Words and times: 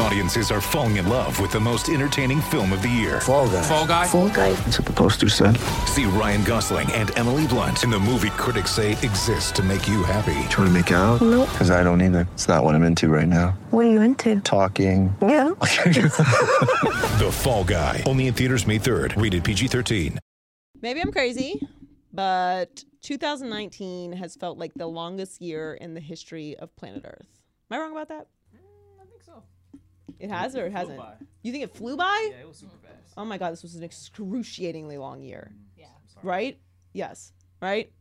Audiences 0.00 0.52
are 0.52 0.60
falling 0.60 0.96
in 0.96 1.08
love 1.08 1.40
with 1.40 1.50
the 1.50 1.58
most 1.58 1.88
entertaining 1.88 2.40
film 2.40 2.72
of 2.72 2.82
the 2.82 2.88
year. 2.88 3.20
Fall 3.20 3.48
guy. 3.48 3.62
Fall 3.62 3.86
guy. 3.86 4.06
Fall 4.06 4.28
guy. 4.28 4.52
That's 4.52 4.78
what 4.78 4.86
the 4.86 4.92
poster 4.92 5.28
said. 5.28 5.56
See 5.86 6.04
Ryan 6.04 6.44
Gosling 6.44 6.90
and 6.92 7.16
Emily 7.18 7.46
Blunt 7.48 7.82
in 7.82 7.90
the 7.90 7.98
movie 7.98 8.30
critics 8.30 8.70
say 8.70 8.92
exists 8.92 9.50
to 9.52 9.62
make 9.62 9.88
you 9.88 10.04
happy. 10.04 10.34
Trying 10.50 10.68
to 10.68 10.70
make 10.70 10.90
it 10.92 10.94
out? 10.94 11.20
Nope. 11.20 11.48
Because 11.50 11.70
I 11.72 11.82
don't 11.82 12.00
either. 12.00 12.28
It's 12.34 12.46
not 12.46 12.62
what 12.62 12.76
I'm 12.76 12.84
into 12.84 13.08
right 13.08 13.26
now. 13.26 13.58
What 13.70 13.86
are 13.86 13.90
you 13.90 14.00
into? 14.00 14.40
Talking. 14.40 15.14
Yeah. 15.20 15.50
The 17.18 17.30
Fall 17.32 17.64
Guy. 17.64 18.04
Only 18.06 18.28
in 18.28 18.34
theaters 18.34 18.64
May 18.64 18.78
3rd. 18.78 19.20
Rated 19.20 19.42
PG-13. 19.42 20.18
Maybe 20.80 21.00
I'm 21.00 21.10
crazy, 21.10 21.60
but 22.12 22.84
2019 23.02 24.12
has 24.12 24.36
felt 24.36 24.56
like 24.56 24.72
the 24.74 24.86
longest 24.86 25.42
year 25.42 25.74
in 25.74 25.94
the 25.94 26.00
history 26.00 26.56
of 26.56 26.74
planet 26.76 27.02
Earth. 27.04 27.26
Am 27.70 27.76
I 27.76 27.80
wrong 27.82 27.90
about 27.90 28.08
that? 28.10 28.28
I 30.18 30.20
think. 30.20 30.32
It 30.32 30.34
has 30.34 30.56
or 30.56 30.66
it 30.66 30.70
flew 30.70 30.78
hasn't? 30.78 30.98
by. 30.98 31.14
You 31.42 31.52
think 31.52 31.64
it 31.64 31.74
flew 31.74 31.96
by? 31.96 32.28
Yeah, 32.30 32.40
it 32.40 32.48
was 32.48 32.58
super 32.58 32.76
fast. 32.82 33.14
Oh 33.16 33.24
my 33.24 33.38
god, 33.38 33.52
this 33.52 33.62
was 33.62 33.74
an 33.74 33.82
excruciatingly 33.82 34.98
long 34.98 35.22
year. 35.22 35.50
Mm, 35.52 35.58
yeah. 35.76 35.86
Right? 36.22 36.58
Yes. 36.92 37.32
Right? 37.60 37.92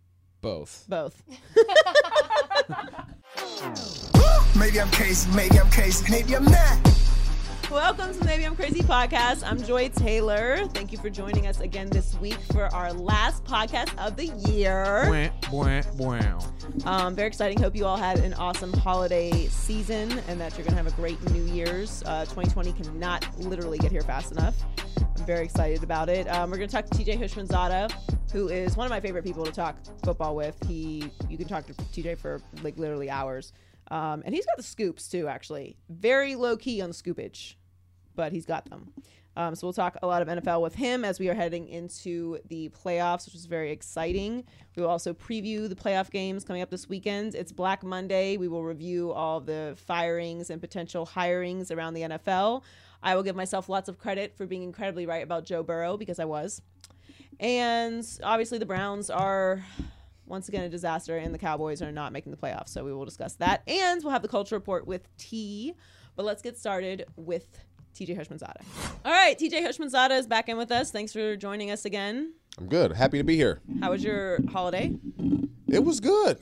Both. 0.42 0.86
Both. 0.88 1.22
Maybe 4.58 4.82
I'm 4.82 4.90
crazy, 4.90 5.30
maybe 5.36 5.60
I'm 5.60 5.70
crazy, 5.70 6.12
maybe 6.12 6.36
I'm 6.36 6.46
not. 6.46 6.80
Welcome 7.72 8.14
to 8.14 8.20
the 8.20 8.26
Maybe 8.26 8.46
I'm 8.46 8.56
Crazy 8.56 8.80
podcast. 8.82 9.44
I'm 9.46 9.62
Joy 9.62 9.90
Taylor. 9.90 10.66
Thank 10.68 10.94
you 10.94 10.98
for 10.98 11.10
joining 11.10 11.48
us 11.48 11.60
again 11.60 11.90
this 11.90 12.16
week 12.16 12.38
for 12.54 12.74
our 12.74 12.94
last 12.94 13.44
podcast 13.44 13.94
of 13.98 14.16
the 14.16 14.28
year. 14.50 15.06
Bwah. 15.98 16.88
Um, 16.88 17.14
very 17.14 17.28
exciting. 17.28 17.60
Hope 17.60 17.76
you 17.76 17.86
all 17.86 17.98
had 17.98 18.20
an 18.20 18.34
awesome 18.36 18.72
holiday 18.72 19.48
season 19.48 20.18
and 20.30 20.40
that 20.40 20.58
you're 20.58 20.66
going 20.66 20.78
to 20.78 20.82
have 20.82 20.88
a 20.88 20.96
great 20.96 21.22
New 21.32 21.44
Year's. 21.44 22.04
Uh, 22.06 22.24
2020 22.24 22.72
cannot 22.72 23.28
literally 23.38 23.78
get 23.78 23.92
here 23.92 24.02
fast 24.02 24.32
enough. 24.32 24.56
I'm 25.02 25.26
very 25.26 25.44
excited 25.44 25.84
about 25.84 26.08
it. 26.08 26.26
Um, 26.30 26.50
we're 26.50 26.58
going 26.58 26.70
to 26.70 26.76
talk 26.76 26.86
to 26.86 26.98
TJ 26.98 27.20
Houshmandzadeh, 27.20 27.92
who 28.32 28.48
is 28.48 28.78
one 28.78 28.86
of 28.86 28.92
my 28.92 29.02
favorite 29.02 29.26
people 29.26 29.44
to 29.44 29.52
talk 29.52 29.76
football 30.06 30.38
with. 30.38 30.56
He, 30.66 31.12
you 31.30 31.38
can 31.38 31.50
talk 31.50 31.66
to 31.66 31.74
TJ 31.74 32.18
for 32.18 32.42
like 32.64 32.78
literally 32.78 33.10
hours. 33.10 33.52
Um, 33.90 34.22
and 34.26 34.36
he's 34.36 34.46
got 34.46 34.58
the 34.58 34.64
scoops 34.64 35.08
too, 35.08 35.28
actually. 35.28 35.78
Very 35.90 36.36
low 36.36 36.58
key 36.58 36.82
on 36.82 36.90
the 36.90 36.96
scoopage, 36.96 37.56
but 38.18 38.34
he's 38.34 38.46
got 38.46 38.70
them. 38.70 38.92
Um, 39.38 39.54
so 39.54 39.68
we'll 39.68 39.74
talk 39.74 39.96
a 40.02 40.08
lot 40.08 40.24
of 40.24 40.28
NFL 40.28 40.62
with 40.62 40.74
him 40.74 41.06
as 41.06 41.20
we 41.20 41.30
are 41.30 41.36
heading 41.36 41.68
into 41.68 42.40
the 42.50 42.70
playoffs, 42.70 43.28
which 43.28 43.36
is 43.36 43.46
very 43.46 43.72
exciting. 43.72 44.44
We 44.76 44.82
will 44.82 44.90
also 44.90 45.14
preview 45.14 45.70
the 45.70 45.76
playoff 45.76 46.10
games 46.10 46.44
coming 46.44 46.64
up 46.64 46.72
this 46.72 46.90
weekend. 46.90 47.36
It's 47.36 47.52
Black 47.52 47.84
Monday. 47.84 48.38
We 48.38 48.48
will 48.48 48.64
review 48.64 49.14
all 49.14 49.40
the 49.40 49.78
firings 49.86 50.50
and 50.50 50.60
potential 50.60 51.06
hirings 51.06 51.72
around 51.72 51.94
the 51.94 52.02
NFL. 52.02 52.64
I 53.04 53.16
will 53.16 53.22
give 53.22 53.36
myself 53.36 53.70
lots 53.70 53.88
of 53.88 54.00
credit 54.00 54.36
for 54.36 54.48
being 54.48 54.64
incredibly 54.64 55.06
right 55.06 55.24
about 55.24 55.46
Joe 55.46 55.62
Burrow 55.62 55.98
because 55.98 56.18
I 56.18 56.26
was. 56.26 56.64
And 57.40 58.04
obviously, 58.24 58.58
the 58.58 58.66
Browns 58.66 59.12
are 59.12 59.64
once 60.26 60.50
again 60.50 60.64
a 60.64 60.70
disaster, 60.70 61.16
and 61.18 61.32
the 61.32 61.38
Cowboys 61.38 61.84
are 61.84 61.92
not 61.92 62.12
making 62.12 62.32
the 62.32 62.38
playoffs. 62.38 62.70
So 62.70 62.84
we 62.84 62.92
will 62.92 63.06
discuss 63.06 63.36
that. 63.36 63.62
And 63.68 64.04
we'll 64.04 64.14
have 64.14 64.24
the 64.24 64.28
culture 64.28 64.56
report 64.56 64.88
with 64.88 65.16
T. 65.18 65.76
But 66.16 66.26
let's 66.26 66.42
get 66.42 66.58
started 66.58 67.06
with 67.16 67.60
TJ 67.98 68.16
Houshmandzadeh. 68.16 68.64
All 69.04 69.12
right, 69.12 69.38
TJ 69.38 69.66
Houshmandzadeh 69.66 70.20
is 70.20 70.28
back 70.28 70.50
in 70.50 70.58
with 70.58 70.72
us. 70.72 70.92
Thanks 70.92 71.12
for 71.12 71.36
joining 71.36 71.72
us 71.72 71.84
again. 71.84 72.34
I'm 72.60 72.68
good. 72.68 72.92
Happy 72.92 73.18
to 73.18 73.24
be 73.24 73.36
here. 73.36 73.60
How 73.82 73.92
was 73.92 74.04
your 74.04 74.40
holiday? 74.52 74.96
It 75.68 75.84
was 75.84 76.00
good. 76.00 76.40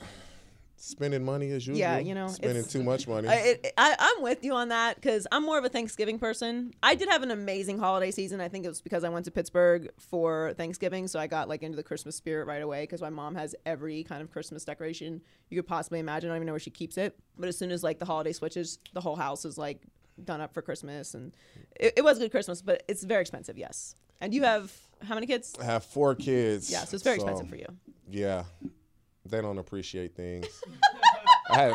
Spending 0.78 1.24
money 1.24 1.50
as 1.52 1.66
usual. 1.66 1.80
Yeah, 1.80 1.98
you 1.98 2.14
know, 2.14 2.28
spending 2.28 2.64
too 2.64 2.82
much 2.82 3.08
money. 3.08 3.28
I, 3.28 3.58
I'm 3.78 4.22
with 4.22 4.44
you 4.44 4.52
on 4.52 4.68
that 4.68 4.96
because 4.96 5.26
I'm 5.32 5.42
more 5.42 5.56
of 5.56 5.64
a 5.64 5.70
Thanksgiving 5.70 6.18
person. 6.18 6.74
I 6.82 6.94
did 6.94 7.08
have 7.08 7.22
an 7.22 7.30
amazing 7.30 7.78
holiday 7.78 8.10
season. 8.10 8.42
I 8.42 8.48
think 8.48 8.66
it 8.66 8.68
was 8.68 8.82
because 8.82 9.02
I 9.02 9.08
went 9.08 9.24
to 9.24 9.30
Pittsburgh 9.30 9.88
for 9.98 10.52
Thanksgiving, 10.58 11.08
so 11.08 11.18
I 11.18 11.26
got 11.26 11.48
like 11.48 11.62
into 11.62 11.76
the 11.76 11.82
Christmas 11.82 12.14
spirit 12.14 12.46
right 12.46 12.60
away. 12.60 12.82
Because 12.82 13.00
my 13.00 13.08
mom 13.08 13.34
has 13.36 13.54
every 13.64 14.04
kind 14.04 14.20
of 14.20 14.30
Christmas 14.30 14.66
decoration 14.66 15.22
you 15.48 15.56
could 15.56 15.66
possibly 15.66 15.98
imagine. 15.98 16.28
I 16.28 16.34
don't 16.34 16.38
even 16.38 16.46
know 16.46 16.52
where 16.52 16.60
she 16.60 16.70
keeps 16.70 16.98
it. 16.98 17.18
But 17.38 17.48
as 17.48 17.56
soon 17.56 17.70
as 17.70 17.82
like 17.82 17.98
the 17.98 18.04
holiday 18.04 18.32
switches, 18.32 18.78
the 18.92 19.00
whole 19.00 19.16
house 19.16 19.46
is 19.46 19.56
like 19.56 19.80
done 20.24 20.40
up 20.40 20.54
for 20.54 20.62
Christmas, 20.62 21.14
and 21.14 21.32
it, 21.78 21.94
it 21.98 22.04
was 22.04 22.18
a 22.18 22.20
good 22.20 22.30
Christmas, 22.30 22.62
but 22.62 22.82
it's 22.88 23.02
very 23.04 23.20
expensive. 23.20 23.56
Yes, 23.58 23.94
and 24.20 24.32
you 24.34 24.42
have 24.44 24.72
how 25.02 25.14
many 25.14 25.26
kids? 25.26 25.54
I 25.60 25.64
have 25.64 25.84
four 25.84 26.14
kids. 26.14 26.70
Yeah, 26.70 26.84
so 26.84 26.94
it's 26.94 27.04
very 27.04 27.16
expensive 27.16 27.48
for 27.48 27.56
you. 27.56 27.66
Yeah, 28.10 28.44
they 29.24 29.40
don't 29.40 29.58
appreciate 29.58 30.14
things. 30.14 30.46
I 31.50 31.62
have 31.62 31.74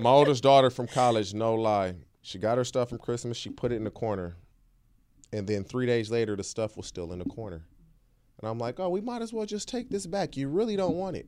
my 0.00 0.10
oldest 0.10 0.42
daughter 0.42 0.70
from 0.70 0.86
college. 0.86 1.34
No 1.34 1.54
lie, 1.54 1.94
she 2.22 2.38
got 2.38 2.58
her 2.58 2.64
stuff 2.64 2.90
from 2.90 2.98
Christmas. 2.98 3.36
She 3.36 3.50
put 3.50 3.72
it 3.72 3.76
in 3.76 3.84
the 3.84 3.90
corner, 3.90 4.36
and 5.32 5.46
then 5.46 5.64
three 5.64 5.86
days 5.86 6.10
later, 6.10 6.36
the 6.36 6.44
stuff 6.44 6.76
was 6.76 6.86
still 6.86 7.12
in 7.12 7.18
the 7.18 7.24
corner. 7.24 7.64
And 8.40 8.48
I'm 8.48 8.58
like, 8.58 8.80
oh, 8.80 8.88
we 8.88 9.02
might 9.02 9.20
as 9.20 9.32
well 9.34 9.44
just 9.44 9.68
take 9.68 9.90
this 9.90 10.06
back. 10.06 10.34
You 10.36 10.48
really 10.48 10.74
don't 10.74 10.94
want 10.96 11.14
it. 11.16 11.26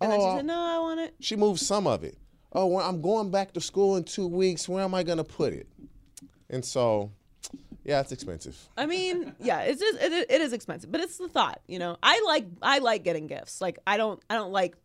And 0.00 0.10
then 0.10 0.18
she 0.18 0.26
Oh, 0.26 0.36
said, 0.36 0.46
"No, 0.46 0.60
I 0.60 0.78
want 0.80 0.98
it." 0.98 1.14
She 1.20 1.36
moved 1.36 1.60
some 1.60 1.86
of 1.86 2.02
it. 2.02 2.18
Oh, 2.54 2.66
well, 2.66 2.86
I'm 2.86 3.00
going 3.00 3.30
back 3.30 3.52
to 3.54 3.60
school 3.60 3.96
in 3.96 4.04
two 4.04 4.26
weeks. 4.26 4.68
Where 4.68 4.84
am 4.84 4.94
I 4.94 5.02
going 5.02 5.18
to 5.18 5.24
put 5.24 5.52
it? 5.54 5.66
And 6.50 6.62
so, 6.64 7.10
yeah, 7.84 8.00
it's 8.00 8.12
expensive. 8.12 8.58
I 8.76 8.84
mean, 8.86 9.34
yeah, 9.40 9.60
it's 9.62 9.80
just 9.80 9.98
it, 10.02 10.12
it 10.30 10.40
is 10.40 10.52
expensive, 10.52 10.92
but 10.92 11.00
it's 11.00 11.16
the 11.16 11.28
thought, 11.28 11.60
you 11.66 11.78
know. 11.78 11.96
I 12.02 12.22
like 12.26 12.46
I 12.60 12.78
like 12.78 13.04
getting 13.04 13.26
gifts. 13.26 13.60
Like 13.60 13.78
I 13.86 13.96
don't 13.96 14.22
I 14.28 14.34
don't 14.34 14.52
like 14.52 14.76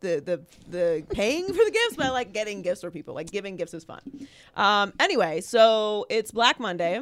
the 0.00 0.20
the 0.20 0.42
the 0.70 1.04
paying 1.10 1.46
for 1.46 1.52
the 1.54 1.70
gifts, 1.70 1.96
but 1.96 2.06
I 2.06 2.10
like 2.10 2.32
getting 2.34 2.60
gifts 2.60 2.82
for 2.82 2.90
people. 2.90 3.14
Like 3.14 3.30
giving 3.30 3.56
gifts 3.56 3.72
is 3.72 3.84
fun. 3.84 4.02
Um, 4.54 4.92
anyway, 5.00 5.40
so 5.40 6.04
it's 6.10 6.30
Black 6.30 6.60
Monday, 6.60 7.00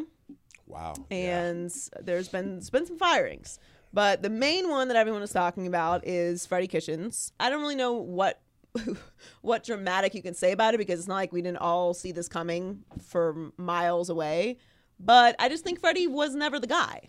Wow. 0.69 0.94
Yeah. 1.11 1.16
and 1.47 1.75
there's 2.00 2.28
been 2.28 2.53
there's 2.53 2.71
been 2.71 2.87
some 2.87 2.97
firings, 2.99 3.59
but 3.93 4.22
the 4.22 4.31
main 4.31 4.69
one 4.71 4.87
that 4.87 4.97
everyone 4.97 5.22
is 5.22 5.32
talking 5.32 5.66
about 5.66 6.06
is 6.06 6.47
Freddie 6.47 6.69
Kitchens. 6.69 7.32
I 7.41 7.50
don't 7.50 7.61
really 7.61 7.75
know 7.75 7.94
what. 7.94 8.41
what 9.43 9.65
dramatic 9.65 10.15
you 10.15 10.22
can 10.22 10.34
say 10.34 10.53
about 10.53 10.75
it 10.75 10.78
because 10.78 10.99
it's 10.99 11.09
not 11.09 11.16
like 11.16 11.33
we 11.33 11.43
didn't 11.43 11.59
all 11.59 11.93
see 11.94 12.12
this 12.12 12.28
coming 12.28 12.84
for 13.06 13.53
miles 13.56 14.09
away 14.09 14.59
but 15.05 15.34
I 15.38 15.49
just 15.49 15.65
think 15.65 15.81
Freddie 15.81 16.06
was 16.06 16.34
never 16.34 16.60
the 16.60 16.66
guy. 16.66 17.09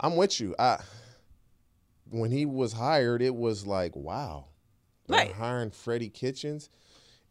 I'm 0.00 0.16
with 0.16 0.40
you. 0.40 0.54
I 0.58 0.78
when 2.10 2.30
he 2.30 2.44
was 2.44 2.72
hired, 2.74 3.22
it 3.22 3.34
was 3.34 3.66
like, 3.66 3.94
wow, 3.96 4.46
Right. 5.08 5.32
hiring 5.32 5.70
Freddie 5.70 6.08
Kitchens. 6.10 6.68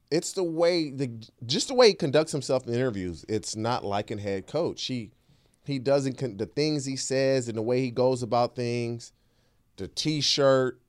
It's 0.09 0.33
the 0.33 0.43
way 0.43 0.89
the 0.89 1.11
just 1.45 1.67
the 1.67 1.73
way 1.73 1.89
he 1.89 1.93
conducts 1.95 2.31
himself 2.31 2.67
in 2.67 2.73
interviews. 2.73 3.25
It's 3.27 3.55
not 3.55 3.83
like 3.83 4.09
a 4.11 4.17
head 4.17 4.47
coach. 4.47 4.85
He 4.85 5.11
he 5.65 5.79
doesn't 5.79 6.37
the 6.37 6.45
things 6.45 6.85
he 6.85 6.95
says 6.95 7.47
and 7.47 7.57
the 7.57 7.61
way 7.61 7.81
he 7.81 7.91
goes 7.91 8.23
about 8.23 8.55
things. 8.55 9.11
The 9.77 9.87
T-shirt, 9.87 10.79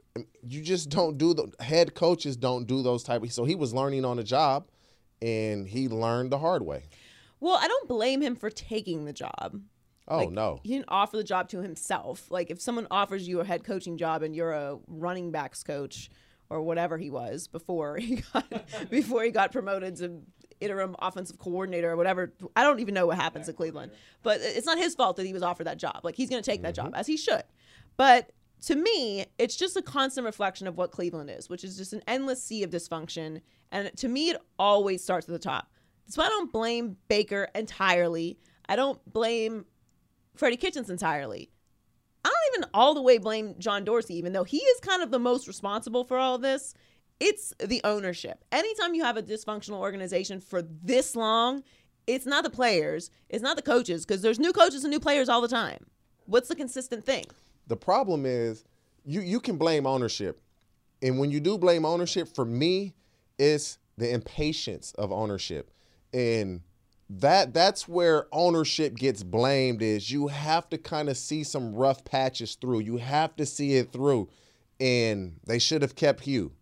you 0.42 0.62
just 0.62 0.90
don't 0.90 1.18
do 1.18 1.34
the 1.34 1.52
head 1.62 1.94
coaches 1.94 2.36
don't 2.36 2.66
do 2.66 2.82
those 2.82 3.02
type 3.02 3.22
of. 3.22 3.32
So 3.32 3.44
he 3.44 3.54
was 3.54 3.74
learning 3.74 4.04
on 4.04 4.16
the 4.16 4.24
job, 4.24 4.68
and 5.20 5.66
he 5.66 5.88
learned 5.88 6.30
the 6.30 6.38
hard 6.38 6.62
way. 6.62 6.84
Well, 7.40 7.58
I 7.60 7.66
don't 7.66 7.88
blame 7.88 8.22
him 8.22 8.36
for 8.36 8.50
taking 8.50 9.04
the 9.04 9.12
job. 9.12 9.60
Oh 10.06 10.18
Like, 10.18 10.30
no, 10.30 10.60
He 10.62 10.74
didn't 10.74 10.88
offer 10.88 11.16
the 11.16 11.24
job 11.24 11.48
to 11.48 11.62
himself. 11.62 12.30
Like 12.30 12.50
if 12.50 12.60
someone 12.60 12.86
offers 12.90 13.26
you 13.26 13.40
a 13.40 13.44
head 13.44 13.64
coaching 13.64 13.96
job 13.96 14.22
and 14.22 14.36
you're 14.36 14.52
a 14.52 14.78
running 14.86 15.30
backs 15.30 15.62
coach 15.62 16.10
or 16.50 16.60
whatever 16.62 16.98
he 16.98 17.10
was 17.10 17.48
before 17.48 17.96
he 17.98 18.22
got 18.32 18.90
before 18.90 19.24
he 19.24 19.30
got 19.30 19.50
promoted 19.50 19.96
to 19.96 20.20
interim 20.60 20.94
offensive 20.98 21.38
coordinator 21.38 21.90
or 21.90 21.96
whatever. 21.96 22.32
I 22.54 22.62
don't 22.62 22.80
even 22.80 22.94
know 22.94 23.06
what 23.06 23.16
happens 23.16 23.48
at 23.48 23.56
Cleveland. 23.56 23.92
But 24.22 24.40
it's 24.42 24.66
not 24.66 24.78
his 24.78 24.94
fault 24.94 25.16
that 25.16 25.26
he 25.26 25.32
was 25.32 25.42
offered 25.42 25.66
that 25.66 25.78
job. 25.78 26.00
Like 26.02 26.16
he's 26.16 26.30
going 26.30 26.42
to 26.42 26.48
take 26.48 26.62
that 26.62 26.74
mm-hmm. 26.74 26.86
job 26.86 26.94
as 26.94 27.06
he 27.06 27.16
should. 27.16 27.42
But 27.96 28.30
to 28.62 28.74
me, 28.74 29.26
it's 29.38 29.56
just 29.56 29.76
a 29.76 29.82
constant 29.82 30.24
reflection 30.24 30.66
of 30.66 30.76
what 30.76 30.90
Cleveland 30.90 31.30
is, 31.30 31.50
which 31.50 31.64
is 31.64 31.76
just 31.76 31.92
an 31.92 32.02
endless 32.06 32.42
sea 32.42 32.62
of 32.62 32.70
dysfunction. 32.70 33.40
And 33.70 33.94
to 33.98 34.08
me, 34.08 34.30
it 34.30 34.40
always 34.58 35.02
starts 35.02 35.28
at 35.28 35.32
the 35.32 35.38
top. 35.38 35.70
Why 36.14 36.26
I 36.26 36.28
don't 36.28 36.52
blame 36.52 36.96
Baker 37.08 37.48
entirely. 37.54 38.38
I 38.68 38.76
don't 38.76 39.00
blame 39.12 39.64
Freddie 40.36 40.56
Kitchens 40.56 40.90
entirely. 40.90 41.50
I 42.24 42.28
don't 42.28 42.56
even 42.56 42.70
all 42.72 42.94
the 42.94 43.02
way 43.02 43.18
blame 43.18 43.54
John 43.58 43.84
Dorsey, 43.84 44.16
even 44.16 44.32
though 44.32 44.44
he 44.44 44.58
is 44.58 44.80
kind 44.80 45.02
of 45.02 45.10
the 45.10 45.18
most 45.18 45.46
responsible 45.46 46.04
for 46.04 46.16
all 46.16 46.38
this. 46.38 46.74
It's 47.20 47.52
the 47.58 47.80
ownership. 47.84 48.44
Anytime 48.50 48.94
you 48.94 49.04
have 49.04 49.16
a 49.16 49.22
dysfunctional 49.22 49.78
organization 49.78 50.40
for 50.40 50.62
this 50.62 51.14
long, 51.14 51.62
it's 52.06 52.26
not 52.26 52.44
the 52.44 52.50
players, 52.50 53.10
it's 53.28 53.42
not 53.42 53.56
the 53.56 53.62
coaches, 53.62 54.04
because 54.04 54.22
there's 54.22 54.38
new 54.38 54.52
coaches 54.52 54.84
and 54.84 54.90
new 54.90 55.00
players 55.00 55.28
all 55.28 55.40
the 55.40 55.48
time. 55.48 55.86
What's 56.26 56.48
the 56.48 56.56
consistent 56.56 57.04
thing? 57.04 57.24
The 57.66 57.76
problem 57.76 58.26
is 58.26 58.64
you 59.04 59.20
you 59.20 59.40
can 59.40 59.56
blame 59.56 59.86
ownership. 59.86 60.40
And 61.02 61.18
when 61.18 61.30
you 61.30 61.40
do 61.40 61.58
blame 61.58 61.84
ownership, 61.84 62.34
for 62.34 62.44
me, 62.44 62.94
it's 63.38 63.78
the 63.98 64.10
impatience 64.12 64.92
of 64.92 65.12
ownership. 65.12 65.70
And 66.12 66.62
that 67.10 67.52
that's 67.52 67.86
where 67.86 68.26
ownership 68.32 68.96
gets 68.96 69.22
blamed 69.22 69.82
is 69.82 70.10
you 70.10 70.28
have 70.28 70.68
to 70.70 70.78
kind 70.78 71.08
of 71.08 71.16
see 71.16 71.44
some 71.44 71.74
rough 71.74 72.04
patches 72.04 72.54
through. 72.54 72.80
You 72.80 72.96
have 72.96 73.36
to 73.36 73.46
see 73.46 73.76
it 73.76 73.92
through. 73.92 74.28
And 74.80 75.36
they 75.46 75.58
should 75.58 75.82
have 75.82 75.94
kept 75.94 76.24
Hugh. 76.24 76.52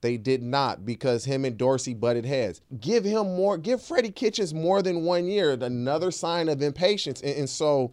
They 0.00 0.16
did 0.16 0.42
not 0.42 0.86
because 0.86 1.26
him 1.26 1.44
and 1.44 1.58
Dorsey 1.58 1.92
butted 1.92 2.24
heads. 2.24 2.62
Give 2.80 3.04
him 3.04 3.36
more, 3.36 3.58
give 3.58 3.82
Freddie 3.82 4.10
Kitchens 4.10 4.54
more 4.54 4.80
than 4.80 5.04
one 5.04 5.26
year, 5.26 5.52
another 5.52 6.10
sign 6.10 6.48
of 6.48 6.62
impatience. 6.62 7.20
And, 7.20 7.36
and 7.36 7.50
so 7.50 7.92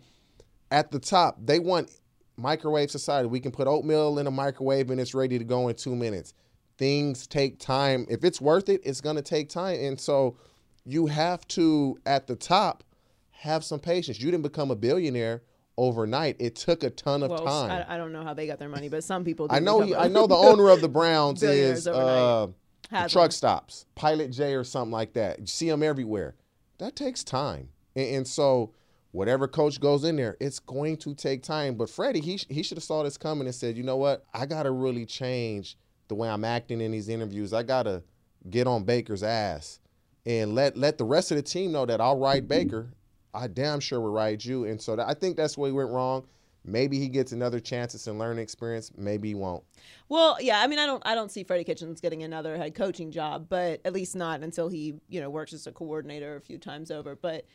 at 0.71 0.91
the 0.91 0.99
top, 0.99 1.37
they 1.43 1.59
want 1.59 1.91
microwave 2.37 2.91
society. 2.91 3.27
We 3.27 3.39
can 3.39 3.51
put 3.51 3.67
oatmeal 3.67 4.19
in 4.19 4.27
a 4.27 4.31
microwave 4.31 4.89
and 4.89 4.99
it's 4.99 5.13
ready 5.13 5.37
to 5.37 5.43
go 5.43 5.67
in 5.67 5.75
two 5.75 5.95
minutes. 5.95 6.33
Things 6.77 7.25
take 7.25 7.59
time. 7.59 8.05
If 8.09 8.23
it's 8.23 8.39
worth 8.39 8.69
it, 8.69 8.81
it's 8.83 9.01
going 9.01 9.15
to 9.15 9.21
take 9.21 9.49
time. 9.49 9.79
And 9.79 9.99
so 9.99 10.37
you 10.85 11.07
have 11.07 11.47
to, 11.49 11.99
at 12.05 12.27
the 12.27 12.35
top, 12.35 12.83
have 13.31 13.63
some 13.63 13.79
patience. 13.79 14.19
You 14.19 14.29
didn't 14.31 14.43
become 14.43 14.71
a 14.71 14.75
billionaire 14.75 15.41
overnight. 15.77 16.35
It 16.39 16.55
took 16.55 16.83
a 16.83 16.89
ton 16.89 17.23
of 17.23 17.31
Well, 17.31 17.45
time. 17.45 17.71
I, 17.71 17.95
I 17.95 17.97
don't 17.97 18.11
know 18.11 18.23
how 18.23 18.33
they 18.33 18.47
got 18.47 18.59
their 18.59 18.69
money, 18.69 18.89
but 18.89 19.03
some 19.03 19.23
people. 19.23 19.47
I 19.49 19.59
know. 19.59 19.81
He, 19.81 19.95
I 19.95 20.07
know 20.07 20.27
the 20.27 20.35
owner 20.35 20.69
of 20.69 20.81
the 20.81 20.89
Browns 20.89 21.43
is 21.43 21.87
uh, 21.87 22.47
the 22.91 23.07
truck 23.09 23.31
stops, 23.31 23.85
Pilot 23.95 24.31
J 24.31 24.53
or 24.53 24.63
something 24.63 24.91
like 24.91 25.13
that. 25.13 25.39
You 25.39 25.47
see 25.47 25.69
them 25.69 25.83
everywhere. 25.83 26.35
That 26.79 26.95
takes 26.95 27.23
time, 27.23 27.69
and, 27.95 28.15
and 28.17 28.27
so 28.27 28.73
whatever 29.11 29.47
coach 29.47 29.79
goes 29.79 30.03
in 30.03 30.15
there, 30.15 30.37
it's 30.39 30.59
going 30.59 30.97
to 30.97 31.13
take 31.13 31.43
time. 31.43 31.75
But 31.75 31.89
Freddie, 31.89 32.21
he 32.21 32.39
he 32.49 32.63
should 32.63 32.77
have 32.77 32.83
saw 32.83 33.03
this 33.03 33.17
coming 33.17 33.47
and 33.47 33.55
said, 33.55 33.77
you 33.77 33.83
know 33.83 33.97
what, 33.97 34.25
I 34.33 34.45
got 34.45 34.63
to 34.63 34.71
really 34.71 35.05
change 35.05 35.77
the 36.07 36.15
way 36.15 36.29
I'm 36.29 36.45
acting 36.45 36.81
in 36.81 36.91
these 36.91 37.09
interviews. 37.09 37.53
I 37.53 37.63
got 37.63 37.83
to 37.83 38.03
get 38.49 38.67
on 38.67 38.83
Baker's 38.83 39.23
ass 39.23 39.79
and 40.25 40.55
let 40.55 40.77
let 40.77 40.97
the 40.97 41.05
rest 41.05 41.31
of 41.31 41.37
the 41.37 41.43
team 41.43 41.71
know 41.71 41.85
that 41.85 42.01
I'll 42.01 42.17
ride 42.17 42.47
Baker. 42.47 42.91
I 43.33 43.47
damn 43.47 43.79
sure 43.79 43.99
will 44.01 44.11
ride 44.11 44.43
you. 44.43 44.65
And 44.65 44.81
so 44.81 44.95
that, 44.95 45.07
I 45.07 45.13
think 45.13 45.37
that's 45.37 45.57
where 45.57 45.69
he 45.69 45.73
went 45.73 45.89
wrong. 45.89 46.25
Maybe 46.65 46.99
he 46.99 47.07
gets 47.07 47.31
another 47.31 47.61
chance 47.61 48.07
and 48.07 48.19
learning 48.19 48.43
experience. 48.43 48.91
Maybe 48.97 49.29
he 49.29 49.35
won't. 49.35 49.63
Well, 50.09 50.37
yeah, 50.41 50.59
I 50.59 50.67
mean, 50.67 50.79
I 50.79 50.85
don't, 50.85 51.01
I 51.05 51.15
don't 51.15 51.31
see 51.31 51.43
Freddie 51.43 51.63
Kitchens 51.63 52.01
getting 52.01 52.23
another 52.23 52.57
head 52.57 52.75
coaching 52.75 53.09
job, 53.09 53.47
but 53.47 53.79
at 53.85 53.93
least 53.93 54.15
not 54.17 54.41
until 54.41 54.67
he, 54.67 54.95
you 55.07 55.21
know, 55.21 55.29
works 55.29 55.53
as 55.53 55.65
a 55.65 55.71
coordinator 55.71 56.35
a 56.35 56.41
few 56.41 56.57
times 56.57 56.91
over. 56.91 57.15
But 57.15 57.45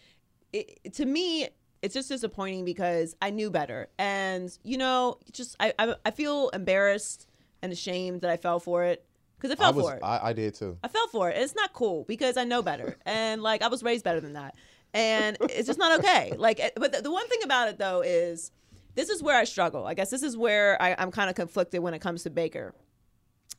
it, 0.53 0.95
to 0.95 1.07
me, 1.07 1.49
it's 1.83 1.95
just 1.95 2.09
disappointing 2.09 2.65
because 2.65 3.17
I 3.21 3.31
knew 3.31 3.51
better, 3.51 3.89
and 3.99 4.57
you 4.63 4.77
know, 4.79 5.19
just 5.33 5.57
I, 5.59 5.75
I, 5.79 5.95
I 6.05 6.11
feel 6.11 6.49
embarrassed 6.51 7.27
and 7.63 7.73
ashamed 7.73 8.21
that 8.21 8.31
I 8.31 8.37
fell 8.37 8.61
for 8.61 8.85
it 8.85 9.05
because 9.37 9.51
I 9.51 9.57
fell 9.57 9.69
I 9.69 9.71
was, 9.71 9.87
for 9.87 9.95
it. 9.95 10.01
I, 10.03 10.29
I 10.29 10.33
did 10.33 10.55
too. 10.55 10.79
I 10.85 10.89
fell 10.89 11.09
for 11.09 11.31
it. 11.31 11.39
It's 11.39 11.55
not 11.55 11.73
cool 11.73 12.05
because 12.07 12.37
I 12.37 12.45
know 12.45 12.63
better, 12.63 12.97
and 13.07 13.43
like 13.43 13.63
I 13.63 13.69
was 13.69 13.83
raised 13.83 14.05
better 14.05 14.21
than 14.21 14.35
that, 14.35 14.55
and 14.95 15.37
it's 15.41 15.67
just 15.67 15.79
not 15.79 15.99
okay. 15.99 16.35
Like, 16.39 16.61
but 16.77 16.93
the, 16.93 17.03
the 17.03 17.11
one 17.11 17.27
thing 17.29 17.43
about 17.43 17.69
it 17.69 17.79
though 17.79 18.03
is, 18.03 18.53
this 18.95 19.09
is 19.09 19.23
where 19.23 19.37
I 19.37 19.45
struggle. 19.45 19.87
I 19.87 19.95
guess 19.95 20.11
this 20.11 20.23
is 20.23 20.37
where 20.37 20.81
I, 20.81 20.95
I'm 20.99 21.11
kind 21.11 21.31
of 21.31 21.37
conflicted 21.37 21.81
when 21.81 21.95
it 21.95 22.01
comes 22.01 22.23
to 22.25 22.31
Baker, 22.31 22.75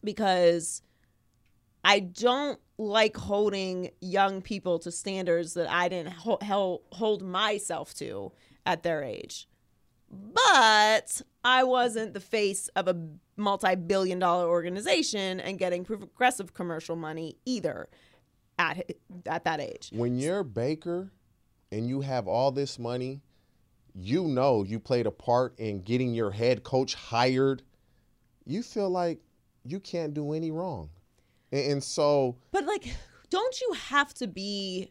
because 0.03 0.81
I 1.83 1.99
don't 1.99 2.59
like 2.77 3.17
holding 3.17 3.91
young 4.01 4.41
people 4.41 4.79
to 4.79 4.91
standards 4.91 5.53
that 5.55 5.69
I 5.69 5.89
didn't 5.89 6.13
ho- 6.13 6.81
hold 6.91 7.21
myself 7.21 7.93
to 7.95 8.31
at 8.65 8.83
their 8.83 9.03
age. 9.03 9.47
But 10.09 11.21
I 11.43 11.63
wasn't 11.63 12.13
the 12.13 12.19
face 12.19 12.69
of 12.75 12.87
a 12.87 12.95
multi 13.35 13.75
billion 13.75 14.19
dollar 14.19 14.47
organization 14.47 15.39
and 15.39 15.57
getting 15.57 15.83
progressive 15.83 16.53
commercial 16.53 16.95
money 16.95 17.37
either 17.45 17.89
at, 18.59 18.91
at 19.25 19.43
that 19.43 19.59
age. 19.59 19.89
When 19.91 20.17
you're 20.17 20.43
Baker 20.43 21.11
and 21.71 21.87
you 21.87 22.01
have 22.01 22.27
all 22.27 22.51
this 22.51 22.77
money, 22.77 23.21
you 23.95 24.25
know 24.25 24.63
you 24.63 24.79
played 24.79 25.07
a 25.07 25.11
part 25.11 25.57
in 25.59 25.81
getting 25.81 26.13
your 26.13 26.31
head 26.31 26.63
coach 26.63 26.93
hired. 26.93 27.63
You 28.45 28.61
feel 28.63 28.89
like 28.89 29.19
you 29.65 29.79
can't 29.79 30.13
do 30.13 30.33
any 30.33 30.51
wrong. 30.51 30.89
And, 31.53 31.71
and 31.73 31.83
so 31.83 32.35
But 32.51 32.65
like, 32.65 32.93
don't 33.29 33.61
you 33.61 33.73
have 33.73 34.13
to 34.15 34.27
be 34.27 34.89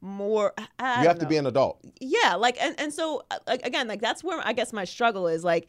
more? 0.00 0.52
I- 0.78 1.02
you 1.02 1.08
have 1.08 1.16
don't 1.18 1.20
to 1.20 1.26
be 1.26 1.36
an 1.38 1.46
adult. 1.46 1.80
yeah 2.00 2.34
like 2.36 2.56
and, 2.62 2.78
and 2.78 2.92
so 2.92 3.22
uh, 3.30 3.38
like 3.48 3.66
again 3.66 3.88
like 3.88 4.00
that's 4.00 4.22
where 4.22 4.40
i 4.46 4.52
guess 4.52 4.72
my 4.72 4.84
struggle 4.84 5.26
is 5.26 5.42
like 5.42 5.68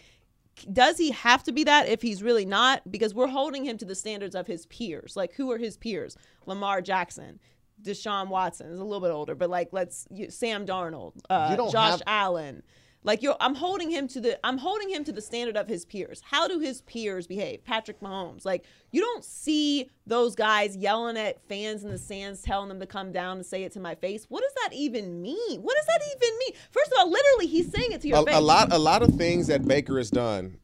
does 0.73 0.97
he 0.97 1.11
have 1.11 1.43
to 1.43 1.51
be 1.51 1.63
that 1.63 1.87
if 1.87 2.01
he's 2.01 2.21
really 2.21 2.45
not 2.45 2.81
because 2.91 3.13
we're 3.15 3.27
holding 3.27 3.63
him 3.63 3.77
to 3.77 3.85
the 3.85 3.95
standards 3.95 4.35
of 4.35 4.45
his 4.45 4.65
peers 4.67 5.15
like 5.15 5.33
who 5.33 5.49
are 5.51 5.57
his 5.57 5.77
peers 5.77 6.17
lamar 6.45 6.81
jackson 6.81 7.39
deshaun 7.81 8.27
watson 8.27 8.69
is 8.69 8.79
a 8.79 8.83
little 8.83 9.01
bit 9.01 9.11
older 9.11 9.33
but 9.33 9.49
like 9.49 9.69
let's 9.71 10.07
you, 10.11 10.29
sam 10.29 10.65
darnold 10.65 11.13
uh, 11.29 11.55
josh 11.71 11.91
have- 11.91 12.01
allen 12.05 12.61
like 13.03 13.21
you're 13.21 13.37
i'm 13.39 13.55
holding 13.55 13.89
him 13.89 14.07
to 14.07 14.19
the 14.19 14.39
i'm 14.45 14.57
holding 14.57 14.89
him 14.89 15.03
to 15.03 15.11
the 15.11 15.21
standard 15.21 15.55
of 15.55 15.67
his 15.67 15.85
peers. 15.85 16.21
How 16.25 16.47
do 16.47 16.59
his 16.59 16.81
peers 16.81 17.27
behave? 17.27 17.63
Patrick 17.63 17.99
mahomes. 18.01 18.45
Like 18.45 18.65
you 18.91 19.01
don't 19.01 19.23
see 19.23 19.89
those 20.05 20.35
guys 20.35 20.75
yelling 20.75 21.17
at 21.17 21.41
fans 21.47 21.83
in 21.83 21.89
the 21.89 21.97
stands 21.97 22.41
telling 22.41 22.69
them 22.69 22.79
to 22.79 22.85
come 22.85 23.11
down 23.11 23.37
and 23.37 23.45
say 23.45 23.63
it 23.63 23.71
to 23.73 23.79
my 23.79 23.95
face. 23.95 24.25
What 24.29 24.41
does 24.41 24.53
that 24.63 24.73
even 24.73 25.21
mean? 25.21 25.61
What 25.61 25.75
does 25.75 25.85
that 25.85 26.01
even 26.15 26.37
mean? 26.39 26.51
First 26.71 26.91
of 26.91 26.99
all 26.99 27.09
literally 27.09 27.47
he's 27.47 27.71
saying 27.71 27.91
it 27.91 28.01
to 28.01 28.07
your 28.07 28.19
A, 28.19 28.25
face. 28.25 28.35
a 28.35 28.41
lot 28.41 28.73
a 28.73 28.79
lot 28.79 29.03
of 29.03 29.15
things 29.15 29.47
that 29.47 29.65
Baker 29.65 29.97
has 29.97 30.09
done, 30.09 30.57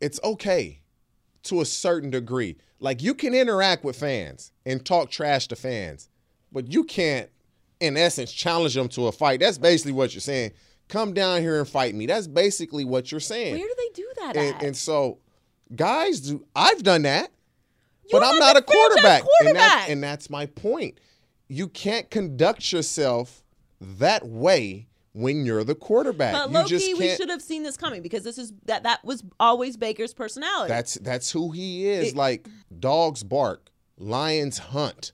it's 0.00 0.20
okay 0.22 0.82
to 1.44 1.60
a 1.60 1.64
certain 1.64 2.10
degree. 2.10 2.56
Like 2.80 3.02
you 3.02 3.14
can 3.14 3.34
interact 3.34 3.84
with 3.84 3.96
fans 3.96 4.52
and 4.66 4.84
talk 4.84 5.10
trash 5.10 5.48
to 5.48 5.56
fans, 5.56 6.08
but 6.52 6.70
you 6.72 6.84
can't, 6.84 7.30
in 7.80 7.96
essence, 7.96 8.32
challenge 8.32 8.74
them 8.74 8.88
to 8.90 9.06
a 9.06 9.12
fight. 9.12 9.40
That's 9.40 9.58
basically 9.58 9.92
what 9.92 10.12
you're 10.12 10.20
saying. 10.20 10.52
Come 10.88 11.14
down 11.14 11.40
here 11.40 11.58
and 11.58 11.68
fight 11.68 11.94
me. 11.94 12.06
That's 12.06 12.26
basically 12.26 12.84
what 12.84 13.10
you're 13.10 13.20
saying. 13.20 13.54
where 13.54 13.66
do 13.66 13.74
they 13.76 13.88
do 13.94 14.08
that 14.16 14.36
and, 14.36 14.54
at? 14.56 14.62
and 14.62 14.76
so, 14.76 15.18
guys, 15.74 16.20
do 16.20 16.44
I've 16.54 16.82
done 16.82 17.02
that, 17.02 17.30
You're 18.10 18.20
but 18.20 18.26
I'm 18.26 18.38
not 18.38 18.54
not 18.54 18.62
a 18.62 18.64
franchise 18.64 18.74
quarterback. 18.74 19.22
And, 19.40 19.56
that's, 19.56 19.90
and 19.90 20.02
that's 20.02 20.30
my 20.30 20.46
point. 20.46 21.00
You 21.48 21.68
can't 21.68 22.10
conduct 22.10 22.72
yourself 22.72 23.42
that 23.80 24.26
way 24.26 24.88
when 25.14 25.46
you're 25.46 25.64
the 25.64 25.74
quarterback. 25.74 26.34
but 26.50 26.50
you 26.50 26.68
just 26.68 26.86
Loki, 26.88 26.94
we 26.94 27.16
should 27.16 27.30
have 27.30 27.40
seen 27.40 27.62
this 27.62 27.76
coming 27.76 28.02
because 28.02 28.24
this 28.24 28.36
is 28.36 28.52
that 28.66 28.82
that 28.82 29.04
was 29.04 29.22
always 29.40 29.76
Baker's 29.76 30.12
personality. 30.12 30.68
That's 30.68 30.94
that's 30.94 31.30
who 31.30 31.50
he 31.52 31.88
is. 31.88 32.10
It- 32.12 32.16
like 32.16 32.46
dogs 32.78 33.22
bark, 33.22 33.70
lions 33.96 34.58
hunt. 34.58 35.12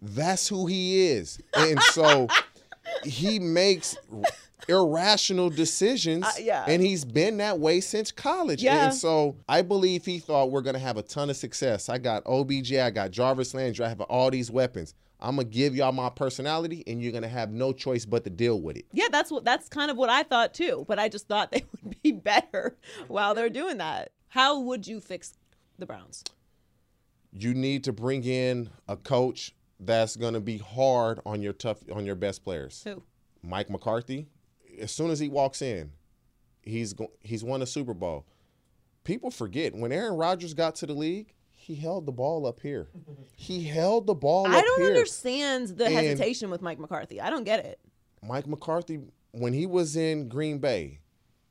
That's 0.00 0.48
who 0.48 0.66
he 0.66 1.06
is. 1.06 1.40
And 1.54 1.80
so 1.80 2.26
he 3.04 3.38
makes 3.38 3.96
irrational 4.68 5.50
decisions. 5.62 6.24
Uh, 6.24 6.32
yeah. 6.40 6.64
And 6.66 6.82
he's 6.82 7.04
been 7.04 7.36
that 7.38 7.58
way 7.58 7.80
since 7.80 8.12
college. 8.12 8.62
Yeah. 8.62 8.86
And 8.86 8.94
so 8.94 9.36
I 9.48 9.62
believe 9.62 10.04
he 10.04 10.18
thought 10.18 10.50
we're 10.50 10.62
going 10.62 10.74
to 10.74 10.80
have 10.80 10.96
a 10.96 11.02
ton 11.02 11.30
of 11.30 11.36
success. 11.36 11.88
I 11.88 11.98
got 11.98 12.22
OBJ, 12.26 12.74
I 12.74 12.90
got 12.90 13.10
Jarvis 13.10 13.54
Landry, 13.54 13.84
I 13.84 13.88
have 13.88 14.00
all 14.02 14.30
these 14.30 14.50
weapons. 14.50 14.94
I'm 15.20 15.36
going 15.36 15.48
to 15.48 15.54
give 15.54 15.76
y'all 15.76 15.92
my 15.92 16.08
personality, 16.08 16.82
and 16.88 17.00
you're 17.00 17.12
going 17.12 17.22
to 17.22 17.28
have 17.28 17.52
no 17.52 17.72
choice 17.72 18.04
but 18.04 18.24
to 18.24 18.30
deal 18.30 18.60
with 18.60 18.76
it. 18.76 18.86
Yeah, 18.92 19.06
that's 19.12 19.30
what 19.30 19.44
that's 19.44 19.68
kind 19.68 19.88
of 19.88 19.96
what 19.96 20.10
I 20.10 20.24
thought 20.24 20.52
too. 20.52 20.84
But 20.88 20.98
I 20.98 21.08
just 21.08 21.28
thought 21.28 21.50
they 21.52 21.64
would 21.70 22.02
be 22.02 22.10
better 22.10 22.76
while 23.06 23.34
they're 23.34 23.48
doing 23.48 23.78
that. 23.78 24.10
How 24.28 24.58
would 24.58 24.86
you 24.86 25.00
fix 25.00 25.34
the 25.78 25.86
Browns? 25.86 26.24
you 27.32 27.54
need 27.54 27.84
to 27.84 27.92
bring 27.92 28.24
in 28.24 28.68
a 28.88 28.96
coach 28.96 29.54
that's 29.80 30.16
going 30.16 30.34
to 30.34 30.40
be 30.40 30.58
hard 30.58 31.20
on 31.26 31.42
your 31.42 31.52
tough 31.52 31.78
on 31.90 32.06
your 32.06 32.14
best 32.14 32.44
players. 32.44 32.82
Who? 32.84 33.02
Mike 33.42 33.70
McCarthy. 33.70 34.28
As 34.80 34.90
soon 34.92 35.10
as 35.10 35.18
he 35.18 35.28
walks 35.28 35.62
in, 35.62 35.90
he's 36.62 36.92
go- 36.92 37.12
he's 37.20 37.44
won 37.44 37.62
a 37.62 37.66
Super 37.66 37.94
Bowl. 37.94 38.24
People 39.04 39.30
forget 39.30 39.74
when 39.74 39.92
Aaron 39.92 40.14
Rodgers 40.14 40.54
got 40.54 40.74
to 40.76 40.86
the 40.86 40.92
league, 40.94 41.34
he 41.52 41.74
held 41.74 42.06
the 42.06 42.12
ball 42.12 42.46
up 42.46 42.60
here. 42.60 42.88
He 43.36 43.64
held 43.64 44.06
the 44.06 44.14
ball 44.14 44.46
I 44.46 44.58
up 44.58 44.64
don't 44.64 44.80
here. 44.80 44.90
understand 44.90 45.68
the 45.68 45.86
And- 45.86 45.94
hesitation 45.94 46.48
with 46.50 46.62
Mike 46.62 46.78
McCarthy. 46.78 47.20
I 47.20 47.28
don't 47.28 47.42
get 47.44 47.64
it. 47.64 47.80
Mike 48.22 48.46
McCarthy, 48.46 49.00
when 49.32 49.52
he 49.52 49.66
was 49.66 49.96
in 49.96 50.28
Green 50.28 50.58
Bay, 50.58 51.00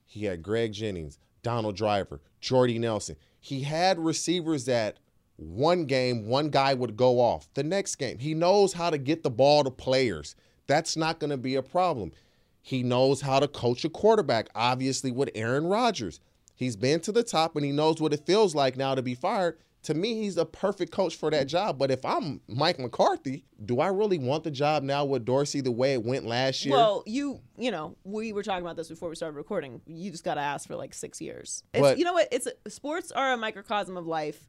he 0.05 0.23
had 0.25 0.41
Greg 0.41 0.71
Jennings, 0.71 1.19
Donald 1.43 1.75
Driver, 1.75 2.21
Jordy 2.39 2.79
Nelson. 2.79 3.17
He 3.41 3.61
had 3.63 3.99
receivers 3.99 4.63
that 4.65 4.99
one 5.35 5.83
game, 5.85 6.27
one 6.27 6.49
guy 6.49 6.73
would 6.73 6.95
go 6.95 7.19
off. 7.19 7.49
The 7.55 7.63
next 7.63 7.95
game, 7.95 8.19
he 8.19 8.33
knows 8.33 8.71
how 8.73 8.89
to 8.89 8.97
get 8.97 9.23
the 9.23 9.29
ball 9.31 9.65
to 9.65 9.71
players. 9.71 10.35
That's 10.67 10.95
not 10.95 11.19
going 11.19 11.31
to 11.31 11.37
be 11.37 11.55
a 11.55 11.61
problem. 11.63 12.13
He 12.61 12.83
knows 12.83 13.21
how 13.21 13.39
to 13.39 13.47
coach 13.47 13.83
a 13.85 13.89
quarterback, 13.89 14.49
obviously, 14.55 15.11
with 15.11 15.29
Aaron 15.35 15.65
Rodgers. 15.65 16.19
He's 16.55 16.75
been 16.75 16.99
to 17.01 17.11
the 17.11 17.23
top 17.23 17.55
and 17.55 17.65
he 17.65 17.71
knows 17.71 17.99
what 17.99 18.13
it 18.13 18.25
feels 18.25 18.53
like 18.53 18.77
now 18.77 18.93
to 18.95 19.01
be 19.01 19.15
fired. 19.15 19.57
To 19.85 19.95
me, 19.95 20.21
he's 20.21 20.37
a 20.37 20.45
perfect 20.45 20.91
coach 20.91 21.15
for 21.15 21.31
that 21.31 21.47
job. 21.47 21.79
But 21.79 21.89
if 21.89 22.05
I'm 22.05 22.39
Mike 22.47 22.77
McCarthy, 22.77 23.45
do 23.65 23.79
I 23.79 23.87
really 23.87 24.19
want 24.19 24.43
the 24.43 24.51
job 24.51 24.83
now 24.83 25.03
with 25.05 25.25
Dorsey 25.25 25.59
the 25.61 25.71
way 25.71 25.93
it 25.93 26.03
went 26.05 26.23
last 26.27 26.63
year? 26.63 26.75
Well, 26.75 27.01
you 27.07 27.39
you 27.57 27.71
know 27.71 27.95
we 28.03 28.31
were 28.31 28.43
talking 28.43 28.63
about 28.63 28.75
this 28.75 28.89
before 28.89 29.09
we 29.09 29.15
started 29.15 29.35
recording. 29.37 29.81
You 29.87 30.11
just 30.11 30.23
got 30.23 30.35
to 30.35 30.41
ask 30.41 30.67
for 30.67 30.75
like 30.75 30.93
six 30.93 31.19
years. 31.19 31.63
It's, 31.73 31.81
But- 31.81 31.97
you 31.97 32.03
know 32.05 32.13
what? 32.13 32.27
It's 32.31 32.47
sports 32.67 33.11
are 33.11 33.33
a 33.33 33.37
microcosm 33.37 33.97
of 33.97 34.05
life, 34.05 34.39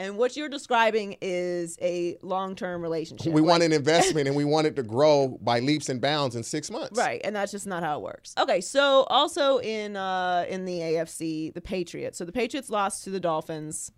And 0.00 0.16
what 0.16 0.36
you're 0.36 0.48
describing 0.48 1.16
is 1.20 1.76
a 1.82 2.16
long-term 2.22 2.80
relationship. 2.82 3.32
We 3.32 3.40
Like- 3.40 3.48
want 3.50 3.62
an 3.64 3.72
investment 3.72 4.28
and 4.28 4.36
we 4.36 4.44
want 4.44 4.68
it 4.68 4.76
to 4.76 4.84
grow 4.84 5.38
by 5.40 5.58
leaps 5.58 5.88
and 5.88 6.00
bounds 6.00 6.36
in 6.36 6.44
six 6.44 6.70
months. 6.70 6.96
Right, 6.96 7.20
and 7.24 7.34
that's 7.34 7.50
just 7.50 7.66
not 7.66 7.82
how 7.82 7.98
it 7.98 8.02
works. 8.02 8.32
Okay, 8.38 8.60
so 8.60 9.02
also 9.10 9.58
in 9.58 9.96
uh 9.96 10.46
in 10.48 10.64
the 10.66 10.78
AFC, 10.80 11.50
the 11.52 11.60
Patriots. 11.60 12.16
So 12.18 12.24
the 12.24 12.30
Patriots 12.32 12.70
lost 12.70 13.02
to 13.04 13.10
the 13.10 13.18
Dolphins 13.20 13.90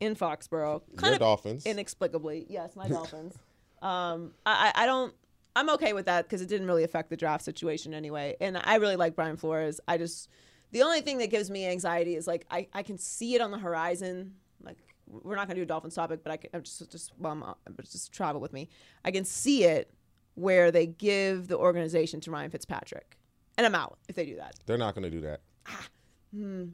in 0.00 0.14
Foxborough. 0.14 0.82
Kind 0.96 1.06
Your 1.06 1.12
of 1.14 1.18
Dolphins. 1.18 1.66
inexplicably. 1.66 2.46
Yes, 2.48 2.76
my 2.76 2.86
Dolphins. 2.96 3.34
Um 3.82 4.32
I 4.46 4.72
I 4.76 4.84
I 4.84 4.86
don't 4.86 5.12
I'm 5.56 5.70
okay 5.70 5.92
with 5.92 6.06
that 6.06 6.24
because 6.24 6.40
it 6.40 6.46
didn't 6.48 6.68
really 6.68 6.84
affect 6.84 7.10
the 7.10 7.16
draft 7.16 7.44
situation 7.44 7.92
anyway. 7.94 8.36
And 8.40 8.56
I 8.62 8.76
really 8.76 8.94
like 8.94 9.16
Brian 9.16 9.36
Flores. 9.36 9.80
I 9.88 9.98
just 9.98 10.28
the 10.70 10.82
only 10.82 11.00
thing 11.00 11.18
that 11.18 11.30
gives 11.30 11.50
me 11.50 11.66
anxiety 11.66 12.14
is 12.14 12.28
like 12.28 12.46
I, 12.48 12.68
I 12.72 12.84
can 12.84 12.96
see 12.96 13.34
it 13.34 13.40
on 13.40 13.50
the 13.50 13.58
horizon. 13.58 14.34
We're 15.10 15.36
not 15.36 15.46
gonna 15.48 15.56
do 15.56 15.62
a 15.62 15.66
Dolphins 15.66 15.94
topic, 15.94 16.20
but 16.22 16.32
I 16.32 16.36
can 16.36 16.50
I'm 16.54 16.62
just 16.62 16.90
just 16.90 17.12
well, 17.18 17.32
I'm, 17.32 17.42
uh, 17.42 17.54
just 17.82 18.12
travel 18.12 18.40
with 18.40 18.52
me. 18.52 18.68
I 19.04 19.10
can 19.10 19.24
see 19.24 19.64
it 19.64 19.92
where 20.34 20.70
they 20.70 20.86
give 20.86 21.48
the 21.48 21.56
organization 21.56 22.20
to 22.20 22.30
Ryan 22.30 22.50
Fitzpatrick, 22.50 23.18
and 23.56 23.66
I'm 23.66 23.74
out 23.74 23.98
if 24.08 24.14
they 24.16 24.24
do 24.26 24.36
that. 24.36 24.54
They're 24.66 24.78
not 24.78 24.94
going 24.94 25.02
to 25.02 25.10
do 25.10 25.20
that. 25.22 25.40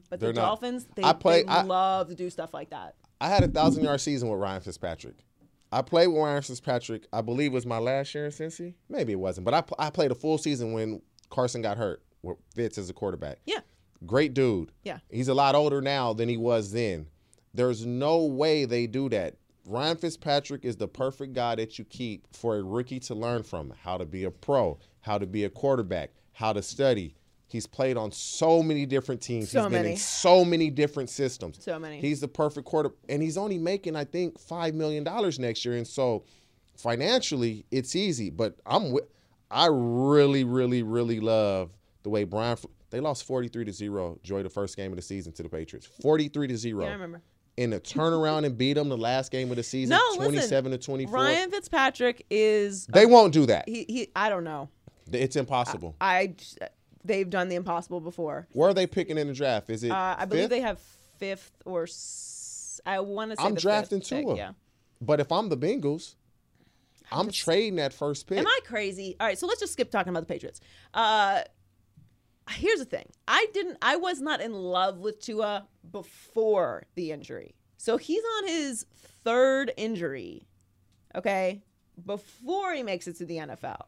But 0.09 0.19
They're 0.19 0.33
the 0.33 0.39
not. 0.41 0.45
Dolphins, 0.47 0.87
they, 0.95 1.03
I 1.03 1.13
play- 1.13 1.43
they 1.43 1.49
I- 1.49 1.63
love 1.63 2.09
to 2.09 2.15
do 2.15 2.29
stuff 2.29 2.53
like 2.53 2.69
that. 2.71 2.95
I 3.21 3.29
had 3.29 3.43
a 3.43 3.47
thousand 3.47 3.83
yard 3.83 4.01
season 4.01 4.29
with 4.29 4.39
Ryan 4.39 4.61
Fitzpatrick. 4.61 5.15
I 5.71 5.81
played 5.81 6.07
with 6.07 6.17
Ryan 6.17 6.41
Fitzpatrick. 6.41 7.07
I 7.13 7.21
believe 7.21 7.51
it 7.51 7.55
was 7.55 7.65
my 7.65 7.77
last 7.79 8.13
year 8.13 8.25
in 8.25 8.31
Cincy. 8.31 8.73
Maybe 8.89 9.13
it 9.13 9.19
wasn't, 9.19 9.45
but 9.45 9.53
I, 9.53 9.87
I 9.87 9.89
played 9.89 10.11
a 10.11 10.15
full 10.15 10.37
season 10.37 10.73
when 10.73 11.01
Carson 11.29 11.61
got 11.61 11.77
hurt 11.77 12.03
with 12.21 12.37
Fitz 12.53 12.77
as 12.77 12.89
a 12.89 12.93
quarterback. 12.93 13.39
Yeah, 13.45 13.59
Great 14.05 14.33
dude. 14.33 14.71
Yeah. 14.83 14.99
He's 15.09 15.29
a 15.29 15.33
lot 15.33 15.55
older 15.55 15.81
now 15.81 16.13
than 16.13 16.27
he 16.29 16.37
was 16.37 16.71
then. 16.71 17.07
There's 17.55 17.85
no 17.85 18.23
way 18.25 18.65
they 18.65 18.85
do 18.87 19.09
that. 19.09 19.35
Ryan 19.65 19.97
Fitzpatrick 19.97 20.63
is 20.63 20.75
the 20.75 20.87
perfect 20.87 21.33
guy 21.33 21.55
that 21.55 21.79
you 21.79 21.85
keep 21.85 22.27
for 22.33 22.57
a 22.57 22.63
rookie 22.63 22.99
to 23.01 23.15
learn 23.15 23.41
from 23.43 23.73
how 23.81 23.97
to 23.97 24.05
be 24.05 24.25
a 24.25 24.31
pro, 24.31 24.77
how 25.01 25.17
to 25.17 25.25
be 25.25 25.45
a 25.45 25.49
quarterback, 25.49 26.11
how 26.33 26.53
to 26.53 26.61
study. 26.61 27.15
He's 27.47 27.65
played 27.65 27.95
on 27.97 28.11
so 28.11 28.61
many 28.61 28.85
different 28.85 29.21
teams. 29.21 29.49
So 29.51 29.59
he's 29.61 29.65
been 29.65 29.71
many. 29.83 29.91
in 29.91 29.97
so 29.97 30.43
many 30.43 30.69
different 30.69 31.09
systems. 31.09 31.63
So 31.63 31.79
many. 31.79 31.99
He's 32.01 32.19
the 32.19 32.27
perfect 32.27 32.67
quarter, 32.67 32.91
and 33.07 33.23
he's 33.23 33.37
only 33.37 33.57
making, 33.57 33.95
I 33.95 34.03
think, 34.03 34.37
five 34.37 34.75
million 34.75 35.03
dollars 35.03 35.39
next 35.39 35.63
year. 35.63 35.75
And 35.77 35.87
so, 35.87 36.25
financially, 36.75 37.65
it's 37.71 37.95
easy. 37.95 38.29
But 38.29 38.57
I'm, 38.65 38.83
wi- 38.83 39.07
I 39.49 39.67
really, 39.71 40.43
really, 40.43 40.83
really 40.83 41.19
love 41.19 41.71
the 42.03 42.09
way 42.09 42.23
Brian. 42.23 42.57
They 42.89 42.99
lost 42.99 43.25
forty 43.25 43.47
three 43.47 43.65
to 43.65 43.71
zero. 43.73 44.19
Joy, 44.23 44.43
the 44.43 44.49
first 44.49 44.75
game 44.77 44.91
of 44.91 44.95
the 44.95 45.01
season 45.01 45.31
to 45.33 45.43
the 45.43 45.49
Patriots. 45.49 45.87
Forty 46.01 46.27
three 46.27 46.47
to 46.47 46.57
zero. 46.57 46.83
yeah, 46.83 46.89
I 46.89 46.93
remember. 46.93 47.21
In 47.57 47.71
a 47.71 47.79
turnaround 47.79 48.45
and 48.45 48.57
beat 48.57 48.73
them 48.73 48.89
the 48.89 48.97
last 48.97 49.31
game 49.31 49.49
of 49.49 49.55
the 49.55 49.63
season. 49.63 49.97
No, 49.97 50.15
twenty 50.15 50.37
listen, 50.37 50.71
to 50.71 50.77
twenty 50.77 51.05
four. 51.05 51.15
Ryan 51.15 51.49
Fitzpatrick 51.51 52.25
is 52.29 52.85
They 52.87 53.05
won't 53.05 53.33
do 53.33 53.45
that. 53.45 53.67
he, 53.69 53.85
he 53.87 54.11
I 54.15 54.27
don't 54.29 54.43
know. 54.43 54.69
It's 55.11 55.37
impossible. 55.37 55.95
I 56.01 56.35
they've 57.05 57.29
done 57.29 57.47
the 57.47 57.55
impossible 57.55 58.01
before. 58.01 58.47
Where 58.51 58.69
are 58.69 58.73
they 58.73 58.87
picking 58.87 59.17
in 59.17 59.27
the 59.27 59.33
draft? 59.33 59.69
Is 59.69 59.83
it? 59.83 59.91
Uh, 59.91 60.15
I 60.17 60.25
believe 60.25 60.43
fifth? 60.43 60.49
they 60.49 60.61
have 60.61 60.79
fifth 61.17 61.51
or 61.65 61.83
s- 61.83 62.81
I 62.85 62.99
want 62.99 63.31
to 63.31 63.37
say 63.37 63.43
I'm 63.43 63.55
the 63.55 63.61
drafting 63.61 63.99
fifth 63.99 64.09
pick, 64.09 64.25
Tua. 64.25 64.35
Yeah. 64.35 64.51
But 65.01 65.19
if 65.19 65.31
I'm 65.31 65.49
the 65.49 65.57
Bengals, 65.57 66.15
I'm 67.11 67.29
trading 67.29 67.75
that 67.75 67.93
first 67.93 68.27
pick. 68.27 68.39
Am 68.39 68.47
I 68.47 68.59
crazy? 68.65 69.15
All 69.19 69.27
right, 69.27 69.37
so 69.37 69.47
let's 69.47 69.59
just 69.59 69.73
skip 69.73 69.91
talking 69.91 70.09
about 70.09 70.21
the 70.21 70.33
Patriots. 70.33 70.61
Uh, 70.93 71.41
here's 72.51 72.79
the 72.79 72.85
thing: 72.85 73.09
I 73.27 73.47
didn't, 73.53 73.77
I 73.81 73.95
was 73.95 74.21
not 74.21 74.41
in 74.41 74.53
love 74.53 74.99
with 74.99 75.19
Tua 75.19 75.67
before 75.91 76.85
the 76.95 77.11
injury. 77.11 77.55
So 77.77 77.97
he's 77.97 78.23
on 78.37 78.47
his 78.47 78.85
third 79.23 79.71
injury. 79.77 80.47
Okay, 81.15 81.61
before 82.05 82.73
he 82.73 82.83
makes 82.83 83.07
it 83.07 83.15
to 83.17 83.25
the 83.25 83.37
NFL. 83.37 83.81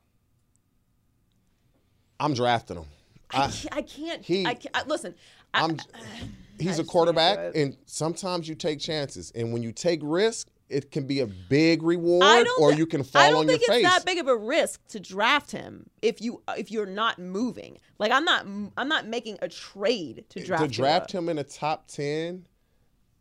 I'm 2.20 2.34
drafting 2.34 2.78
him. 2.78 2.86
I, 3.32 3.44
I- 3.44 3.48
can't, 3.50 3.76
I 3.76 3.82
can't. 3.82 4.26
he- 4.26 4.46
I 4.46 4.54
can't 4.54 4.76
I, 4.76 4.84
listen. 4.86 5.16
I, 5.54 5.64
I'm. 5.64 5.78
He's 6.60 6.80
a 6.80 6.84
quarterback, 6.84 7.56
and 7.56 7.78
sometimes 7.86 8.50
you 8.50 8.56
take 8.56 8.80
chances, 8.80 9.32
and 9.36 9.54
when 9.54 9.62
you 9.62 9.72
take 9.72 10.00
risk, 10.02 10.50
it 10.70 10.92
can 10.92 11.08
be 11.08 11.20
a 11.22 11.28
big 11.28 11.82
reward, 11.84 12.24
I 12.24 12.46
or 12.60 12.72
thi- 12.72 12.78
you 12.78 12.86
can 12.86 13.02
I 13.02 13.04
fall 13.04 13.32
don't 13.32 13.48
think 13.48 13.62
it's 13.66 13.84
that 13.84 14.06
big 14.06 14.18
of 14.18 14.28
a 14.28 14.36
risk 14.36 14.86
to 14.90 15.00
draft 15.00 15.52
him 15.52 15.90
if 16.02 16.22
you 16.22 16.42
uh, 16.48 16.56
if 16.58 16.72
you're 16.72 16.86
not 16.86 17.20
moving. 17.20 17.78
Like 18.00 18.12
I'm 18.12 18.26
not 18.26 18.46
I'm 18.78 18.88
not 18.90 19.08
making 19.08 19.38
a 19.42 19.48
trade 19.48 20.26
to 20.30 20.44
draft. 20.44 20.64
to 20.64 20.70
draft 20.70 21.10
Tua. 21.12 21.22
him 21.22 21.30
in 21.30 21.38
a 21.38 21.44
top 21.44 21.88
ten 21.88 22.48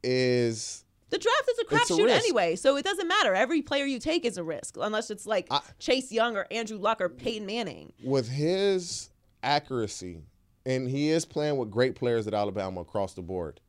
is 0.02 0.84
The 1.10 1.18
draft 1.18 1.48
is 1.50 1.58
a 1.60 1.64
crapshoot 1.64 2.08
anyway, 2.10 2.56
so 2.56 2.76
it 2.76 2.84
doesn't 2.84 3.08
matter. 3.08 3.34
Every 3.34 3.62
player 3.62 3.84
you 3.84 3.98
take 3.98 4.24
is 4.24 4.38
a 4.38 4.44
risk, 4.44 4.76
unless 4.80 5.10
it's 5.10 5.26
like 5.26 5.46
I- 5.50 5.60
Chase 5.78 6.10
Young 6.12 6.36
or 6.36 6.46
Andrew 6.50 6.78
Luck 6.78 7.00
or 7.00 7.08
Peyton 7.08 7.46
Manning. 7.46 7.92
with 8.02 8.28
his 8.28 9.10
accuracy, 9.42 10.22
and 10.64 10.88
he 10.88 11.10
is 11.10 11.24
playing 11.24 11.56
with 11.58 11.70
great 11.70 11.94
players 11.94 12.26
at 12.26 12.34
Alabama 12.34 12.80
across 12.80 13.14
the 13.14 13.22
board. 13.22 13.60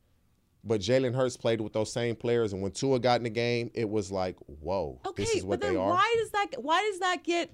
But 0.68 0.80
Jalen 0.80 1.14
Hurts 1.14 1.36
played 1.36 1.60
with 1.60 1.72
those 1.72 1.92
same 1.92 2.14
players, 2.14 2.52
and 2.52 2.62
when 2.62 2.70
Tua 2.72 2.98
got 3.00 3.18
in 3.20 3.24
the 3.24 3.30
game, 3.30 3.70
it 3.74 3.88
was 3.88 4.12
like, 4.12 4.36
whoa, 4.60 5.00
Okay, 5.06 5.24
this 5.24 5.34
is 5.36 5.44
what 5.44 5.58
but 5.60 5.66
then 5.66 5.74
they 5.74 5.80
are. 5.80 5.88
why 5.90 6.14
does 6.18 6.30
that 6.30 6.62
why 6.62 6.82
does 6.90 7.00
that 7.00 7.24
get 7.24 7.50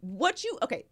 what 0.00 0.42
you 0.44 0.58
okay? 0.62 0.84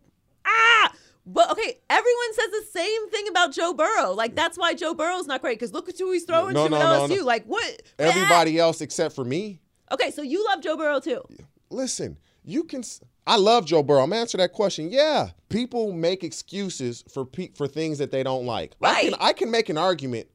Ah, 0.46 0.92
but 1.26 1.50
okay, 1.50 1.78
everyone 1.90 2.34
says 2.34 2.50
the 2.50 2.66
same 2.70 3.10
thing 3.10 3.28
about 3.28 3.52
Joe 3.52 3.74
Burrow. 3.74 4.12
Like 4.12 4.34
that's 4.34 4.56
why 4.56 4.74
Joe 4.74 4.94
Burrow's 4.94 5.26
not 5.26 5.40
great 5.42 5.58
because 5.58 5.72
look 5.72 5.88
at 5.88 5.98
who 5.98 6.12
he's 6.12 6.24
throwing 6.24 6.54
No, 6.54 6.64
to 6.64 6.70
no, 6.70 6.76
at 6.76 7.08
no, 7.08 7.14
LSU. 7.14 7.18
no. 7.18 7.24
Like 7.24 7.44
what? 7.44 7.82
Everybody 7.98 8.58
else 8.58 8.80
except 8.80 9.14
for 9.14 9.24
me. 9.24 9.60
Okay, 9.92 10.10
so 10.10 10.22
you 10.22 10.44
love 10.46 10.62
Joe 10.62 10.76
Burrow 10.76 11.00
too. 11.00 11.22
Listen, 11.70 12.16
you 12.44 12.64
can. 12.64 12.82
I 13.26 13.36
love 13.36 13.66
Joe 13.66 13.82
Burrow. 13.82 14.02
I'm 14.02 14.12
answer 14.12 14.38
that 14.38 14.52
question. 14.52 14.90
Yeah, 14.90 15.30
people 15.50 15.92
make 15.92 16.24
excuses 16.24 17.04
for 17.12 17.24
pe- 17.24 17.52
for 17.54 17.68
things 17.68 17.98
that 17.98 18.10
they 18.10 18.22
don't 18.22 18.46
like. 18.46 18.74
I 18.82 19.02
can 19.02 19.10
Right. 19.12 19.18
I 19.20 19.32
can 19.34 19.50
make 19.50 19.68
an 19.68 19.76
argument 19.78 20.28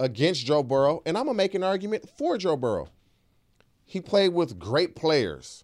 against 0.00 0.46
Joe 0.46 0.62
Burrow, 0.64 1.02
and 1.04 1.16
I'm 1.16 1.26
gonna 1.26 1.36
make 1.36 1.54
an 1.54 1.62
argument 1.62 2.08
for 2.18 2.36
Joe 2.38 2.56
Burrow. 2.56 2.88
He 3.84 4.00
played 4.00 4.32
with 4.32 4.58
great 4.58 4.96
players, 4.96 5.62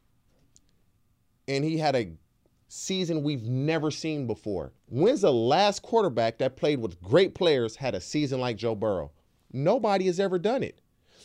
and 1.48 1.64
he 1.64 1.78
had 1.78 1.96
a 1.96 2.12
season 2.68 3.22
we've 3.22 3.44
never 3.44 3.90
seen 3.90 4.26
before. 4.26 4.72
When's 4.88 5.22
the 5.22 5.32
last 5.32 5.82
quarterback 5.82 6.38
that 6.38 6.56
played 6.56 6.80
with 6.80 7.00
great 7.00 7.34
players 7.34 7.76
had 7.76 7.94
a 7.94 8.00
season 8.00 8.38
like 8.38 8.58
Joe 8.58 8.74
Burrow? 8.74 9.10
Nobody 9.52 10.06
has 10.06 10.20
ever 10.20 10.38
done 10.38 10.62
it. 10.62 10.80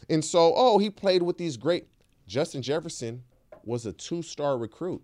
And 0.09 0.23
so, 0.23 0.53
oh, 0.55 0.77
he 0.77 0.89
played 0.89 1.21
with 1.21 1.37
these 1.37 1.57
great. 1.57 1.87
Justin 2.27 2.61
Jefferson 2.61 3.23
was 3.65 3.85
a 3.85 3.91
two 3.91 4.21
star 4.21 4.57
recruit. 4.57 5.03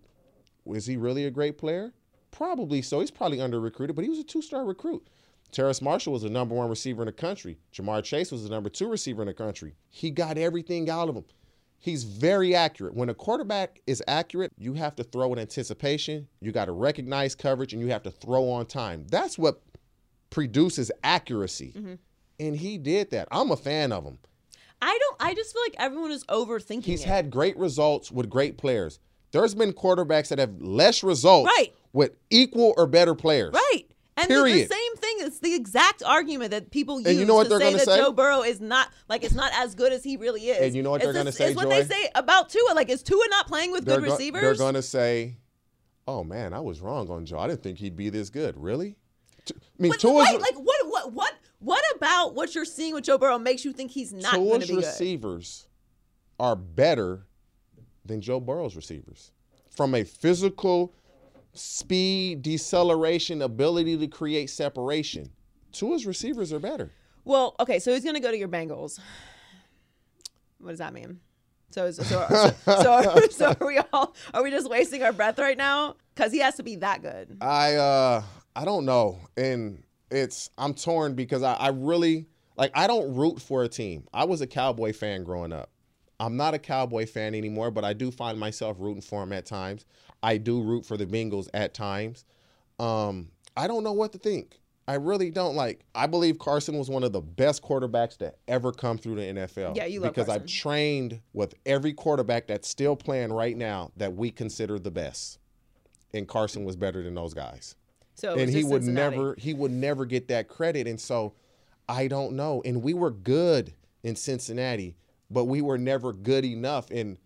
Was 0.64 0.86
he 0.86 0.96
really 0.96 1.26
a 1.26 1.30
great 1.30 1.58
player? 1.58 1.92
Probably 2.30 2.80
so. 2.80 3.00
He's 3.00 3.10
probably 3.10 3.40
under 3.40 3.60
recruited, 3.60 3.96
but 3.96 4.02
he 4.02 4.08
was 4.08 4.18
a 4.18 4.24
two 4.24 4.42
star 4.42 4.64
recruit. 4.64 5.06
Terrace 5.50 5.80
Marshall 5.80 6.12
was 6.12 6.22
the 6.22 6.30
number 6.30 6.54
one 6.54 6.68
receiver 6.68 7.02
in 7.02 7.06
the 7.06 7.12
country. 7.12 7.58
Ja'Marr 7.72 8.04
Chase 8.04 8.30
was 8.30 8.42
the 8.44 8.50
number 8.50 8.68
two 8.68 8.88
receiver 8.88 9.22
in 9.22 9.28
the 9.28 9.34
country. 9.34 9.74
He 9.90 10.10
got 10.10 10.36
everything 10.38 10.90
out 10.90 11.08
of 11.08 11.16
him. 11.16 11.24
He's 11.80 12.04
very 12.04 12.54
accurate. 12.54 12.94
When 12.94 13.08
a 13.08 13.14
quarterback 13.14 13.80
is 13.86 14.02
accurate, 14.08 14.52
you 14.58 14.74
have 14.74 14.96
to 14.96 15.04
throw 15.04 15.32
in 15.32 15.38
anticipation, 15.38 16.26
you 16.40 16.50
got 16.52 16.64
to 16.66 16.72
recognize 16.72 17.34
coverage, 17.34 17.72
and 17.72 17.80
you 17.80 17.88
have 17.88 18.02
to 18.02 18.10
throw 18.10 18.50
on 18.50 18.66
time. 18.66 19.06
That's 19.10 19.38
what 19.38 19.62
produces 20.30 20.90
accuracy. 21.02 21.72
Mm-hmm. 21.76 21.94
And 22.40 22.56
he 22.56 22.78
did 22.78 23.10
that. 23.10 23.28
I'm 23.30 23.50
a 23.50 23.56
fan 23.56 23.92
of 23.92 24.04
him. 24.04 24.18
I 24.80 24.96
don't. 25.00 25.16
I 25.20 25.34
just 25.34 25.52
feel 25.52 25.62
like 25.62 25.74
everyone 25.78 26.10
is 26.12 26.24
overthinking. 26.26 26.84
He's 26.84 27.02
it. 27.02 27.08
had 27.08 27.30
great 27.30 27.56
results 27.56 28.12
with 28.12 28.28
great 28.30 28.58
players. 28.58 29.00
There's 29.32 29.54
been 29.54 29.72
quarterbacks 29.72 30.28
that 30.28 30.38
have 30.38 30.60
less 30.60 31.02
results 31.02 31.50
Right. 31.58 31.74
with 31.92 32.12
equal 32.30 32.74
or 32.76 32.86
better 32.86 33.14
players. 33.14 33.54
right. 33.54 33.84
And 34.20 34.30
the- 34.30 34.42
the, 34.42 34.66
same 34.66 34.96
thing. 34.96 35.16
It's 35.20 35.38
the 35.40 35.54
exact 35.54 36.02
argument 36.02 36.50
that 36.50 36.70
people 36.70 36.98
use 37.00 37.06
And 37.08 37.18
you 37.18 37.24
know 37.24 37.42
to 37.42 37.58
say 37.58 37.72
that 37.72 37.84
say? 37.84 37.96
Joe 37.98 38.12
Burrow 38.12 38.42
is 38.42 38.60
not 38.60 38.88
like 39.08 39.24
it's 39.24 39.34
not 39.34 39.52
as 39.54 39.74
good 39.74 39.92
as 39.92 40.02
he 40.04 40.16
really 40.16 40.48
is. 40.48 40.58
And 40.66 40.74
you 40.74 40.82
know 40.82 40.90
what 40.90 40.96
It's 41.02 41.06
they're 41.06 41.12
gonna 41.12 41.32
say, 41.32 41.46
It's 41.48 41.56
what 41.56 41.68
they 41.68 41.84
say 41.84 42.08
about 42.14 42.48
Tua. 42.50 42.72
Like, 42.74 42.88
is 42.88 43.02
Tua 43.02 43.22
not 43.30 43.46
playing 43.46 43.72
with 43.72 43.84
They're, 43.84 44.00
good 44.00 44.06
go- 44.06 44.12
receivers? 44.12 44.42
they're 44.42 44.54
going 44.54 44.74
to 44.74 44.82
say, 44.82 45.36
"Oh 46.06 46.24
man, 46.24 46.52
I 46.52 46.60
was 46.60 46.80
wrong 46.80 47.08
on 47.10 47.26
Joe. 47.26 47.38
I 47.38 47.48
didn't 47.48 47.62
think 47.62 47.78
he'd 47.78 47.96
be 47.96 48.08
this 48.10 48.30
good." 48.30 48.56
Really? 48.56 48.96
I 49.48 49.52
mean, 49.78 49.92
But 49.92 50.00
Tua's, 50.00 50.26
wait, 50.30 50.40
like 50.40 50.56
what? 50.56 50.86
What? 50.88 51.12
What? 51.12 51.34
What 51.60 51.82
about 51.96 52.34
what 52.34 52.54
you're 52.54 52.64
seeing 52.64 52.94
with 52.94 53.04
Joe 53.04 53.18
Burrow 53.18 53.38
makes 53.38 53.64
you 53.64 53.72
think 53.72 53.90
he's 53.90 54.12
not 54.12 54.34
going 54.34 54.60
to 54.60 54.66
be 54.66 54.74
good? 54.74 54.82
Tua's 54.82 54.86
receivers 54.86 55.66
are 56.38 56.54
better 56.54 57.26
than 58.04 58.20
Joe 58.20 58.38
Burrow's 58.40 58.76
receivers 58.76 59.32
from 59.70 59.94
a 59.94 60.04
physical 60.04 60.94
speed, 61.54 62.42
deceleration, 62.42 63.42
ability 63.42 63.96
to 63.98 64.06
create 64.06 64.50
separation. 64.50 65.30
Tua's 65.72 66.06
receivers 66.06 66.52
are 66.52 66.58
better. 66.58 66.90
Well, 67.24 67.54
okay, 67.60 67.78
so 67.78 67.92
he's 67.92 68.04
going 68.04 68.14
to 68.14 68.20
go 68.20 68.30
to 68.30 68.38
your 68.38 68.48
Bengals. 68.48 68.98
What 70.58 70.70
does 70.70 70.78
that 70.78 70.92
mean? 70.94 71.20
So, 71.70 71.84
is, 71.86 71.96
so, 71.96 72.02
so, 72.04 72.54
so, 72.64 73.20
so 73.30 73.54
are 73.60 73.66
we 73.66 73.78
all 73.92 74.14
are 74.32 74.42
we 74.42 74.50
just 74.50 74.70
wasting 74.70 75.02
our 75.02 75.12
breath 75.12 75.38
right 75.38 75.58
now? 75.58 75.96
Because 76.14 76.32
he 76.32 76.38
has 76.38 76.56
to 76.56 76.62
be 76.62 76.76
that 76.76 77.02
good. 77.02 77.36
I 77.42 77.74
uh 77.74 78.22
I 78.56 78.64
don't 78.64 78.86
know. 78.86 79.20
And 79.36 79.82
it's 80.10 80.48
I'm 80.56 80.72
torn 80.72 81.14
because 81.14 81.42
I, 81.42 81.54
I 81.54 81.68
really 81.68 82.26
Like 82.56 82.72
I 82.74 82.86
don't 82.86 83.14
root 83.14 83.40
for 83.40 83.62
a 83.64 83.68
team. 83.68 84.08
I 84.14 84.24
was 84.24 84.40
a 84.40 84.46
Cowboy 84.46 84.92
fan 84.94 85.24
growing 85.24 85.52
up. 85.52 85.70
I'm 86.18 86.36
not 86.36 86.54
a 86.54 86.58
Cowboy 86.58 87.06
fan 87.06 87.34
anymore, 87.34 87.70
but 87.70 87.84
I 87.84 87.92
do 87.92 88.10
find 88.10 88.40
myself 88.40 88.78
rooting 88.80 89.02
for 89.02 89.22
him 89.22 89.32
at 89.32 89.46
times. 89.46 89.84
I 90.22 90.36
do 90.38 90.62
root 90.62 90.84
for 90.86 90.96
the 90.96 91.06
Bengals 91.06 91.48
at 91.54 91.74
times. 91.74 92.24
Um, 92.78 93.28
I 93.56 93.66
don't 93.66 93.84
know 93.84 93.92
what 93.92 94.12
to 94.12 94.18
think. 94.18 94.58
I 94.86 94.94
really 94.94 95.30
don't 95.30 95.54
like. 95.54 95.84
I 95.94 96.06
believe 96.06 96.38
Carson 96.38 96.78
was 96.78 96.88
one 96.88 97.04
of 97.04 97.12
the 97.12 97.20
best 97.20 97.62
quarterbacks 97.62 98.16
to 98.18 98.32
ever 98.48 98.72
come 98.72 98.96
through 98.96 99.16
the 99.16 99.22
NFL. 99.22 99.76
Yeah, 99.76 99.84
you 99.84 100.00
love 100.00 100.14
because 100.14 100.30
I've 100.30 100.46
trained 100.46 101.20
with 101.34 101.54
every 101.66 101.92
quarterback 101.92 102.46
that's 102.46 102.66
still 102.68 102.96
playing 102.96 103.32
right 103.32 103.56
now 103.56 103.90
that 103.98 104.14
we 104.14 104.30
consider 104.30 104.78
the 104.78 104.90
best, 104.90 105.38
and 106.14 106.26
Carson 106.26 106.64
was 106.64 106.74
better 106.74 107.02
than 107.02 107.14
those 107.14 107.34
guys 107.34 107.74
So 108.14 108.34
and 108.38 108.48
he 108.48 108.64
would 108.64 108.82
Cincinnati. 108.84 109.16
never 109.16 109.34
he 109.38 109.52
would 109.52 109.72
never 109.72 110.06
get 110.06 110.28
that 110.28 110.48
credit 110.48 110.86
and 110.86 110.98
so 110.98 111.34
i 111.88 112.08
don't 112.08 112.32
know 112.32 112.62
and 112.64 112.82
we 112.82 112.94
were 112.94 113.10
good 113.10 113.74
in 114.02 114.16
cincinnati 114.16 114.96
but 115.30 115.44
we 115.44 115.60
were 115.60 115.76
never 115.78 116.12
good 116.14 116.44
enough 116.46 116.90
and 116.90 117.18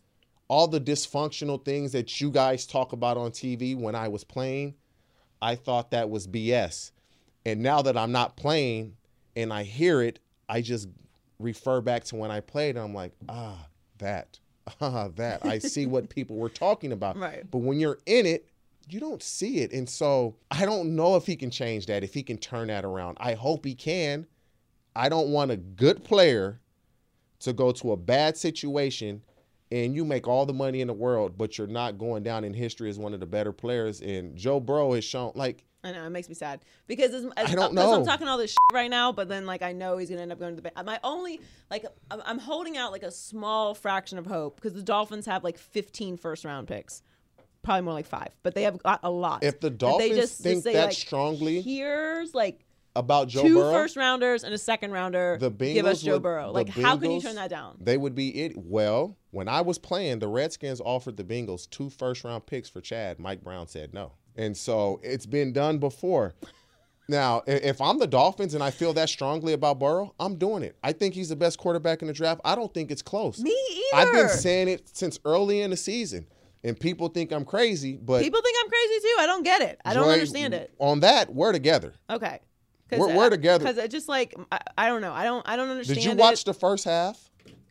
all 0.52 0.68
the 0.68 0.78
dysfunctional 0.80 1.64
things 1.64 1.92
that 1.92 2.20
you 2.20 2.30
guys 2.30 2.66
talk 2.66 2.92
about 2.92 3.16
on 3.16 3.30
tv 3.30 3.74
when 3.74 3.94
i 3.94 4.06
was 4.06 4.22
playing 4.22 4.74
i 5.40 5.54
thought 5.54 5.90
that 5.92 6.10
was 6.10 6.26
bs 6.26 6.90
and 7.46 7.62
now 7.62 7.80
that 7.80 7.96
i'm 7.96 8.12
not 8.12 8.36
playing 8.36 8.94
and 9.34 9.50
i 9.50 9.62
hear 9.62 10.02
it 10.02 10.18
i 10.50 10.60
just 10.60 10.88
refer 11.38 11.80
back 11.80 12.04
to 12.04 12.16
when 12.16 12.30
i 12.30 12.38
played 12.38 12.76
and 12.76 12.84
i'm 12.84 12.92
like 12.92 13.12
ah 13.30 13.66
that 13.96 14.38
ah 14.82 15.08
that 15.16 15.42
i 15.46 15.58
see 15.58 15.86
what 15.86 16.10
people 16.16 16.36
were 16.36 16.50
talking 16.50 16.92
about 16.92 17.16
Right. 17.16 17.50
but 17.50 17.58
when 17.58 17.80
you're 17.80 17.98
in 18.04 18.26
it 18.26 18.46
you 18.88 18.98
don't 18.98 19.22
see 19.22 19.58
it. 19.58 19.72
And 19.72 19.88
so 19.88 20.34
I 20.50 20.66
don't 20.66 20.96
know 20.96 21.14
if 21.14 21.24
he 21.24 21.36
can 21.36 21.52
change 21.52 21.86
that, 21.86 22.02
if 22.02 22.12
he 22.12 22.24
can 22.24 22.36
turn 22.36 22.66
that 22.66 22.84
around. 22.84 23.16
I 23.20 23.34
hope 23.34 23.64
he 23.64 23.76
can. 23.76 24.26
I 24.96 25.08
don't 25.08 25.28
want 25.28 25.52
a 25.52 25.56
good 25.56 26.02
player 26.02 26.60
to 27.38 27.52
go 27.52 27.70
to 27.70 27.92
a 27.92 27.96
bad 27.96 28.36
situation 28.36 29.22
and 29.72 29.94
you 29.94 30.04
make 30.04 30.28
all 30.28 30.44
the 30.44 30.52
money 30.52 30.82
in 30.82 30.86
the 30.86 30.92
world, 30.92 31.38
but 31.38 31.56
you're 31.56 31.66
not 31.66 31.96
going 31.96 32.22
down 32.22 32.44
in 32.44 32.52
history 32.52 32.90
as 32.90 32.98
one 32.98 33.14
of 33.14 33.20
the 33.20 33.26
better 33.26 33.52
players. 33.52 34.02
And 34.02 34.36
Joe 34.36 34.60
Burrow 34.60 34.92
has 34.92 35.02
shown, 35.02 35.32
like, 35.34 35.64
I 35.82 35.92
know 35.92 36.04
it 36.04 36.10
makes 36.10 36.28
me 36.28 36.34
sad 36.34 36.60
because 36.86 37.12
as, 37.12 37.24
as, 37.36 37.50
I 37.50 37.54
don't 37.54 37.74
because 37.74 37.92
I'm 37.92 38.04
talking 38.04 38.28
all 38.28 38.38
this 38.38 38.50
shit 38.50 38.58
right 38.72 38.90
now, 38.90 39.10
but 39.10 39.28
then 39.28 39.46
like 39.46 39.62
I 39.62 39.72
know 39.72 39.96
he's 39.96 40.10
gonna 40.10 40.22
end 40.22 40.30
up 40.30 40.38
going 40.38 40.54
to 40.54 40.62
the. 40.62 40.70
Ba- 40.70 40.84
my 40.84 41.00
only 41.02 41.40
like 41.72 41.84
I'm, 42.08 42.38
holding 42.38 42.76
out 42.76 42.92
like 42.92 43.02
a 43.02 43.10
small 43.10 43.74
fraction 43.74 44.16
of 44.16 44.24
hope 44.24 44.54
because 44.54 44.74
the 44.74 44.82
Dolphins 44.82 45.26
have 45.26 45.42
like 45.42 45.58
15 45.58 46.18
first 46.18 46.44
round 46.44 46.68
picks, 46.68 47.02
probably 47.64 47.82
more 47.82 47.94
like 47.94 48.06
five, 48.06 48.28
but 48.44 48.54
they 48.54 48.62
have 48.62 48.80
got 48.80 49.00
a 49.02 49.10
lot. 49.10 49.42
If 49.42 49.58
the 49.58 49.70
Dolphins 49.70 50.36
think 50.36 50.62
say, 50.62 50.74
that 50.74 50.84
like, 50.86 50.94
strongly 50.94 51.60
here's 51.62 52.32
like 52.32 52.64
about 52.94 53.28
Joe 53.28 53.42
two 53.42 53.54
Burrow, 53.54 53.72
first 53.72 53.96
rounders 53.96 54.44
and 54.44 54.52
a 54.52 54.58
second 54.58 54.92
rounder. 54.92 55.38
the 55.40 55.50
Bengals 55.50 55.74
give 55.74 55.86
us 55.86 56.02
Joe 56.02 56.12
would- 56.14 56.22
Burrow. 56.22 56.50
Like 56.52 56.68
how 56.68 56.96
can 56.96 57.10
you 57.10 57.20
turn 57.20 57.36
that 57.36 57.50
down? 57.50 57.76
They 57.80 57.96
would 57.96 58.14
be 58.14 58.28
it. 58.44 58.52
Well, 58.56 59.16
when 59.30 59.48
I 59.48 59.60
was 59.62 59.78
playing, 59.78 60.18
the 60.18 60.28
Redskins 60.28 60.80
offered 60.80 61.16
the 61.16 61.24
Bengals 61.24 61.68
two 61.70 61.88
first 61.90 62.24
round 62.24 62.46
picks 62.46 62.68
for 62.68 62.80
Chad. 62.80 63.18
Mike 63.18 63.42
Brown 63.42 63.66
said 63.66 63.94
no. 63.94 64.12
And 64.36 64.56
so 64.56 65.00
it's 65.02 65.26
been 65.26 65.52
done 65.52 65.78
before. 65.78 66.34
Now, 67.08 67.42
if 67.46 67.80
I'm 67.80 67.98
the 67.98 68.06
Dolphins 68.06 68.54
and 68.54 68.62
I 68.62 68.70
feel 68.70 68.92
that 68.94 69.08
strongly 69.08 69.52
about 69.54 69.78
Burrow, 69.80 70.14
I'm 70.20 70.36
doing 70.36 70.62
it. 70.62 70.76
I 70.82 70.92
think 70.92 71.14
he's 71.14 71.28
the 71.28 71.36
best 71.36 71.58
quarterback 71.58 72.00
in 72.00 72.08
the 72.08 72.14
draft. 72.14 72.40
I 72.44 72.54
don't 72.54 72.72
think 72.72 72.90
it's 72.90 73.02
close. 73.02 73.38
Me 73.40 73.50
either. 73.94 74.08
I've 74.08 74.12
been 74.12 74.28
saying 74.28 74.68
it 74.68 74.88
since 74.96 75.18
early 75.24 75.60
in 75.62 75.70
the 75.70 75.76
season, 75.76 76.26
and 76.62 76.78
people 76.78 77.08
think 77.08 77.32
I'm 77.32 77.44
crazy, 77.44 77.96
but 77.96 78.22
People 78.22 78.40
think 78.40 78.56
I'm 78.62 78.70
crazy 78.70 79.00
too. 79.00 79.16
I 79.18 79.26
don't 79.26 79.42
get 79.42 79.60
it. 79.62 79.80
I 79.84 79.94
don't 79.94 80.08
understand 80.08 80.54
it. 80.54 80.72
On 80.78 81.00
that, 81.00 81.34
we're 81.34 81.52
together. 81.52 81.92
Okay. 82.08 82.38
We're- 83.00 83.16
we're 83.16 83.30
together. 83.30 83.64
Because 83.64 83.78
it 83.78 83.90
just 83.90 84.08
like 84.08 84.34
I, 84.50 84.60
I 84.78 84.88
don't 84.88 85.00
know. 85.00 85.12
I 85.12 85.24
don't 85.24 85.46
I 85.48 85.56
don't 85.56 85.68
understand. 85.68 85.96
Did 85.96 86.04
you 86.04 86.10
it. 86.12 86.16
watch 86.18 86.44
the 86.44 86.54
first 86.54 86.84
half? 86.84 87.18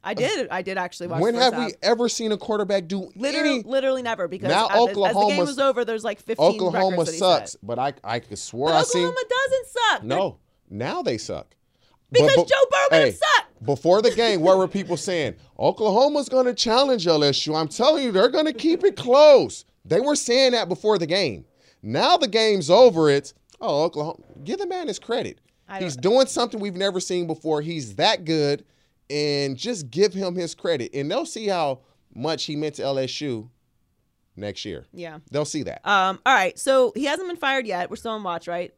I 0.03 0.15
did. 0.15 0.47
I 0.49 0.63
did 0.63 0.77
actually 0.79 1.07
watch. 1.07 1.21
when 1.21 1.35
the 1.35 1.41
first 1.41 1.53
have 1.53 1.65
we 1.67 1.73
ever 1.83 2.09
seen 2.09 2.31
a 2.31 2.37
quarterback 2.37 2.87
do 2.87 3.11
Literally, 3.15 3.49
any? 3.59 3.63
literally 3.63 4.01
never 4.01 4.27
because 4.27 4.49
Now 4.49 4.65
as, 4.67 4.89
as 4.89 4.95
the 4.95 5.25
game 5.29 5.37
was 5.45 5.59
over, 5.59 5.85
there's 5.85 6.03
like 6.03 6.19
15 6.19 6.43
Oklahoma 6.43 7.05
sucks, 7.05 7.55
but 7.61 7.77
I 7.77 7.93
I 8.03 8.19
could 8.19 8.39
swear 8.39 8.73
But 8.73 8.79
I 8.79 8.83
seen 8.83 9.05
Oklahoma 9.05 9.27
doesn't 9.29 9.67
suck. 9.67 10.03
no. 10.03 10.37
Now 10.69 11.01
they 11.03 11.17
suck. 11.19 11.53
Because 12.11 12.35
But- 12.35 12.41
but- 12.41 12.47
Joe 12.49 12.65
Burrow 12.71 12.99
hey, 13.01 13.09
him 13.09 13.15
suck. 13.15 13.45
Before 13.63 14.01
the 14.01 14.09
game, 14.11 14.41
what 14.41 14.57
were 14.57 14.67
people 14.67 14.97
saying? 14.97 15.35
Oklahoma's 15.59 16.29
going 16.29 16.47
to 16.47 16.53
challenge 16.55 17.05
LSU. 17.05 17.55
I'm 17.55 17.67
telling 17.67 18.03
you, 18.03 18.11
they're 18.11 18.27
going 18.29 18.47
to 18.47 18.53
keep 18.53 18.83
it 18.83 18.95
close. 18.95 19.65
They 19.85 19.99
were 19.99 20.15
saying 20.15 20.53
that 20.53 20.67
before 20.67 20.97
the 20.97 21.05
game. 21.05 21.45
Now 21.83 22.17
the 22.17 22.27
game's 22.27 22.71
over. 22.71 23.07
It's 23.09 23.35
oh 23.61 23.83
Oklahoma. 23.83 24.17
Give 24.43 24.57
the 24.59 24.67
man 24.67 24.87
his 24.87 24.99
credit. 24.99 25.39
He's 25.79 25.95
doing 25.95 26.27
something 26.27 26.59
we've 26.59 26.75
never 26.75 26.99
seen 26.99 27.27
before. 27.27 27.61
He's 27.61 27.95
that 27.95 28.25
good, 28.25 28.65
and 29.09 29.55
just 29.55 29.89
give 29.89 30.13
him 30.13 30.35
his 30.35 30.53
credit, 30.53 30.91
and 30.93 31.09
they'll 31.09 31.25
see 31.25 31.47
how 31.47 31.79
much 32.13 32.43
he 32.43 32.57
meant 32.57 32.75
to 32.75 32.81
LSU 32.81 33.47
next 34.35 34.65
year. 34.65 34.85
Yeah. 34.91 35.19
They'll 35.31 35.45
see 35.45 35.63
that. 35.63 35.79
Um. 35.87 36.19
All 36.25 36.33
right. 36.33 36.59
So 36.59 36.91
he 36.93 37.05
hasn't 37.05 37.29
been 37.29 37.37
fired 37.37 37.65
yet. 37.65 37.89
We're 37.89 37.95
still 37.95 38.11
on 38.11 38.23
watch, 38.23 38.49
right? 38.49 38.73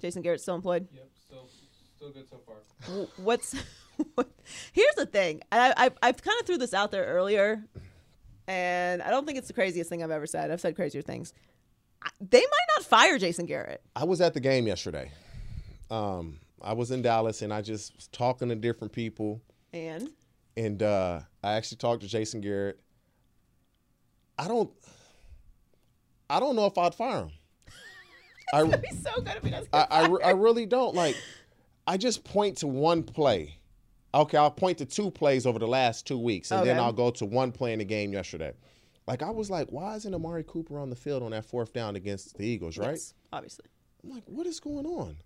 Jason 0.00 0.22
Garrett's 0.22 0.42
still 0.42 0.56
employed. 0.56 0.88
Yep, 0.92 1.08
still, 1.14 1.48
still 1.96 2.10
good 2.10 2.28
so 2.28 2.40
far. 2.44 3.06
what's 3.24 3.54
what, 4.16 4.28
here's 4.72 4.94
the 4.96 5.06
thing 5.06 5.40
I, 5.52 5.72
I, 5.76 5.90
i've 6.08 6.20
kind 6.20 6.40
of 6.40 6.46
threw 6.46 6.56
this 6.58 6.74
out 6.74 6.90
there 6.90 7.04
earlier 7.04 7.62
and 8.48 9.00
i 9.02 9.10
don't 9.10 9.24
think 9.24 9.38
it's 9.38 9.46
the 9.46 9.54
craziest 9.54 9.88
thing 9.88 10.02
i've 10.02 10.10
ever 10.10 10.26
said 10.26 10.50
i've 10.50 10.60
said 10.60 10.74
crazier 10.74 11.02
things 11.02 11.32
I- 11.36 11.51
they 12.20 12.40
might 12.40 12.66
not 12.76 12.84
fire 12.86 13.18
jason 13.18 13.46
garrett 13.46 13.82
I 13.94 14.04
was 14.04 14.20
at 14.20 14.34
the 14.34 14.40
game 14.40 14.66
yesterday. 14.66 15.10
Um, 15.90 16.38
I 16.62 16.72
was 16.72 16.90
in 16.90 17.02
Dallas, 17.02 17.42
and 17.42 17.52
I 17.52 17.60
just 17.60 17.94
was 17.96 18.06
talking 18.08 18.48
to 18.48 18.54
different 18.54 18.92
people. 18.92 19.42
and 19.72 20.08
and 20.56 20.82
uh, 20.82 21.20
I 21.42 21.54
actually 21.54 21.78
talked 21.78 22.02
to 22.02 22.08
Jason 22.08 22.40
Garrett. 22.40 22.78
I 24.38 24.48
don't, 24.48 24.70
I 26.28 26.40
don't 26.40 26.56
know 26.56 26.66
if 26.66 26.76
I'd 26.78 26.94
fire 26.94 27.24
him. 27.24 27.30
I, 28.54 28.64
he's 28.88 29.02
so 29.02 29.20
good 29.22 29.36
if 29.36 29.42
he 29.44 29.50
doesn't 29.50 29.68
I, 29.72 29.86
I, 29.90 30.06
I 30.24 30.30
really 30.30 30.66
don't 30.66 30.94
like. 30.94 31.16
I 31.86 31.96
just 31.96 32.22
point 32.24 32.58
to 32.58 32.66
one 32.66 33.02
play. 33.02 33.58
Okay, 34.14 34.36
I'll 34.36 34.50
point 34.50 34.78
to 34.78 34.84
two 34.84 35.10
plays 35.10 35.46
over 35.46 35.58
the 35.58 35.66
last 35.66 36.06
two 36.06 36.18
weeks, 36.18 36.50
and 36.50 36.66
then 36.66 36.78
I'll 36.78 36.92
go 36.92 37.10
to 37.12 37.24
one 37.24 37.50
play 37.50 37.72
in 37.72 37.78
the 37.78 37.84
game 37.84 38.12
yesterday. 38.12 38.52
Like 39.06 39.22
I 39.22 39.30
was 39.30 39.50
like, 39.50 39.68
why 39.70 39.96
isn't 39.96 40.14
Amari 40.14 40.44
Cooper 40.46 40.78
on 40.78 40.90
the 40.90 40.96
field 40.96 41.22
on 41.22 41.32
that 41.32 41.44
fourth 41.44 41.72
down 41.72 41.96
against 41.96 42.36
the 42.36 42.44
Eagles? 42.44 42.78
Right? 42.78 42.90
Yes, 42.90 43.14
obviously 43.32 43.66
I'm 44.02 44.10
like, 44.10 44.22
what 44.26 44.46
is 44.46 44.60
going 44.60 44.86
on? 44.86 45.16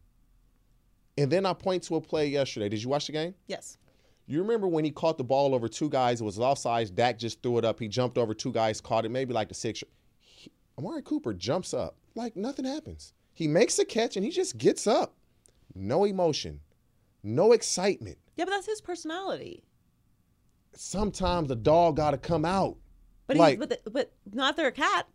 And 1.19 1.31
then 1.31 1.47
I 1.47 1.53
point 1.53 1.83
to 1.85 1.97
a 1.97 2.01
play 2.01 2.27
yesterday. 2.29 2.69
Did 2.69 2.83
you 2.83 2.89
watch 2.89 3.07
the 3.07 3.13
game? 3.13 3.35
yes 3.47 3.79
You 4.27 4.41
remember 4.43 4.67
when 4.69 4.85
he 4.85 4.91
caught 4.91 5.19
the 5.19 5.25
ball 5.25 5.55
over 5.55 5.69
two 5.69 5.89
guys? 5.89 6.21
It 6.21 6.25
was 6.25 6.39
offsides. 6.39 6.95
Dak 6.95 7.19
just 7.19 7.43
threw 7.43 7.59
it 7.59 7.65
up. 7.65 7.79
He 7.81 7.89
jumped 7.89 8.19
over 8.19 8.35
two 8.35 8.53
guys, 8.53 8.81
caught 8.81 9.05
it, 9.05 9.11
maybe 9.11 9.33
like 9.33 9.49
the 9.49 9.55
six. 9.55 9.83
He, 10.21 10.51
Amari 10.79 11.03
Cooper 11.03 11.33
jumps 11.35 11.73
up 11.75 11.97
like 12.15 12.37
nothing 12.37 12.65
happens. 12.65 13.13
He 13.33 13.47
makes 13.47 13.79
a 13.79 13.85
catch 13.85 14.17
and 14.17 14.25
he 14.25 14.31
just 14.31 14.57
gets 14.59 14.87
up. 14.87 15.15
No 15.75 16.05
emotion, 16.05 16.61
no 17.23 17.53
excitement. 17.53 18.17
yeah 18.37 18.45
but 18.47 18.51
that's 18.53 18.67
his 18.67 18.81
personality 18.81 19.63
Sometimes 20.75 21.49
the 21.49 21.57
dog 21.57 21.97
got 21.97 22.11
to 22.11 22.19
come 22.19 22.45
out. 22.45 22.77
But 23.27 23.37
Like- 23.37 23.59
he's 23.59 23.67
but, 23.67 23.85
the, 23.85 23.91
but 23.91 24.13
not 24.33 24.57
their 24.57 24.71
cat 24.71 25.07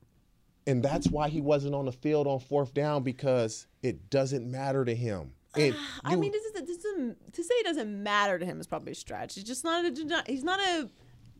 And 0.67 0.83
that's 0.83 1.07
why 1.07 1.29
he 1.29 1.41
wasn't 1.41 1.73
on 1.75 1.85
the 1.85 1.91
field 1.91 2.27
on 2.27 2.39
fourth 2.39 2.73
down 2.73 3.03
because 3.03 3.67
it 3.81 4.09
doesn't 4.09 4.49
matter 4.49 4.85
to 4.85 4.93
him. 4.93 5.31
And 5.55 5.73
ah, 5.77 5.99
i 6.05 6.11
you- 6.13 6.17
mean 6.19 6.31
this 6.31 6.43
is 6.45 6.53
this 6.53 6.69
is 6.85 7.15
to 7.33 7.43
say 7.43 7.53
it 7.55 7.65
doesn't 7.65 8.03
matter 8.03 8.37
to 8.39 8.45
him 8.45 8.59
is 8.61 8.67
probably 8.67 8.93
a 8.93 8.95
stretch 8.95 9.35
he's 9.35 9.43
just 9.43 9.63
not 9.65 9.83
a 9.85 9.89
he's 10.25 10.43
not 10.45 10.59
a 10.59 10.89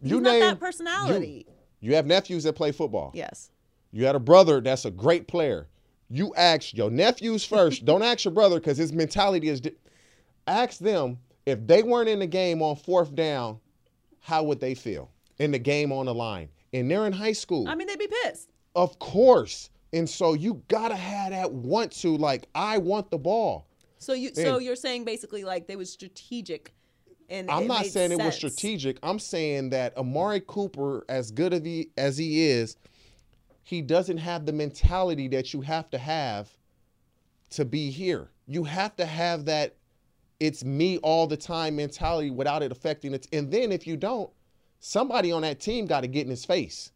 he's 0.01 0.12
you 0.12 0.19
not 0.19 0.31
name- 0.31 0.41
that 0.41 0.60
personality 0.60 1.45
You, 1.79 1.89
you 1.91 1.95
have 1.95 2.05
nephews 2.05 2.43
that 2.43 2.53
play 2.53 2.71
football. 2.73 3.12
yes 3.13 3.51
You 3.91 4.05
had 4.05 4.15
a 4.15 4.19
brother 4.19 4.60
that's 4.62 4.86
a 4.86 4.91
great 4.91 5.27
player. 5.27 5.67
You 6.10 6.34
ask 6.36 6.73
your 6.73 6.89
nephews 6.91 7.45
first. 7.45 7.86
Don't 7.89 8.01
ask 8.03 8.25
your 8.25 8.34
brother 8.34 8.60
because 8.60 8.77
his 8.77 8.91
mentality 8.91 9.47
is. 9.47 9.62
Di- 9.62 9.71
ask 10.45 10.79
them 10.79 11.19
if 11.45 11.65
they 11.65 11.84
weren't 11.84 12.10
in 12.10 12.19
the 12.19 12.27
game 12.27 12.62
on 12.62 12.75
fourth 12.75 13.15
down, 13.15 13.60
how 14.19 14.43
would 14.43 14.60
they 14.60 14.75
feel 14.75 15.10
in 15.39 15.51
the 15.51 15.60
game 15.60 15.91
on 15.93 16.05
the 16.07 16.13
line? 16.13 16.49
And 16.73 16.89
they're 16.89 17.05
in 17.05 17.13
high 17.13 17.34
school, 17.34 17.67
i 17.67 17.75
mean 17.75 17.88
they'd 17.88 17.99
be 17.99 18.07
pissed 18.23 18.51
of 18.75 18.97
course. 18.99 19.69
And 19.93 20.10
so 20.10 20.34
you 20.34 20.62
gotta 20.67 20.95
have 20.95 21.31
that 21.31 21.51
want 21.51 21.91
to 21.93 22.15
like 22.17 22.47
I 22.55 22.77
want 22.77 23.12
the 23.12 23.17
ball. 23.17 23.67
So 23.97 24.13
you, 24.13 24.34
so 24.34 24.57
you're 24.57 24.75
saying 24.75 25.05
basically 25.05 25.43
like 25.43 25.67
they 25.67 25.75
was 25.75 25.91
strategic, 25.91 26.73
and 27.29 27.51
I'm 27.51 27.67
not 27.67 27.86
saying 27.86 28.12
it 28.12 28.17
was 28.17 28.36
strategic. 28.36 28.97
I'm 29.03 29.19
saying 29.19 29.69
that 29.71 29.95
Amari 29.97 30.41
Cooper, 30.47 31.05
as 31.07 31.29
good 31.29 31.53
of 31.53 31.63
he, 31.63 31.89
as 31.97 32.17
he 32.17 32.47
is, 32.47 32.77
he 33.63 33.81
doesn't 33.81 34.17
have 34.17 34.45
the 34.45 34.53
mentality 34.53 35.27
that 35.29 35.53
you 35.53 35.62
have 35.62 35.89
to 35.91 35.97
have 35.97 36.49
to 37.51 37.65
be 37.65 37.91
here. 37.91 38.31
You 38.47 38.63
have 38.63 38.95
to 38.95 39.05
have 39.05 39.45
that 39.45 39.75
it's 40.39 40.63
me 40.63 40.97
all 40.99 41.27
the 41.27 41.38
time 41.38 41.75
mentality 41.75 42.31
without 42.31 42.63
it 42.63 42.71
affecting 42.71 43.13
it. 43.13 43.27
And 43.31 43.51
then 43.51 43.71
if 43.71 43.86
you 43.86 43.97
don't, 43.97 44.31
somebody 44.81 45.31
on 45.31 45.43
that 45.43 45.61
team 45.61 45.85
got 45.85 46.01
to 46.01 46.07
get 46.07 46.25
in 46.25 46.29
his 46.29 46.43
face 46.43 46.91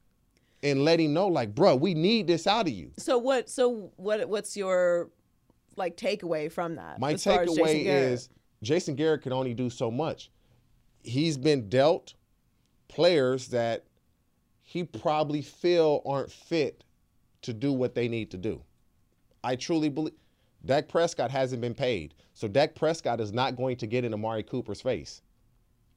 and 0.61 0.83
let 0.83 0.99
him 0.99 1.13
know, 1.13 1.27
like, 1.27 1.55
bro, 1.55 1.75
we 1.75 1.93
need 1.93 2.27
this 2.27 2.47
out 2.47 2.67
of 2.67 2.73
you. 2.73 2.91
So 2.97 3.17
what? 3.17 3.49
So 3.49 3.91
what? 3.95 4.27
What's 4.27 4.57
your 4.57 5.09
like 5.77 5.95
takeaway 5.95 6.51
from 6.51 6.75
that? 6.75 6.99
My 6.99 7.13
Jason 7.13 7.37
takeaway 7.37 7.85
is 7.85 8.29
Jason 8.61 8.95
Garrett 8.95 9.21
can 9.21 9.31
only 9.31 9.53
do 9.53 9.69
so 9.69 9.89
much. 9.89 10.31
He's 11.03 11.37
been 11.37 11.69
dealt 11.69 12.15
players 12.87 13.47
that 13.49 13.85
he 14.63 14.83
probably 14.83 15.41
feel 15.41 16.01
aren't 16.05 16.31
fit 16.31 16.83
to 17.43 17.53
do 17.53 17.71
what 17.71 17.93
they 17.93 18.07
need 18.07 18.31
to 18.31 18.37
do. 18.37 18.61
I 19.43 19.55
truly 19.55 19.89
believe 19.89 20.15
Dak 20.65 20.87
Prescott 20.87 21.29
hasn't 21.29 21.61
been 21.61 21.75
paid. 21.75 22.15
So 22.33 22.47
Dak 22.47 22.73
Prescott 22.73 23.21
is 23.21 23.31
not 23.31 23.55
going 23.55 23.77
to 23.77 23.85
get 23.85 24.03
in 24.03 24.13
Amari 24.13 24.41
Cooper's 24.41 24.81
face. 24.81 25.21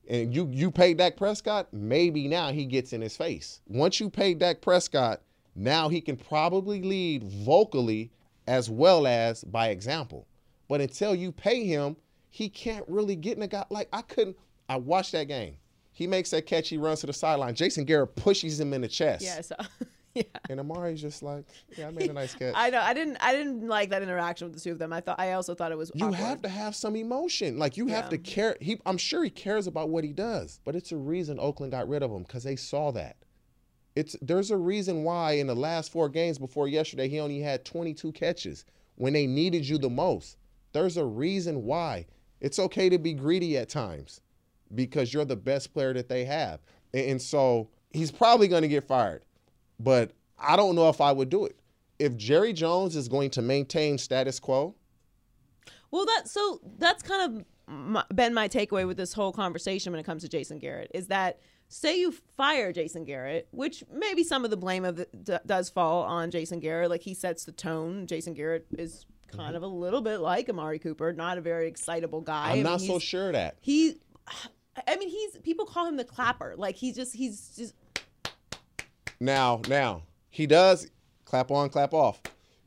And 0.09 0.35
you 0.35 0.49
you 0.51 0.71
pay 0.71 0.95
Dak 0.95 1.17
Prescott, 1.17 1.69
maybe 1.73 2.29
now 2.29 2.51
he 2.51 2.65
gets 2.65 2.93
in 2.93 3.01
his 3.01 3.17
face. 3.17 3.61
Once 3.69 4.01
you 4.01 4.09
pay 4.09 4.35
Dak 4.35 4.61
Prescott, 4.63 5.21
now 5.55 5.89
he 5.89 6.01
can 6.01 6.17
probably 6.17 6.83
lead 6.83 7.25
vocally 7.25 8.11
as 8.47 8.71
well 8.71 9.07
as 9.07 9.45
by 9.45 9.69
example. 9.69 10.27
But 10.69 10.81
until 10.81 11.15
you 11.15 11.31
pay 11.31 11.65
him, 11.65 11.97
he 12.31 12.49
can't 12.49 12.85
really 12.89 13.17
get 13.17 13.37
in 13.37 13.43
a 13.43 13.49
guy 13.49 13.65
like 13.71 13.89
I 13.93 14.03
couldn't 14.03 14.37
I 14.69 14.77
watched 14.77 15.13
that 15.13 15.29
game. 15.29 15.57
He 15.93 16.07
makes 16.07 16.31
that 16.31 16.47
catch, 16.47 16.69
he 16.69 16.77
runs 16.77 17.01
to 17.01 17.07
the 17.07 17.13
sideline. 17.13 17.55
Jason 17.55 17.85
Garrett 17.85 18.15
pushes 18.15 18.61
him 18.61 18.73
in 18.73 18.83
the 18.83 18.89
chest. 18.89 19.25
Yeah, 19.25 19.43
yeah. 20.15 20.23
And 20.51 20.59
Amari's 20.61 21.01
just 21.01 21.23
like, 21.23 21.45
yeah, 21.77 21.89
I 21.89 21.91
made 21.91 22.11
a 22.11 22.13
nice 22.13 22.35
catch. 22.35 22.55
I 22.57 22.71
know. 22.71 22.81
I 22.81 22.95
didn't. 22.95 23.17
I 23.21 23.33
didn't 23.33 23.67
like 23.69 23.91
that 23.91 24.03
interaction 24.03 24.47
with 24.49 24.55
the 24.57 24.61
two 24.61 24.73
of 24.73 24.79
them. 24.79 24.93
I 24.93 25.01
thought. 25.01 25.21
I 25.21 25.33
also 25.33 25.55
thought 25.55 25.71
it 25.73 25.79
was. 25.79 25.91
you 25.95 26.07
awkward. 26.07 26.19
have 26.19 26.43
to 26.43 26.49
have 26.49 26.75
some 26.75 26.97
emotion. 26.97 27.59
Like 27.59 27.77
you 27.77 27.87
have 27.89 28.05
Yeah. 28.07 28.11
to 28.11 28.19
care. 28.19 28.57
He, 28.61 28.81
I'm 28.87 28.99
sure 28.99 29.23
he 29.25 29.31
cares 29.31 29.67
about 29.67 29.89
what 29.91 30.05
he 30.05 30.13
does, 30.13 30.61
but 30.65 30.75
it's 30.77 30.93
a 30.93 30.97
reason 30.97 31.39
Oakland 31.41 31.73
got 31.73 31.89
rid 31.89 32.03
of 32.03 32.11
him 32.11 32.23
because 32.23 32.45
they 32.45 32.57
saw 32.57 32.91
that. 32.93 33.17
It's 33.97 34.17
there's 34.23 34.51
a 34.51 34.57
reason 34.57 35.03
why 35.05 35.33
in 35.33 35.47
the 35.47 35.57
last 35.57 35.91
four 35.93 36.09
games 36.09 36.39
before 36.39 36.69
yesterday 36.69 37.09
he 37.09 37.19
only 37.21 37.41
had 37.41 37.65
22 37.65 38.13
catches 38.13 38.65
when 38.97 39.13
they 39.13 39.27
needed 39.27 39.69
you 39.69 39.79
the 39.79 39.91
most. 39.91 40.37
There's 40.73 40.97
a 40.97 41.05
reason 41.05 41.65
why. 41.65 42.07
It's 42.41 42.59
okay 42.61 42.89
to 42.89 42.99
be 42.99 43.13
greedy 43.15 43.57
at 43.57 43.69
times 43.69 44.21
because 44.75 45.13
you're 45.13 45.25
the 45.25 45.35
best 45.35 45.73
player 45.73 45.93
that 45.95 46.09
they 46.09 46.25
have, 46.27 46.61
and, 46.95 47.07
and 47.13 47.23
so 47.23 47.71
he's 47.91 48.13
probably 48.13 48.47
going 48.47 48.63
to 48.63 48.69
get 48.69 48.87
fired. 48.87 49.25
But 49.81 50.13
I 50.39 50.57
don't 50.57 50.75
know 50.75 50.89
if 50.89 51.01
I 51.01 51.13
would 51.13 51.31
do 51.31 51.47
it. 51.47 51.59
If 51.99 52.17
Jerry 52.17 52.53
Jones 52.53 52.95
is 52.97 53.09
going 53.09 53.31
to 53.31 53.43
maintain 53.43 53.99
status 53.99 54.39
quo, 54.39 54.75
Well, 55.91 56.07
that 56.07 56.29
so 56.29 56.61
that's 56.79 57.03
kind 57.03 57.39
of 57.39 57.45
my, 57.73 58.05
been 58.15 58.35
my 58.35 58.49
takeaway 58.49 58.87
with 58.87 58.97
this 58.97 59.13
whole 59.13 59.33
conversation 59.33 59.93
when 59.93 60.01
it 60.01 60.05
comes 60.05 60.23
to 60.23 60.29
Jason 60.29 60.59
Garrett 60.59 60.91
is 60.95 61.09
that 61.09 61.41
say 61.69 61.99
you 62.01 62.13
fire 62.37 62.73
Jason 62.73 63.05
Garrett, 63.05 63.49
which 63.51 63.85
maybe 63.93 64.25
some 64.25 64.45
of 64.45 64.51
the 64.51 64.57
blame 64.57 64.85
of 64.85 65.05
d- 65.25 65.37
does 65.45 65.69
fall 65.69 66.03
on 66.05 66.31
Jason 66.31 66.61
Garrett, 66.61 66.89
like 66.89 67.03
he 67.03 67.15
sets 67.15 67.45
the 67.45 67.53
tone. 67.53 68.07
Jason 68.07 68.33
Garrett 68.35 68.67
is 68.79 69.05
kind 69.37 69.55
of 69.55 69.63
a 69.63 69.67
little 69.67 70.01
bit 70.01 70.19
like 70.19 70.49
Amari 70.49 70.79
Cooper, 70.79 71.13
not 71.13 71.37
a 71.37 71.41
very 71.43 71.69
excitable 71.69 72.23
guy. 72.23 72.47
I 72.47 72.51
I'm 72.51 72.55
mean, 72.55 72.63
not 72.63 72.81
so 72.81 72.99
sure 72.99 73.33
that. 73.33 73.57
He, 73.61 73.97
I 74.87 74.97
mean, 74.97 75.11
he's 75.11 75.37
people 75.43 75.67
call 75.67 75.87
him 75.87 75.97
the 75.97 76.05
clapper. 76.05 76.55
Like 76.57 76.77
he's 76.77 76.97
just 76.97 77.15
he's 77.15 77.55
just 77.57 77.75
Now, 79.21 79.61
now 79.69 80.03
he 80.31 80.47
does 80.47 80.91
clap 81.25 81.51
on, 81.51 81.69
clap 81.71 81.93
off. 81.95 82.21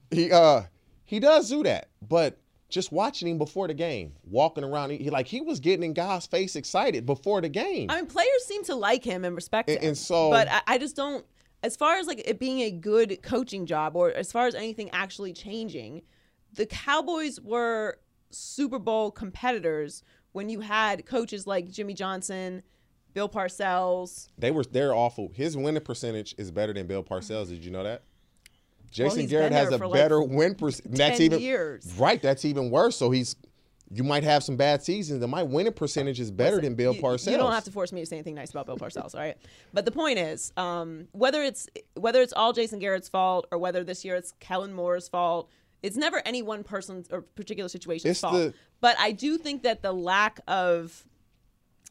He 0.10 0.32
uh 0.32 0.64
he 1.06 1.20
does 1.20 1.50
do 1.50 1.64
that, 1.64 1.90
but 2.08 2.38
just 2.70 2.92
watching 2.92 3.28
him 3.28 3.38
before 3.38 3.68
the 3.68 3.74
game, 3.74 4.14
walking 4.24 4.64
around, 4.64 4.92
he 4.92 5.10
like 5.10 5.28
he 5.28 5.42
was 5.42 5.60
getting 5.60 5.84
in 5.84 5.94
God's 5.94 6.26
face 6.28 6.56
excited 6.56 7.06
before 7.06 7.42
the 7.42 7.50
game. 7.50 7.90
I 7.90 7.96
mean, 7.98 8.06
players 8.08 8.46
seem 8.46 8.64
to 8.66 8.76
like 8.76 9.04
him 9.04 9.24
and 9.26 9.36
respect 9.36 9.70
And- 9.70 9.80
him. 9.80 9.88
and 9.90 9.98
so- 9.98 10.30
but 10.30 10.48
I, 10.50 10.62
I 10.68 10.78
just 10.78 10.96
don't. 10.96 11.26
As 11.64 11.76
far 11.76 11.98
as 11.98 12.08
like 12.08 12.22
it 12.28 12.40
being 12.40 12.62
a 12.62 12.72
good 12.72 13.22
coaching 13.22 13.66
job, 13.66 13.96
or 13.96 14.12
as 14.12 14.32
far 14.32 14.48
as 14.48 14.56
anything 14.56 14.90
actually 14.92 15.32
changing, 15.32 16.02
the 16.54 16.66
Cowboys 16.66 17.40
were 17.40 18.00
Super 18.32 18.80
Bowl 18.80 19.12
competitors 19.12 20.02
when 20.32 20.50
you 20.50 20.62
had 20.62 21.06
coaches 21.06 21.46
like 21.46 21.70
Jimmy 21.70 21.94
Johnson, 21.94 22.64
Bill 23.14 23.30
Parcells. 23.30 24.28
they 24.38 24.52
were 24.52 24.64
they're 24.64 24.94
awful. 24.96 25.32
His 25.36 25.56
winning 25.58 25.82
percentage 25.84 26.36
is 26.38 26.52
better 26.52 26.74
than 26.74 26.88
Bill 26.88 27.04
Parcells. 27.04 27.50
Did 27.50 27.64
you 27.64 27.72
know 27.72 27.84
that? 27.84 28.04
Jason 28.92 29.22
he's 29.22 29.30
Garrett 29.30 29.54
has 29.54 29.72
a 29.72 29.78
for, 29.78 29.88
like, 29.88 30.00
better 30.00 30.22
win 30.22 30.54
percentage. 30.56 30.98
That's 30.98 31.20
even 31.22 31.40
years. 31.40 31.86
right. 31.98 32.22
That's 32.22 32.44
even 32.46 32.70
worse. 32.70 32.98
So 32.98 33.10
he's 33.10 33.36
you 33.94 34.04
might 34.06 34.24
have 34.24 34.42
some 34.44 34.56
bad 34.56 34.82
seasons, 34.84 35.22
and 35.22 35.30
my 35.30 35.44
winning 35.44 35.74
percentage 35.74 36.20
is 36.20 36.32
better 36.32 36.62
than 36.62 36.76
Bill 36.76 36.96
you, 36.96 37.02
Parcells. 37.02 37.30
You 37.32 37.38
don't 37.38 37.52
have 37.52 37.66
to 37.66 37.72
force 37.72 37.92
me 37.92 38.00
to 38.02 38.06
say 38.06 38.16
anything 38.18 38.36
nice 38.36 38.52
about 38.52 38.66
Bill 38.66 38.78
Parcells, 38.78 39.14
all 39.16 39.20
right? 39.22 39.36
But 39.74 39.84
the 39.84 39.92
point 39.92 40.18
is, 40.18 40.54
um, 40.56 41.08
whether 41.12 41.42
it's 41.44 41.68
whether 41.96 42.22
it's 42.22 42.32
all 42.34 42.54
Jason 42.54 42.80
Garrett's 42.80 43.10
fault 43.10 43.48
or 43.52 43.58
whether 43.58 43.84
this 43.84 44.04
year 44.06 44.16
it's 44.16 44.34
Kellen 44.40 44.74
Moore's 44.74 45.08
fault, 45.10 45.50
it's 45.84 45.98
never 45.98 46.22
any 46.26 46.42
one 46.42 46.64
person's 46.64 47.08
or 47.12 47.22
particular 47.22 47.68
situation's 47.70 48.12
It's 48.12 48.22
fault. 48.22 48.34
the- 48.34 48.54
but 48.82 48.96
I 49.00 49.12
do 49.12 49.38
think 49.38 49.64
that 49.64 49.82
the 49.82 49.92
lack 49.94 50.40
of 50.48 51.06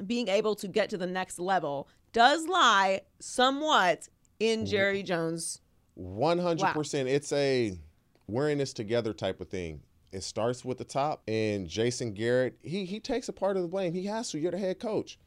being 0.07 0.29
able 0.29 0.55
to 0.57 0.69
get 0.69 0.91
to 0.91 0.99
the 0.99 1.07
next 1.07 1.39
level 1.39 1.89
does 2.13 2.47
lie 2.47 3.03
somewhat 3.21 4.09
in 4.39 4.67
Jerry 4.67 5.03
Jones. 5.03 5.61
One 5.95 6.39
hundred 6.39 6.73
percent. 6.73 7.09
It's 7.09 7.33
a 7.33 7.79
we're 8.27 8.51
in 8.51 8.59
this 8.59 8.73
together 8.73 9.13
type 9.13 9.41
of 9.41 9.49
thing. 9.49 9.81
It 10.13 10.23
starts 10.25 10.65
with 10.65 10.79
the 10.79 10.85
top, 10.85 11.23
and 11.29 11.69
Jason 11.69 12.15
Garrett 12.15 12.59
he 12.63 12.85
he 12.85 13.01
takes 13.01 13.29
a 13.29 13.33
part 13.33 13.57
of 13.57 13.63
the 13.63 13.69
blame. 13.69 13.93
He 13.93 14.07
has 14.07 14.31
to. 14.31 14.39
You're 14.39 14.53
the 14.53 14.59
head 14.59 14.81
coach. 14.81 15.19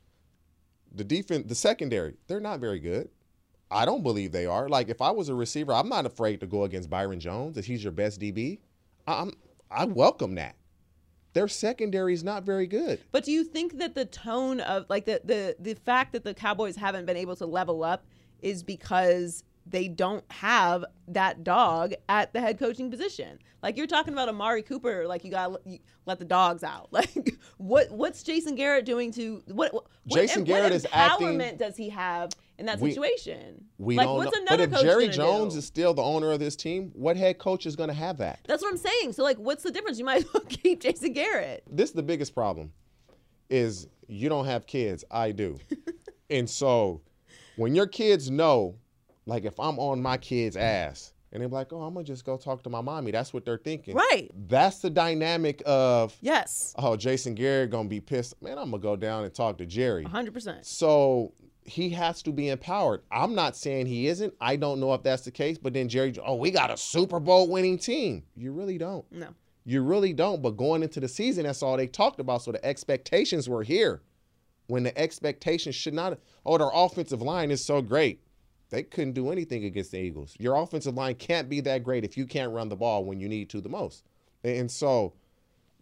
The 0.96 1.04
defense, 1.04 1.48
the 1.48 1.56
secondary, 1.56 2.16
they're 2.28 2.40
not 2.40 2.60
very 2.60 2.80
good. 2.80 3.10
I 3.72 3.86
don't 3.86 4.04
believe 4.04 4.32
they 4.32 4.46
are. 4.46 4.70
Like 4.70 4.90
if 4.90 5.02
I 5.02 5.12
was 5.12 5.30
a 5.30 5.36
receiver, 5.36 5.74
I'm 5.74 5.90
not 5.90 6.06
afraid 6.06 6.40
to 6.42 6.46
go 6.46 6.64
against 6.64 6.90
Byron 6.90 7.20
Jones 7.20 7.58
if 7.58 7.66
he's 7.66 7.84
your 7.84 7.94
best 7.94 8.20
DB. 8.20 8.60
I'm 9.08 9.34
I 9.72 9.86
welcome 9.86 10.36
that. 10.36 10.56
Their 11.34 11.48
secondary 11.48 12.14
is 12.14 12.24
not 12.24 12.44
very 12.44 12.68
good. 12.68 13.00
But 13.12 13.24
do 13.24 13.32
you 13.32 13.44
think 13.44 13.80
that 13.80 13.96
the 13.96 14.06
tone 14.06 14.60
of 14.62 14.86
like 14.90 15.06
the 15.06 15.22
the 15.24 15.56
the 15.60 15.74
fact 15.74 16.14
that 16.14 16.24
the 16.24 16.34
Cowboys 16.34 16.76
haven't 16.76 17.06
been 17.06 17.18
able 17.18 17.36
to 17.38 17.46
level 17.46 17.84
up 17.84 18.06
is 18.42 18.62
because 18.64 19.44
they 19.66 19.88
don't 19.88 20.30
have 20.30 20.84
that 21.08 21.44
dog 21.44 21.94
at 22.10 22.34
the 22.34 22.42
head 22.42 22.60
coaching 22.60 22.92
position? 22.92 23.40
Like 23.64 23.78
you're 23.78 23.88
talking 23.88 24.14
about 24.14 24.30
Amari 24.30 24.62
Cooper, 24.62 25.08
like 25.08 25.24
you 25.24 25.32
got 25.32 25.48
to 25.66 25.80
let 26.06 26.20
the 26.20 26.26
dogs 26.26 26.64
out. 26.64 26.90
Like 26.92 27.36
what 27.58 27.90
what's 27.92 28.22
Jason 28.24 28.56
Garrett 28.56 28.86
doing 28.86 29.12
to 29.14 29.42
what? 29.48 29.74
what 29.74 29.86
Jason 30.08 30.42
what 30.42 30.48
Garrett 30.48 30.74
is 30.74 30.86
acting- 30.92 31.28
empowerment 31.40 31.58
does 31.58 31.76
he 31.78 31.90
have 31.90 32.30
in 32.64 32.68
that 32.68 32.80
We- 32.80 32.92
situation? 32.92 33.66
We 33.78 33.98
like 33.98 34.08
don't 34.08 34.16
what's 34.18 34.32
know. 34.38 34.42
another 34.44 34.68
But 34.68 34.70
if 34.70 34.72
coach 34.76 34.82
Jerry 34.84 35.08
Jones 35.10 35.54
do? 35.54 35.60
is 35.60 35.66
still 35.66 35.94
the 35.94 36.02
owner 36.02 36.32
of 36.32 36.40
this 36.40 36.56
team, 36.56 36.92
what 36.96 37.18
head 37.18 37.38
coach 37.38 37.66
is 37.66 37.76
going 37.76 37.90
to 37.90 37.94
have 37.94 38.18
that? 38.20 38.40
That's 38.48 38.64
what 38.64 38.72
I'm 38.72 38.78
saying. 38.78 39.12
So 39.14 39.24
like, 39.24 39.38
what's 39.38 39.64
the 39.64 39.72
difference? 39.72 40.00
You 40.00 40.06
might 40.06 40.24
as 40.24 40.34
well 40.34 40.44
keep 40.50 40.82
Jason 40.82 41.12
Garrett. 41.14 41.64
this 41.70 41.90
is 41.90 41.96
the 41.96 42.04
biggest 42.04 42.34
problem 42.34 42.72
is 43.50 43.88
you 44.08 44.30
don't 44.30 44.46
have 44.46 44.66
kids 44.66 45.04
i 45.12 45.32
do 45.32 45.60
and 46.30 46.50
so 46.50 47.02
when 47.58 47.76
your 47.76 47.86
kids 47.86 48.32
know 48.32 48.76
like 49.26 49.44
if 49.46 49.60
i'm 49.60 49.78
on 49.80 50.02
my 50.02 50.18
kid's 50.18 50.56
ass 50.56 51.14
and 51.32 51.42
they're 51.42 51.50
like 51.50 51.72
oh 51.74 51.82
i'm 51.82 51.94
gonna 51.94 52.06
just 52.06 52.26
go 52.26 52.38
talk 52.38 52.64
to 52.64 52.70
my 52.70 52.80
mommy 52.82 53.12
that's 53.12 53.34
what 53.34 53.44
they're 53.46 53.58
thinking 53.58 53.96
Right. 53.96 54.32
that's 54.48 54.80
the 54.80 54.90
dynamic 54.90 55.62
of 55.66 56.16
Yes. 56.22 56.74
oh 56.78 56.96
jason 56.96 57.36
garrett 57.36 57.70
gonna 57.70 57.90
be 57.90 58.00
pissed 58.00 58.42
man 58.42 58.58
i'm 58.58 58.72
gonna 58.72 58.82
go 58.82 58.96
down 58.96 59.24
and 59.26 59.34
talk 59.34 59.58
to 59.60 59.66
jerry 59.66 60.06
100%. 60.06 60.66
so 60.66 61.34
he 61.66 61.90
has 61.90 62.22
to 62.24 62.32
be 62.32 62.50
empowered. 62.50 63.02
I'm 63.12 63.36
not 63.36 63.56
saying 63.56 63.86
he 63.86 64.08
isn't. 64.08 64.34
I 64.42 64.56
don't 64.56 64.80
know 64.80 64.94
if 64.94 65.04
that's 65.04 65.24
the 65.24 65.32
case. 65.32 65.58
But 65.58 65.74
then 65.74 65.90
Jerry, 65.90 66.14
oh, 66.24 66.36
we 66.36 66.52
got 66.52 66.72
a 66.72 66.78
Super 66.78 67.20
Bowl 67.20 67.50
winning 67.50 67.78
team. 67.78 68.24
You 68.36 68.52
really 68.52 68.78
don't. 68.78 69.10
No. 69.12 69.30
You 69.66 69.82
really 69.82 70.14
don't. 70.14 70.42
But 70.42 70.58
going 70.58 70.84
into 70.84 71.00
the 71.00 71.08
season, 71.08 71.44
that's 71.44 71.64
all 71.64 71.78
they 71.78 71.88
talked 71.88 72.20
about. 72.20 72.42
So 72.42 72.52
the 72.52 72.64
expectations 72.66 73.48
were 73.48 73.64
here. 73.64 74.02
When 74.68 74.84
the 74.84 74.98
expectations 74.98 75.76
should 75.76 75.94
not, 75.94 76.18
oh, 76.46 76.58
their 76.58 76.72
offensive 76.74 77.22
line 77.22 77.52
is 77.52 77.64
so 77.66 77.82
great. 77.82 78.22
They 78.70 78.84
couldn't 78.84 79.14
do 79.14 79.30
anything 79.30 79.66
against 79.66 79.92
the 79.92 80.00
Eagles. 80.00 80.36
Your 80.40 80.56
offensive 80.56 80.96
line 80.96 81.16
can't 81.16 81.50
be 81.50 81.60
that 81.62 81.84
great 81.84 82.04
if 82.04 82.18
you 82.18 82.26
can't 82.26 82.52
run 82.52 82.70
the 82.70 82.76
ball 82.76 83.06
when 83.06 83.20
you 83.20 83.28
need 83.28 83.50
to 83.52 83.62
the 83.62 83.70
most. 83.70 84.04
And 84.44 84.72
so 84.72 85.14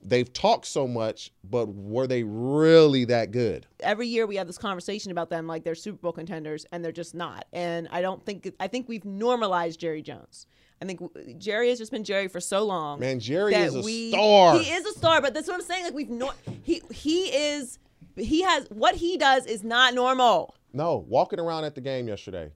they've 0.04 0.32
talked 0.32 0.66
so 0.66 0.88
much, 0.88 1.32
but 1.44 1.68
were 1.68 2.08
they 2.08 2.24
really 2.24 3.06
that 3.06 3.32
good? 3.32 3.68
every 3.82 4.08
year 4.08 4.28
we 4.28 4.36
have 4.36 4.48
this 4.48 4.58
conversation 4.58 5.12
about 5.12 5.30
them 5.30 5.48
like 5.48 5.64
they're 5.64 5.76
Super 5.76 5.98
Bowl 5.98 6.12
contenders 6.12 6.66
and 6.72 6.84
they're 6.86 6.92
just 6.92 7.16
not. 7.16 7.46
And 7.52 7.88
I 7.92 8.02
don't 8.02 8.24
think 8.26 8.54
I 8.60 8.68
think 8.68 8.88
we've 8.88 9.06
normalized 9.06 9.80
Jerry 9.80 10.02
Jones. 10.02 10.46
I 10.82 10.86
think 10.86 11.02
Jerry 11.38 11.70
has 11.70 11.78
just 11.78 11.92
been 11.92 12.04
Jerry 12.04 12.28
for 12.28 12.40
so 12.40 12.64
long. 12.64 13.00
Man, 13.00 13.20
Jerry 13.20 13.54
is 13.54 13.76
a 13.76 13.82
we- 13.82 14.12
star. 14.12 14.58
He 14.58 14.70
is 14.70 14.86
a 14.86 14.94
star, 14.94 15.22
but 15.22 15.34
that's 15.34 15.48
what 15.48 15.56
I'm 15.56 15.62
saying. 15.62 15.84
Like 15.86 15.94
we've 15.94 16.10
no, 16.10 16.32
he 16.64 16.82
he 16.92 17.26
is 17.26 17.80
he 18.16 18.42
has 18.44 18.68
what 18.70 18.96
he 18.96 19.18
does 19.18 19.46
is 19.46 19.64
not 19.64 19.94
normal. 19.94 20.56
No, 20.74 21.06
walking 21.08 21.40
around 21.40 21.66
at 21.66 21.76
the 21.76 21.82
game 21.82 22.08
yesterday, 22.08 22.52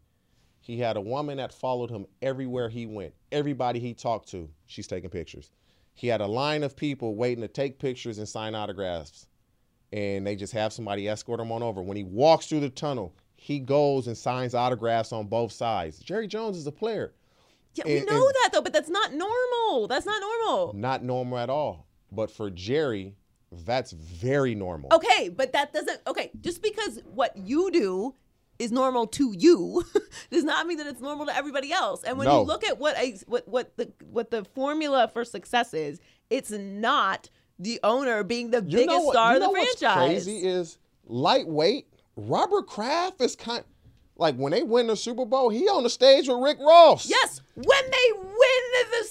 he 0.60 0.80
had 0.80 0.98
a 0.98 1.02
woman 1.02 1.38
that 1.38 1.54
followed 1.54 1.92
him 1.92 2.06
everywhere 2.22 2.70
he 2.70 2.86
went. 2.86 3.14
Everybody 3.32 3.80
he 3.80 3.94
talked 3.94 4.30
to, 4.30 4.50
she's 4.66 4.88
taking 4.88 5.10
pictures. 5.10 5.52
He 5.96 6.08
had 6.08 6.22
a 6.22 6.28
line 6.28 6.62
of 6.64 6.76
people 6.76 7.16
waiting 7.16 7.42
to 7.42 7.48
take 7.48 7.80
pictures 7.80 8.18
and 8.20 8.28
sign 8.28 8.54
autographs. 8.54 9.28
And 9.94 10.28
they 10.28 10.36
just 10.36 10.52
have 10.54 10.74
somebody 10.74 11.08
escort 11.08 11.40
him 11.40 11.52
on 11.52 11.64
over. 11.64 11.82
When 11.82 11.96
he 11.96 12.04
walks 12.04 12.48
through 12.48 12.60
the 12.60 12.70
tunnel, 12.70 13.16
he 13.38 13.60
goes 13.60 14.08
and 14.08 14.18
signs 14.18 14.54
autographs 14.54 15.14
on 15.14 15.28
both 15.28 15.52
sides. 15.54 16.00
Jerry 16.00 16.28
Jones 16.28 16.58
is 16.58 16.68
a 16.68 16.72
player. 16.72 17.14
Yeah, 17.76 17.86
we 17.86 17.98
And- 18.00 18.08
know 18.08 18.26
and- 18.28 18.36
that 18.44 18.50
though, 18.52 18.62
but 18.62 18.74
that's 18.74 18.90
not 18.90 19.14
normal. 19.14 19.88
That's 19.88 20.06
not 20.06 20.20
normal. 20.22 20.74
Not 20.74 21.04
normal 21.04 21.38
at 21.38 21.50
all. 21.50 21.88
But 22.12 22.30
for 22.30 22.50
Jerry, 22.50 23.16
That's 23.64 23.92
very 23.94 24.54
normal. 24.54 24.90
Okay, 24.92 25.30
but 25.30 25.54
that 25.54 25.72
doesn't. 25.72 26.02
Okay, 26.08 26.30
just 26.42 26.62
because 26.62 27.00
what 27.14 27.38
you 27.38 27.72
do 27.72 28.14
is 28.60 28.72
normal 28.72 29.06
to 29.08 29.34
you 29.38 29.84
does 30.32 30.44
not 30.44 30.66
mean 30.68 30.78
that 30.78 30.88
it's 30.88 31.02
normal 31.02 31.26
to 31.26 31.36
everybody 31.36 31.72
else. 31.74 32.04
And 32.04 32.18
when 32.18 32.28
No. 32.28 32.40
you 32.42 32.46
look 32.48 32.64
at 32.64 32.78
what 32.80 32.98
a, 32.98 33.18
what 33.28 33.48
what 33.48 33.76
the 33.78 33.92
what 34.12 34.32
the 34.32 34.44
formula 34.46 35.10
for 35.12 35.24
success 35.26 35.74
is, 35.74 36.00
it's 36.30 36.52
not 36.52 37.30
the 37.60 37.80
owner 37.84 38.24
being 38.24 38.52
the 38.52 38.58
You 38.64 38.78
biggest 38.78 38.90
know 39.06 39.12
star 39.12 39.32
you 39.32 39.36
of 39.38 39.42
the 39.42 39.46
know 39.48 39.52
what's 39.52 39.80
franchise. 39.80 40.08
crazy 40.26 40.38
is 40.48 40.78
lightweight. 41.06 41.88
Robert 42.18 42.68
Kraft 42.68 43.22
is 43.22 43.36
kind 43.36 43.64
like 44.18 44.36
when 44.36 44.52
they 44.54 44.64
win 44.64 44.88
the 44.88 44.96
Super 44.96 45.26
Bowl, 45.26 45.50
he 45.50 45.68
on 45.68 45.84
the 45.84 45.90
stage 45.90 46.28
with 46.30 46.38
Rick 46.42 46.58
Ross. 46.60 47.10
Yes, 47.10 47.42
when 47.56 47.66
they 47.92 48.12
win 48.14 48.32
the 48.92 49.04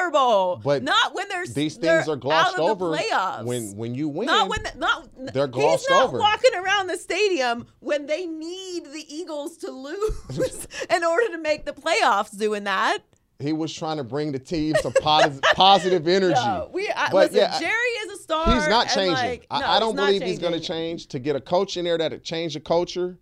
Super 0.00 0.10
Bowl, 0.10 0.56
But 0.62 0.82
not 0.82 1.14
when 1.14 1.28
they're 1.28 1.46
These 1.46 1.78
they're 1.78 1.98
things 1.98 2.08
are 2.08 2.16
glossed 2.16 2.54
out 2.58 2.60
of 2.60 2.78
the 2.78 2.86
over 2.86 2.96
playoffs. 2.96 3.44
when 3.44 3.76
when 3.76 3.94
you 3.94 4.08
win. 4.08 4.26
not 4.26 4.48
when 4.48 4.62
the, 4.62 4.72
not 4.76 5.08
they're 5.34 5.46
glossed 5.46 5.84
he's 5.88 5.90
not 5.90 6.08
over. 6.08 6.18
walking 6.18 6.54
around 6.54 6.86
the 6.88 6.96
stadium 6.96 7.66
when 7.80 8.06
they 8.06 8.26
need 8.26 8.84
the 8.86 9.04
Eagles 9.08 9.56
to 9.58 9.70
lose 9.70 10.66
in 10.90 11.04
order 11.04 11.28
to 11.32 11.38
make 11.38 11.64
the 11.64 11.72
playoffs 11.72 12.36
doing 12.36 12.64
that. 12.64 12.98
he 13.38 13.52
was 13.52 13.72
trying 13.74 13.96
to 13.96 14.04
bring 14.04 14.32
the 14.32 14.38
team 14.38 14.74
some 14.82 14.92
positive 15.00 15.42
positive 15.54 16.06
energy. 16.08 16.34
No, 16.34 16.70
we 16.72 16.88
I, 16.94 17.08
But 17.10 17.32
listen. 17.32 17.38
yeah, 17.50 17.58
Jerry 17.58 17.90
is 18.04 18.18
a 18.18 18.22
star. 18.22 18.54
He's 18.54 18.68
not 18.68 18.88
changing. 18.88 19.14
like, 19.14 19.46
no, 19.50 19.56
I, 19.58 19.76
I 19.76 19.80
don't 19.80 19.96
believe 19.96 20.22
he's 20.22 20.38
going 20.38 20.52
to 20.52 20.60
change. 20.60 21.06
To 21.08 21.18
get 21.18 21.36
a 21.36 21.40
coach 21.40 21.76
in 21.76 21.84
there 21.84 21.98
that 21.98 22.12
would 22.12 22.24
change 22.24 22.54
the 22.54 22.60
culture, 22.60 23.18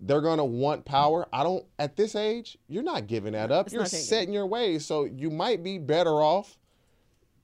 they're 0.00 0.20
going 0.20 0.38
to 0.38 0.44
want 0.44 0.84
power. 0.84 1.26
I 1.32 1.42
don't. 1.42 1.64
At 1.78 1.96
this 1.96 2.14
age, 2.14 2.58
you're 2.68 2.82
not 2.82 3.06
giving 3.06 3.32
that 3.32 3.50
up. 3.50 3.66
It's 3.66 3.74
you're 3.74 3.86
setting 3.86 4.32
your 4.32 4.46
ways. 4.46 4.84
So 4.84 5.04
you 5.04 5.30
might 5.30 5.62
be 5.62 5.78
better 5.78 6.22
off 6.22 6.58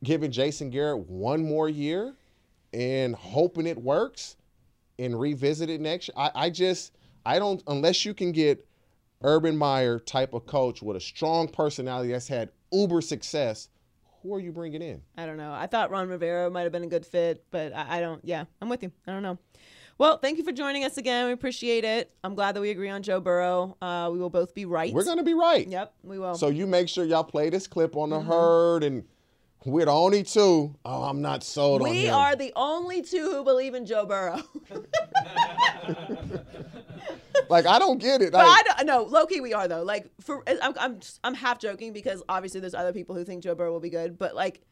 giving 0.05 0.31
Jason 0.31 0.71
Garrett 0.71 1.07
one 1.09 1.45
more 1.45 1.69
year 1.69 2.15
and 2.73 3.15
hoping 3.15 3.67
it 3.67 3.79
works 3.79 4.37
and 4.99 5.19
revisit 5.19 5.71
it 5.71 5.81
next 5.81 6.09
year. 6.09 6.15
I, 6.17 6.31
I 6.35 6.51
just 6.51 6.93
I 7.25 7.39
don't 7.39 7.63
unless 7.67 8.05
you 8.05 8.15
can 8.15 8.33
get 8.33 8.67
Urban 9.23 9.57
Meyer 9.57 9.99
type 9.99 10.35
of 10.35 10.47
coach 10.47 10.83
with 10.83 10.97
a 10.97 11.01
strong 11.01 11.49
personality 11.49 12.13
that's 12.13 12.29
had 12.29 12.51
uber 12.73 13.01
success. 13.01 13.69
Who 14.23 14.35
are 14.35 14.41
you 14.41 14.53
bringing 14.53 14.83
in? 14.83 15.03
I 15.17 15.27
don't 15.27 15.37
know. 15.37 15.53
I 15.53 15.67
thought 15.67 15.91
Ron 15.91 16.09
Rivera 16.09 16.49
might 16.49 16.63
have 16.63 16.73
been 16.73 16.85
a 16.85 16.89
good 16.89 17.05
fit, 17.05 17.45
but 17.51 17.75
I, 17.75 17.99
I 17.99 18.01
don't. 18.01 18.25
Yeah, 18.25 18.45
I'm 18.61 18.69
with 18.69 18.83
you. 18.83 18.93
I 19.07 19.13
don't 19.13 19.23
know. 19.23 19.39
Well, 20.03 20.19
thank 20.19 20.37
you 20.37 20.43
for 20.43 20.51
joining 20.51 20.83
us 20.83 20.99
again. 20.99 21.27
We 21.27 21.33
appreciate 21.33 21.85
it. 21.85 22.11
I'm 22.25 22.35
glad 22.35 22.57
that 22.57 22.61
we 22.61 22.71
agree 22.71 22.89
on 22.89 23.05
Joe 23.05 23.21
Burrow. 23.21 23.77
Uh, 23.81 24.11
we 24.13 24.19
will 24.19 24.31
both 24.31 24.53
be 24.53 24.65
right. 24.65 24.93
We're 24.93 25.05
gonna 25.05 25.23
be 25.23 25.33
right. 25.33 25.65
Yep, 25.65 25.95
we 26.03 26.19
will. 26.19 26.35
So 26.35 26.49
you 26.49 26.67
make 26.67 26.89
sure 26.89 27.05
y'all 27.05 27.23
play 27.23 27.51
this 27.51 27.69
clip 27.69 27.95
on 27.97 28.11
the 28.11 28.19
Mm-hmm. 28.19 28.29
herd, 28.29 28.83
and 28.83 29.05
we're 29.65 29.85
the 29.85 29.93
only 29.93 30.25
two. 30.25 30.75
Oh, 30.85 31.05
I'm 31.05 31.23
not 31.23 31.45
sold 31.45 31.83
on 31.83 31.89
we 31.89 32.09
are 32.09 32.35
the 32.35 32.53
only 32.57 33.03
two 33.03 33.31
who 33.31 33.45
believe 33.45 33.75
in 33.75 33.87
Joe 33.87 34.05
Burrow. 34.05 34.43
like 37.49 37.67
I 37.67 37.79
don't 37.79 37.99
get 37.99 38.23
it. 38.23 38.33
But 38.33 38.45
I 38.45 38.61
don't, 38.65 38.85
no, 38.85 39.05
low 39.05 39.27
key 39.27 39.41
we 39.41 39.55
are 39.55 39.69
though. 39.69 39.85
Like 39.85 40.11
for 40.21 40.43
I'm 40.49 40.75
I'm 40.81 40.99
I'm 41.23 41.35
half 41.35 41.61
joking 41.61 41.93
because 41.93 42.25
obviously 42.29 42.59
there's 42.59 42.75
other 42.75 42.93
people 42.93 43.15
who 43.15 43.23
think 43.23 43.45
Joe 43.45 43.55
Burrow 43.55 43.71
will 43.71 43.79
be 43.79 43.91
good, 43.91 44.19
but 44.19 44.35
like 44.35 44.63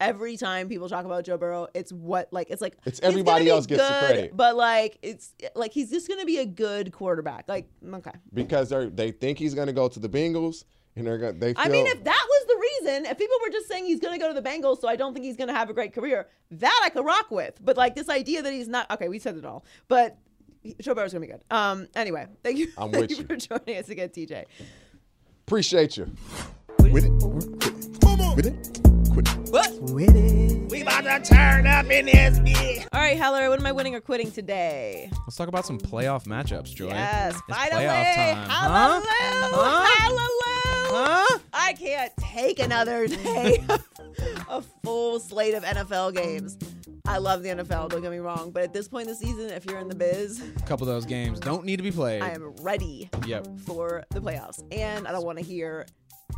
every 0.00 0.36
time 0.36 0.68
people 0.68 0.88
talk 0.88 1.04
about 1.04 1.24
Joe 1.24 1.36
Burrow, 1.36 1.68
it's 1.74 1.92
what 1.92 2.32
like 2.32 2.50
it's 2.50 2.62
like 2.62 2.76
It's 2.84 3.00
everybody 3.00 3.44
be 3.46 3.50
else 3.50 3.66
gets 3.66 3.82
the 3.82 3.88
good, 3.88 4.04
credit. 4.06 4.36
but 4.36 4.56
like 4.56 4.98
it's 5.02 5.32
like 5.54 5.72
he's 5.72 5.90
just 5.90 6.08
gonna 6.08 6.24
be 6.24 6.38
a 6.38 6.46
good 6.46 6.92
quarterback. 6.92 7.44
Like 7.48 7.68
okay, 7.94 8.12
because 8.32 8.68
they 8.70 8.86
they 8.88 9.10
think 9.10 9.38
he's 9.38 9.54
gonna 9.54 9.72
go 9.72 9.88
to 9.88 9.98
the 9.98 10.08
Bengals, 10.08 10.64
and 10.96 11.06
they're 11.06 11.18
gonna 11.18 11.32
they 11.32 11.54
feel. 11.54 11.62
I 11.64 11.68
mean 11.68 11.86
if 11.86 12.04
that 12.04 12.26
was 12.28 12.46
the 12.46 12.88
reason, 12.90 13.06
if 13.06 13.18
people 13.18 13.36
were 13.42 13.50
just 13.50 13.68
saying 13.68 13.86
he's 13.86 14.00
gonna 14.00 14.18
go 14.18 14.32
to 14.32 14.40
the 14.40 14.48
Bengals, 14.48 14.80
so 14.80 14.88
I 14.88 14.96
don't 14.96 15.12
think 15.14 15.24
he's 15.24 15.36
gonna 15.36 15.54
have 15.54 15.70
a 15.70 15.74
great 15.74 15.94
career, 15.94 16.28
that 16.52 16.80
I 16.84 16.90
could 16.90 17.04
rock 17.04 17.30
with. 17.30 17.58
But 17.62 17.76
like 17.76 17.94
this 17.94 18.08
idea 18.08 18.42
that 18.42 18.52
he's 18.52 18.68
not 18.68 18.90
okay, 18.90 19.08
we 19.08 19.18
said 19.18 19.36
it 19.36 19.44
all, 19.44 19.64
but. 19.88 20.18
Joe 20.80 20.94
Burrow's 20.94 21.12
gonna 21.12 21.24
be 21.24 21.30
good. 21.30 21.44
Um. 21.48 21.86
Anyway, 21.94 22.26
thank 22.42 22.58
you. 22.58 22.66
I'm 22.76 22.90
thank 22.90 23.02
with 23.02 23.10
you 23.12 23.16
you. 23.18 23.24
for 23.24 23.36
joining 23.36 23.76
us 23.78 23.88
again, 23.88 24.08
TJ. 24.08 24.46
appreciate 25.46 25.96
you. 25.96 26.10
With 26.80 27.04
it. 27.04 27.12
With 27.12 27.66
it. 27.66 28.32
Quit 28.34 28.46
it. 28.46 28.85
What? 29.16 29.72
We 29.80 30.82
about 30.82 31.04
to 31.04 31.34
turn 31.34 31.66
up 31.66 31.86
in 31.90 32.04
this 32.06 32.38
bitch. 32.38 32.86
All 32.92 33.00
right, 33.00 33.16
Heller, 33.16 33.48
what 33.48 33.58
am 33.58 33.64
I 33.64 33.72
winning 33.72 33.94
or 33.94 34.00
quitting 34.00 34.30
today? 34.30 35.08
Let's 35.26 35.36
talk 35.36 35.48
about 35.48 35.64
some 35.64 35.78
playoff 35.78 36.24
matchups, 36.26 36.74
Joy. 36.74 36.88
Yes, 36.88 37.34
It's 37.48 37.56
finally. 37.58 37.84
playoff 37.84 38.14
time. 38.14 38.50
Hallelujah. 38.50 39.06
Huh? 39.54 39.90
Hallelujah. 39.98 41.28
Huh? 41.28 41.38
I 41.54 41.72
can't 41.72 42.12
take 42.18 42.58
another 42.58 43.06
day 43.06 43.64
a 44.50 44.60
full 44.84 45.18
slate 45.18 45.54
of 45.54 45.62
NFL 45.64 46.14
games. 46.14 46.58
I 47.06 47.16
love 47.16 47.42
the 47.42 47.48
NFL, 47.50 47.88
don't 47.88 48.02
get 48.02 48.10
me 48.10 48.18
wrong, 48.18 48.50
but 48.50 48.64
at 48.64 48.72
this 48.74 48.86
point 48.88 49.06
in 49.06 49.14
the 49.14 49.16
season, 49.16 49.48
if 49.50 49.64
you're 49.64 49.78
in 49.78 49.88
the 49.88 49.94
biz, 49.94 50.42
A 50.56 50.60
couple 50.66 50.86
of 50.86 50.92
those 50.94 51.06
games 51.06 51.40
don't 51.40 51.64
need 51.64 51.76
to 51.76 51.82
be 51.82 51.92
played. 51.92 52.20
I 52.20 52.30
am 52.30 52.52
ready 52.62 53.08
Yep. 53.26 53.46
for 53.64 54.04
the 54.10 54.20
playoffs. 54.20 54.62
And 54.72 55.08
I 55.08 55.12
don't 55.12 55.24
want 55.24 55.38
to 55.38 55.44
hear 55.44 55.86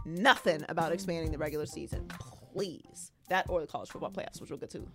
nothing 0.05 0.64
about 0.69 0.93
expanding 0.93 1.33
the 1.33 1.38
regular 1.38 1.67
season. 1.67 2.09
Please. 2.59 3.12
That 3.29 3.47
or 3.49 3.61
the 3.61 3.66
college 3.66 3.88
football 3.90 4.11
playoffs, 4.11 4.40
which 4.40 4.51
we'll 4.51 4.59
get 4.59 4.71
to. 4.71 4.87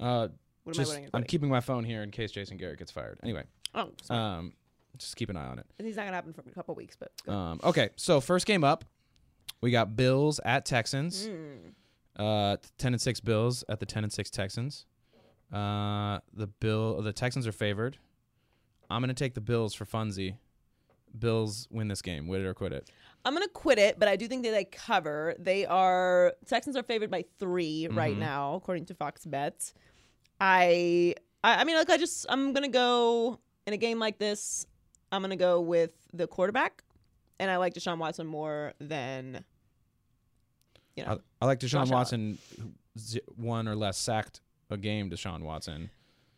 Uh, 0.00 0.28
What 0.64 0.78
am 0.78 0.86
I 0.86 1.08
I'm 1.14 1.24
keeping 1.24 1.48
my 1.48 1.60
phone 1.60 1.84
here 1.84 2.02
in 2.02 2.10
case 2.10 2.30
Jason 2.32 2.56
Garrett 2.56 2.78
gets 2.78 2.90
fired. 2.90 3.18
Anyway, 3.22 3.44
Oh, 3.74 3.90
sorry. 4.02 4.20
um, 4.20 4.52
just 4.98 5.16
keep 5.16 5.28
an 5.30 5.36
eye 5.36 5.46
on 5.46 5.58
it. 5.58 5.66
And 5.78 5.86
he's 5.86 5.96
not 5.96 6.02
going 6.02 6.12
to 6.12 6.16
happen 6.16 6.32
for 6.32 6.40
a 6.40 6.52
couple 6.52 6.74
weeks, 6.74 6.96
but. 6.96 7.12
Um, 7.32 7.60
okay, 7.64 7.90
so 7.96 8.20
first 8.20 8.46
game 8.46 8.64
up, 8.64 8.84
we 9.60 9.70
got 9.70 9.96
Bills 9.96 10.40
at 10.44 10.64
Texans. 10.64 11.28
Uh, 12.16 12.56
ten 12.78 12.94
and 12.94 13.00
six 13.00 13.20
Bills 13.20 13.64
at 13.68 13.80
the 13.80 13.86
ten 13.86 14.04
and 14.04 14.12
six 14.12 14.30
Texans. 14.30 14.86
Uh, 15.52 16.20
the 16.32 16.46
Bill 16.46 17.00
the 17.02 17.12
Texans 17.12 17.46
are 17.46 17.52
favored. 17.52 17.98
I'm 18.88 19.02
gonna 19.02 19.14
take 19.14 19.34
the 19.34 19.40
Bills 19.40 19.74
for 19.74 19.84
funsy. 19.84 20.36
Bills 21.18 21.68
win 21.70 21.88
this 21.88 22.02
game. 22.02 22.26
Win 22.28 22.40
it 22.40 22.44
or 22.46 22.54
quit 22.54 22.72
it. 22.72 22.88
I'm 23.24 23.32
gonna 23.32 23.48
quit 23.48 23.78
it, 23.78 23.98
but 23.98 24.08
I 24.08 24.16
do 24.16 24.28
think 24.28 24.44
that 24.44 24.50
they 24.50 24.64
cover. 24.64 25.34
They 25.38 25.64
are 25.64 26.34
Texans 26.46 26.76
are 26.76 26.82
favored 26.82 27.10
by 27.10 27.24
3 27.38 27.88
right 27.88 28.12
mm-hmm. 28.12 28.20
now, 28.20 28.54
according 28.54 28.86
to 28.86 28.94
Fox 28.94 29.24
Bets. 29.24 29.72
I, 30.40 31.14
I 31.42 31.56
I 31.56 31.64
mean, 31.64 31.76
like 31.76 31.90
I 31.90 31.96
just 31.96 32.26
I'm 32.28 32.52
gonna 32.52 32.68
go 32.68 33.38
in 33.66 33.72
a 33.72 33.78
game 33.78 33.98
like 33.98 34.18
this. 34.18 34.66
I'm 35.10 35.22
gonna 35.22 35.36
go 35.36 35.60
with 35.60 35.92
the 36.12 36.26
quarterback, 36.26 36.82
and 37.38 37.50
I 37.50 37.56
like 37.56 37.74
Deshaun 37.74 37.98
Watson 37.98 38.26
more 38.26 38.74
than 38.78 39.44
you 40.96 41.04
know. 41.04 41.12
I, 41.40 41.44
I 41.44 41.46
like 41.46 41.60
Deshaun 41.60 41.90
Watson, 41.90 42.38
one 43.36 43.68
or 43.68 43.76
less 43.76 43.96
sacked 43.96 44.40
a 44.70 44.76
game. 44.76 45.08
Deshaun 45.08 45.40
Watson. 45.40 45.88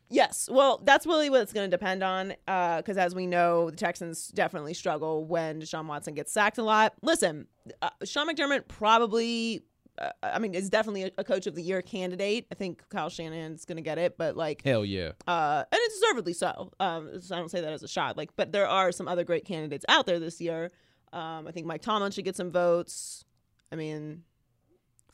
Yes, 0.08 0.48
well, 0.50 0.80
that's 0.84 1.04
really 1.04 1.30
what 1.30 1.40
it's 1.42 1.52
going 1.52 1.68
to 1.68 1.76
depend 1.76 2.02
on. 2.02 2.34
Because 2.46 2.96
as 2.96 3.14
we 3.14 3.26
know, 3.26 3.70
the 3.70 3.76
Texans 3.76 4.28
definitely 4.28 4.74
struggle 4.74 5.24
when 5.24 5.60
Deshaun 5.60 5.86
Watson 5.86 6.14
gets 6.14 6.32
sacked 6.32 6.58
a 6.58 6.62
lot. 6.62 6.94
Listen, 7.02 7.48
uh, 7.82 7.90
Sean 8.04 8.28
McDermott 8.28 8.68
probably, 8.68 9.64
uh, 9.98 10.10
I 10.22 10.38
mean, 10.38 10.54
is 10.54 10.70
definitely 10.70 11.04
a, 11.04 11.10
a 11.18 11.24
coach 11.24 11.48
of 11.48 11.54
the 11.56 11.62
year 11.62 11.82
candidate. 11.82 12.46
I 12.52 12.54
think 12.54 12.88
Kyle 12.88 13.08
Shanahan's 13.08 13.64
going 13.64 13.76
to 13.76 13.82
get 13.82 13.98
it, 13.98 14.16
but 14.16 14.36
like, 14.36 14.62
Hell 14.62 14.84
yeah. 14.84 15.12
uh, 15.26 15.64
and 15.72 15.80
it's 15.82 16.00
deservedly 16.00 16.34
so. 16.34 16.70
Um, 16.78 17.20
so 17.20 17.34
I 17.34 17.38
don't 17.38 17.50
say 17.50 17.60
that 17.60 17.72
as 17.72 17.82
a 17.82 17.88
shot. 17.88 18.16
Like, 18.16 18.30
but 18.36 18.52
there 18.52 18.68
are 18.68 18.92
some 18.92 19.08
other 19.08 19.24
great 19.24 19.44
candidates 19.44 19.84
out 19.88 20.06
there 20.06 20.20
this 20.20 20.40
year. 20.40 20.70
Um, 21.12 21.48
I 21.48 21.50
think 21.50 21.66
Mike 21.66 21.82
Tomlin 21.82 22.12
should 22.12 22.24
get 22.24 22.36
some 22.36 22.52
votes. 22.52 23.24
I 23.72 23.76
mean, 23.76 24.22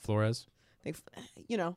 Flores. 0.00 0.46
I 0.80 0.90
think, 0.90 0.96
you 1.48 1.56
know, 1.56 1.76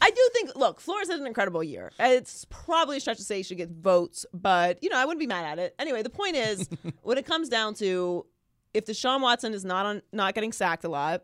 I 0.00 0.10
do 0.10 0.28
think, 0.32 0.56
look, 0.56 0.80
Flores 0.80 1.08
had 1.08 1.20
an 1.20 1.26
incredible 1.26 1.62
year. 1.62 1.90
It's 1.98 2.44
probably 2.50 2.98
a 2.98 3.00
stretch 3.00 3.18
to 3.18 3.22
say 3.24 3.38
he 3.38 3.42
should 3.42 3.56
get 3.56 3.70
votes, 3.70 4.26
but, 4.34 4.82
you 4.82 4.90
know, 4.90 4.98
I 4.98 5.04
wouldn't 5.04 5.20
be 5.20 5.26
mad 5.26 5.46
at 5.46 5.58
it. 5.58 5.74
Anyway, 5.78 6.02
the 6.02 6.10
point 6.10 6.36
is, 6.36 6.68
when 7.02 7.16
it 7.16 7.26
comes 7.26 7.48
down 7.48 7.74
to 7.74 8.26
if 8.74 8.86
Deshaun 8.86 9.20
Watson 9.20 9.54
is 9.54 9.64
not 9.64 9.86
on, 9.86 10.02
not 10.12 10.34
getting 10.34 10.52
sacked 10.52 10.84
a 10.84 10.88
lot, 10.88 11.22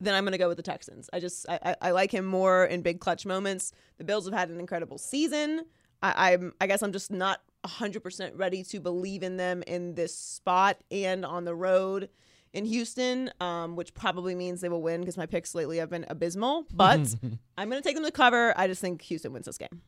then 0.00 0.14
I'm 0.14 0.24
going 0.24 0.32
to 0.32 0.38
go 0.38 0.48
with 0.48 0.56
the 0.56 0.62
Texans. 0.62 1.08
I 1.12 1.20
just, 1.20 1.48
I, 1.48 1.58
I, 1.62 1.76
I 1.82 1.90
like 1.92 2.10
him 2.12 2.24
more 2.24 2.64
in 2.64 2.82
big 2.82 3.00
clutch 3.00 3.24
moments. 3.24 3.72
The 3.98 4.04
Bills 4.04 4.24
have 4.24 4.34
had 4.34 4.48
an 4.48 4.58
incredible 4.58 4.98
season. 4.98 5.64
I, 6.02 6.32
I'm, 6.32 6.52
I 6.60 6.66
guess 6.66 6.82
I'm 6.82 6.92
just 6.92 7.10
not 7.10 7.40
100% 7.64 8.32
ready 8.34 8.64
to 8.64 8.80
believe 8.80 9.22
in 9.22 9.36
them 9.36 9.62
in 9.66 9.94
this 9.94 10.16
spot 10.16 10.78
and 10.90 11.24
on 11.24 11.44
the 11.44 11.54
road 11.54 12.08
in 12.52 12.64
Houston, 12.64 13.30
um, 13.40 13.76
which 13.76 13.94
probably 13.94 14.34
means 14.34 14.60
they 14.60 14.68
will 14.68 14.82
win 14.82 15.00
because 15.00 15.16
my 15.16 15.26
picks 15.26 15.54
lately 15.54 15.78
have 15.78 15.90
been 15.90 16.04
abysmal. 16.08 16.66
But 16.72 17.14
I'm 17.58 17.70
going 17.70 17.80
to 17.80 17.86
take 17.86 17.94
them 17.94 18.04
to 18.04 18.10
cover. 18.10 18.52
I 18.56 18.66
just 18.66 18.80
think 18.80 19.02
Houston 19.02 19.32
wins 19.32 19.46
this 19.46 19.58
game. 19.58 19.82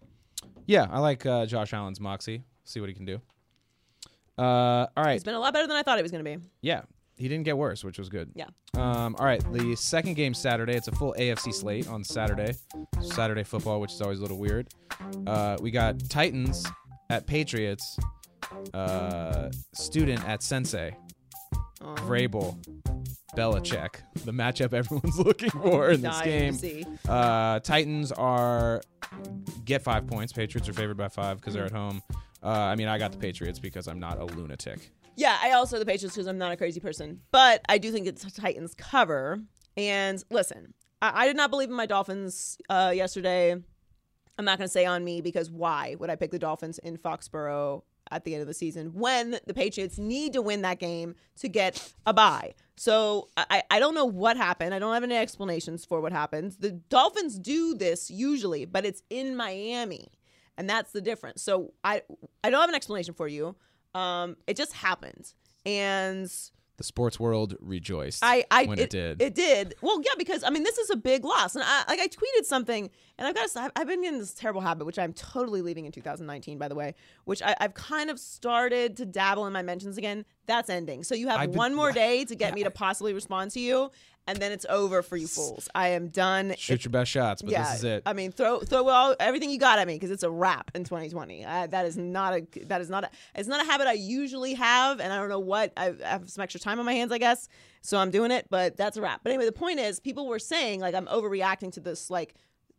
Yeah, 0.66 0.86
I 0.90 1.00
like 1.00 1.26
uh, 1.26 1.46
Josh 1.46 1.72
Allen's 1.72 2.00
moxie. 2.00 2.44
See 2.64 2.80
what 2.80 2.88
he 2.88 2.94
can 2.94 3.04
do. 3.04 3.20
Uh, 4.38 4.86
all 4.96 5.04
right. 5.04 5.14
It's 5.14 5.24
been 5.24 5.34
a 5.34 5.40
lot 5.40 5.52
better 5.52 5.66
than 5.66 5.76
I 5.76 5.82
thought 5.82 5.98
it 5.98 6.02
was 6.02 6.10
going 6.10 6.24
to 6.24 6.36
be. 6.36 6.42
Yeah, 6.60 6.82
he 7.16 7.28
didn't 7.28 7.44
get 7.44 7.56
worse, 7.58 7.84
which 7.84 7.98
was 7.98 8.08
good. 8.08 8.30
Yeah. 8.34 8.46
Um, 8.74 9.16
all 9.18 9.26
right, 9.26 9.42
the 9.52 9.76
second 9.76 10.14
game 10.14 10.34
Saturday. 10.34 10.74
It's 10.74 10.88
a 10.88 10.92
full 10.92 11.14
AFC 11.18 11.52
slate 11.52 11.88
on 11.88 12.02
Saturday. 12.04 12.54
Saturday 13.00 13.42
football, 13.44 13.80
which 13.80 13.92
is 13.92 14.00
always 14.00 14.18
a 14.18 14.22
little 14.22 14.38
weird. 14.38 14.68
Uh, 15.26 15.56
we 15.60 15.70
got 15.70 16.08
Titans 16.08 16.66
at 17.10 17.26
Patriots. 17.26 17.98
Uh, 18.72 19.50
student 19.74 20.26
at 20.28 20.42
Sensei. 20.42 20.96
Um, 21.82 21.96
Vrabel. 21.96 22.56
Belichick, 23.36 23.94
the 24.26 24.32
matchup 24.32 24.72
everyone's 24.74 25.18
looking 25.18 25.48
for 25.48 25.88
in 25.88 26.02
this 26.02 26.18
Dying 26.18 26.56
game. 26.56 26.98
Uh, 27.08 27.60
Titans 27.60 28.12
are 28.12 28.82
get 29.64 29.82
five 29.82 30.06
points. 30.06 30.32
Patriots 30.32 30.68
are 30.68 30.74
favored 30.74 30.98
by 30.98 31.08
five 31.08 31.38
because 31.38 31.54
they're 31.54 31.64
at 31.64 31.72
home. 31.72 32.02
Uh, 32.42 32.48
I 32.48 32.76
mean, 32.76 32.88
I 32.88 32.98
got 32.98 33.12
the 33.12 33.18
Patriots 33.18 33.58
because 33.58 33.88
I'm 33.88 33.98
not 33.98 34.18
a 34.18 34.24
lunatic. 34.24 34.90
Yeah, 35.16 35.38
I 35.40 35.52
also 35.52 35.78
the 35.78 35.86
Patriots 35.86 36.14
because 36.14 36.26
I'm 36.26 36.38
not 36.38 36.52
a 36.52 36.56
crazy 36.56 36.80
person, 36.80 37.20
but 37.30 37.62
I 37.68 37.78
do 37.78 37.90
think 37.92 38.06
it's 38.06 38.30
Titans 38.32 38.74
cover. 38.74 39.40
And 39.76 40.22
listen, 40.30 40.74
I, 41.00 41.22
I 41.22 41.26
did 41.26 41.36
not 41.36 41.50
believe 41.50 41.68
in 41.68 41.74
my 41.74 41.86
Dolphins 41.86 42.58
uh, 42.68 42.92
yesterday. 42.94 43.52
I'm 43.52 44.44
not 44.44 44.58
going 44.58 44.66
to 44.66 44.72
say 44.72 44.86
on 44.86 45.04
me 45.04 45.20
because 45.20 45.50
why 45.50 45.96
would 45.98 46.10
I 46.10 46.16
pick 46.16 46.30
the 46.30 46.38
Dolphins 46.38 46.78
in 46.78 46.96
Foxborough 46.96 47.82
at 48.10 48.24
the 48.24 48.34
end 48.34 48.42
of 48.42 48.48
the 48.48 48.54
season 48.54 48.92
when 48.94 49.38
the 49.46 49.54
Patriots 49.54 49.98
need 49.98 50.32
to 50.34 50.42
win 50.42 50.62
that 50.62 50.78
game 50.78 51.14
to 51.38 51.48
get 51.48 51.92
a 52.06 52.12
bye? 52.12 52.54
So 52.76 53.28
I, 53.36 53.62
I 53.70 53.78
don't 53.78 53.94
know 53.94 54.04
what 54.04 54.36
happened. 54.36 54.74
I 54.74 54.78
don't 54.78 54.92
have 54.94 55.04
any 55.04 55.16
explanations 55.16 55.84
for 55.84 56.00
what 56.00 56.12
happened. 56.12 56.56
The 56.58 56.72
Dolphins 56.72 57.38
do 57.38 57.74
this 57.74 58.10
usually, 58.10 58.64
but 58.64 58.84
it's 58.84 59.02
in 59.10 59.36
Miami, 59.36 60.08
and 60.56 60.68
that's 60.68 60.92
the 60.92 61.00
difference. 61.00 61.42
So 61.42 61.74
I 61.84 62.02
I 62.42 62.50
don't 62.50 62.60
have 62.60 62.68
an 62.68 62.74
explanation 62.74 63.14
for 63.14 63.28
you. 63.28 63.56
Um, 63.94 64.36
it 64.46 64.56
just 64.56 64.72
happened, 64.72 65.32
and 65.66 66.32
The 66.82 66.86
sports 66.86 67.20
world 67.20 67.54
rejoiced 67.60 68.24
I, 68.24 68.44
I 68.50 68.64
when 68.64 68.80
it, 68.80 68.90
did. 68.90 69.22
It 69.22 69.36
did. 69.36 69.76
Well, 69.82 70.02
yeah, 70.04 70.14
because 70.18 70.42
I 70.42 70.50
mean, 70.50 70.64
this 70.64 70.78
is 70.78 70.90
a 70.90 70.96
big 70.96 71.24
loss, 71.24 71.54
and 71.54 71.62
I 71.64 71.84
like 71.86 72.00
I 72.00 72.08
tweeted 72.08 72.44
something, 72.44 72.90
and 73.16 73.28
I've 73.28 73.36
got 73.36 73.48
to. 73.50 73.70
I've 73.76 73.86
been 73.86 74.02
in 74.04 74.18
this 74.18 74.34
terrible 74.34 74.60
habit, 74.60 74.84
which 74.84 74.98
I'm 74.98 75.12
totally 75.12 75.62
leaving 75.62 75.86
in 75.86 75.92
2019, 75.92 76.58
by 76.58 76.66
the 76.66 76.74
way. 76.74 76.96
Which 77.24 77.40
I, 77.40 77.54
I've 77.60 77.74
kind 77.74 78.10
of 78.10 78.18
started 78.18 78.96
to 78.96 79.06
dabble 79.06 79.46
in 79.46 79.52
my 79.52 79.62
mentions 79.62 79.96
again. 79.96 80.24
That's 80.46 80.68
ending. 80.68 81.04
So 81.04 81.14
you 81.14 81.28
have 81.28 81.38
I've 81.38 81.52
been- 81.52 81.58
one 81.58 81.74
more 81.76 81.92
day 82.04 82.24
to 82.24 82.34
get 82.34 82.52
me 82.52 82.64
to 82.64 82.70
possibly 82.72 83.14
respond 83.14 83.52
to 83.52 83.60
you, 83.60 83.92
and 84.26 84.38
then 84.38 84.52
it's 84.52 84.64
over 84.68 85.02
for 85.02 85.16
you 85.16 85.26
fools. 85.26 85.68
I 85.74 85.88
am 85.88 86.08
done. 86.08 86.54
Shoot 86.56 86.74
It- 86.74 86.84
your 86.84 86.90
best 86.90 87.10
shots, 87.10 87.42
but 87.42 87.50
yeah, 87.50 87.64
this 87.64 87.78
is 87.78 87.84
it. 87.84 88.02
I 88.06 88.12
mean, 88.12 88.30
throw 88.32 88.60
throw 88.60 88.88
all 88.88 89.16
everything 89.18 89.50
you 89.50 89.58
got 89.58 89.78
at 89.78 89.86
me 89.86 89.94
because 89.94 90.10
it's 90.10 90.22
a 90.22 90.30
wrap 90.30 90.70
in 90.74 90.84
2020. 90.84 91.44
Uh, 91.44 91.66
that 91.68 91.86
is 91.86 91.96
not 91.96 92.34
a 92.34 92.46
that 92.66 92.80
is 92.80 92.88
not 92.88 93.04
a 93.04 93.10
it's 93.34 93.48
not 93.48 93.60
a 93.60 93.64
habit 93.64 93.86
I 93.86 93.94
usually 93.94 94.54
have, 94.54 95.00
and 95.00 95.12
I 95.12 95.16
don't 95.16 95.28
know 95.28 95.40
what 95.40 95.72
I, 95.76 95.94
I 96.04 96.08
have 96.08 96.30
some 96.30 96.42
extra 96.42 96.60
time 96.60 96.78
on 96.78 96.84
my 96.86 96.94
hands, 96.94 97.12
I 97.12 97.18
guess. 97.18 97.48
So 97.80 97.98
I'm 97.98 98.10
doing 98.10 98.30
it, 98.30 98.46
but 98.48 98.76
that's 98.76 98.96
a 98.96 99.02
wrap. 99.02 99.20
But 99.24 99.30
anyway, 99.30 99.44
the 99.46 99.52
point 99.52 99.80
is, 99.80 99.98
people 99.98 100.28
were 100.28 100.38
saying 100.38 100.80
like 100.80 100.94
I'm 100.94 101.06
overreacting 101.06 101.72
to 101.72 101.80
this, 101.80 102.10
like 102.10 102.34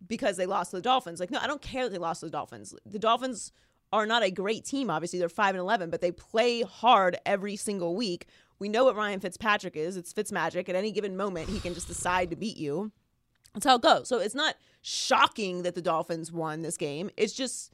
because 0.07 0.37
they 0.37 0.45
lost 0.45 0.71
to 0.71 0.77
the 0.77 0.81
Dolphins. 0.81 1.19
Like, 1.19 1.31
no, 1.31 1.39
I 1.39 1.47
don't 1.47 1.61
care 1.61 1.83
that 1.83 1.89
they 1.91 1.97
lost 1.97 2.21
to 2.21 2.25
the 2.27 2.31
Dolphins. 2.31 2.73
The 2.85 2.99
Dolphins 2.99 3.51
are 3.93 4.05
not 4.05 4.23
a 4.23 4.31
great 4.31 4.65
team. 4.65 4.89
Obviously, 4.89 5.19
they're 5.19 5.29
five 5.29 5.55
and 5.55 5.59
eleven, 5.59 5.89
but 5.89 6.01
they 6.01 6.11
play 6.11 6.61
hard 6.61 7.17
every 7.25 7.55
single 7.55 7.95
week. 7.95 8.27
We 8.59 8.69
know 8.69 8.85
what 8.85 8.95
Ryan 8.95 9.19
Fitzpatrick 9.19 9.75
is. 9.75 9.97
It's 9.97 10.13
Fitzmagic. 10.13 10.69
At 10.69 10.75
any 10.75 10.91
given 10.91 11.17
moment, 11.17 11.49
he 11.49 11.59
can 11.59 11.73
just 11.73 11.87
decide 11.87 12.29
to 12.29 12.35
beat 12.35 12.57
you. 12.57 12.91
That's 13.53 13.65
how 13.65 13.75
it 13.75 13.81
goes. 13.81 14.07
So 14.07 14.19
it's 14.19 14.35
not 14.35 14.55
shocking 14.81 15.63
that 15.63 15.75
the 15.75 15.81
Dolphins 15.81 16.31
won 16.31 16.61
this 16.61 16.77
game. 16.77 17.09
It's 17.17 17.33
just 17.33 17.71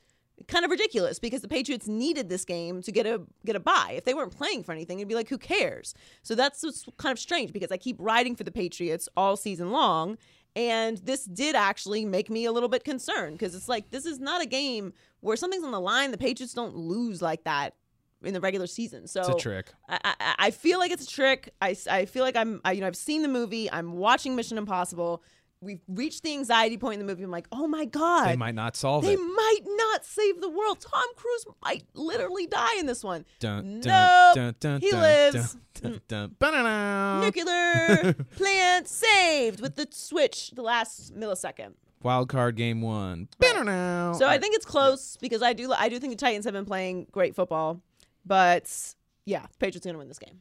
kind 0.48 0.64
of 0.64 0.72
ridiculous 0.72 1.20
because 1.20 1.42
the 1.42 1.48
Patriots 1.48 1.88
needed 1.88 2.30
this 2.30 2.46
game 2.46 2.82
to 2.82 2.92
get 2.92 3.06
a 3.06 3.22
get 3.46 3.56
a 3.56 3.60
bye. 3.60 3.94
If 3.96 4.06
they 4.06 4.14
weren't 4.14 4.36
playing 4.36 4.64
for 4.64 4.72
anything, 4.72 5.00
it'd 5.00 5.10
be 5.10 5.16
like, 5.16 5.30
who 5.30 5.38
cares? 5.38 5.94
So 6.24 6.36
that's 6.36 6.64
what's 6.64 6.86
kind 6.98 7.12
of 7.12 7.20
strange 7.20 7.54
because 7.54 7.72
I 7.72 7.78
keep 7.78 7.98
riding 8.00 8.36
for 8.36 8.44
the 8.44 8.52
Patriots 8.52 9.10
all 9.18 9.36
season 9.36 9.72
long. 9.72 10.18
And 10.56 10.98
this 10.98 11.26
did 11.26 11.56
actually 11.56 12.06
make 12.06 12.30
me 12.30 12.46
a 12.46 12.52
little 12.52 12.70
bit 12.70 12.84
concerned 12.84 13.38
because 13.38 13.54
it's 13.54 13.70
like 13.70 13.92
this 13.92 14.06
is 14.06 14.20
not 14.20 14.42
a 14.42 14.46
game 14.46 14.94
where 15.22 15.38
something's 15.38 15.64
on 15.64 15.72
the 15.72 15.80
line. 15.80 16.12
The 16.12 16.18
Patriots 16.18 16.54
don't 16.54 16.76
lose 16.76 17.22
like 17.22 17.44
that 17.44 17.76
in 18.24 18.34
the 18.34 18.42
regular 18.42 18.68
season. 18.68 19.08
So 19.08 19.22
it's 19.22 19.30
a 19.30 19.34
trick. 19.36 19.74
I, 19.88 20.00
I, 20.04 20.36
I 20.40 20.52
feel 20.52 20.80
like 20.80 20.92
it's 20.92 21.06
a 21.06 21.10
trick. 21.10 21.54
I, 21.62 21.76
I 21.90 22.06
feel 22.06 22.24
like 22.24 22.36
I'm, 22.36 22.62
I, 22.66 22.74
you 22.74 22.82
know, 22.82 22.88
I've 22.88 22.96
seen 22.96 23.22
the 23.22 23.28
movie. 23.28 23.72
I'm 23.72 23.94
watching 23.94 24.36
Mission 24.36 24.58
Impossible. 24.58 25.24
We've 25.62 25.82
reached 25.90 26.24
the 26.24 26.32
anxiety 26.32 26.78
point 26.78 27.02
in 27.02 27.06
the 27.06 27.12
movie. 27.12 27.24
I'm 27.24 27.32
like, 27.32 27.48
oh 27.52 27.68
my 27.68 27.84
god, 27.84 28.30
They 28.30 28.38
might 28.38 28.56
not 28.56 28.78
solve 28.78 29.04
they 29.04 29.14
it. 29.14 29.18
They 29.18 29.24
might 29.24 29.60
not 29.66 30.06
save 30.06 30.40
the 30.40 30.50
world. 30.50 30.80
Tom 30.80 31.04
Cruise 31.18 31.46
might 31.62 31.84
literally 31.94 32.48
die 32.48 32.78
in 32.80 32.86
this 32.86 33.04
one. 33.04 33.26
Dun, 33.40 33.82
Nope. 33.82 34.36
dun, 34.36 34.56
dun, 34.58 34.80
he 34.80 34.94
lives. 34.94 35.56
Dun, 35.56 35.92
dun, 35.92 35.92
mm. 35.92 36.02
dun. 36.08 36.36
Ba-da-da. 36.40 37.26
Nuclear 37.26 38.14
plant 38.38 38.88
saved 38.88 39.60
with 39.60 39.76
the 39.76 39.88
switch 39.92 40.52
the 40.52 40.62
last 40.62 41.14
millisecond. 41.14 41.74
Wild 42.02 42.30
card 42.30 42.56
game 42.56 42.82
one. 42.82 43.28
Ba-da-da. 43.40 44.14
So 44.14 44.26
I 44.26 44.38
think 44.38 44.56
it's 44.56 44.66
close 44.66 45.18
because 45.18 45.42
I 45.42 45.52
do 45.52 45.74
I 45.74 45.90
do 45.90 46.00
think 46.00 46.14
the 46.14 46.18
Titans 46.26 46.46
have 46.46 46.54
been 46.54 46.64
playing 46.66 47.08
great 47.12 47.36
football, 47.36 47.82
but 48.30 48.96
yeah, 49.26 49.48
Patriots 49.60 49.86
gonna 49.86 49.98
win 49.98 50.08
this 50.08 50.20
game. 50.20 50.40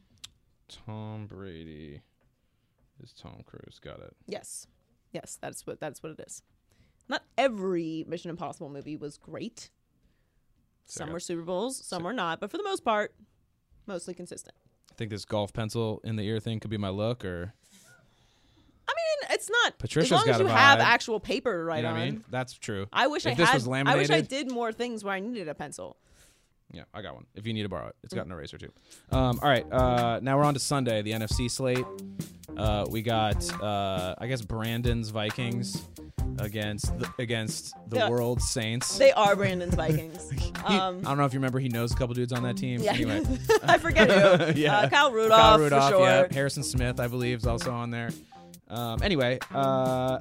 Tom 0.85 1.25
Brady 1.27 2.01
is 3.03 3.11
Tom 3.11 3.41
Cruise. 3.45 3.79
Got 3.83 3.99
it. 3.99 4.15
Yes, 4.27 4.67
yes, 5.11 5.37
that's 5.41 5.67
what 5.67 5.81
that's 5.81 6.01
what 6.01 6.13
it 6.13 6.23
is. 6.25 6.43
Not 7.09 7.23
every 7.37 8.05
Mission 8.07 8.29
Impossible 8.29 8.69
movie 8.69 8.95
was 8.95 9.17
great. 9.17 9.71
Some 10.85 11.05
Sarah. 11.05 11.13
were 11.13 11.19
Super 11.19 11.41
Bowls, 11.41 11.83
some 11.83 12.03
were 12.03 12.13
not, 12.13 12.39
but 12.39 12.49
for 12.51 12.57
the 12.57 12.63
most 12.63 12.85
part, 12.85 13.13
mostly 13.87 14.13
consistent. 14.13 14.55
I 14.91 14.95
think 14.95 15.09
this 15.09 15.25
golf 15.25 15.51
pencil 15.51 15.99
in 16.03 16.15
the 16.15 16.23
ear 16.23 16.39
thing 16.39 16.59
could 16.59 16.71
be 16.71 16.77
my 16.77 16.89
look, 16.89 17.25
or 17.25 17.53
I 18.87 18.91
mean, 18.91 19.29
it's 19.31 19.49
not. 19.49 19.79
Patricia's 19.79 20.11
as 20.11 20.27
long 20.27 20.35
as 20.35 20.39
you 20.39 20.47
have 20.47 20.79
actual 20.79 21.19
paper 21.19 21.51
to 21.51 21.63
write 21.63 21.77
you 21.77 21.83
know 21.83 21.89
on. 21.89 21.95
I 21.95 22.05
mean. 22.05 22.23
That's 22.29 22.53
true. 22.53 22.85
I 22.93 23.07
wish 23.07 23.25
if 23.25 23.31
I 23.31 23.35
this 23.35 23.65
had. 23.65 23.87
I 23.87 23.95
wish 23.95 24.11
I 24.11 24.21
did 24.21 24.51
more 24.51 24.71
things 24.71 25.03
where 25.03 25.13
I 25.13 25.19
needed 25.19 25.47
a 25.47 25.55
pencil. 25.55 25.97
Yeah, 26.71 26.83
I 26.93 27.01
got 27.01 27.15
one. 27.15 27.25
If 27.35 27.47
you 27.47 27.53
need 27.53 27.63
to 27.63 27.69
borrow 27.69 27.87
it, 27.87 27.95
it's 28.03 28.13
got 28.13 28.25
an 28.25 28.31
eraser 28.31 28.57
too. 28.57 28.71
Um, 29.11 29.39
all 29.41 29.49
right, 29.49 29.65
uh, 29.71 30.19
now 30.21 30.37
we're 30.37 30.43
on 30.43 30.53
to 30.53 30.59
Sunday, 30.59 31.01
the 31.01 31.11
NFC 31.13 31.49
slate. 31.49 31.85
Uh, 32.55 32.85
we 32.89 33.01
got, 33.01 33.43
uh, 33.61 34.15
I 34.17 34.27
guess, 34.27 34.41
Brandon's 34.41 35.09
Vikings 35.09 35.81
against 36.39 36.97
the, 36.99 37.09
against 37.19 37.73
the. 37.89 38.07
World 38.09 38.41
Saints. 38.41 38.97
They 38.97 39.11
are 39.11 39.35
Brandon's 39.35 39.75
Vikings. 39.75 40.29
He- 40.39 40.51
Um, 40.65 40.99
I 40.99 41.09
don't 41.09 41.17
know 41.17 41.25
if 41.25 41.33
you 41.33 41.39
remember, 41.39 41.59
he 41.59 41.69
knows 41.69 41.91
a 41.91 41.95
couple 41.95 42.13
dudes 42.15 42.33
on 42.33 42.43
that 42.43 42.57
team. 42.57 42.81
yeah, 42.81 42.93
Anyway, 42.93 43.23
I 43.63 43.77
forget 43.77 44.09
who. 44.09 44.53
yeah, 44.61 44.79
uh, 44.79 44.89
Kyle 44.89 45.11
Rudolph, 45.11 45.39
Kyle 45.39 45.59
Rudolph, 45.59 45.83
for 45.91 45.97
sure. 45.97 46.05
yeah. 46.05 46.27
Harrison 46.31 46.63
Smith, 46.63 46.99
I 46.99 47.07
believe, 47.07 47.39
is 47.39 47.47
also 47.47 47.71
on 47.71 47.89
there. 47.91 48.09
Um, 48.69 49.01
anyway, 49.01 49.39
uh, 49.53 50.19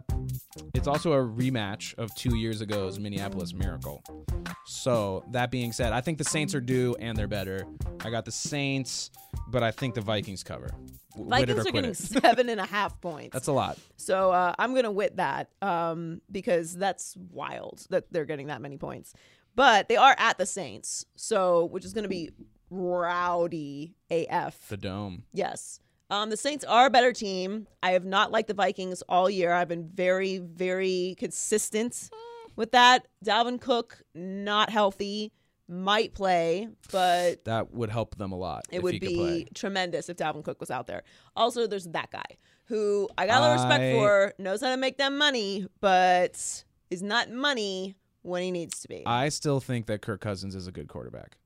it's 0.75 0.87
also 0.87 1.13
a 1.13 1.19
rematch 1.19 1.95
of 1.99 2.15
two 2.15 2.37
years 2.37 2.63
ago's 2.63 2.99
Minneapolis 2.99 3.53
Miracle. 3.53 4.03
So 4.65 5.25
that 5.33 5.51
being 5.51 5.73
said, 5.73 5.93
I 5.93 6.01
think 6.01 6.19
the 6.19 6.25
Saints 6.25 6.55
are 6.55 6.61
due 6.61 6.97
and 6.99 7.17
they're 7.17 7.29
better. 7.29 7.67
I 8.05 8.11
got 8.11 8.25
the 8.25 8.33
Saints, 8.33 9.11
but 9.49 9.63
I 9.63 9.71
think 9.71 9.95
the 9.95 10.01
Vikings 10.01 10.43
cover. 10.43 10.71
W- 11.13 11.29
Vikings 11.31 11.67
are 11.67 11.71
getting 11.73 11.95
seven 12.23 12.49
and 12.49 12.61
a 12.61 12.67
half 12.67 13.01
points. 13.01 13.33
That's 13.33 13.49
a 13.49 13.53
lot. 13.53 13.79
So 13.97 14.31
uh, 14.31 14.55
I'm 14.59 14.75
gonna 14.75 14.91
wit 14.93 15.17
that 15.17 15.51
um, 15.61 16.21
because 16.31 16.75
that's 16.77 17.17
wild 17.33 17.87
that 17.91 18.11
they're 18.13 18.25
getting 18.25 18.47
that 18.47 18.61
many 18.63 18.77
points. 18.79 19.15
But 19.55 19.89
they 19.89 19.97
are 19.97 20.15
at 20.17 20.39
the 20.39 20.47
Saints, 20.47 21.05
so 21.17 21.65
which 21.67 21.85
is 21.85 21.93
gonna 21.93 22.09
be 22.09 22.31
rowdy 22.71 23.95
AF. 24.11 24.69
The 24.69 24.77
dome. 24.77 25.25
Yes. 25.33 25.81
Um, 26.11 26.31
the 26.31 26.37
Saints 26.37 26.65
are 26.65 26.87
a 26.87 26.91
better 26.91 27.13
team. 27.13 27.67
I 27.83 27.91
have 27.91 28.05
not 28.05 28.31
liked 28.33 28.49
the 28.49 28.55
Vikings 28.55 29.03
all 29.09 29.29
year. 29.29 29.53
I've 29.53 29.69
been 29.69 29.89
very, 29.89 30.39
very 30.39 31.17
consistent 31.19 32.09
with 32.57 32.73
that. 32.73 33.07
Dalvin 33.25 33.61
Cook 33.61 34.03
not 34.15 34.71
healthy, 34.71 35.33
might 35.69 36.15
play, 36.15 36.69
but 36.91 37.45
That 37.45 37.73
would 37.75 37.91
help 37.91 38.17
them 38.17 38.33
a 38.33 38.37
lot. 38.37 38.65
it 38.71 38.79
if 38.79 38.83
would 38.83 38.95
he 38.95 39.01
could 39.01 39.09
be 39.09 39.49
tremendous 39.55 40.09
if 40.09 40.17
Dalvin 40.17 40.43
Cook 40.43 40.61
was 40.61 40.71
out 40.71 40.87
there. 40.87 41.03
Also, 41.37 41.67
there's 41.67 41.85
that 41.89 42.11
guy 42.11 42.25
who 42.67 43.09
I 43.19 43.27
got 43.27 43.41
a 43.41 43.43
little 43.43 43.57
respect 43.57 43.83
I- 43.83 43.93
for, 43.93 44.35
knows 44.39 44.63
how 44.63 44.71
to 44.71 44.79
make 44.79 44.97
them 44.97 45.19
money, 45.19 45.67
but 45.81 46.65
is 46.91 47.03
not 47.03 47.31
money 47.31 47.97
when 48.23 48.43
he 48.43 48.51
needs 48.51 48.81
to 48.81 48.89
be. 48.89 49.03
I 49.07 49.29
still 49.29 49.61
think 49.61 49.87
that 49.87 50.01
Kirk 50.01 50.23
Cousins 50.23 50.55
is 50.55 50.67
a 50.67 50.73
good 50.73 50.89
quarterback. 50.89 51.37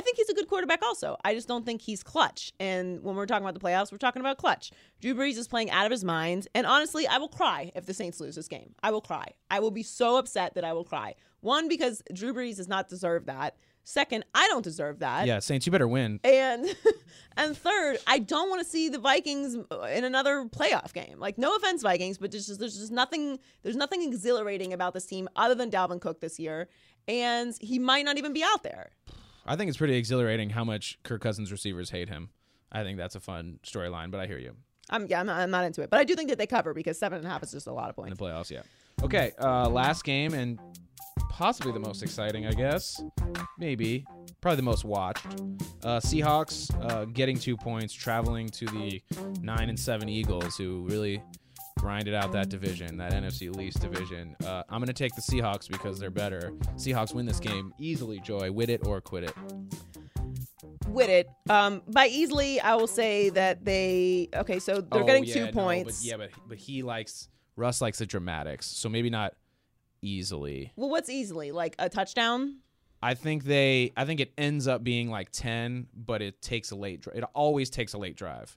Think 0.00 0.16
he's 0.16 0.28
a 0.28 0.34
good 0.34 0.48
quarterback 0.48 0.82
also. 0.82 1.16
I 1.24 1.34
just 1.34 1.48
don't 1.48 1.66
think 1.66 1.82
he's 1.82 2.02
clutch. 2.02 2.52
And 2.58 3.02
when 3.02 3.14
we're 3.14 3.26
talking 3.26 3.44
about 3.44 3.54
the 3.54 3.60
playoffs, 3.60 3.92
we're 3.92 3.98
talking 3.98 4.20
about 4.20 4.38
clutch. 4.38 4.70
Drew 5.00 5.14
Brees 5.14 5.36
is 5.36 5.48
playing 5.48 5.70
out 5.70 5.84
of 5.84 5.90
his 5.92 6.04
mind. 6.04 6.48
And 6.54 6.66
honestly, 6.66 7.06
I 7.06 7.18
will 7.18 7.28
cry 7.28 7.70
if 7.74 7.86
the 7.86 7.94
Saints 7.94 8.20
lose 8.20 8.34
this 8.34 8.48
game. 8.48 8.74
I 8.82 8.90
will 8.90 9.00
cry. 9.00 9.28
I 9.50 9.60
will 9.60 9.70
be 9.70 9.82
so 9.82 10.16
upset 10.16 10.54
that 10.54 10.64
I 10.64 10.72
will 10.72 10.84
cry. 10.84 11.14
One, 11.40 11.68
because 11.68 12.02
Drew 12.12 12.32
Brees 12.32 12.56
does 12.56 12.68
not 12.68 12.88
deserve 12.88 13.26
that. 13.26 13.56
Second, 13.84 14.24
I 14.32 14.46
don't 14.46 14.62
deserve 14.62 15.00
that. 15.00 15.26
Yeah, 15.26 15.40
Saints, 15.40 15.66
you 15.66 15.72
better 15.72 15.88
win. 15.88 16.20
And 16.22 16.66
and 17.36 17.56
third, 17.56 17.98
I 18.06 18.20
don't 18.20 18.48
want 18.48 18.62
to 18.62 18.68
see 18.68 18.88
the 18.88 18.98
Vikings 18.98 19.56
uh, 19.72 19.80
in 19.92 20.04
another 20.04 20.44
playoff 20.44 20.92
game. 20.92 21.18
Like 21.18 21.36
no 21.36 21.56
offense, 21.56 21.82
Vikings, 21.82 22.18
but 22.18 22.30
there's 22.30 22.46
just 22.46 22.60
there's 22.60 22.78
just 22.78 22.92
nothing 22.92 23.40
there's 23.62 23.76
nothing 23.76 24.04
exhilarating 24.04 24.72
about 24.72 24.94
this 24.94 25.06
team 25.06 25.28
other 25.34 25.56
than 25.56 25.68
Dalvin 25.68 26.00
Cook 26.00 26.20
this 26.20 26.38
year, 26.38 26.68
and 27.08 27.54
he 27.60 27.80
might 27.80 28.04
not 28.04 28.18
even 28.18 28.32
be 28.32 28.44
out 28.44 28.62
there. 28.62 28.90
I 29.46 29.56
think 29.56 29.68
it's 29.68 29.78
pretty 29.78 29.96
exhilarating 29.96 30.50
how 30.50 30.64
much 30.64 30.98
Kirk 31.02 31.20
Cousins 31.20 31.50
receivers 31.50 31.90
hate 31.90 32.08
him. 32.08 32.30
I 32.70 32.82
think 32.82 32.98
that's 32.98 33.14
a 33.14 33.20
fun 33.20 33.58
storyline, 33.64 34.10
but 34.10 34.20
I 34.20 34.26
hear 34.26 34.38
you. 34.38 34.54
I'm 34.90 35.06
yeah, 35.08 35.20
I'm 35.20 35.26
not, 35.26 35.40
I'm 35.40 35.50
not 35.50 35.64
into 35.64 35.82
it, 35.82 35.90
but 35.90 36.00
I 36.00 36.04
do 36.04 36.14
think 36.14 36.28
that 36.28 36.38
they 36.38 36.46
cover 36.46 36.74
because 36.74 36.98
seven 36.98 37.18
and 37.18 37.26
a 37.26 37.30
half 37.30 37.42
is 37.42 37.52
just 37.52 37.66
a 37.66 37.72
lot 37.72 37.88
of 37.90 37.96
points 37.96 38.12
in 38.12 38.16
the 38.16 38.22
playoffs. 38.22 38.50
Yeah. 38.50 38.62
Okay. 39.02 39.32
Uh, 39.40 39.68
last 39.68 40.04
game 40.04 40.34
and 40.34 40.58
possibly 41.28 41.72
the 41.72 41.80
most 41.80 42.02
exciting, 42.02 42.46
I 42.46 42.52
guess. 42.52 43.02
Maybe 43.58 44.04
probably 44.40 44.56
the 44.56 44.62
most 44.62 44.84
watched. 44.84 45.26
Uh, 45.82 45.98
Seahawks 45.98 46.70
uh, 46.90 47.06
getting 47.06 47.38
two 47.38 47.56
points, 47.56 47.92
traveling 47.94 48.48
to 48.50 48.66
the 48.66 49.02
nine 49.40 49.68
and 49.68 49.78
seven 49.78 50.08
Eagles, 50.08 50.56
who 50.56 50.86
really 50.88 51.22
grinded 51.78 52.14
out 52.14 52.32
that 52.32 52.48
division, 52.48 52.96
that 52.98 53.12
NFC 53.12 53.54
least 53.54 53.80
division. 53.80 54.36
Uh, 54.44 54.62
I'm 54.68 54.80
gonna 54.80 54.92
take 54.92 55.14
the 55.14 55.22
Seahawks 55.22 55.68
because 55.68 55.98
they're 55.98 56.10
better. 56.10 56.52
Seahawks 56.76 57.14
win 57.14 57.26
this 57.26 57.40
game 57.40 57.72
easily. 57.78 58.20
Joy, 58.20 58.50
wit 58.52 58.70
it 58.70 58.86
or 58.86 59.00
quit 59.00 59.24
it. 59.24 59.34
with 60.88 61.08
it. 61.08 61.28
Um, 61.48 61.82
by 61.88 62.06
easily, 62.08 62.60
I 62.60 62.74
will 62.74 62.86
say 62.86 63.30
that 63.30 63.64
they 63.64 64.28
okay. 64.34 64.58
So 64.58 64.80
they're 64.80 65.02
Oh, 65.02 65.06
getting 65.06 65.24
yeah, 65.24 65.34
two 65.34 65.44
no, 65.46 65.52
points. 65.52 66.00
but 66.00 66.06
yeah, 66.06 66.16
but 66.16 66.30
but 66.48 66.58
he 66.58 66.82
likes 66.82 67.28
Russ 67.56 67.80
likes 67.80 67.98
the 67.98 68.06
dramatics, 68.06 68.66
so 68.66 68.88
maybe 68.88 69.10
not 69.10 69.34
easily. 70.02 70.72
Well, 70.76 70.90
what's 70.90 71.08
easily 71.08 71.52
like 71.52 71.74
a 71.78 71.88
touchdown? 71.88 72.58
I 73.02 73.14
think 73.14 73.44
they 73.44 73.92
I 73.96 74.04
think 74.04 74.20
it 74.20 74.32
ends 74.38 74.68
up 74.68 74.84
being 74.84 75.10
like 75.10 75.30
10, 75.32 75.88
but 75.94 76.22
it 76.22 76.40
takes 76.40 76.70
a 76.70 76.76
late 76.76 77.00
drive. 77.00 77.16
It 77.16 77.24
always 77.34 77.68
takes 77.70 77.94
a 77.94 77.98
late 77.98 78.16
drive. 78.16 78.56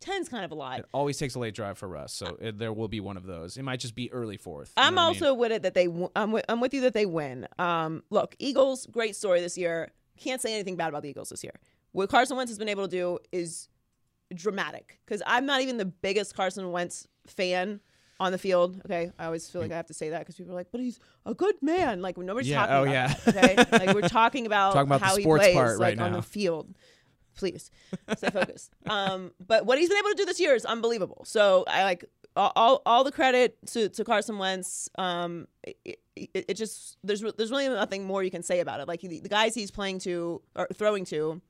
Ten's 0.00 0.28
kind 0.28 0.44
of 0.44 0.52
a 0.52 0.54
lot. 0.54 0.80
It 0.80 0.86
always 0.92 1.16
takes 1.16 1.34
a 1.34 1.38
late 1.38 1.54
drive 1.54 1.78
for 1.78 1.88
Russ, 1.88 2.12
so 2.12 2.36
it, 2.40 2.58
there 2.58 2.72
will 2.72 2.88
be 2.88 3.00
one 3.00 3.16
of 3.16 3.24
those. 3.24 3.56
It 3.56 3.62
might 3.62 3.80
just 3.80 3.94
be 3.94 4.12
early 4.12 4.36
fourth. 4.36 4.72
I'm 4.76 4.96
what 4.96 5.00
I 5.00 5.04
mean? 5.04 5.22
also 5.22 5.34
with 5.34 5.52
it 5.52 5.62
that 5.62 5.74
they. 5.74 5.86
w- 5.86 6.10
I'm 6.14 6.32
with, 6.32 6.44
I'm 6.48 6.60
with 6.60 6.74
you 6.74 6.82
that 6.82 6.92
they 6.92 7.06
win. 7.06 7.48
Um, 7.58 8.02
look, 8.10 8.36
Eagles, 8.38 8.86
great 8.86 9.16
story 9.16 9.40
this 9.40 9.56
year. 9.56 9.92
Can't 10.18 10.40
say 10.40 10.52
anything 10.54 10.76
bad 10.76 10.88
about 10.88 11.02
the 11.02 11.08
Eagles 11.08 11.30
this 11.30 11.42
year. 11.42 11.58
What 11.92 12.10
Carson 12.10 12.36
Wentz 12.36 12.50
has 12.50 12.58
been 12.58 12.68
able 12.68 12.84
to 12.84 12.90
do 12.90 13.18
is 13.32 13.68
dramatic. 14.34 15.00
Because 15.06 15.22
I'm 15.26 15.46
not 15.46 15.60
even 15.60 15.76
the 15.76 15.84
biggest 15.84 16.34
Carson 16.34 16.70
Wentz 16.72 17.06
fan 17.26 17.80
on 18.20 18.32
the 18.32 18.38
field. 18.38 18.80
Okay, 18.84 19.10
I 19.18 19.26
always 19.26 19.48
feel 19.48 19.60
like 19.60 19.72
I 19.72 19.76
have 19.76 19.86
to 19.86 19.94
say 19.94 20.10
that 20.10 20.20
because 20.20 20.36
people 20.36 20.52
are 20.52 20.56
like, 20.56 20.68
"But 20.70 20.80
he's 20.80 21.00
a 21.26 21.34
good 21.34 21.56
man." 21.62 22.02
Like 22.02 22.16
nobody's 22.16 22.48
Yeah, 22.48 22.66
talking 22.66 22.74
oh, 22.74 22.82
about 22.82 22.92
yeah. 22.92 23.14
okay, 23.28 23.56
like 23.86 23.94
we're 23.94 24.08
talking 24.08 24.46
about, 24.46 24.74
Talking 24.74 24.88
about 24.88 25.00
the 25.00 25.06
how 25.06 25.16
sports 25.16 25.46
he 25.46 25.52
plays 25.52 25.54
part 25.54 25.78
like 25.78 25.98
right 25.98 26.06
on 26.06 26.12
the 26.12 26.22
field. 26.22 26.74
Please 27.34 27.70
stay 28.16 28.30
focused. 28.30 28.72
um, 28.86 29.32
but 29.44 29.66
what 29.66 29.78
he's 29.78 29.88
been 29.88 29.98
able 29.98 30.10
to 30.10 30.16
do 30.16 30.24
this 30.24 30.40
year 30.40 30.54
is 30.54 30.64
unbelievable. 30.64 31.24
So 31.24 31.64
I 31.66 31.84
like 31.84 32.04
all, 32.36 32.82
all, 32.84 33.04
the 33.04 33.12
credit 33.12 33.58
to, 33.68 33.88
to 33.88 34.04
Carson 34.04 34.38
Wentz. 34.38 34.88
Um, 34.96 35.46
it, 35.62 36.00
it, 36.16 36.44
it 36.48 36.54
just 36.54 36.98
there's 37.04 37.22
there's 37.36 37.50
really 37.50 37.68
nothing 37.68 38.04
more 38.04 38.22
you 38.22 38.30
can 38.30 38.42
say 38.42 38.60
about 38.60 38.80
it. 38.80 38.88
Like 38.88 39.00
the, 39.00 39.20
the 39.20 39.28
guys 39.28 39.54
he's 39.54 39.70
playing 39.70 40.00
to 40.00 40.42
or 40.56 40.68
throwing 40.74 41.04
to, 41.06 41.40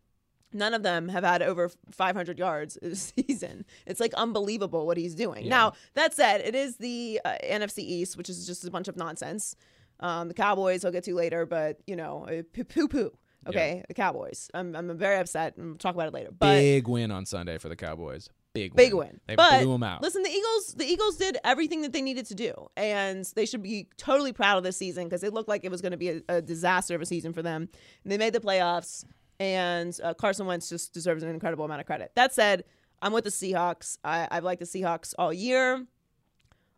none 0.53 0.75
of 0.75 0.83
them 0.83 1.09
have 1.09 1.25
had 1.25 1.43
over 1.43 1.71
500 1.91 2.39
yards 2.39 2.79
this 2.81 3.13
season. 3.17 3.65
It's 3.87 4.01
like 4.01 4.15
unbelievable 4.15 4.87
what 4.87 4.97
he's 4.97 5.15
doing. 5.15 5.49
Now 5.49 5.73
that 5.95 6.15
said, 6.15 6.41
it 6.43 6.55
is 6.55 6.77
the 6.77 7.21
uh, 7.25 7.37
NFC 7.43 7.79
East, 7.79 8.17
which 8.17 8.29
is 8.29 8.47
just 8.47 8.65
a 8.67 8.71
bunch 8.71 8.89
of 8.89 8.97
nonsense. 8.97 9.57
Um, 10.01 10.29
the 10.29 10.35
Cowboys 10.35 10.85
I'll 10.85 10.93
get 10.93 11.05
to 11.05 11.15
later, 11.15 11.47
but 11.47 11.79
you 11.87 11.97
know, 11.97 12.27
poo 12.69 12.89
poo. 12.89 13.13
Okay, 13.49 13.85
the 13.89 13.95
Cowboys. 13.95 14.51
I'm 14.55 14.75
I'm 14.75 14.97
very 14.97 15.19
upset. 15.19 15.55
We'll 15.57 15.77
talk 15.77 15.95
about 15.95 16.09
it 16.09 16.15
later. 16.15 16.31
But 16.37 16.57
big 16.57 16.89
win 16.89 17.11
on 17.11 17.27
Sunday 17.27 17.59
for 17.59 17.69
the 17.69 17.77
Cowboys. 17.77 18.29
Big 18.55 18.75
big 18.77 18.95
win. 18.95 19.09
win. 19.09 19.21
They 19.27 19.35
but 19.35 19.63
blew 19.63 19.73
them 19.73 19.83
out. 19.83 20.01
listen, 20.01 20.23
the 20.23 20.31
Eagles, 20.31 20.75
the 20.79 20.85
Eagles 20.85 21.17
did 21.17 21.39
everything 21.43 21.83
that 21.83 21.93
they 21.93 22.03
needed 22.03 22.27
to 22.27 22.37
do, 22.37 22.69
and 22.77 23.25
they 23.35 23.47
should 23.47 23.63
be 23.63 23.89
totally 23.97 24.33
proud 24.33 24.59
of 24.59 24.65
this 24.65 24.77
season 24.77 25.05
because 25.05 25.25
it 25.25 25.33
looked 25.33 25.49
like 25.49 25.65
it 25.65 25.73
was 25.73 25.81
going 25.81 25.91
to 25.91 25.99
be 25.99 26.11
a, 26.11 26.23
a 26.29 26.41
disaster 26.41 26.95
of 26.95 27.03
a 27.03 27.07
season 27.07 27.33
for 27.33 27.43
them. 27.43 27.69
And 28.05 28.13
they 28.13 28.17
made 28.17 28.33
the 28.33 28.39
playoffs, 28.39 29.05
and 29.41 29.99
uh, 30.05 30.15
Carson 30.15 30.47
Wentz 30.47 30.69
just 30.69 30.95
deserves 30.95 31.25
an 31.25 31.31
incredible 31.31 31.65
amount 31.65 31.81
of 31.81 31.87
credit. 31.87 32.13
That 32.15 32.33
said, 32.33 32.63
I'm 33.03 33.13
with 33.13 33.25
the 33.25 33.31
Seahawks. 33.31 33.99
I, 34.05 34.29
I've 34.31 34.45
liked 34.45 34.61
the 34.61 34.67
Seahawks 34.67 35.15
all 35.19 35.33
year. 35.33 35.85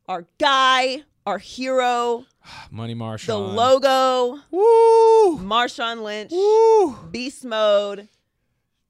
Our 0.08 0.26
guy, 0.38 1.02
our 1.26 1.38
hero, 1.38 2.24
Money 2.70 2.94
Marshall. 2.94 3.48
the 3.48 3.54
logo, 3.54 4.40
Woo! 4.50 5.38
Marshawn 5.38 6.02
Lynch, 6.02 6.30
Woo! 6.32 6.96
beast 7.10 7.44
mode. 7.44 8.08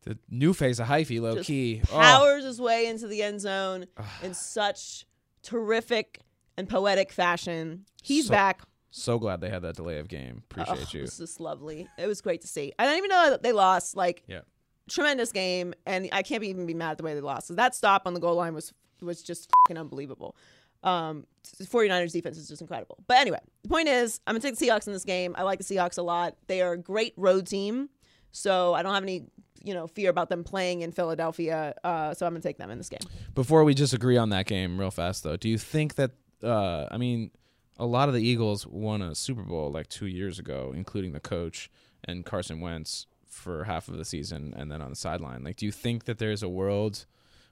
The 0.03 0.19
new 0.31 0.53
face 0.55 0.79
of 0.79 0.87
hyphy, 0.87 1.21
low 1.21 1.43
key. 1.43 1.83
Oh. 1.91 1.99
powers 1.99 2.45
his 2.45 2.61
way 2.61 2.87
into 2.87 3.09
the 3.09 3.23
end 3.23 3.41
zone 3.41 3.87
in 4.23 4.35
such 4.35 5.05
terrific 5.43 6.21
and 6.57 6.69
poetic 6.69 7.13
fashion. 7.13 7.87
He's 8.03 8.27
So- 8.27 8.33
back. 8.33 8.63
So 8.91 9.19
glad 9.19 9.43
they 9.43 9.51
had 9.51 9.61
that 9.63 9.77
delay 9.77 9.99
of 9.99 10.09
game. 10.09 10.43
Appreciate 10.51 10.79
Oh, 10.79 10.99
you. 10.99 11.01
This 11.03 11.21
is 11.21 11.39
lovely. 11.39 11.87
It 11.99 12.07
was 12.07 12.23
great 12.23 12.41
to 12.43 12.47
see. 12.47 12.73
I 12.79 12.85
didn't 12.85 12.99
even 12.99 13.11
know 13.11 13.29
that 13.31 13.43
they 13.43 13.53
lost. 13.53 13.95
Like 13.95 14.23
Yeah. 14.27 14.41
tremendous 14.89 15.33
game, 15.33 15.75
and 15.85 16.09
I 16.13 16.23
can't 16.23 16.43
even 16.45 16.65
be 16.65 16.73
mad 16.73 16.93
at 16.93 16.99
the 16.99 17.05
way 17.05 17.13
they 17.13 17.21
lost. 17.21 17.49
So 17.49 17.55
that 17.57 17.75
stop 17.75 18.03
on 18.07 18.15
the 18.15 18.21
goal 18.21 18.37
line 18.37 18.55
was 18.55 18.73
was 19.03 19.23
just 19.23 19.51
fucking 19.65 19.77
unbelievable. 19.77 20.35
Um, 20.83 21.27
49ers 21.45 22.13
defense 22.13 22.37
is 22.37 22.49
just 22.49 22.61
incredible. 22.61 22.99
But 23.07 23.19
anyway, 23.19 23.41
the 23.63 23.69
point 23.69 23.89
is, 23.89 24.21
I'm 24.27 24.35
gonna 24.35 24.43
take 24.43 24.59
the 24.59 24.67
Seahawks 24.67 24.87
in 24.87 24.93
this 24.93 25.05
game. 25.05 25.35
I 25.39 25.43
like 25.43 25.59
the 25.59 25.65
Seahawks 25.65 25.99
a 25.99 26.03
lot. 26.03 26.37
They 26.47 26.61
are 26.63 26.73
a 26.73 26.79
great 26.79 27.15
road 27.17 27.47
team, 27.47 27.89
so 28.33 28.75
I 28.75 28.83
don't 28.83 28.95
have 28.95 29.03
any 29.03 29.27
you 29.63 29.75
know 29.75 29.87
fear 29.87 30.11
about 30.11 30.29
them 30.29 30.45
playing 30.45 30.83
in 30.83 30.93
Philadelphia. 30.93 31.75
Uh, 31.83 32.15
so 32.15 32.27
I'm 32.27 32.33
gonna 32.33 32.43
take 32.43 32.59
them 32.59 32.71
in 32.71 32.79
this 32.79 32.89
game. 32.89 33.01
Before 33.35 33.65
we 33.65 33.75
just 33.75 33.93
agree 33.93 34.17
on 34.17 34.31
that 34.31 34.47
game 34.47 34.79
real 34.79 34.91
fast 34.91 35.25
though, 35.25 35.37
do 35.37 35.49
you 35.49 35.59
think 35.59 35.97
that 35.97 36.13
uh 36.43 36.87
I 36.91 36.97
mean 36.97 37.31
a 37.79 37.87
lot 37.87 38.09
of 38.09 38.15
the 38.15 38.23
Eagles 38.23 38.67
won 38.67 39.03
a 39.03 39.15
Super 39.15 39.43
Bowl 39.43 39.71
like 39.71 39.89
2 39.89 40.07
years 40.07 40.39
ago, 40.39 40.73
including 40.75 41.13
the 41.13 41.21
coach 41.21 41.71
and 42.05 42.25
Carson 42.25 42.61
Wentz 42.61 43.07
for 43.27 43.65
half 43.65 43.89
of 43.89 43.99
the 43.99 44.05
season 44.05 44.55
and 44.57 44.71
then 44.71 44.81
on 44.81 44.91
the 44.91 44.97
sideline. 44.97 45.45
Like 45.45 45.57
do 45.57 45.67
you 45.67 45.73
think 45.73 46.05
that 46.05 46.19
there's 46.19 46.43
a 46.43 46.49
world 46.49 47.05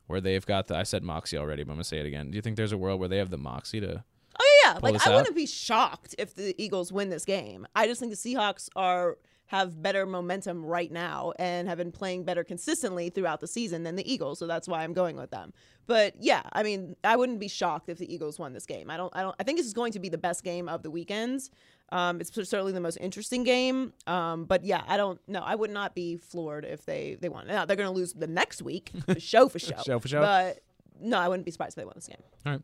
where 0.07 0.21
they've 0.21 0.45
got 0.45 0.69
the 0.69 0.77
I 0.77 0.83
said 0.83 1.03
moxie 1.03 1.39
already, 1.39 1.65
but 1.65 1.73
I'm 1.73 1.79
to 1.79 1.85
say 1.85 1.99
it 1.99 2.07
again. 2.07 2.31
Do 2.31 2.37
you 2.37 2.43
think 2.43 2.57
there's 2.57 2.73
a 2.73 2.79
world 2.79 3.01
where 3.01 3.09
they 3.09 3.19
have 3.19 3.31
the 3.31 3.39
moxie 3.39 3.81
to 3.81 4.05
Oh 4.39 4.61
yeah, 4.65 4.73
yeah. 4.73 4.79
Like 4.83 5.07
I 5.07 5.11
out? 5.11 5.17
wouldn't 5.17 5.37
be 5.37 5.47
shocked 5.47 6.15
if 6.19 6.35
the 6.35 6.55
Eagles 6.63 6.93
win 6.93 7.11
this 7.11 7.25
game. 7.25 7.67
I 7.75 7.87
just 7.87 8.01
think 8.01 8.13
the 8.13 8.17
Seahawks 8.17 8.69
are 8.75 9.19
have 9.47 9.81
better 9.83 10.07
momentum 10.07 10.65
right 10.65 10.91
now 10.91 11.33
and 11.39 11.69
have 11.69 11.79
been 11.79 11.93
playing 11.93 12.25
better 12.25 12.43
consistently 12.43 13.11
throughout 13.11 13.41
the 13.41 13.47
season 13.47 13.83
than 13.83 13.95
the 13.95 14.11
Eagles, 14.11 14.39
so 14.39 14.47
that's 14.47 14.67
why 14.67 14.83
I'm 14.83 14.95
going 14.95 15.17
with 15.17 15.31
them. 15.31 15.53
But 15.87 16.15
yeah, 16.19 16.43
I 16.53 16.63
mean, 16.63 16.97
I 17.05 17.17
wouldn't 17.17 17.39
be 17.41 17.49
shocked 17.49 17.89
if 17.91 17.99
the 17.99 18.13
Eagles 18.13 18.39
won 18.39 18.55
this 18.55 18.67
game. 18.67 18.91
I 18.91 18.97
don't 18.97 19.15
I 19.15 19.23
don't 19.23 19.37
I 19.39 19.45
think 19.45 19.59
this 19.59 19.67
is 19.67 19.75
going 19.75 19.93
to 19.93 20.01
be 20.01 20.09
the 20.09 20.19
best 20.19 20.43
game 20.43 20.69
of 20.69 20.83
the 20.83 20.91
weekends. 20.91 21.51
Um, 21.95 22.21
it's 22.21 22.35
certainly 22.35 22.73
the 22.73 22.81
most 22.81 22.97
interesting 23.01 23.45
game. 23.45 23.93
Um, 24.09 24.47
but 24.47 24.65
yeah, 24.65 24.83
I 24.89 24.97
don't 24.97 25.21
know. 25.29 25.41
I 25.41 25.55
would 25.55 25.71
not 25.71 25.95
be 25.95 26.17
floored 26.17 26.65
if 26.65 26.85
they 26.85 27.17
they 27.21 27.29
won. 27.29 27.47
Now 27.47 27.65
they're 27.65 27.77
going 27.77 27.89
to 27.89 27.95
lose 27.95 28.13
the 28.13 28.27
next 28.27 28.63
week, 28.63 28.91
for 29.07 29.21
show 29.21 29.49
for 29.49 29.61
show. 29.61 29.77
Show 29.87 30.01
for 30.01 30.09
show. 30.09 30.21
But 30.21 30.59
no, 31.01 31.19
I 31.19 31.29
wouldn't 31.29 31.45
be 31.45 31.53
surprised 31.53 31.75
if 31.79 31.83
they 31.83 31.85
won 31.85 31.95
this 31.95 32.09
game. 32.09 32.19
All 32.45 32.53
right. 32.53 32.63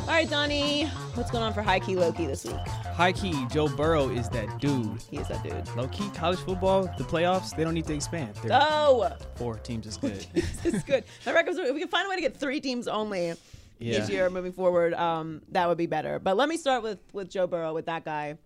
All 0.00 0.16
right, 0.16 0.28
Donnie, 0.28 0.86
what's 1.14 1.30
going 1.30 1.44
on 1.44 1.52
for 1.52 1.62
high 1.62 1.78
key, 1.78 1.94
low 1.94 2.10
key 2.10 2.26
this 2.26 2.44
week? 2.44 2.56
High 2.94 3.12
key, 3.12 3.46
Joe 3.52 3.68
Burrow 3.68 4.08
is 4.08 4.28
that 4.30 4.58
dude. 4.58 5.00
He 5.10 5.18
is 5.18 5.28
that 5.28 5.44
dude. 5.44 5.76
Low 5.76 5.86
key, 5.88 6.08
college 6.14 6.40
football, 6.40 6.82
the 6.98 7.04
playoffs, 7.04 7.54
they 7.54 7.62
don't 7.64 7.74
need 7.74 7.86
to 7.86 7.94
expand. 7.94 8.34
They're 8.42 8.58
Oh, 8.60 9.12
four 9.36 9.56
teams 9.58 9.86
is 9.86 9.98
good. 9.98 10.26
It's 10.34 10.82
good. 10.84 11.04
My 11.26 11.32
records. 11.32 11.58
We 11.58 11.78
can 11.78 11.88
find 11.88 12.06
a 12.06 12.10
way 12.10 12.16
to 12.16 12.22
get 12.22 12.36
three 12.36 12.60
teams 12.60 12.88
only 12.88 13.34
Yeah. 13.80 14.04
each 14.04 14.10
year 14.10 14.30
moving 14.30 14.52
forward, 14.52 14.94
um, 14.94 15.42
that 15.48 15.68
would 15.68 15.78
be 15.78 15.86
better. 15.86 16.18
But 16.18 16.36
let 16.36 16.48
me 16.48 16.56
start 16.56 16.82
with 16.82 16.98
with 17.12 17.30
Joe 17.30 17.46
Burrow, 17.46 17.74
with 17.74 17.86
that 17.86 18.04
guy, 18.04 18.36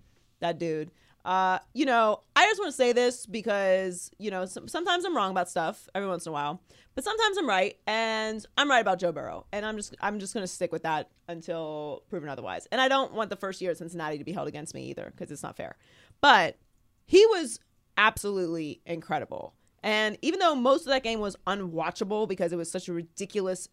that 0.41 0.59
dude. 0.59 0.91
Uh, 1.24 1.59
you 1.72 1.87
know, 1.87 2.20
I 2.37 2.45
just 2.45 2.61
want 2.61 2.70
to 2.70 2.76
say 2.76 2.93
this 2.93 3.24
because 3.24 4.11
you 4.18 4.30
know 4.30 4.45
some, 4.45 4.68
sometimes 4.68 5.05
I'm 5.05 5.16
wrong 5.16 5.30
about 5.30 5.49
stuff 5.49 5.89
every 5.95 6.09
once 6.09 6.26
in 6.26 6.30
a 6.30 6.32
while, 6.32 6.61
but 6.95 7.03
sometimes 7.03 7.39
I'm 7.39 7.49
right, 7.49 7.76
and 7.87 8.45
I'm 8.59 8.68
right 8.70 8.80
about 8.80 8.99
Joe 8.99 9.11
Burrow, 9.11 9.47
and 9.51 9.64
I'm 9.64 9.76
just 9.76 9.97
I'm 10.01 10.20
just 10.20 10.35
gonna 10.35 10.47
stick 10.47 10.70
with 10.70 10.82
that 10.82 11.11
until 11.28 12.03
proven 12.11 12.28
otherwise. 12.28 12.68
And 12.70 12.80
I 12.80 12.89
don't 12.89 13.14
want 13.14 13.30
the 13.30 13.37
first 13.37 13.61
year 13.62 13.70
at 13.70 13.78
Cincinnati 13.78 14.18
to 14.18 14.24
be 14.24 14.32
held 14.32 14.49
against 14.49 14.74
me 14.74 14.85
either 14.91 15.12
because 15.16 15.30
it's 15.30 15.43
not 15.43 15.57
fair. 15.57 15.76
But 16.20 16.59
he 17.07 17.24
was 17.26 17.59
absolutely 17.97 18.80
incredible. 18.87 19.55
And 19.82 20.16
even 20.22 20.41
though 20.41 20.55
most 20.55 20.82
of 20.82 20.87
that 20.89 21.03
game 21.03 21.20
was 21.20 21.37
unwatchable 21.47 22.26
because 22.28 22.53
it 22.53 22.57
was 22.57 22.70
such 22.70 22.89
a 22.89 22.93
ridiculous, 22.93 23.68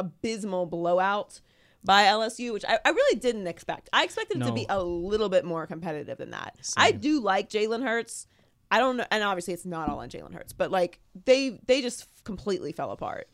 abysmal 0.00 0.66
blowout 0.66 1.40
by 1.84 2.04
LSU, 2.04 2.52
which 2.52 2.64
I, 2.66 2.78
I 2.84 2.90
really 2.90 3.18
didn't 3.18 3.46
expect. 3.46 3.88
I 3.92 4.04
expected 4.04 4.38
it 4.38 4.44
to 4.44 4.52
be 4.52 4.66
a 4.68 4.82
little 4.82 5.28
bit 5.28 5.44
more 5.44 5.66
competitive 5.66 6.18
than 6.18 6.30
that. 6.30 6.56
I 6.76 6.92
do 6.92 7.20
like 7.20 7.48
Jalen 7.48 7.82
Hurts. 7.82 8.26
I 8.70 8.78
don't 8.78 8.96
know, 8.98 9.06
and 9.10 9.24
obviously 9.24 9.54
it's 9.54 9.64
not 9.64 9.88
all 9.88 9.98
on 9.98 10.08
Jalen 10.08 10.34
Hurts, 10.34 10.52
but 10.52 10.70
like 10.70 11.00
they 11.24 11.58
they 11.66 11.80
just 11.80 12.06
completely 12.24 12.72
fell 12.72 12.90
apart. 12.92 13.28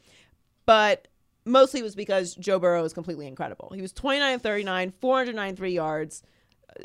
But 0.64 1.08
mostly 1.44 1.80
it 1.80 1.82
was 1.82 1.94
because 1.94 2.34
Joe 2.34 2.58
Burrow 2.58 2.84
is 2.84 2.92
completely 2.92 3.26
incredible. 3.26 3.70
He 3.74 3.82
was 3.82 3.92
29 3.92 4.34
of 4.34 4.42
39, 4.42 4.92
493 5.00 5.72
yards, 5.72 6.22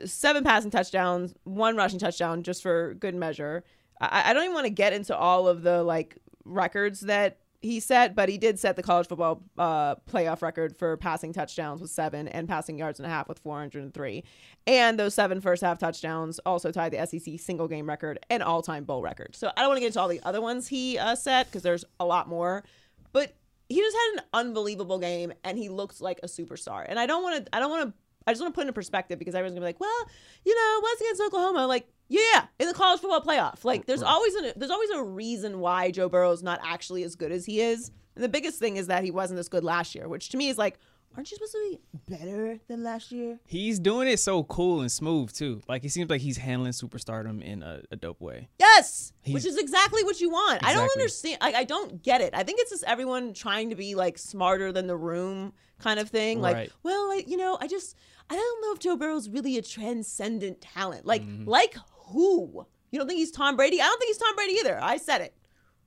seven 0.06 0.44
passing 0.44 0.72
touchdowns, 0.72 1.34
one 1.44 1.76
rushing 1.76 2.00
touchdown, 2.00 2.44
just 2.44 2.62
for 2.62 2.94
good 2.96 3.16
measure. 3.16 3.64
I, 4.00 4.32
I 4.32 4.34
don't 4.34 4.44
even 4.44 4.54
want 4.54 4.66
to 4.66 4.72
get 4.72 4.94
into 4.94 5.16
all 5.16 5.48
of 5.48 5.62
the 5.64 5.84
like 5.84 6.18
records 6.44 7.02
that 7.02 7.38
he 7.62 7.80
set, 7.80 8.16
but 8.16 8.28
he 8.28 8.38
did 8.38 8.60
set 8.60 8.76
the 8.76 8.84
college 8.84 9.08
football 9.08 9.44
uh, 9.58 9.96
playoff 10.10 10.42
record 10.42 10.76
for 10.78 10.98
passing 10.98 11.32
touchdowns 11.32 11.80
with 11.80 11.92
seven 11.92 12.28
and 12.28 12.48
passing 12.48 12.78
yards 12.78 13.00
and 13.00 13.06
a 13.06 13.10
half 13.10 13.28
with 13.28 13.40
403. 13.40 14.24
And 14.66 15.00
those 15.00 15.14
seven 15.14 15.42
first 15.42 15.62
half 15.62 15.78
touchdowns 15.78 16.40
also 16.40 16.72
tied 16.72 16.92
the 16.92 17.06
SEC 17.06 17.40
single 17.40 17.68
game 17.68 17.88
record 17.88 18.20
and 18.30 18.42
all 18.42 18.62
time 18.62 18.84
bowl 18.84 19.02
record. 19.02 19.36
So 19.36 19.52
I 19.56 19.62
don't 19.62 19.70
want 19.70 19.78
to 19.78 19.82
get 19.82 19.88
into 19.88 20.02
all 20.02 20.08
the 20.08 20.22
other 20.24 20.42
ones 20.42 20.68
he 20.68 20.98
uh, 20.98 21.16
set 21.16 21.48
because 21.48 21.62
there's 21.62 21.86
a 22.00 22.06
lot 22.06 22.28
more, 22.28 22.64
but 23.14 23.36
he 23.70 23.78
just 23.78 23.96
had 23.96 24.20
an 24.20 24.26
unbelievable 24.34 24.98
game 24.98 25.32
and 25.44 25.58
he 25.58 25.70
looked 25.70 26.02
like 26.02 26.20
a 26.24 26.28
superstar. 26.28 26.86
And 26.88 27.00
I 27.00 27.06
don't 27.06 27.22
want 27.22 27.46
to, 27.46 27.56
I 27.56 27.60
don't 27.60 27.70
want 27.70 27.90
to 27.90 27.94
I 28.28 28.34
just 28.34 28.42
want 28.42 28.54
to 28.54 28.56
put 28.56 28.62
into 28.62 28.74
perspective 28.74 29.18
because 29.18 29.34
everyone's 29.34 29.56
gonna 29.56 29.66
be 29.66 29.70
like, 29.70 29.80
well, 29.80 30.10
you 30.46 30.56
know, 30.56 30.80
what's 30.82 31.02
against 31.02 31.22
Oklahoma? 31.22 31.66
Like, 31.66 31.88
yeah, 32.12 32.46
in 32.60 32.68
the 32.68 32.74
college 32.74 33.00
football 33.00 33.22
playoff. 33.22 33.64
Like, 33.64 33.86
there's 33.86 34.04
always 34.04 34.36
a 34.36 34.54
there's 34.58 34.72
always 34.72 34.90
a 34.92 35.02
reason 35.02 35.60
why 35.60 35.92
Joe 35.92 36.10
Burrow's 36.10 36.44
not 36.44 36.60
actually 36.64 37.04
as 37.04 37.16
good 37.16 37.32
as 37.32 37.46
he 37.46 37.62
is. 37.62 37.90
And 38.16 38.24
the 38.24 38.30
biggest 38.30 38.60
thing 38.60 38.76
is 38.76 38.88
that 38.88 39.04
he 39.06 39.12
wasn't 39.12 39.40
as 39.40 39.48
good 39.48 39.64
last 39.64 39.96
year, 39.96 40.08
which 40.10 40.30
to 40.30 40.38
me 40.38 40.50
is 40.50 40.58
like, 40.58 40.78
aren't 41.16 41.32
you 41.32 41.38
supposed 41.38 41.54
to 41.54 41.70
be 41.72 41.80
better 42.18 42.60
than 42.68 42.84
last 42.84 43.12
year? 43.14 43.40
He's 43.48 43.80
doing 43.80 44.10
it 44.10 44.20
so 44.20 44.44
cool 44.44 44.82
and 44.82 44.92
smooth 44.92 45.32
too. 45.32 45.62
Like 45.70 45.86
it 45.86 45.92
seems 45.92 46.10
like 46.10 46.20
he's 46.20 46.36
handling 46.38 46.74
superstardom 46.74 47.42
in 47.42 47.64
a, 47.64 47.82
a 47.92 47.96
dope 47.96 48.20
way. 48.20 48.50
Yes, 48.60 49.14
He's- 49.22 49.34
which 49.34 49.46
is 49.46 49.58
exactly 49.58 50.04
what 50.04 50.20
you 50.20 50.30
want. 50.30 50.66
I 50.66 50.74
don't 50.74 50.92
understand. 50.92 51.38
Like, 51.40 51.56
I 51.56 51.64
don't 51.64 52.04
get 52.04 52.20
it. 52.20 52.34
I 52.36 52.44
think 52.44 52.60
it's 52.60 52.72
just 52.72 52.84
everyone 52.84 53.34
trying 53.34 53.70
to 53.70 53.76
be 53.78 53.96
like 53.96 54.18
smarter 54.18 54.74
than 54.74 54.88
the 54.88 54.98
room 54.98 55.54
kind 55.80 56.00
of 56.00 56.10
thing. 56.10 56.42
Like, 56.42 56.56
Right. 56.56 56.72
well, 56.84 57.08
like 57.08 57.30
you 57.30 57.38
know, 57.38 57.58
I 57.62 57.68
just 57.68 57.96
I 58.30 58.36
don't 58.36 58.62
know 58.62 58.74
if 58.74 58.80
Joe 58.80 58.98
Burrow's 58.98 59.30
really 59.30 59.58
a 59.58 59.62
transcendent 59.62 60.60
talent. 60.62 61.06
Like, 61.06 61.22
Mm-hmm. 61.24 61.48
like 61.50 61.76
who? 62.12 62.66
You 62.92 63.00
don't 63.00 63.08
think 63.08 63.20
he's 63.20 63.32
Tom 63.32 63.56
Brady? 63.56 63.82
I 63.82 63.86
don't 63.86 64.00
think 64.00 64.10
he's 64.10 64.18
Tom 64.18 64.36
Brady 64.36 64.54
either. 64.54 64.80
I 64.82 64.98
said 64.98 65.22
it. 65.22 65.34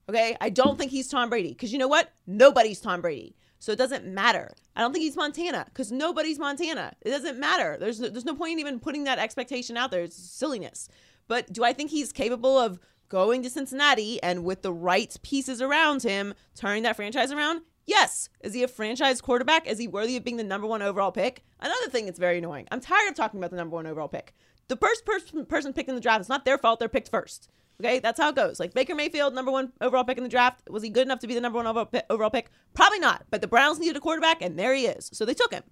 Okay, 0.09 0.37
I 0.41 0.51
don't 0.51 0.79
think 0.79 0.91
he's 0.91 1.09
Tom 1.09 1.31
Brady 1.31 1.51
because 1.51 1.73
you 1.73 1.79
know 1.79 1.89
what? 1.89 2.13
Nobody's 2.27 2.81
Tom 2.81 3.01
Brady. 3.01 3.37
So 3.59 3.73
it 3.73 3.79
doesn't 3.79 4.07
matter. 4.07 4.53
I 4.77 4.83
don't 4.83 4.93
think 4.93 5.05
he's 5.05 5.17
Montana 5.17 5.65
because 5.67 5.91
nobody's 5.91 6.39
Montana. 6.39 6.93
It 7.01 7.09
doesn't 7.09 7.39
matter. 7.39 7.79
There's 7.81 7.99
no, 7.99 8.09
there's 8.11 8.27
no 8.27 8.35
point 8.35 8.53
in 8.53 8.59
even 8.59 8.79
putting 8.79 9.05
that 9.05 9.19
expectation 9.19 9.79
out 9.79 9.91
there. 9.91 10.03
It's 10.03 10.17
silliness. 10.17 10.89
But 11.29 11.51
do 11.51 11.65
I 11.65 11.73
think 11.73 11.91
he's 11.91 12.13
capable 12.13 12.59
of 12.59 12.79
going 13.09 13.43
to 13.43 13.49
Cincinnati 13.49 14.23
and 14.23 14.45
with 14.45 14.61
the 14.61 14.73
right 14.73 15.17
pieces 15.23 15.63
around 15.63 16.03
him, 16.03 16.35
turning 16.55 16.83
that 16.83 16.97
franchise 16.97 17.33
around? 17.33 17.63
Yes. 17.87 18.29
Is 18.41 18.53
he 18.53 18.63
a 18.63 18.69
franchise 18.69 19.23
quarterback? 19.23 19.67
Is 19.67 19.79
he 19.79 19.89
worthy 19.89 20.19
of 20.19 20.25
being 20.25 20.37
the 20.37 20.45
number 20.45 20.67
one 20.67 20.83
overall 20.83 21.13
pick? 21.13 21.43
Another 21.61 21.89
thing 21.89 22.05
that's 22.05 22.19
very 22.19 22.39
annoying. 22.39 22.67
I'm 22.71 22.81
tired 22.81 23.09
of 23.09 23.15
talking 23.15 23.41
about 23.41 23.51
the 23.51 23.57
number 23.57 23.77
one 23.77 23.87
overall 23.87 24.09
pick. 24.09 24.35
The 24.69 24.77
first 24.77 25.05
person 25.05 25.45
person 25.47 25.73
picked 25.73 25.89
in 25.89 25.95
the 25.95 26.01
draft, 26.01 26.21
it's 26.21 26.29
not 26.29 26.45
their 26.45 26.59
fault. 26.59 26.79
They're 26.81 26.89
picked 26.89 27.11
first. 27.11 27.49
Okay, 27.81 27.99
that's 27.99 28.21
how 28.21 28.29
it 28.29 28.37
goes. 28.37 28.61
Like 28.61 28.73
Baker 28.73 28.95
Mayfield, 28.95 29.35
number 29.35 29.51
one 29.51 29.73
overall 29.81 30.05
pick 30.05 30.17
in 30.17 30.23
the 30.23 30.31
draft. 30.31 30.63
Was 30.71 30.83
he 30.83 30.91
good 30.91 31.07
enough 31.07 31.19
to 31.21 31.27
be 31.27 31.35
the 31.35 31.41
number 31.41 31.57
one 31.57 31.67
overall 31.67 31.87
pick? 31.87 32.05
Overall 32.09 32.31
pick? 32.31 32.51
Probably 32.73 33.01
not. 33.01 33.25
But 33.31 33.41
the 33.41 33.49
Browns 33.49 33.79
needed 33.81 33.97
a 33.97 34.01
quarterback, 34.01 34.41
and 34.43 34.59
there 34.59 34.75
he 34.75 34.87
is. 34.87 35.11
So 35.13 35.25
they 35.25 35.35
took 35.35 35.53
him. 35.53 35.65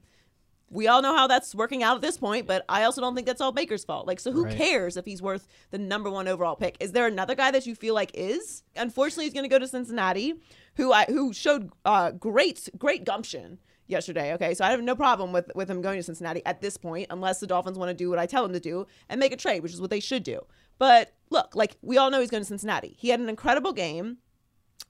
We 0.68 0.88
all 0.88 1.02
know 1.02 1.14
how 1.14 1.26
that's 1.26 1.54
working 1.54 1.82
out 1.82 1.96
at 1.96 2.00
this 2.02 2.16
point, 2.16 2.46
but 2.46 2.64
I 2.68 2.84
also 2.84 3.00
don't 3.02 3.14
think 3.14 3.26
that's 3.26 3.42
all 3.42 3.52
Baker's 3.52 3.84
fault. 3.84 4.06
Like, 4.06 4.18
so 4.18 4.32
who 4.32 4.46
Right. 4.46 4.56
cares 4.56 4.96
if 4.96 5.04
he's 5.04 5.20
worth 5.20 5.46
the 5.70 5.78
number 5.78 6.08
one 6.10 6.26
overall 6.26 6.56
pick? 6.56 6.76
Is 6.80 6.92
there 6.92 7.06
another 7.06 7.34
guy 7.34 7.50
that 7.50 7.66
you 7.66 7.74
feel 7.74 7.94
like 7.94 8.10
is? 8.14 8.62
Unfortunately, 8.74 9.24
he's 9.24 9.34
going 9.34 9.44
to 9.44 9.50
go 9.50 9.58
to 9.58 9.68
Cincinnati, 9.68 10.34
who 10.76 10.90
I 10.92 11.04
who 11.04 11.32
showed 11.34 11.70
uh, 11.84 12.10
great 12.12 12.70
great 12.78 13.04
gumption 13.04 13.58
yesterday. 13.92 14.34
Okay, 14.34 14.54
so 14.54 14.64
I 14.64 14.70
have 14.70 14.82
no 14.82 14.96
problem 14.96 15.30
with 15.32 15.50
with 15.54 15.70
him 15.70 15.80
going 15.82 15.98
to 15.98 16.02
Cincinnati 16.02 16.44
at 16.44 16.60
this 16.60 16.76
point, 16.76 17.06
unless 17.10 17.38
the 17.38 17.46
Dolphins 17.46 17.78
want 17.78 17.90
to 17.90 17.94
do 17.94 18.10
what 18.10 18.18
I 18.18 18.26
tell 18.26 18.42
them 18.42 18.52
to 18.52 18.60
do 18.60 18.86
and 19.08 19.20
make 19.20 19.32
a 19.32 19.36
trade, 19.36 19.62
which 19.62 19.72
is 19.72 19.80
what 19.80 19.90
they 19.90 20.00
should 20.00 20.24
do. 20.24 20.40
But 20.78 21.12
look, 21.30 21.54
like 21.54 21.76
we 21.82 21.98
all 21.98 22.10
know 22.10 22.20
he's 22.20 22.30
going 22.30 22.42
to 22.42 22.48
Cincinnati. 22.48 22.96
He 22.98 23.10
had 23.10 23.20
an 23.20 23.28
incredible 23.28 23.72
game 23.72 24.18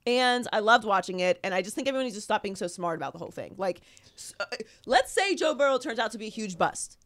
and 0.06 0.48
I 0.52 0.60
loved 0.60 0.84
watching 0.84 1.20
it. 1.20 1.38
And 1.44 1.54
I 1.54 1.62
just 1.62 1.74
think 1.74 1.88
everyone 1.88 2.04
needs 2.04 2.16
to 2.16 2.22
stop 2.22 2.42
being 2.42 2.56
so 2.56 2.66
smart 2.66 2.96
about 2.96 3.12
the 3.12 3.18
whole 3.18 3.30
thing. 3.30 3.54
Like, 3.56 3.82
s- 4.16 4.34
uh, 4.40 4.44
let's 4.86 5.12
say 5.12 5.34
Joe 5.34 5.54
Burrow 5.54 5.78
turns 5.78 5.98
out 5.98 6.12
to 6.12 6.18
be 6.18 6.26
a 6.26 6.30
huge 6.30 6.58
bust. 6.58 6.98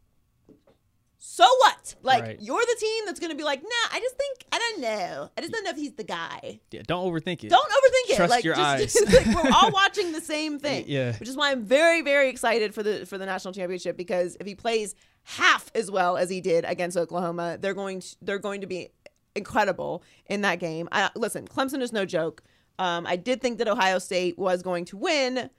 So 1.19 1.43
what? 1.59 1.95
Like, 2.03 2.23
Right. 2.23 2.37
you're 2.39 2.59
the 2.59 2.77
team 2.79 3.05
that's 3.05 3.19
going 3.19 3.31
to 3.31 3.35
be 3.35 3.43
like, 3.43 3.63
nah, 3.63 3.69
I 3.91 3.99
just 3.99 4.15
think, 4.15 4.45
I 4.51 4.59
don't 4.59 4.81
know. 4.81 5.29
I 5.35 5.41
just 5.41 5.51
don't 5.51 5.63
know 5.63 5.71
if 5.71 5.77
he's 5.77 5.93
the 5.93 6.03
guy. 6.03 6.59
Yeah, 6.71 6.83
don't 6.85 7.05
overthink 7.11 7.43
it. 7.43 7.49
Don't 7.49 7.67
overthink 7.67 8.11
it. 8.11 8.15
Trust 8.17 8.29
like, 8.29 8.43
your 8.43 8.55
just, 8.55 9.01
eyes. 9.03 9.13
like, 9.25 9.43
we're 9.43 9.51
all 9.51 9.71
watching 9.73 10.11
the 10.11 10.21
same 10.21 10.59
thing. 10.59 10.85
Yeah. 10.87 11.17
Which 11.17 11.27
is 11.27 11.35
why 11.35 11.51
I'm 11.51 11.63
very, 11.63 12.01
very 12.01 12.29
excited 12.29 12.73
for 12.75 12.83
the 12.83 13.05
for 13.05 13.17
the 13.17 13.25
national 13.25 13.53
championship 13.53 13.97
because 13.97 14.37
if 14.39 14.45
he 14.45 14.53
plays 14.53 14.93
half 15.23 15.71
as 15.73 15.89
well 15.89 16.17
as 16.17 16.29
he 16.29 16.39
did 16.39 16.65
against 16.65 16.95
Oklahoma, 16.95 17.57
they're 17.59 17.73
going 17.73 17.99
to, 17.99 18.15
they're 18.21 18.39
going 18.39 18.61
to 18.61 18.67
be 18.67 18.89
incredible 19.35 20.03
in 20.27 20.41
that 20.41 20.59
game. 20.59 20.87
I, 20.91 21.09
listen, 21.15 21.47
Clemson 21.47 21.81
is 21.81 21.91
no 21.91 22.05
joke. 22.05 22.43
Um, 22.79 23.07
I 23.07 23.15
did 23.15 23.41
think 23.41 23.57
that 23.57 23.67
Ohio 23.67 23.97
State 23.99 24.37
was 24.37 24.61
going 24.61 24.85
to 24.85 24.97
win, 24.97 25.49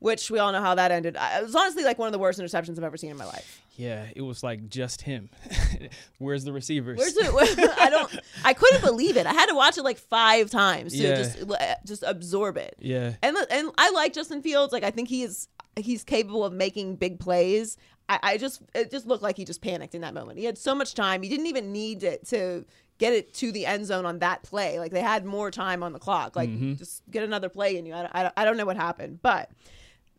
which 0.00 0.30
we 0.30 0.38
all 0.40 0.50
know 0.52 0.60
how 0.60 0.74
that 0.74 0.90
ended. 0.90 1.16
It 1.18 1.42
was 1.44 1.54
honestly 1.54 1.84
like 1.84 1.98
one 1.98 2.06
of 2.08 2.12
the 2.12 2.18
worst 2.18 2.40
interceptions 2.40 2.76
I've 2.76 2.84
ever 2.84 2.96
seen 2.96 3.10
in 3.10 3.16
my 3.16 3.24
life. 3.24 3.62
Yeah, 3.76 4.06
it 4.14 4.22
was 4.22 4.42
like 4.42 4.68
just 4.68 5.02
him. 5.02 5.30
Where's 6.18 6.44
the 6.44 6.52
receivers? 6.52 6.98
Where's 6.98 7.16
it? 7.16 7.70
I 7.78 7.90
don't. 7.90 8.20
I 8.44 8.54
couldn't 8.54 8.82
believe 8.82 9.16
it. 9.16 9.26
I 9.26 9.32
had 9.32 9.46
to 9.46 9.54
watch 9.54 9.76
it 9.78 9.82
like 9.82 9.98
five 9.98 10.50
times 10.50 10.92
to 10.92 10.98
Yeah. 10.98 11.16
just 11.16 11.38
just 11.84 12.02
absorb 12.06 12.56
it. 12.56 12.76
Yeah. 12.78 13.14
And 13.22 13.36
and 13.50 13.70
I 13.76 13.90
like 13.90 14.12
Justin 14.12 14.42
Fields. 14.42 14.72
Like 14.72 14.84
I 14.84 14.90
think 14.90 15.08
he 15.08 15.22
is 15.22 15.48
he's 15.76 16.04
capable 16.04 16.44
of 16.44 16.52
making 16.52 16.96
big 16.96 17.18
plays. 17.18 17.76
I, 18.08 18.18
I 18.22 18.38
just 18.38 18.62
it 18.74 18.90
just 18.90 19.06
looked 19.06 19.22
like 19.22 19.36
he 19.36 19.44
just 19.44 19.60
panicked 19.60 19.94
in 19.94 20.02
that 20.02 20.14
moment. 20.14 20.38
He 20.38 20.44
had 20.44 20.58
so 20.58 20.74
much 20.74 20.94
time. 20.94 21.22
He 21.22 21.28
didn't 21.28 21.46
even 21.46 21.72
need 21.72 22.04
it 22.04 22.26
to 22.28 22.64
get 22.98 23.12
it 23.12 23.34
to 23.34 23.50
the 23.50 23.66
end 23.66 23.86
zone 23.86 24.06
on 24.06 24.20
that 24.20 24.44
play. 24.44 24.78
Like 24.78 24.92
they 24.92 25.00
had 25.00 25.24
more 25.24 25.50
time 25.50 25.82
on 25.82 25.92
the 25.92 25.98
clock. 25.98 26.36
Like 26.36 26.48
mm-hmm. 26.48 26.74
just 26.74 27.02
get 27.10 27.24
another 27.24 27.48
play 27.48 27.76
in 27.76 27.86
you. 27.86 27.94
I, 27.94 28.08
I, 28.12 28.30
I 28.36 28.44
don't 28.44 28.56
know 28.56 28.66
what 28.66 28.76
happened, 28.76 29.20
but 29.20 29.50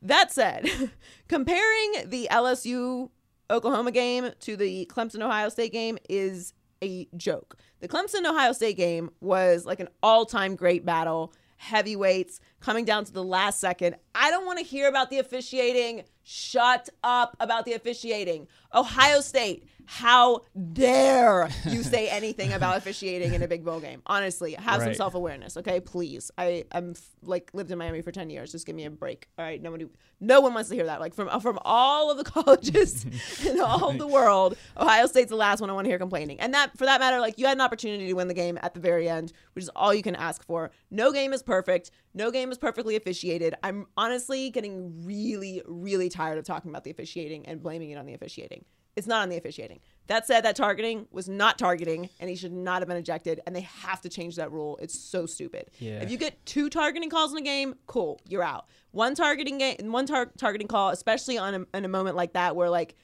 that 0.02 0.32
said, 0.32 0.70
comparing 1.28 2.10
the 2.10 2.28
LSU 2.30 3.10
Oklahoma 3.50 3.92
game 3.92 4.32
to 4.42 4.56
the 4.56 4.90
Clemson 4.92 5.22
Ohio 5.22 5.50
State 5.50 5.72
game 5.72 5.98
is 6.10 6.54
a 6.84 7.08
joke. 7.16 7.58
The 7.80 7.88
Clemson 7.88 8.26
Ohio 8.26 8.52
State 8.52 8.78
game 8.78 9.10
was 9.22 9.66
like 9.66 9.80
an 9.80 9.90
all 10.02 10.26
time 10.26 10.56
great 10.56 10.86
battle, 10.86 11.34
heavyweights 11.58 12.40
coming 12.60 12.86
down 12.86 13.06
to 13.06 13.14
the 13.14 13.24
last 13.24 13.60
second. 13.60 13.96
I 14.14 14.30
don't 14.32 14.46
want 14.46 14.60
to 14.60 14.66
hear 14.66 14.88
about 14.88 15.10
the 15.10 15.20
officiating. 15.20 16.04
Shut 16.24 16.90
up 17.04 17.36
about 17.40 17.66
the 17.66 17.74
officiating. 17.74 18.48
Ohio 18.74 19.22
State, 19.22 19.68
how 19.86 20.42
dare 20.74 21.50
you 21.68 21.84
say 21.84 22.08
anything 22.10 22.54
about 22.54 22.78
officiating 22.78 23.34
in 23.34 23.42
a 23.44 23.48
big 23.48 23.64
bowl 23.64 23.80
game? 23.80 24.02
Honestly, 24.06 24.54
have 24.54 24.82
some 24.82 24.94
self 24.94 25.16
awareness, 25.16 25.58
okay? 25.58 25.80
Please. 25.80 26.32
I 26.38 26.66
am 26.72 26.92
f- 26.92 27.10
like 27.24 27.52
lived 27.54 27.72
in 27.72 27.78
Miami 27.78 28.02
for 28.02 28.12
ten 28.12 28.30
years. 28.30 28.52
Just 28.52 28.66
give 28.66 28.76
me 28.76 28.86
a 28.86 28.90
break. 28.90 29.28
All 29.38 29.46
right, 29.46 29.62
nobody, 29.62 29.88
no 30.20 30.42
one 30.42 30.54
wants 30.54 30.70
to 30.70 30.76
hear 30.76 30.86
that. 30.86 31.00
Like 31.00 31.14
from 31.14 31.40
from 31.40 31.60
all 31.64 32.12
of 32.12 32.18
the 32.18 32.24
colleges 32.32 33.06
in 33.46 33.60
all 33.60 33.90
of 33.90 33.98
the 33.98 34.08
world, 34.08 34.58
Ohio 34.78 35.06
State's 35.08 35.30
the 35.30 35.36
last 35.36 35.62
one 35.62 35.70
I 35.70 35.74
want 35.74 35.86
to 35.86 35.90
hear 35.90 36.00
complaining. 36.00 36.40
And 36.40 36.54
that, 36.54 36.78
for 36.78 36.86
that 36.86 37.00
matter, 37.00 37.20
like 37.20 37.38
you 37.38 37.46
had 37.46 37.58
an 37.58 37.62
opportunity 37.62 38.08
to 38.08 38.14
win 38.14 38.28
the 38.28 38.34
game 38.34 38.58
at 38.62 38.74
the 38.74 38.80
very 38.80 39.08
end, 39.10 39.34
which 39.54 39.64
is 39.64 39.70
all 39.76 39.94
you 39.94 40.02
can 40.04 40.16
ask 40.16 40.46
for. 40.46 40.72
No 40.92 41.12
game 41.12 41.34
is 41.34 41.44
perfect. 41.44 41.92
No 42.14 42.32
game 42.32 42.52
is 42.52 42.58
perfectly 42.58 42.96
officiated. 42.96 43.56
I'm 43.64 43.88
honestly 43.98 44.50
getting 44.50 45.06
really, 45.06 45.62
really 45.66 46.10
tired 46.10 46.38
of 46.38 46.46
talking 46.46 46.70
about 46.72 46.84
the 46.84 46.92
officiating 46.92 47.46
and 47.46 47.62
blaming 47.62 47.90
it 47.92 47.98
on 47.98 48.06
the 48.06 48.14
officiating. 48.14 48.64
It's 48.96 49.08
not 49.08 49.22
on 49.24 49.30
the 49.30 49.38
officiating. 49.38 49.80
That 50.08 50.28
said, 50.28 50.42
that 50.46 50.56
targeting 50.56 51.08
was 51.12 51.28
not 51.28 51.58
targeting, 51.58 52.10
and 52.20 52.30
he 52.30 52.36
should 52.36 52.54
not 52.54 52.82
have 52.82 52.88
been 52.88 52.98
ejected. 52.98 53.42
And 53.46 53.56
they 53.56 53.62
have 53.62 54.02
to 54.02 54.10
change 54.10 54.36
that 54.36 54.52
rule. 54.52 54.78
It's 54.82 54.98
so 54.98 55.26
stupid. 55.26 55.72
Yeah. 55.80 56.02
If 56.02 56.12
you 56.12 56.18
get 56.18 56.46
two 56.46 56.70
targeting 56.70 57.10
calls 57.10 57.32
in 57.32 57.38
a 57.40 57.42
game, 57.42 57.76
cool, 57.88 58.22
you're 58.30 58.44
out. 58.44 58.68
One 58.92 59.16
targeting 59.16 59.58
game, 59.58 59.78
one 59.92 60.06
tar- 60.06 60.32
targeting 60.38 60.68
call, 60.68 60.90
especially 60.92 61.38
on 61.38 61.68
a, 61.74 61.78
in 61.78 61.86
a 61.86 61.90
moment 61.90 62.16
like 62.16 62.34
that 62.34 62.56
where 62.56 62.70
like 62.70 62.96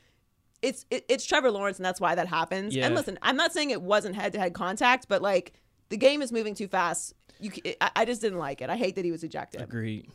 it's 0.62 0.86
it, 0.92 1.04
it's 1.10 1.26
Trevor 1.26 1.50
Lawrence, 1.52 1.78
and 1.80 1.86
that's 1.86 2.00
why 2.00 2.14
that 2.16 2.28
happens. 2.28 2.76
Yeah. 2.76 2.86
And 2.86 2.96
listen, 2.96 3.18
I'm 3.24 3.36
not 3.36 3.52
saying 3.52 3.72
it 3.72 3.82
wasn't 3.82 4.16
head 4.16 4.34
to 4.34 4.40
head 4.40 4.54
contact, 4.54 5.08
but 5.10 5.22
like 5.22 5.54
the 5.90 5.98
game 5.98 6.22
is 6.22 6.32
moving 6.32 6.54
too 6.54 6.68
fast. 6.68 7.16
You, 7.40 7.50
c- 7.50 7.76
I, 7.82 7.92
I 7.98 8.06
just 8.06 8.22
didn't 8.22 8.38
like 8.38 8.62
it. 8.62 8.70
I 8.70 8.78
hate 8.78 8.96
that 8.96 9.04
he 9.04 9.12
was 9.12 9.24
ejected. 9.24 9.62
Agreed. 9.62 10.08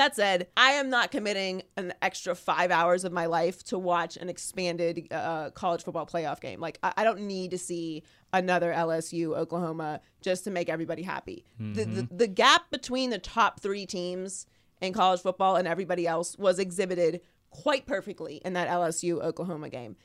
That 0.00 0.16
said, 0.16 0.46
I 0.56 0.70
am 0.70 0.88
not 0.88 1.10
committing 1.10 1.62
an 1.76 1.92
extra 2.00 2.34
five 2.34 2.70
hours 2.70 3.04
of 3.04 3.12
my 3.12 3.26
life 3.26 3.62
to 3.64 3.78
watch 3.78 4.16
an 4.16 4.30
expanded 4.30 5.06
uh, 5.10 5.50
college 5.50 5.84
football 5.84 6.06
playoff 6.06 6.40
game. 6.40 6.58
Like, 6.58 6.78
I, 6.82 6.94
I 6.96 7.04
don't 7.04 7.20
need 7.26 7.50
to 7.50 7.58
see 7.58 8.02
another 8.32 8.72
LSU 8.72 9.36
Oklahoma 9.36 10.00
just 10.22 10.44
to 10.44 10.50
make 10.50 10.70
everybody 10.70 11.02
happy. 11.02 11.44
The, 11.74 11.84
the, 11.84 12.08
the 12.10 12.26
gap 12.26 12.70
between 12.70 13.10
the 13.10 13.18
top 13.18 13.60
three 13.60 13.84
teams 13.84 14.46
in 14.80 14.94
college 14.94 15.20
football 15.20 15.56
and 15.56 15.68
everybody 15.68 16.06
else 16.06 16.34
was 16.38 16.58
exhibited 16.58 17.20
quite 17.50 17.84
perfectly 17.84 18.40
in 18.42 18.54
that 18.54 18.68
LSU 18.68 19.22
Oklahoma 19.22 19.68
game. 19.68 19.96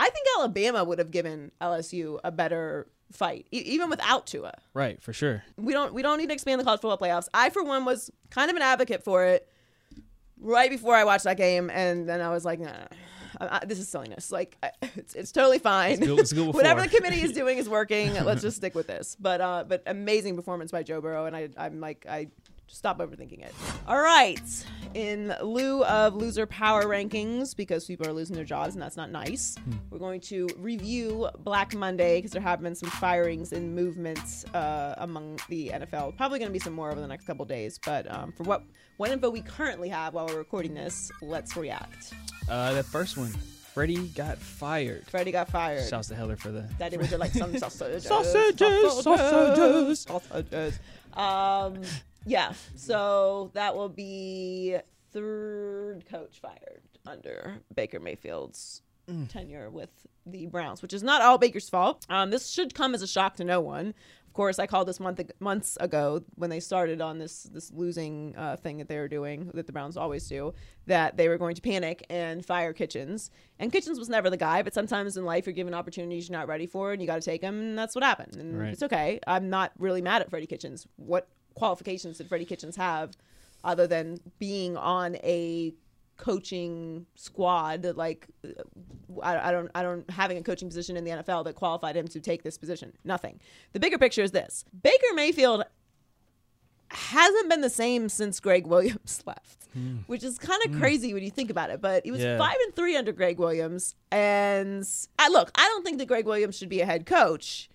I 0.00 0.08
think 0.10 0.26
Alabama 0.38 0.82
would 0.82 0.98
have 0.98 1.10
given 1.10 1.52
LSU 1.60 2.18
a 2.24 2.30
better 2.32 2.86
fight, 3.12 3.46
e- 3.52 3.58
even 3.58 3.90
without 3.90 4.26
Tua 4.26 4.52
Right, 4.72 5.02
for 5.02 5.12
sure. 5.12 5.44
we 5.56 5.72
don't 5.72 5.92
we 5.92 6.02
don't 6.02 6.18
need 6.18 6.28
to 6.28 6.32
expand 6.32 6.60
the 6.60 6.64
college 6.64 6.80
football 6.80 6.98
playoffs. 6.98 7.28
I 7.34 7.50
for 7.50 7.62
one 7.62 7.84
was 7.84 8.10
kind 8.30 8.50
of 8.50 8.56
an 8.56 8.62
advocate 8.62 9.02
for 9.04 9.24
it 9.24 9.46
right 10.40 10.70
before 10.70 10.94
I 10.94 11.04
watched 11.04 11.24
that 11.24 11.36
game, 11.36 11.70
and 11.70 12.08
then 12.08 12.20
I 12.20 12.30
was 12.30 12.44
like, 12.44 12.60
nah, 12.60 12.70
I, 13.40 13.58
I, 13.60 13.64
this 13.66 13.78
is 13.78 13.88
silliness. 13.88 14.32
Like 14.32 14.56
I, 14.62 14.70
it's, 14.96 15.14
it's 15.14 15.32
totally 15.32 15.58
fine. 15.58 15.92
It's 16.02 16.06
good- 16.06 16.18
it's 16.18 16.32
Whatever 16.54 16.82
the 16.82 16.88
committee 16.88 17.20
is 17.22 17.32
doing 17.40 17.58
is 17.58 17.68
working. 17.68 18.14
Let's 18.24 18.42
just 18.42 18.56
stick 18.56 18.74
with 18.74 18.86
this. 18.86 19.16
But 19.20 19.40
uh, 19.40 19.64
but 19.68 19.82
amazing 19.86 20.36
performance 20.36 20.70
by 20.72 20.82
Joe 20.82 21.00
Burrow, 21.00 21.26
and 21.26 21.36
I 21.36 21.48
I'm 21.58 21.80
like 21.80 22.06
I. 22.08 22.28
Stop 22.72 22.98
overthinking 22.98 23.40
it. 23.42 23.52
All 23.88 24.00
right. 24.00 24.40
In 24.94 25.34
lieu 25.42 25.84
of 25.84 26.14
loser 26.14 26.46
power 26.46 26.84
rankings, 26.84 27.54
because 27.54 27.84
people 27.84 28.06
are 28.06 28.12
losing 28.12 28.36
their 28.36 28.44
jobs 28.44 28.74
and 28.74 28.82
that's 28.82 28.96
not 28.96 29.10
nice, 29.10 29.56
we're 29.90 29.98
going 29.98 30.20
to 30.22 30.48
review 30.56 31.28
Black 31.40 31.74
Monday 31.74 32.18
because 32.18 32.30
there 32.30 32.40
have 32.40 32.62
been 32.62 32.76
some 32.76 32.88
firings 32.88 33.52
and 33.52 33.74
movements 33.74 34.44
uh, 34.54 34.94
among 34.98 35.40
the 35.48 35.70
NFL. 35.74 36.16
Probably 36.16 36.38
going 36.38 36.48
to 36.48 36.52
be 36.52 36.60
some 36.60 36.72
more 36.72 36.90
over 36.90 37.00
the 37.00 37.08
next 37.08 37.26
couple 37.26 37.44
days. 37.44 37.78
But 37.84 38.10
um, 38.10 38.32
for 38.32 38.44
what 38.44 38.62
what 38.98 39.10
info 39.10 39.30
we 39.30 39.42
currently 39.42 39.88
have 39.88 40.14
while 40.14 40.26
we're 40.26 40.38
recording 40.38 40.74
this, 40.74 41.10
let's 41.22 41.56
react. 41.56 42.14
Uh, 42.48 42.72
that 42.74 42.84
first 42.84 43.16
one, 43.16 43.30
Freddie 43.74 44.08
got 44.08 44.38
fired. 44.38 45.06
Freddie 45.08 45.32
got 45.32 45.48
fired. 45.48 45.88
Shouts 45.88 46.08
to 46.08 46.14
Heller 46.14 46.36
for 46.36 46.50
the. 46.50 46.62
Daddy 46.78 46.96
would 46.96 47.10
like 47.18 47.32
some 47.32 47.56
sausages. 47.58 48.04
Sausages, 48.04 49.02
sausages. 49.02 50.00
sausages. 50.00 50.78
Um, 51.14 51.80
yeah. 52.26 52.52
So 52.76 53.50
that 53.54 53.74
will 53.76 53.88
be 53.88 54.76
third 55.12 56.04
coach 56.08 56.40
fired 56.40 56.82
under 57.06 57.58
Baker 57.74 58.00
Mayfield's 58.00 58.82
tenure 59.28 59.68
with 59.70 59.90
the 60.24 60.46
Browns, 60.46 60.82
which 60.82 60.92
is 60.92 61.02
not 61.02 61.20
all 61.20 61.36
Baker's 61.36 61.68
fault. 61.68 62.06
Um, 62.08 62.30
this 62.30 62.48
should 62.50 62.74
come 62.74 62.94
as 62.94 63.02
a 63.02 63.06
shock 63.08 63.34
to 63.36 63.44
no 63.44 63.60
one. 63.60 63.92
Of 64.28 64.34
course, 64.34 64.60
I 64.60 64.68
called 64.68 64.86
this 64.86 65.00
month 65.00 65.20
months 65.40 65.76
ago 65.80 66.22
when 66.36 66.50
they 66.50 66.60
started 66.60 67.00
on 67.00 67.18
this 67.18 67.42
this 67.52 67.72
losing 67.72 68.36
uh, 68.36 68.54
thing 68.56 68.78
that 68.78 68.86
they 68.86 68.98
were 68.98 69.08
doing 69.08 69.50
that 69.54 69.66
the 69.66 69.72
Browns 69.72 69.96
always 69.96 70.28
do 70.28 70.54
that 70.86 71.16
they 71.16 71.26
were 71.28 71.36
going 71.38 71.56
to 71.56 71.60
panic 71.60 72.06
and 72.08 72.46
fire 72.46 72.72
Kitchens. 72.72 73.32
And 73.58 73.72
Kitchens 73.72 73.98
was 73.98 74.08
never 74.08 74.30
the 74.30 74.36
guy, 74.36 74.62
but 74.62 74.72
sometimes 74.72 75.16
in 75.16 75.24
life 75.24 75.46
you're 75.46 75.52
given 75.54 75.74
opportunities 75.74 76.28
you're 76.28 76.38
not 76.38 76.46
ready 76.46 76.66
for 76.66 76.92
and 76.92 77.02
you 77.02 77.08
got 77.08 77.16
to 77.20 77.28
take 77.28 77.40
them, 77.40 77.58
and 77.60 77.76
that's 77.78 77.96
what 77.96 78.04
happened. 78.04 78.36
And 78.36 78.56
Right. 78.60 78.72
it's 78.72 78.84
okay. 78.84 79.18
I'm 79.26 79.50
not 79.50 79.72
really 79.76 80.02
mad 80.02 80.22
at 80.22 80.30
Freddie 80.30 80.46
Kitchens. 80.46 80.86
What 80.94 81.26
qualifications 81.54 82.18
did 82.18 82.28
Freddie 82.28 82.44
Kitchens 82.44 82.76
have 82.76 83.16
other 83.64 83.86
than 83.86 84.18
being 84.38 84.76
on 84.76 85.16
a 85.16 85.74
coaching 86.16 87.06
squad 87.14 87.96
like 87.96 88.28
I, 89.22 89.48
I 89.48 89.52
don't 89.52 89.70
I 89.74 89.82
don't 89.82 90.08
having 90.10 90.36
a 90.36 90.42
coaching 90.42 90.68
position 90.68 90.96
in 90.96 91.04
the 91.04 91.10
NFL 91.10 91.44
that 91.44 91.54
qualified 91.54 91.96
him 91.96 92.06
to 92.08 92.20
take 92.20 92.42
this 92.42 92.58
position. 92.58 92.92
Nothing. 93.04 93.40
The 93.72 93.80
bigger 93.80 93.98
picture 93.98 94.22
is 94.22 94.30
this: 94.30 94.64
Baker 94.82 95.14
Mayfield 95.14 95.64
hasn't 96.90 97.48
been 97.48 97.60
the 97.60 97.70
same 97.70 98.08
since 98.08 98.40
Gregg 98.40 98.66
Williams 98.66 99.22
left, 99.26 99.64
hmm. 99.72 99.98
which 100.06 100.22
is 100.22 100.38
kind 100.38 100.60
of 100.66 100.72
hmm. 100.72 100.80
crazy 100.80 101.14
when 101.14 101.22
you 101.22 101.30
think 101.30 101.50
about 101.50 101.70
it. 101.70 101.80
But 101.80 102.04
he 102.04 102.10
was 102.10 102.20
Yeah. 102.20 102.38
five 102.38 102.56
and 102.64 102.74
three 102.74 102.96
under 102.96 103.12
Gregg 103.12 103.38
Williams, 103.38 103.94
and 104.12 104.86
I 105.18 105.28
look, 105.28 105.50
I 105.54 105.66
don't 105.68 105.84
think 105.84 105.98
that 105.98 106.06
Gregg 106.06 106.26
Williams 106.26 106.56
should 106.56 106.68
be 106.68 106.80
a 106.80 106.86
head 106.86 107.06
coach, 107.06 107.70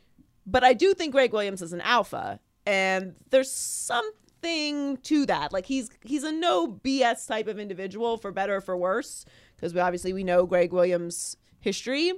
but 0.46 0.64
I 0.64 0.74
do 0.74 0.94
think 0.94 1.14
Gregg 1.14 1.34
Williams 1.34 1.62
is 1.62 1.74
an 1.74 1.82
alpha, 1.82 2.40
and 2.66 3.16
there's 3.30 3.52
something 3.52 4.98
to 5.04 5.26
that. 5.26 5.52
Like 5.54 5.66
he's 5.66 5.90
he's 6.04 6.24
a 6.24 6.32
no 6.32 6.68
BS 6.68 7.28
type 7.28 7.48
of 7.48 7.60
individual 7.60 8.18
for 8.18 8.32
better 8.32 8.58
or 8.58 8.62
for 8.62 8.78
worse, 8.78 9.26
because 9.56 9.74
we 9.74 9.80
obviously 9.80 10.14
we 10.14 10.24
know 10.24 10.46
Gregg 10.46 10.72
Williams' 10.74 11.38
history, 11.60 12.14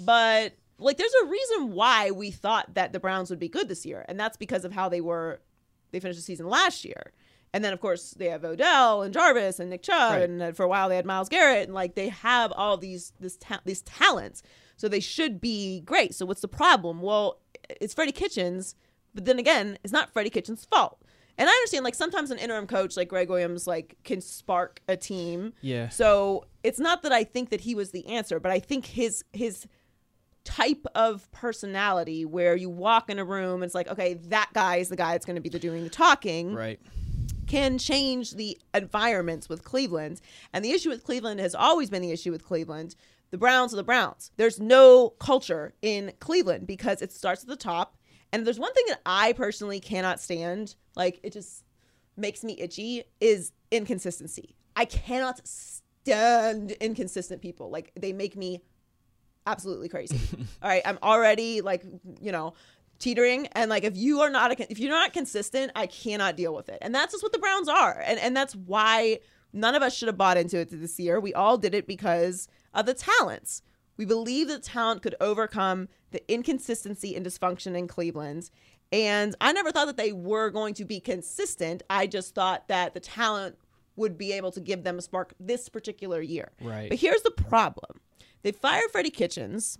but 0.00 0.52
like 0.78 0.96
there's 0.96 1.14
a 1.22 1.26
reason 1.26 1.72
why 1.72 2.10
we 2.10 2.30
thought 2.30 2.74
that 2.74 2.92
the 2.92 3.00
Browns 3.00 3.30
would 3.30 3.38
be 3.38 3.48
good 3.48 3.68
this 3.68 3.84
year, 3.86 4.04
and 4.08 4.18
that's 4.18 4.36
because 4.36 4.64
of 4.64 4.72
how 4.72 4.88
they 4.88 5.00
were 5.00 5.40
they 5.90 6.00
finished 6.00 6.18
the 6.18 6.22
season 6.24 6.48
last 6.48 6.84
year. 6.84 7.12
And 7.54 7.62
then 7.62 7.74
of 7.74 7.80
course 7.80 8.12
they 8.12 8.28
have 8.30 8.44
Odell 8.44 9.02
and 9.02 9.12
Jarvis 9.12 9.60
and 9.60 9.68
Nick 9.68 9.82
Chubb, 9.82 10.12
Right. 10.12 10.22
and 10.22 10.40
uh, 10.42 10.52
for 10.52 10.62
a 10.62 10.68
while 10.68 10.88
they 10.88 10.96
had 10.96 11.04
Myles 11.04 11.28
Garrett, 11.28 11.64
and 11.64 11.74
like 11.74 11.94
they 11.94 12.08
have 12.08 12.50
all 12.52 12.76
these 12.78 13.12
this 13.20 13.36
ta- 13.36 13.60
these 13.64 13.82
talents, 13.82 14.42
so 14.76 14.88
they 14.88 15.00
should 15.00 15.40
be 15.40 15.80
great. 15.82 16.14
So 16.14 16.24
what's 16.24 16.40
the 16.40 16.48
problem? 16.48 17.02
Well, 17.02 17.40
it's 17.80 17.92
Freddie 17.92 18.12
Kitchens, 18.12 18.74
but 19.14 19.24
then 19.24 19.38
again, 19.38 19.78
it's 19.84 19.92
not 19.92 20.12
Freddie 20.12 20.30
Kitchens' 20.30 20.64
fault. 20.64 20.98
And 21.38 21.48
I 21.48 21.52
understand 21.52 21.84
like 21.84 21.94
sometimes 21.94 22.30
an 22.30 22.38
interim 22.38 22.66
coach 22.66 22.96
like 22.96 23.08
Gregg 23.08 23.30
Williams 23.30 23.66
like 23.66 23.96
can 24.04 24.20
spark 24.20 24.80
a 24.88 24.96
team. 24.96 25.54
Yeah. 25.62 25.88
So 25.88 26.44
it's 26.62 26.78
not 26.78 27.02
that 27.02 27.12
I 27.12 27.24
think 27.24 27.50
that 27.50 27.62
he 27.62 27.74
was 27.74 27.90
the 27.90 28.06
answer, 28.06 28.38
but 28.38 28.52
I 28.52 28.58
think 28.60 28.84
his 28.86 29.24
his 29.32 29.66
type 30.44 30.84
of 30.94 31.30
personality 31.32 32.24
where 32.24 32.56
you 32.56 32.68
walk 32.68 33.08
in 33.08 33.18
a 33.18 33.24
room 33.24 33.54
and 33.62 33.64
it's 33.64 33.74
like, 33.74 33.88
okay, 33.88 34.14
that 34.14 34.50
guy 34.52 34.76
is 34.76 34.88
the 34.88 34.96
guy 34.96 35.12
that's 35.12 35.24
going 35.24 35.36
to 35.36 35.40
be 35.40 35.48
the 35.48 35.58
doing 35.58 35.84
the 35.84 35.90
talking 35.90 36.52
Right. 36.54 36.80
can 37.46 37.78
change 37.78 38.32
the 38.32 38.58
environments 38.74 39.48
with 39.48 39.62
Cleveland. 39.64 40.20
And 40.52 40.64
the 40.64 40.72
issue 40.72 40.88
with 40.90 41.04
Cleveland 41.04 41.38
has 41.40 41.54
always 41.54 41.90
been 41.90 42.02
the 42.02 42.10
issue 42.10 42.32
with 42.32 42.44
Cleveland. 42.44 42.96
The 43.30 43.38
Browns 43.38 43.72
are 43.72 43.76
the 43.76 43.84
Browns. 43.84 44.32
There's 44.36 44.58
no 44.60 45.10
culture 45.10 45.74
in 45.80 46.12
Cleveland 46.18 46.66
because 46.66 47.00
it 47.02 47.12
starts 47.12 47.42
at 47.42 47.48
the 47.48 47.56
top. 47.56 47.96
And 48.32 48.46
there's 48.46 48.58
one 48.58 48.72
thing 48.72 48.84
that 48.88 49.00
I 49.04 49.32
personally 49.34 49.80
cannot 49.80 50.20
stand, 50.20 50.74
like 50.96 51.20
it 51.22 51.32
just 51.32 51.64
makes 52.16 52.42
me 52.42 52.58
itchy, 52.58 53.04
is 53.20 53.52
inconsistency. 53.70 54.56
I 54.74 54.86
cannot 54.86 55.46
stand 55.46 56.72
inconsistent 56.72 57.42
people. 57.42 57.70
Like 57.70 57.92
they 57.94 58.12
make 58.12 58.36
me 58.36 58.62
absolutely 59.46 59.88
crazy. 59.88 60.18
All 60.62 60.68
right, 60.68 60.82
I'm 60.84 60.98
already 61.02 61.60
like, 61.60 61.84
you 62.20 62.32
know, 62.32 62.54
teetering 62.98 63.48
and 63.48 63.68
like 63.68 63.82
if 63.82 63.96
you 63.96 64.20
are 64.20 64.30
not 64.30 64.52
a, 64.52 64.70
if 64.70 64.78
you're 64.78 64.90
not 64.90 65.12
consistent, 65.12 65.72
I 65.74 65.86
cannot 65.86 66.36
deal 66.36 66.54
with 66.54 66.68
it. 66.68 66.78
And 66.80 66.94
that's 66.94 67.12
just 67.12 67.22
what 67.22 67.32
the 67.32 67.38
Browns 67.38 67.68
are. 67.68 68.02
And 68.06 68.18
and 68.18 68.36
that's 68.36 68.54
why 68.54 69.18
none 69.52 69.74
of 69.74 69.82
us 69.82 69.94
should 69.94 70.08
have 70.08 70.16
bought 70.16 70.36
into 70.36 70.58
it 70.58 70.68
this 70.70 70.98
year. 70.98 71.20
We 71.20 71.34
all 71.34 71.58
did 71.58 71.74
it 71.74 71.86
because 71.86 72.48
of 72.72 72.86
the 72.86 72.94
talents. 72.94 73.62
We 73.96 74.04
believe 74.04 74.48
that 74.48 74.62
talent 74.62 75.02
could 75.02 75.14
overcome 75.20 75.88
the 76.10 76.22
inconsistency 76.32 77.14
and 77.14 77.24
dysfunction 77.24 77.76
in 77.76 77.88
Cleveland. 77.88 78.50
And 78.90 79.34
I 79.40 79.52
never 79.52 79.70
thought 79.70 79.86
that 79.86 79.96
they 79.96 80.12
were 80.12 80.50
going 80.50 80.74
to 80.74 80.84
be 80.84 81.00
consistent. 81.00 81.82
I 81.88 82.06
just 82.06 82.34
thought 82.34 82.68
that 82.68 82.94
the 82.94 83.00
talent 83.00 83.56
would 83.96 84.16
be 84.16 84.32
able 84.32 84.52
to 84.52 84.60
give 84.60 84.84
them 84.84 84.98
a 84.98 85.02
spark 85.02 85.34
this 85.38 85.68
particular 85.68 86.20
year. 86.20 86.52
Right. 86.60 86.88
But 86.88 86.98
here's 86.98 87.22
the 87.22 87.30
problem. 87.30 88.00
They 88.42 88.52
fired 88.52 88.90
Freddie 88.90 89.10
Kitchens. 89.10 89.78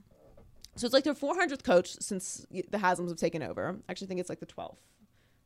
So 0.77 0.87
it's 0.87 0.95
like 0.95 1.05
their 1.05 1.15
400th 1.15 1.63
coach 1.63 1.97
since 2.01 2.47
the 2.71 2.79
Haslam's 2.79 3.11
have 3.11 3.19
taken 3.19 3.43
over. 3.43 3.77
I 3.89 3.91
actually 3.91 4.07
think 4.07 4.21
it's 4.21 4.31
like 4.31 4.41
the 4.41 4.47
12th. 4.47 4.79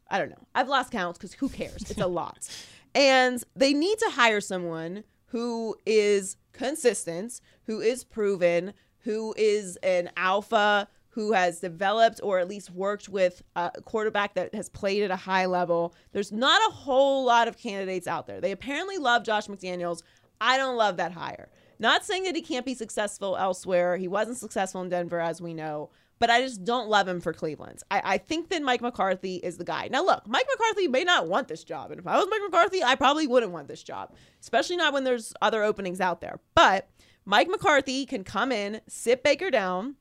I 0.08 0.18
don't 0.18 0.30
know. 0.30 0.46
I've 0.54 0.68
lost 0.68 0.92
count 0.92 1.16
because 1.16 1.32
who 1.32 1.48
cares? 1.48 1.90
It's 1.90 2.00
a 2.00 2.06
lot. 2.06 2.48
And 2.94 3.42
they 3.56 3.72
need 3.72 3.98
to 3.98 4.10
hire 4.10 4.40
someone 4.40 5.02
who 5.36 5.76
is 5.84 6.38
consistent, 6.54 7.42
who 7.66 7.78
is 7.78 8.04
proven, 8.04 8.72
who 9.00 9.34
is 9.36 9.76
an 9.82 10.08
alpha, 10.16 10.88
who 11.10 11.32
has 11.32 11.60
developed 11.60 12.22
or 12.22 12.38
at 12.38 12.48
least 12.48 12.70
worked 12.70 13.10
with 13.10 13.42
a 13.54 13.70
quarterback 13.84 14.32
that 14.32 14.54
has 14.54 14.70
played 14.70 15.02
at 15.02 15.10
a 15.10 15.16
high 15.16 15.44
level. 15.44 15.94
There's 16.12 16.32
not 16.32 16.62
a 16.70 16.72
whole 16.72 17.26
lot 17.26 17.48
of 17.48 17.58
candidates 17.58 18.06
out 18.06 18.26
there. 18.26 18.40
They 18.40 18.50
apparently 18.50 18.96
love 18.96 19.24
Josh 19.24 19.46
McDaniels. 19.46 20.02
I 20.40 20.56
don't 20.56 20.78
love 20.78 20.96
that 20.96 21.12
hire. 21.12 21.50
Not 21.78 22.02
saying 22.02 22.24
that 22.24 22.34
he 22.34 22.40
can't 22.40 22.64
be 22.64 22.72
successful 22.72 23.36
elsewhere. 23.36 23.98
He 23.98 24.08
wasn't 24.08 24.38
successful 24.38 24.80
in 24.80 24.88
Denver, 24.88 25.20
as 25.20 25.42
we 25.42 25.52
know, 25.52 25.90
but 26.18 26.30
I 26.30 26.40
just 26.40 26.64
don't 26.64 26.88
love 26.88 27.06
him 27.06 27.20
for 27.20 27.32
Cleveland. 27.32 27.82
I, 27.90 28.02
I 28.04 28.18
think 28.18 28.48
that 28.48 28.62
Mike 28.62 28.80
McCarthy 28.80 29.36
is 29.36 29.58
the 29.58 29.64
guy. 29.64 29.88
Now, 29.90 30.04
look, 30.04 30.26
Mike 30.26 30.46
McCarthy 30.50 30.88
may 30.88 31.04
not 31.04 31.28
want 31.28 31.48
this 31.48 31.62
job. 31.62 31.90
And 31.90 32.00
if 32.00 32.06
I 32.06 32.16
was 32.16 32.26
Mike 32.30 32.40
McCarthy, 32.44 32.82
I 32.82 32.94
probably 32.94 33.26
wouldn't 33.26 33.52
want 33.52 33.68
this 33.68 33.82
job, 33.82 34.14
especially 34.40 34.76
not 34.76 34.92
when 34.92 35.04
there's 35.04 35.34
other 35.42 35.62
openings 35.62 36.00
out 36.00 36.20
there. 36.20 36.40
But 36.54 36.88
Mike 37.24 37.48
McCarthy 37.48 38.06
can 38.06 38.24
come 38.24 38.50
in, 38.50 38.80
sit 38.88 39.22
Baker 39.22 39.50
down, 39.50 39.96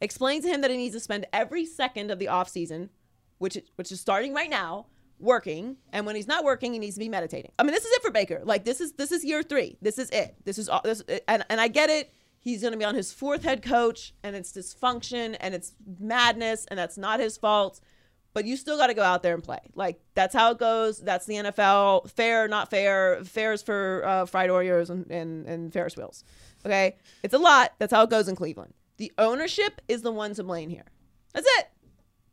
explain 0.00 0.42
to 0.42 0.48
him 0.48 0.60
that 0.62 0.70
he 0.70 0.76
needs 0.76 0.94
to 0.94 1.00
spend 1.00 1.26
every 1.32 1.64
second 1.64 2.10
of 2.10 2.18
the 2.18 2.26
offseason, 2.26 2.88
which, 3.38 3.58
which 3.76 3.92
is 3.92 4.00
starting 4.00 4.34
right 4.34 4.50
now, 4.50 4.86
working 5.18 5.76
and 5.92 6.04
when 6.04 6.14
he's 6.14 6.28
not 6.28 6.44
working 6.44 6.74
he 6.74 6.78
needs 6.78 6.94
to 6.94 7.00
be 7.00 7.08
meditating 7.08 7.50
i 7.58 7.62
mean 7.62 7.72
this 7.72 7.86
is 7.86 7.92
it 7.92 8.02
for 8.02 8.10
baker 8.10 8.42
like 8.44 8.66
this 8.66 8.82
is 8.82 8.92
this 8.92 9.10
is 9.10 9.24
year 9.24 9.42
three 9.42 9.78
this 9.80 9.98
is 9.98 10.10
it 10.10 10.36
this 10.44 10.58
is 10.58 10.68
all 10.68 10.82
this 10.84 11.02
and, 11.26 11.42
and 11.48 11.58
i 11.58 11.68
get 11.68 11.88
it 11.88 12.12
he's 12.38 12.60
going 12.60 12.72
to 12.72 12.78
be 12.78 12.84
on 12.84 12.94
his 12.94 13.12
fourth 13.12 13.42
head 13.42 13.62
coach 13.62 14.14
and 14.22 14.36
it's 14.36 14.52
dysfunction 14.52 15.36
and 15.40 15.54
it's 15.54 15.74
madness 15.98 16.66
and 16.70 16.78
that's 16.78 16.98
not 16.98 17.20
his 17.20 17.36
fault. 17.36 17.80
But 18.34 18.44
you 18.44 18.58
still 18.58 18.76
got 18.76 18.88
to 18.88 18.94
go 18.94 19.02
out 19.02 19.22
there 19.22 19.32
and 19.32 19.42
play. 19.42 19.60
Like 19.74 19.98
that's 20.14 20.34
how 20.34 20.50
it 20.50 20.58
goes. 20.58 20.98
That's 20.98 21.24
the 21.24 21.34
nfl 21.34 22.10
fair 22.10 22.48
not 22.48 22.70
fair. 22.70 23.24
Fair 23.24 23.52
is 23.52 23.62
for 23.62 24.02
uh, 24.04 24.26
fried 24.26 24.50
oreos 24.50 24.90
and, 24.90 25.10
and, 25.10 25.46
and 25.46 25.72
ferris 25.72 25.96
wheels 25.96 26.22
okay? 26.66 26.96
It's 27.22 27.34
a 27.34 27.38
lot. 27.38 27.72
That's 27.78 27.92
how 27.92 28.02
it 28.02 28.10
goes 28.10 28.28
in 28.28 28.36
cleveland. 28.36 28.74
The 28.98 29.12
ownership 29.18 29.80
is 29.88 30.02
the 30.02 30.12
one 30.12 30.34
to 30.34 30.44
blame 30.44 30.68
here. 30.68 30.86
That's 31.32 31.46
it. 31.58 31.68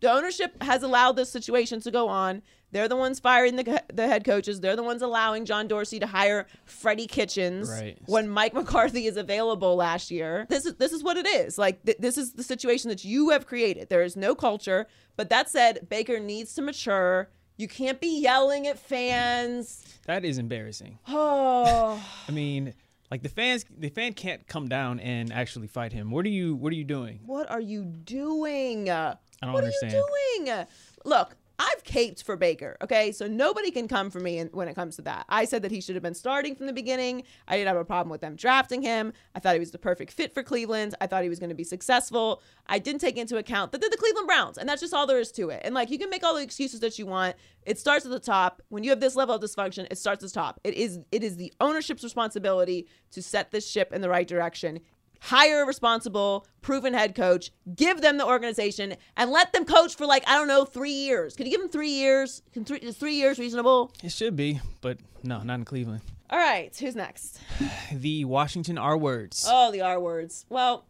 The 0.02 0.12
ownership 0.12 0.62
has 0.62 0.84
allowed 0.84 1.16
this 1.16 1.32
situation 1.32 1.80
to 1.82 1.92
go 1.92 2.08
on. 2.10 2.42
They're 2.74 2.90
the 2.90 2.96
ones 2.98 3.20
firing 3.20 3.56
the, 3.56 3.82
the 3.94 4.08
head 4.08 4.26
coaches. 4.26 4.60
They're 4.60 4.76
the 4.76 4.84
ones 4.84 5.02
allowing 5.02 5.46
John 5.46 5.68
Dorsey 5.68 6.00
to 6.00 6.08
hire 6.08 6.48
Freddie 6.66 7.08
Kitchens 7.08 7.70
Right. 7.70 7.98
when 8.08 8.28
Mike 8.28 8.54
McCarthy 8.54 9.06
is 9.06 9.16
available 9.16 9.76
last 9.78 10.12
year. 10.12 10.46
This 10.50 10.66
is 10.66 10.76
this 10.76 10.92
is 10.92 11.04
what 11.04 11.16
it 11.16 11.26
is. 11.28 11.58
Like 11.58 11.86
th- 11.86 11.98
this 12.00 12.18
is 12.18 12.34
the 12.34 12.44
situation 12.44 12.90
that 12.90 13.06
you 13.06 13.30
have 13.30 13.46
created. 13.48 13.88
There 13.90 14.04
is 14.04 14.16
no 14.18 14.36
culture. 14.36 14.88
But 15.16 15.30
that 15.30 15.50
said, 15.50 15.88
Baker 15.90 16.20
needs 16.20 16.54
to 16.56 16.62
mature. 16.62 17.30
You 17.56 17.68
can't 17.68 18.02
be 18.02 18.20
yelling 18.20 18.66
at 18.66 18.80
fans. 18.80 19.86
That 20.08 20.26
is 20.26 20.38
embarrassing. 20.38 20.98
Oh, 21.08 22.04
I 22.28 22.32
mean, 22.32 22.74
like 23.12 23.22
the 23.22 23.30
fans, 23.30 23.66
the 23.78 23.90
fan 23.90 24.14
can't 24.14 24.48
come 24.48 24.68
down 24.68 25.00
and 25.00 25.32
actually 25.32 25.68
fight 25.68 25.94
him. 25.94 26.10
What 26.10 26.26
are 26.26 26.30
you? 26.30 26.56
What 26.56 26.74
are 26.74 26.76
you 26.76 26.84
doing? 26.84 27.20
what 27.26 27.50
are 27.52 27.62
you 27.62 27.84
doing? 27.86 28.90
I 28.90 29.16
don't 29.42 29.54
what 29.54 29.64
understand. 29.64 29.94
are 29.94 29.98
you 29.98 30.46
doing? 30.46 30.66
Look, 31.06 31.36
I've 31.60 31.84
caped 31.84 32.24
for 32.24 32.36
Baker. 32.36 32.78
Okay, 32.82 33.12
so 33.12 33.28
nobody 33.28 33.70
can 33.70 33.88
come 33.88 34.10
for 34.10 34.20
me 34.20 34.42
when 34.52 34.68
it 34.68 34.74
comes 34.74 34.96
to 34.96 35.04
that. 35.04 35.26
I 35.30 35.46
said 35.46 35.62
that 35.62 35.72
he 35.72 35.82
should 35.82 35.96
have 35.96 36.02
been 36.02 36.16
starting 36.16 36.56
from 36.56 36.66
the 36.66 36.74
beginning. 36.74 37.24
I 37.48 37.58
didn't 37.58 37.68
have 37.68 37.78
a 37.78 37.86
problem 37.86 38.10
with 38.10 38.22
them 38.22 38.36
drafting 38.36 38.82
him. 38.82 39.14
I 39.36 39.40
thought 39.40 39.54
he 39.54 39.60
was 39.60 39.72
the 39.72 39.78
perfect 39.78 40.12
fit 40.12 40.34
for 40.34 40.42
Cleveland. 40.42 40.96
I 41.00 41.08
thought 41.08 41.24
he 41.24 41.30
was 41.30 41.40
going 41.40 41.50
to 41.50 41.56
be 41.56 41.64
successful. 41.64 42.42
I 42.68 42.80
didn't 42.80 43.02
take 43.02 43.18
into 43.18 43.38
account 43.38 43.72
that 43.72 43.82
they're 43.82 43.90
the 43.90 43.98
Cleveland 43.98 44.28
Browns, 44.28 44.58
and 44.58 44.68
that's 44.68 44.82
just 44.82 44.94
all 44.94 45.06
there 45.06 45.20
is 45.20 45.32
to 45.34 45.50
it. 45.50 45.62
And 45.64 45.76
like 45.76 45.92
you 45.92 46.00
can 46.00 46.10
make 46.10 46.24
all 46.24 46.36
the 46.36 46.42
excuses 46.42 46.80
that 46.80 46.98
you 46.98 47.06
want. 47.06 47.36
It 47.66 47.80
starts 47.80 48.04
at 48.06 48.12
the 48.12 48.20
top. 48.20 48.62
When 48.70 48.84
you 48.84 48.90
have 48.90 49.00
this 49.00 49.16
level 49.16 49.36
of 49.36 49.42
dysfunction, 49.42 49.88
it 49.90 49.98
starts 49.98 50.24
at 50.24 50.30
the 50.30 50.34
top. 50.34 50.60
It 50.64 50.74
is 50.74 51.00
it 51.12 51.24
is 51.24 51.38
the 51.38 51.54
ownership's 51.62 52.04
responsibility 52.04 52.88
to 53.12 53.22
set 53.22 53.52
this 53.52 53.70
ship 53.70 53.94
in 53.94 54.02
the 54.02 54.10
right 54.10 54.28
direction 54.28 54.80
hire 55.24 55.64
a 55.64 55.66
responsible, 55.66 56.46
proven 56.62 56.94
head 56.94 57.16
coach, 57.16 57.52
give 57.76 58.02
them 58.02 58.18
the 58.18 58.26
organization, 58.26 58.96
and 59.16 59.32
let 59.32 59.54
them 59.54 59.66
coach 59.66 59.96
for 59.96 60.06
like 60.06 60.24
I 60.28 60.36
don't 60.36 60.48
know 60.48 60.66
three 60.66 60.92
years. 60.92 61.36
Can 61.36 61.46
you 61.46 61.52
give 61.52 61.62
them 61.62 61.70
three 61.70 61.92
years? 61.92 62.42
Can 62.52 62.66
three 62.66 62.80
is 62.80 62.98
three 62.98 63.16
years 63.16 63.40
reasonable? 63.40 63.92
It 64.04 64.12
should 64.12 64.36
be, 64.36 64.60
but 64.82 64.98
no, 65.24 65.42
not 65.42 65.56
in 65.56 65.66
Cleveland. 65.66 66.02
All 66.30 66.40
right, 66.40 66.76
who's 66.78 66.96
next? 66.96 67.40
The 67.92 68.26
Washington 68.26 68.78
R 68.78 68.98
words. 68.98 69.46
Oh, 69.48 69.72
the 69.72 69.82
R 69.82 70.00
words. 70.00 70.46
Well, 70.50 70.86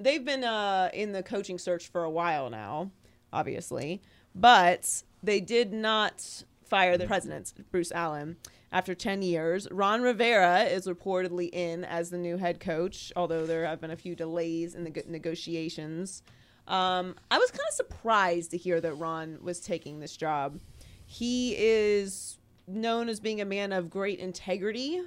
they've 0.00 0.24
been 0.24 0.44
uh, 0.44 0.90
in 0.92 1.12
the 1.12 1.22
coaching 1.22 1.58
search 1.58 1.88
for 1.88 2.02
a 2.02 2.10
while 2.10 2.50
now, 2.50 2.90
obviously, 3.32 4.02
but 4.34 5.02
they 5.22 5.40
did 5.40 5.72
not 5.72 6.44
fire 6.68 6.96
the 6.98 7.06
president, 7.06 7.52
Bruce 7.70 7.92
Allen. 7.92 8.36
After 8.70 8.94
10 8.94 9.22
years, 9.22 9.66
Ron 9.70 10.02
Rivera 10.02 10.64
is 10.64 10.86
reportedly 10.86 11.48
in 11.52 11.84
as 11.84 12.10
the 12.10 12.18
new 12.18 12.36
head 12.36 12.60
coach, 12.60 13.12
although 13.16 13.46
there 13.46 13.64
have 13.66 13.80
been 13.80 13.90
a 13.90 13.96
few 13.96 14.14
delays 14.14 14.74
in 14.74 14.84
the 14.84 15.02
negotiations. 15.06 16.22
Um, 16.66 17.14
I 17.30 17.38
was 17.38 17.50
kind 17.50 17.62
of 17.68 17.74
surprised 17.74 18.50
to 18.50 18.58
hear 18.58 18.78
that 18.82 18.92
Ron 18.94 19.38
was 19.40 19.60
taking 19.60 20.00
this 20.00 20.16
job. 20.16 20.60
He 21.06 21.54
is 21.56 22.36
known 22.66 23.08
as 23.08 23.20
being 23.20 23.40
a 23.40 23.46
man 23.46 23.72
of 23.72 23.88
great 23.88 24.18
integrity, 24.18 25.00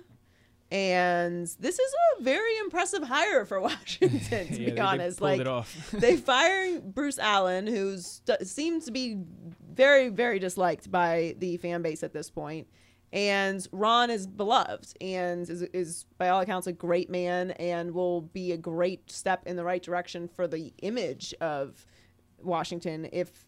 and 0.72 1.46
this 1.60 1.78
is 1.78 1.94
a 2.18 2.24
very 2.24 2.58
impressive 2.58 3.04
hire 3.04 3.46
for 3.46 3.60
Washington, 3.62 4.48
to 4.48 4.54
Yeah, 4.54 4.58
be 4.58 4.66
they- 4.66 4.72
they 4.72 4.80
honest. 4.82 5.20
pulled 5.20 5.46
like 5.46 5.68
they 5.92 6.18
fire 6.18 6.80
Bruce 6.80 7.20
Allen, 7.20 7.68
who 7.68 7.98
seems 8.42 8.86
to 8.86 8.92
be 8.92 9.20
very, 9.74 10.10
very 10.10 10.40
disliked 10.40 10.92
by 10.92 11.36
the 11.40 11.58
fan 11.58 11.82
base 11.82 12.04
at 12.04 12.14
this 12.14 12.30
point. 12.30 12.68
And 13.14 13.66
Ron 13.74 14.10
is 14.10 14.26
beloved 14.26 14.94
and 15.02 15.50
is, 15.50 15.62
is, 15.62 16.06
by 16.18 16.30
all 16.30 16.40
accounts, 16.40 16.68
a 16.68 16.72
great 16.72 17.10
man 17.10 17.52
and 17.52 17.94
will 17.94 18.22
be 18.22 18.54
a 18.54 18.58
great 18.58 19.12
step 19.12 19.44
in 19.46 19.58
the 19.58 19.66
right 19.66 19.84
direction 19.84 20.30
for 20.30 20.48
the 20.48 20.74
image 20.82 21.34
of 21.42 21.86
Washington, 22.44 23.08
if 23.12 23.46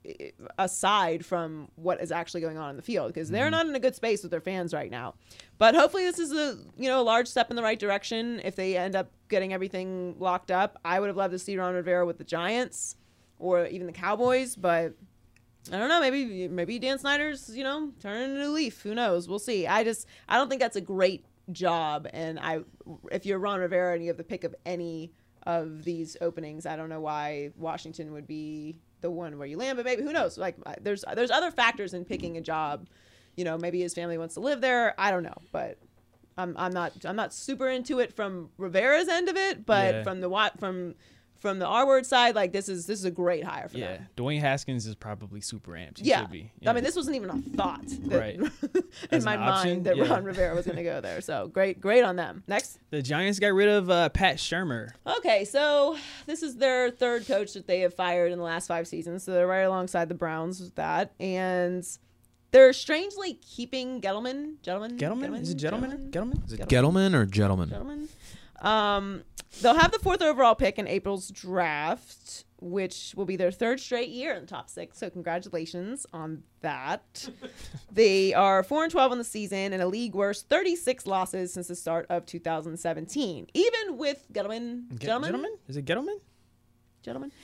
aside 0.57 1.26
from 1.26 1.69
what 1.76 2.01
is 2.01 2.11
actually 2.11 2.41
going 2.41 2.57
on 2.57 2.71
in 2.71 2.76
the 2.76 2.82
field, 2.82 3.13
because 3.13 3.30
they're 3.30 3.45
mm-hmm. 3.45 3.51
not 3.51 3.67
in 3.67 3.76
a 3.76 3.80
good 3.80 3.95
space 3.95 4.21
with 4.21 4.32
their 4.32 4.41
fans 4.41 4.74
right 4.74 4.91
now. 4.91 5.15
But 5.57 5.76
hopefully, 5.76 6.03
this 6.03 6.19
is 6.19 6.32
a 6.32 6.57
you 6.78 6.88
know 6.89 7.01
a 7.01 7.03
large 7.03 7.28
step 7.28 7.49
in 7.49 7.55
the 7.55 7.63
right 7.63 7.80
direction. 7.80 8.41
If 8.43 8.55
they 8.55 8.78
end 8.78 8.95
up 8.95 9.11
getting 9.30 9.53
everything 9.53 10.15
locked 10.19 10.51
up, 10.51 10.80
I 10.84 10.99
would 10.99 11.07
have 11.07 11.17
loved 11.17 11.32
to 11.32 11.39
see 11.39 11.57
Ron 11.57 11.74
Rivera 11.74 12.05
with 12.05 12.17
the 12.17 12.24
Giants 12.24 12.95
or 13.39 13.65
even 13.65 13.88
the 13.88 13.93
Cowboys, 13.93 14.55
but. 14.55 14.93
I 15.72 15.78
don't 15.78 15.89
know. 15.89 16.01
Maybe 16.01 16.47
maybe 16.47 16.78
Dan 16.80 16.99
Snyder's 16.99 17.49
you 17.55 17.64
know 17.64 17.91
turning 18.01 18.36
a 18.36 18.39
new 18.39 18.49
leaf. 18.51 18.82
Who 18.82 18.93
knows? 18.93 19.28
We'll 19.30 19.39
see. 19.39 19.66
I 19.68 19.84
just 19.84 20.07
I 20.28 20.38
don't 20.38 20.49
think 20.49 20.61
that's 20.61 20.76
a 20.76 20.82
great 20.82 21.26
job. 21.51 22.07
And 22.14 22.39
I 22.39 22.61
if 23.11 23.26
you're 23.26 23.39
Ron 23.39 23.59
Rivera 23.59 23.93
and 23.93 24.01
you 24.03 24.09
have 24.09 24.18
the 24.18 24.24
pick 24.24 24.43
of 24.43 24.53
any 24.66 25.11
of 25.45 25.84
these 25.84 26.18
openings, 26.22 26.66
I 26.66 26.76
don't 26.76 26.89
know 26.89 27.01
why 27.01 27.51
Washington 27.57 28.11
would 28.14 28.28
be 28.28 28.80
the 29.01 29.11
one 29.11 29.38
where 29.38 29.47
you 29.47 29.57
land. 29.57 29.78
But 29.78 29.86
maybe 29.86 30.01
who 30.03 30.11
knows? 30.14 30.38
Like 30.38 30.57
there's 30.82 31.05
there's 31.16 31.32
other 31.32 31.51
factors 31.51 31.93
in 31.93 32.03
picking 32.05 32.38
a 32.38 32.41
job. 32.41 32.88
You 33.36 33.45
know, 33.45 33.57
maybe 33.57 33.80
his 33.82 33.93
family 33.93 34.18
wants 34.18 34.34
to 34.36 34.41
live 34.41 34.61
there. 34.61 34.93
I 34.99 35.11
don't 35.11 35.24
know, 35.24 35.38
but. 35.51 35.78
I'm, 36.36 36.55
I'm 36.57 36.74
not 36.74 36.93
I'm 37.05 37.16
not 37.16 37.32
super 37.32 37.68
into 37.70 37.99
it 37.99 38.11
from 38.11 38.49
Rivera's 38.57 39.07
end 39.07 39.30
of 39.30 39.38
it, 39.38 39.68
but 39.68 39.93
Yeah. 39.93 40.03
from 40.03 40.20
the 40.20 40.28
what 40.30 40.59
from 40.59 40.95
from 41.43 41.59
the 41.59 41.67
R 41.67 41.85
word 41.85 42.05
side, 42.05 42.35
like 42.35 42.53
this 42.53 42.69
is 42.69 42.85
this 42.87 42.97
is 42.97 43.05
a 43.05 43.11
great 43.11 43.43
hire 43.43 43.67
for 43.67 43.77
Yeah, 43.77 43.97
them. 43.97 44.07
Dwayne 44.17 44.39
Haskins 44.39 44.87
is 44.87 44.95
probably 44.95 45.41
super 45.41 45.71
amped. 45.73 45.99
He 45.99 46.05
Yeah. 46.09 46.21
should 46.21 46.31
be. 46.31 46.51
I 46.65 46.71
mean, 46.71 46.85
this 46.85 46.95
wasn't 46.95 47.17
even 47.17 47.29
a 47.29 47.37
thought 47.55 47.85
that, 47.85 48.17
Right. 48.19 48.35
in 48.39 48.49
As 49.11 49.25
my 49.25 49.35
option, 49.35 49.69
mind 49.71 49.85
that 49.85 49.97
yeah. 49.97 50.05
Ron 50.09 50.23
Rivera 50.23 50.55
was 50.55 50.65
going 50.65 50.77
to 50.77 50.83
go 50.83 51.01
there. 51.01 51.19
So 51.19 51.49
great, 51.49 51.81
great 51.81 52.03
on 52.03 52.15
them. 52.15 52.43
Next. 52.47 52.79
the 52.91 53.01
Giants 53.01 53.39
got 53.39 53.49
rid 53.53 53.67
of 53.67 53.89
uh, 53.89 54.07
Pat 54.09 54.37
Shurmur. 54.37 54.91
Okay, 55.05 55.43
so 55.43 55.97
this 56.25 56.41
is 56.43 56.55
their 56.55 56.89
third 56.89 57.27
coach 57.27 57.53
that 57.53 57.67
they 57.67 57.81
have 57.81 57.93
fired 57.93 58.31
in 58.31 58.37
the 58.37 58.43
last 58.45 58.67
five 58.67 58.87
seasons. 58.87 59.23
So 59.23 59.33
they're 59.33 59.45
right 59.45 59.63
alongside 59.63 60.07
the 60.07 60.15
Browns 60.15 60.61
with 60.61 60.75
that. 60.75 61.11
And 61.19 61.85
they're 62.51 62.71
strangely 62.71 63.33
keeping 63.33 63.99
Gettleman. 63.99 64.61
Gentlemen? 64.61 64.97
Gettleman? 64.97 65.41
Is 65.41 65.49
it 65.49 65.55
gentleman? 65.57 66.09
Gettleman? 66.09 66.45
Is 66.47 66.53
it 66.53 66.61
Gettleman 66.69 67.13
or 67.13 67.25
Gentleman? 67.25 67.69
Gentlemen. 67.69 68.07
Um, 68.61 69.23
they'll 69.62 69.76
have 69.76 69.91
the 69.91 69.99
fourth 69.99 70.22
overall 70.22 70.56
pick 70.56 70.78
in 70.80 70.88
April's 70.88 71.30
draft, 71.30 72.45
which 72.60 73.14
will 73.16 73.26
be 73.26 73.36
their 73.36 73.51
third 73.51 73.80
straight 73.80 74.10
year 74.10 74.34
in 74.34 74.41
the 74.41 74.47
top 74.47 74.70
six. 74.70 74.97
So 74.97 75.10
congratulations 75.10 76.06
on 76.14 76.43
that. 76.62 77.30
they 77.91 78.34
are 78.34 78.64
four 78.64 78.84
and 78.84 78.91
twelve 78.91 79.12
in 79.12 79.18
the 79.18 79.24
season 79.24 79.74
and 79.74 79.82
a 79.82 79.88
league 79.88 80.16
worst 80.16 80.49
thirty 80.49 80.76
six 80.76 81.06
losses 81.06 81.54
since 81.54 81.68
the 81.68 81.76
start 81.76 82.06
of 82.10 82.26
2017. 82.26 83.47
Even 83.54 83.97
with 83.97 84.26
Gettleman, 84.34 84.88
Ge- 84.95 84.99
gentlemen, 85.01 85.30
Gentleman? 85.32 85.58
Is 85.68 85.78
it 85.78 85.86
Gettleman? 85.86 86.20
gentlemen. 87.04 87.32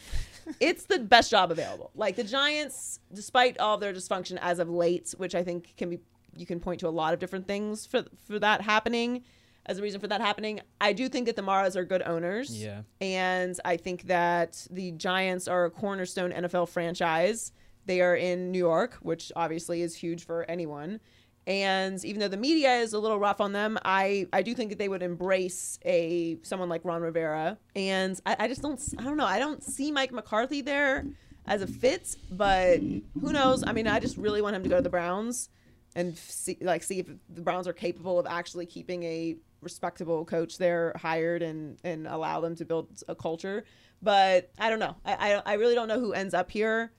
It's 0.60 0.86
the 0.86 0.98
best 0.98 1.30
job 1.30 1.52
available. 1.52 1.92
Like 1.94 2.16
the 2.16 2.24
Giants, 2.24 3.00
despite 3.14 3.60
all 3.60 3.76
of 3.76 3.82
their 3.82 3.94
dysfunction 3.94 4.40
as 4.42 4.58
of 4.58 4.68
late, 4.68 5.14
which 5.18 5.36
I 5.36 5.44
think 5.44 5.76
can 5.78 5.92
be 5.92 6.00
you 6.36 6.48
can 6.48 6.60
point 6.60 6.80
to 6.80 6.88
a 6.88 6.90
lot 6.90 7.14
of 7.14 7.20
different 7.20 7.48
things 7.48 7.86
for 7.86 8.06
for 8.26 8.40
that 8.40 8.62
happening 8.62 9.24
as 9.70 9.78
a 9.78 9.84
reason 9.84 10.02
for 10.02 10.08
that 10.08 10.20
happening. 10.20 10.60
I 10.82 10.94
do 10.94 11.08
think 11.08 11.28
that 11.28 11.36
the 11.36 11.44
Maras 11.44 11.78
are 11.78 11.86
good 11.86 12.02
owners. 12.02 12.50
Yeah. 12.52 12.82
And 13.00 13.58
I 13.64 13.78
think 13.78 14.04
that 14.08 14.66
the 14.72 14.92
Giants 14.94 15.48
are 15.48 15.66
a 15.66 15.70
cornerstone 15.70 16.32
NFL 16.32 16.70
franchise. 16.70 17.52
They 17.86 18.02
are 18.02 18.16
in 18.16 18.52
New 18.52 18.58
York, 18.58 18.98
which 19.04 19.32
obviously 19.36 19.84
is 19.84 19.96
huge 19.96 20.26
for 20.26 20.44
anyone. 20.50 21.00
And 21.46 22.04
even 22.04 22.20
though 22.20 22.28
the 22.28 22.38
media 22.38 22.78
is 22.78 22.94
a 22.94 23.00
little 23.00 23.20
rough 23.20 23.40
on 23.40 23.54
them, 23.54 23.78
I, 23.86 24.28
I 24.34 24.42
do 24.42 24.56
think 24.56 24.72
that 24.72 24.80
they 24.80 24.90
would 24.90 25.04
embrace 25.04 25.80
a 25.86 26.40
someone 26.42 26.68
like 26.68 26.84
Ron 26.84 27.02
Rivera. 27.02 27.58
And 27.76 28.20
I, 28.26 28.36
I 28.40 28.48
just 28.48 28.64
don't 28.64 28.82
I 28.98 29.04
don't 29.04 29.18
know 29.18 29.26
I 29.26 29.38
don't 29.38 29.64
see 29.64 29.92
Mike 29.92 30.12
McCarthy 30.12 30.62
there 30.62 31.06
as 31.46 31.62
a 31.62 31.68
fit, 31.68 32.16
but 32.32 32.80
who 32.80 33.34
knows? 33.34 33.64
I 33.66 33.74
mean, 33.74 33.88
I 33.88 34.00
just 34.00 34.18
really 34.18 34.42
want 34.42 34.56
him 34.56 34.64
to 34.64 34.70
go 34.70 34.78
to 34.78 34.82
the 34.82 34.90
Browns 34.90 35.50
and 35.96 36.18
see 36.18 36.58
like 36.62 36.84
see 36.84 37.00
if 37.00 37.08
the 37.08 37.42
Browns 37.42 37.68
are 37.68 37.74
capable 37.74 38.20
of 38.20 38.28
actually 38.28 38.66
keeping 38.66 39.04
a 39.04 39.36
respectable 39.62 40.26
coach 40.26 40.58
there 40.58 40.94
hired 40.96 41.42
and 41.42 41.78
and 41.84 42.08
allow 42.08 42.40
them 42.40 42.56
to 42.56 42.66
build 42.66 42.88
a 43.08 43.16
culture. 43.16 43.66
But 44.02 44.52
I 44.60 44.70
don't 44.70 44.80
know. 44.80 44.96
I 45.06 45.34
I, 45.34 45.42
I 45.46 45.54
really 45.54 45.76
don't 45.76 45.88
know 45.88 46.00
who 46.00 46.14
ends 46.14 46.34
up 46.34 46.50
here. 46.52 46.92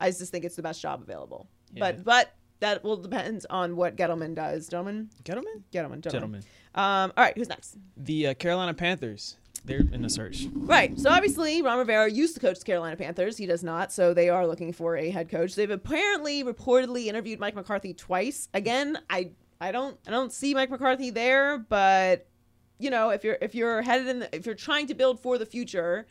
I 0.00 0.10
just 0.10 0.30
think 0.30 0.44
it's 0.44 0.56
the 0.56 0.62
best 0.62 0.80
job 0.80 1.02
available. 1.02 1.48
Yeah. 1.72 1.80
But 1.80 2.04
but 2.04 2.34
that 2.60 2.84
will 2.84 2.96
depend 2.96 3.46
on 3.50 3.76
what 3.76 3.96
Gettleman 3.96 4.34
does. 4.34 4.68
Gentlemen, 4.68 5.10
Gettleman? 5.24 5.62
Gettleman, 5.72 6.00
gentlemen. 6.00 6.02
Gentleman. 6.02 6.42
Um, 6.74 7.12
all 7.16 7.24
right, 7.24 7.36
who's 7.36 7.48
next? 7.48 7.76
The 7.96 8.28
uh, 8.28 8.34
Carolina 8.34 8.74
Panthers. 8.74 9.36
They're 9.64 9.84
in 9.92 10.00
the 10.02 10.08
search. 10.08 10.46
Right. 10.54 10.98
So 10.98 11.10
obviously, 11.10 11.60
Ron 11.60 11.78
Rivera 11.78 12.10
used 12.10 12.34
to 12.34 12.40
coach 12.40 12.58
the 12.60 12.64
Carolina 12.64 12.96
Panthers. 12.96 13.36
He 13.36 13.44
does 13.46 13.62
not. 13.62 13.92
So 13.92 14.14
they 14.14 14.30
are 14.30 14.46
looking 14.46 14.72
for 14.72 14.96
a 14.96 15.10
head 15.10 15.28
coach. 15.28 15.54
They've 15.54 15.70
apparently 15.70 16.42
reportedly 16.42 17.06
interviewed 17.06 17.40
Mike 17.40 17.54
McCarthy 17.54 17.92
twice. 17.92 18.48
Again, 18.54 18.98
I 19.10 19.32
I 19.60 19.72
don't 19.72 19.98
I 20.06 20.10
don't 20.10 20.32
see 20.32 20.54
Mike 20.54 20.70
McCarthy 20.70 21.10
there, 21.10 21.58
but 21.58 22.26
you 22.78 22.90
know, 22.90 23.10
if 23.10 23.24
you're 23.24 23.38
if 23.40 23.54
you're 23.54 23.82
headed 23.82 24.08
in 24.08 24.18
the, 24.20 24.34
if 24.34 24.46
you're 24.46 24.54
trying 24.54 24.86
to 24.86 24.94
build 24.94 25.20
for 25.20 25.36
the 25.36 25.46
future, 25.46 26.06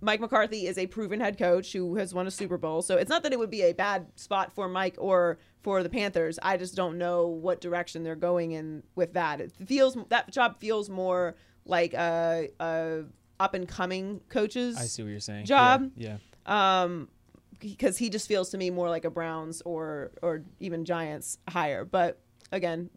Mike 0.00 0.20
McCarthy 0.20 0.66
is 0.66 0.78
a 0.78 0.86
proven 0.86 1.20
head 1.20 1.38
coach 1.38 1.72
who 1.72 1.96
has 1.96 2.14
won 2.14 2.26
a 2.26 2.30
Super 2.30 2.56
Bowl. 2.56 2.82
So 2.82 2.96
it's 2.96 3.10
not 3.10 3.22
that 3.24 3.32
it 3.32 3.38
would 3.38 3.50
be 3.50 3.62
a 3.62 3.72
bad 3.72 4.06
spot 4.16 4.54
for 4.54 4.68
Mike 4.68 4.96
or 4.98 5.38
for 5.60 5.82
the 5.82 5.90
Panthers. 5.90 6.38
I 6.42 6.56
just 6.56 6.74
don't 6.74 6.96
know 6.96 7.26
what 7.26 7.60
direction 7.60 8.02
they're 8.02 8.16
going 8.16 8.52
in 8.52 8.82
with 8.94 9.12
that. 9.12 9.40
It 9.40 9.52
feels 9.66 9.96
that 10.08 10.30
job 10.30 10.58
feels 10.58 10.88
more 10.88 11.36
like 11.66 11.92
a, 11.94 12.48
a 12.60 13.04
up 13.38 13.52
and 13.52 13.68
coming 13.68 14.20
coaches 14.30 14.76
I 14.78 14.84
see 14.86 15.02
what 15.02 15.10
you're 15.10 15.20
saying. 15.20 15.44
job. 15.44 15.90
Yeah. 15.96 16.16
um 16.46 17.08
because 17.58 17.96
he 17.96 18.10
just 18.10 18.28
feels 18.28 18.50
to 18.50 18.58
me 18.58 18.70
more 18.70 18.88
like 18.88 19.04
a 19.04 19.10
Browns 19.10 19.62
or 19.62 20.12
or 20.22 20.42
even 20.60 20.84
Giants 20.84 21.38
hire. 21.48 21.84
But 21.84 22.20
again, 22.52 22.90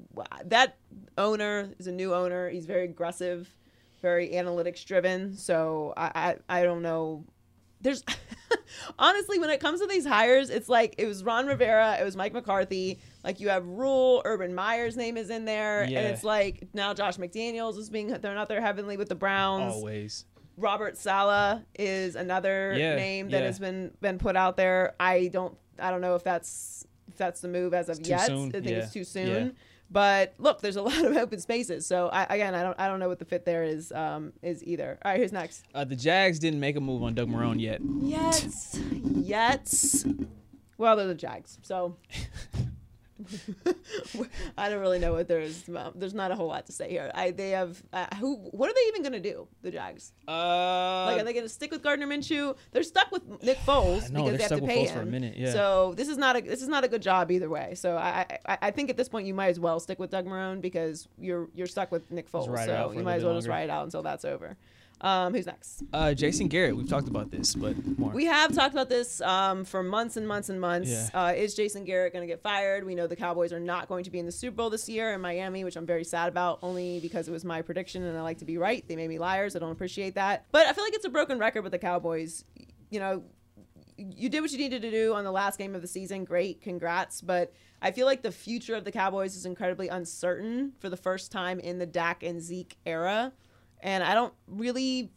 that 0.45 0.77
owner 1.17 1.73
is 1.79 1.87
a 1.87 1.91
new 1.91 2.13
owner. 2.13 2.49
He's 2.49 2.65
very 2.65 2.85
aggressive, 2.85 3.49
very 4.01 4.29
analytics 4.29 4.85
driven. 4.85 5.35
So 5.35 5.93
I 5.97 6.35
I, 6.49 6.59
I 6.59 6.63
don't 6.63 6.81
know. 6.81 7.25
There's 7.81 8.03
honestly 8.99 9.39
when 9.39 9.49
it 9.49 9.59
comes 9.59 9.79
to 9.81 9.87
these 9.87 10.05
hires, 10.05 10.49
it's 10.49 10.69
like 10.69 10.95
it 10.97 11.05
was 11.05 11.23
Ron 11.23 11.47
Rivera, 11.47 11.97
it 11.99 12.03
was 12.03 12.15
Mike 12.15 12.33
McCarthy. 12.33 12.99
Like 13.23 13.39
you 13.39 13.49
have 13.49 13.65
Rhule, 13.65 14.21
Urban 14.25 14.53
Meyer's 14.53 14.95
name 14.97 15.17
is 15.17 15.29
in 15.29 15.45
there, 15.45 15.85
Yeah. 15.89 15.99
and 15.99 16.07
it's 16.07 16.23
like 16.23 16.67
now 16.73 16.93
Josh 16.93 17.17
McDaniels 17.17 17.77
is 17.77 17.89
being 17.89 18.13
thrown 18.15 18.37
out 18.37 18.47
there 18.49 18.61
heavenly 18.61 18.97
with 18.97 19.09
the 19.09 19.15
Browns. 19.15 19.73
Always. 19.73 20.25
Robert 20.57 20.97
Saleh 20.97 21.61
is 21.77 22.15
another 22.15 22.75
Yeah, 22.77 22.95
name 22.95 23.29
that 23.29 23.39
yeah. 23.41 23.45
has 23.45 23.59
been 23.59 23.91
been 24.01 24.17
put 24.17 24.35
out 24.35 24.57
there. 24.57 24.93
I 24.99 25.27
don't 25.27 25.57
I 25.79 25.89
don't 25.89 26.01
know 26.01 26.15
if 26.15 26.23
that's 26.23 26.85
that's 27.17 27.41
the 27.41 27.47
move 27.47 27.73
as 27.73 27.89
of 27.89 27.99
yet. 28.05 28.27
soon. 28.27 28.49
I 28.49 28.51
think 28.51 28.65
Yeah. 28.67 28.77
it's 28.77 28.93
too 28.93 29.03
soon. 29.03 29.45
Yeah. 29.47 29.51
But 29.91 30.35
look, 30.37 30.61
there's 30.61 30.75
a 30.75 30.81
lot 30.89 31.03
of 31.03 31.15
open 31.17 31.39
spaces. 31.39 31.85
So 31.85 32.09
I, 32.09 32.23
again, 32.35 32.53
I 32.53 32.61
don't 32.61 32.79
I 32.79 32.87
don't 32.87 32.99
know 32.99 33.07
what 33.09 33.19
the 33.19 33.25
fit 33.25 33.45
there 33.45 33.63
is 33.63 33.91
um, 33.91 34.33
is 34.43 34.63
either. 34.63 34.99
All 35.03 35.11
right, 35.11 35.19
who's 35.19 35.31
next? 35.31 35.63
Uh, 35.73 35.83
the 35.83 35.95
Jags 35.95 36.37
didn't 36.39 36.59
make 36.59 36.75
a 36.75 36.81
move 36.81 37.01
on 37.03 37.15
Doug 37.15 37.27
Marrone 37.29 37.59
yet. 37.59 37.81
Yes, 38.01 38.79
yes. 39.03 40.05
Well, 40.77 40.95
they're 40.95 41.07
the 41.07 41.15
Jags, 41.15 41.57
so 41.63 41.97
I 44.57 44.69
don't 44.69 44.79
really 44.79 44.99
know 44.99 45.13
what 45.13 45.27
there 45.27 45.39
is. 45.39 45.67
um, 45.69 45.93
There's 45.95 46.13
not 46.13 46.31
a 46.31 46.35
whole 46.35 46.47
lot 46.47 46.65
to 46.67 46.71
say 46.71 46.89
here. 46.89 47.11
I 47.13 47.31
they 47.31 47.51
have 47.51 47.81
uh, 47.93 48.07
who? 48.19 48.35
What 48.35 48.69
are 48.69 48.73
they 48.73 48.87
even 48.87 49.03
gonna 49.03 49.19
do? 49.19 49.47
The 49.61 49.71
Jags? 49.71 50.13
Uh, 50.27 51.05
Like, 51.05 51.21
are 51.21 51.23
they 51.23 51.33
gonna 51.33 51.49
stick 51.49 51.71
with 51.71 51.81
Gardner 51.83 52.07
Minshew? 52.07 52.55
They're 52.71 52.83
stuck 52.83 53.11
with 53.11 53.23
Nick 53.43 53.57
Foles 53.65 54.09
know, 54.09 54.23
because 54.25 54.39
they're 54.39 54.49
have 54.49 54.59
to 54.59 54.65
pay 54.67 54.85
Foles 54.85 54.87
him 54.89 54.93
for 54.95 55.01
a 55.01 55.05
minute, 55.05 55.35
yeah. 55.37 55.51
So 55.51 55.93
this 55.95 56.07
is 56.07 56.17
not 56.17 56.37
a 56.37 56.41
this 56.41 56.61
is 56.61 56.67
not 56.67 56.83
a 56.83 56.87
good 56.87 57.01
job 57.01 57.31
either 57.31 57.49
way. 57.49 57.75
So 57.75 57.97
I, 57.97 58.25
I 58.45 58.57
I 58.63 58.71
think 58.71 58.89
at 58.89 58.97
this 58.97 59.09
point 59.09 59.27
you 59.27 59.33
might 59.33 59.49
as 59.49 59.59
well 59.59 59.79
stick 59.79 59.99
with 59.99 60.09
Doug 60.11 60.25
Marrone 60.25 60.61
because 60.61 61.07
you're 61.17 61.49
you're 61.53 61.67
stuck 61.67 61.91
with 61.91 62.09
Nick 62.11 62.31
Foles. 62.31 62.47
ride 62.49 62.69
it 62.69 62.75
out 62.75 62.91
So 62.91 62.97
you 62.97 63.03
might 63.03 63.15
as 63.15 63.23
well 63.23 63.33
bit 63.33 63.39
just 63.39 63.47
ride 63.49 63.63
it 63.63 63.69
out 63.69 63.83
until 63.85 64.03
that's 64.03 64.25
over. 64.25 64.57
Um, 65.01 65.33
who's 65.33 65.45
next? 65.45 65.83
uh, 65.93 66.13
Jason 66.13 66.47
Garrett. 66.47 66.75
We've 66.75 66.89
talked 66.89 67.07
about 67.07 67.31
this, 67.31 67.55
but 67.55 67.75
more. 67.97 68.11
We 68.11 68.25
have 68.25 68.53
talked 68.53 68.73
about 68.73 68.89
this 68.89 69.21
um, 69.21 69.63
for 69.63 69.81
months 69.81 70.17
and 70.17 70.27
months 70.27 70.49
and 70.49 70.59
months. 70.59 70.89
Yeah. 70.89 71.09
Uh, 71.13 71.33
is 71.33 71.53
Jason 71.55 71.85
Garrett 71.85 72.11
going 72.11 72.21
to 72.21 72.27
get 72.27 72.41
fired? 72.41 72.85
We 72.85 72.95
know 72.95 73.07
the 73.07 73.15
Cowboys 73.15 73.53
are 73.53 73.59
not 73.61 73.87
going 73.87 74.03
to 74.03 74.11
be 74.11 74.19
in 74.19 74.25
the 74.25 74.31
Super 74.31 74.55
Bowl 74.57 74.69
this 74.69 74.89
year 74.89 75.13
in 75.13 75.21
Miami, 75.21 75.63
which 75.63 75.77
I'm 75.77 75.85
very 75.85 76.03
sad 76.03 76.27
about, 76.27 76.59
only 76.61 76.99
because 76.99 77.27
it 77.27 77.31
was 77.31 77.45
my 77.45 77.61
prediction 77.61 78.03
and 78.03 78.17
I 78.17 78.21
like 78.21 78.39
to 78.39 78.45
be 78.45 78.57
right. 78.57 78.85
They 78.87 78.95
made 78.97 79.07
me 79.07 79.19
liars. 79.19 79.55
I 79.55 79.59
don't 79.59 79.71
appreciate 79.71 80.15
that. 80.15 80.45
But 80.51 80.67
I 80.67 80.73
feel 80.73 80.83
like 80.83 80.93
it's 80.93 81.05
a 81.05 81.09
broken 81.09 81.39
record 81.39 81.61
with 81.61 81.71
the 81.71 81.79
Cowboys. 81.79 82.43
You 82.89 82.99
know, 82.99 83.23
you 83.97 84.29
did 84.29 84.41
what 84.41 84.51
you 84.51 84.57
needed 84.57 84.81
to 84.81 84.91
do 84.91 85.13
on 85.13 85.23
the 85.23 85.31
last 85.31 85.57
game 85.57 85.75
of 85.75 85.81
the 85.81 85.87
season. 85.87 86.23
Great, 86.25 86.61
congrats. 86.61 87.21
But 87.21 87.53
I 87.81 87.91
feel 87.91 88.05
like 88.05 88.21
the 88.21 88.31
future 88.31 88.75
of 88.75 88.83
the 88.83 88.91
Cowboys 88.91 89.35
is 89.35 89.45
incredibly 89.45 89.87
uncertain 89.87 90.73
for 90.79 90.89
the 90.89 90.97
first 90.97 91.31
time 91.31 91.59
in 91.59 91.79
the 91.79 91.85
Dak 91.85 92.23
and 92.23 92.41
Zeke 92.41 92.77
era. 92.85 93.31
And 93.81 94.03
I 94.03 94.13
don't 94.13 94.33
really 94.47 95.11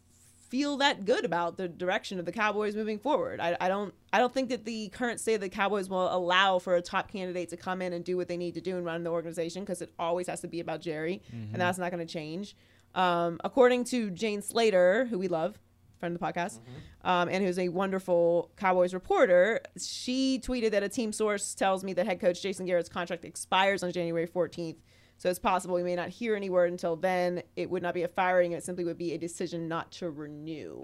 feel 0.49 0.77
that 0.77 1.03
good 1.03 1.25
about 1.25 1.57
the 1.57 1.67
direction 1.67 2.19
of 2.19 2.25
the 2.25 2.31
Cowboys 2.31 2.75
moving 2.75 2.99
forward. 2.99 3.39
I, 3.39 3.57
I 3.59 3.67
don't 3.67 3.91
I 4.13 4.19
don't 4.19 4.31
think 4.31 4.49
that 4.49 4.65
the 4.65 4.89
current 4.89 5.19
state 5.19 5.33
of 5.33 5.41
the 5.41 5.49
Cowboys 5.49 5.89
will 5.89 6.15
allow 6.15 6.59
for 6.59 6.75
a 6.75 6.81
top 6.81 7.11
candidate 7.11 7.49
to 7.49 7.57
come 7.57 7.81
in 7.81 7.91
and 7.91 8.05
do 8.05 8.17
what 8.17 8.27
they 8.27 8.37
need 8.37 8.53
to 8.53 8.61
do 8.61 8.77
and 8.77 8.85
run 8.85 9.03
the 9.03 9.09
organization 9.09 9.63
because 9.63 9.81
it 9.81 9.91
always 9.97 10.27
has 10.27 10.41
to 10.41 10.47
be 10.47 10.59
about 10.59 10.79
Jerry, 10.79 11.23
and 11.31 11.59
that's 11.59 11.79
not 11.79 11.91
going 11.91 12.05
to 12.05 12.11
change. 12.13 12.55
Um, 12.93 13.39
according 13.43 13.85
to 13.85 14.11
Jane 14.11 14.43
Slater, 14.43 15.05
who 15.05 15.17
we 15.17 15.27
love, 15.27 15.57
friend 15.99 16.13
of 16.13 16.21
the 16.21 16.25
podcast, 16.27 16.59
um, 17.03 17.29
and 17.29 17.43
who's 17.43 17.57
a 17.57 17.69
wonderful 17.69 18.51
Cowboys 18.55 18.93
reporter, 18.93 19.59
she 19.81 20.39
tweeted 20.39 20.69
that 20.69 20.83
a 20.83 20.89
team 20.89 21.11
source 21.11 21.55
tells 21.55 21.83
me 21.83 21.93
that 21.93 22.05
head 22.05 22.19
coach 22.19 22.43
Jason 22.43 22.67
Garrett's 22.67 22.89
contract 22.89 23.25
expires 23.25 23.81
on 23.81 23.91
January 23.91 24.27
14th. 24.27 24.77
So 25.23 25.29
it's 25.29 25.39
possible 25.39 25.75
we 25.75 25.83
may 25.83 25.95
not 25.95 26.09
hear 26.09 26.35
any 26.35 26.49
word 26.49 26.69
until 26.69 26.97
then. 26.97 27.43
It 27.55 27.69
would 27.69 27.81
not 27.81 27.93
be 27.93 28.03
a 28.03 28.09
firing. 28.09 28.51
It 28.51 28.61
simply 28.61 28.83
would 28.83 28.97
be 28.97 29.13
a 29.13 29.17
decision 29.17 29.69
not 29.69 29.89
to 29.93 30.09
renew, 30.09 30.75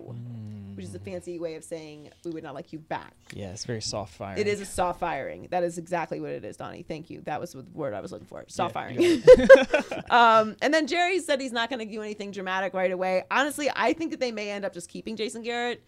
which 0.75 0.85
is 0.85 0.95
a 0.95 0.99
fancy 0.99 1.37
way 1.39 1.55
of 1.55 1.63
saying 1.65 2.09
we 2.23 2.31
would 2.31 2.43
not 2.43 2.53
like 2.53 2.71
you 2.71 2.79
back. 2.79 3.13
yeah, 3.33 3.49
it's 3.49 3.65
very 3.65 3.81
soft 3.81 4.13
firing. 4.13 4.39
It 4.39 4.47
is 4.47 4.61
a 4.61 4.65
soft 4.65 5.01
firing. 5.01 5.49
That 5.51 5.65
is 5.65 5.77
exactly 5.77 6.21
what 6.21 6.29
it 6.29 6.45
is, 6.45 6.55
Donnie. 6.55 6.83
Thank 6.83 7.09
you. 7.09 7.19
That 7.25 7.41
was 7.41 7.51
the 7.51 7.65
word 7.73 7.93
I 7.93 7.99
was 7.99 8.13
looking 8.13 8.27
for. 8.27 8.45
Soft 8.47 8.75
Yeah, 8.75 8.81
firing. 8.81 9.23
um, 10.09 10.55
and 10.61 10.73
then 10.73 10.87
Jerry 10.87 11.19
said 11.19 11.41
he's 11.41 11.51
not 11.51 11.69
going 11.69 11.85
to 11.85 11.93
do 11.93 12.01
anything 12.01 12.31
dramatic 12.31 12.73
right 12.73 12.93
away. 12.93 13.25
Honestly, 13.29 13.69
I 13.75 13.91
think 13.91 14.11
that 14.11 14.21
they 14.21 14.31
may 14.31 14.51
end 14.51 14.63
up 14.63 14.73
just 14.73 14.87
keeping 14.87 15.17
Jason 15.17 15.41
Garrett. 15.41 15.83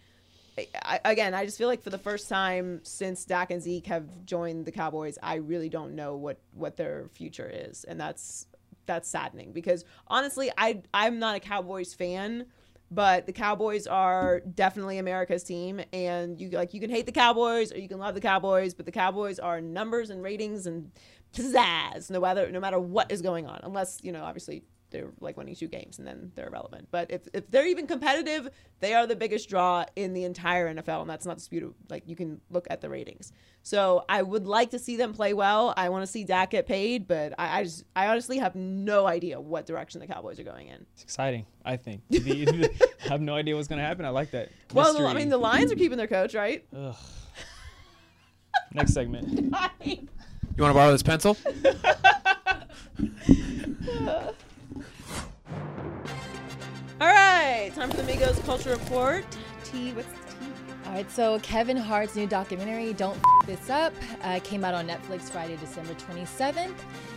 I, 0.58 1.00
again, 1.06 1.34
I 1.34 1.46
just 1.46 1.58
feel 1.58 1.68
like 1.68 1.82
for 1.82 1.90
the 1.90 1.98
first 1.98 2.28
time 2.28 2.82
since 2.84 3.26
Dak 3.26 3.52
and 3.52 3.62
Zeke 3.62 3.88
have 3.88 4.26
joined 4.26 4.66
the 4.66 4.72
Cowboys, 4.72 5.18
I 5.24 5.36
really 5.36 5.70
don't 5.70 5.96
know 5.96 6.16
what 6.16 6.40
what 6.54 6.78
their 6.78 7.08
future 7.14 7.50
is, 7.52 7.84
and 7.86 8.00
that's 8.00 8.48
that's 8.86 9.08
saddening 9.08 9.54
because 9.54 9.86
honestly, 10.08 10.52
I 10.58 10.82
I'm 10.94 11.20
not 11.20 11.38
a 11.38 11.40
Cowboys 11.40 11.94
fan, 11.94 12.46
but 12.90 13.26
the 13.26 13.32
Cowboys 13.34 13.88
are 13.88 14.42
definitely 14.42 14.98
America's 14.98 15.44
team, 15.44 15.82
and 15.94 16.40
you 16.40 16.50
like 16.50 16.74
you 16.74 16.82
can 16.82 16.90
hate 16.90 17.06
the 17.06 17.12
Cowboys 17.12 17.72
or 17.72 17.80
you 17.80 17.88
can 17.88 18.00
love 18.00 18.14
the 18.16 18.22
Cowboys, 18.22 18.74
but 18.74 18.86
the 18.86 18.92
Cowboys 18.92 19.40
are 19.40 19.62
numbers 19.62 20.10
and 20.10 20.22
ratings 20.22 20.68
and 20.68 20.92
pizzazz 21.34 22.12
no 22.12 22.20
matter 22.20 22.52
no 22.52 22.60
matter 22.60 22.80
what 22.80 23.10
is 23.12 23.22
going 23.22 23.48
on, 23.48 23.62
unless 23.64 24.00
you 24.04 24.12
know 24.12 24.24
obviously 24.24 24.64
they're 24.92 25.12
like 25.20 25.38
winning 25.38 25.56
two 25.56 25.68
games 25.68 25.98
and 25.98 26.08
then 26.08 26.32
they're 26.36 26.48
irrelevant. 26.48 26.88
But 26.92 27.10
if, 27.10 27.28
if 27.34 27.50
they're 27.50 27.68
even 27.68 27.88
competitive, 27.88 28.50
they 28.80 28.94
are 28.94 29.08
the 29.08 29.16
biggest 29.16 29.50
draw 29.50 29.86
in 29.96 30.14
the 30.14 30.24
entire 30.26 30.74
NFL, 30.74 31.02
and 31.02 31.10
that's 31.10 31.26
not 31.26 31.38
disputed. 31.38 31.74
Like 31.90 32.04
you 32.06 32.16
can 32.16 32.40
look 32.50 32.68
at 32.70 32.82
the 32.82 32.90
ratings. 32.90 33.32
So 33.64 34.06
I 34.10 34.22
would 34.22 34.46
like 34.46 34.72
to 34.72 34.80
see 34.80 34.98
them 34.98 35.14
play 35.14 35.34
well. 35.34 35.74
I 35.76 35.90
want 35.90 36.04
to 36.04 36.12
see 36.12 36.24
Dak 36.24 36.52
get 36.52 36.68
paid, 36.68 37.08
but 37.08 37.34
I, 37.40 37.60
I 37.60 37.64
just 37.64 37.86
I 37.96 38.08
honestly 38.08 38.38
have 38.38 38.56
no 38.56 39.08
idea 39.08 39.40
what 39.40 39.66
direction 39.66 40.00
the 40.02 40.08
Cowboys 40.08 40.40
are 40.40 40.44
going 40.44 40.68
in. 40.68 40.86
It's 40.94 41.04
exciting. 41.04 41.46
I 41.66 41.78
think. 41.78 42.02
To 42.12 42.70
I 43.06 43.10
have 43.10 43.22
no 43.22 43.34
idea 43.34 43.56
what's 43.56 43.68
gonna 43.68 43.82
happen. 43.82 44.06
I 44.06 44.10
like 44.10 44.32
that. 44.32 44.50
Well, 44.74 44.94
Mystery. 44.94 45.08
I 45.08 45.14
mean 45.16 45.30
the 45.30 45.38
Lions 45.38 45.72
are 45.72 45.76
keeping 45.76 45.98
their 45.98 46.08
coach, 46.08 46.34
right? 46.36 46.64
Ugh. 46.76 46.96
Next 48.74 48.94
segment. 48.94 49.56
You 50.58 50.64
want 50.64 50.72
to 50.72 50.78
borrow 50.78 50.92
this 50.92 51.02
pencil? 51.02 51.38
All 57.02 57.08
right, 57.08 57.72
time 57.74 57.90
for 57.90 57.98
the 57.98 58.04
Migos 58.04 58.44
Culture 58.46 58.70
Report. 58.70 59.26
T, 59.64 59.92
what's 59.94 60.08
T? 60.08 60.46
All 60.86 60.92
right, 60.94 61.10
so 61.10 61.40
Kevin 61.40 61.76
Hart's 61.76 62.16
new 62.16 62.28
documentary, 62.28 62.94
Don't 62.94 63.18
F- 63.18 63.48
This 63.48 63.70
Up, 63.72 63.92
uh, 64.22 64.40
came 64.44 64.64
out 64.64 64.76
on 64.76 64.88
Netflix 64.88 65.22
Friday, 65.24 65.58
December 65.58 65.96
27th. 65.96 66.76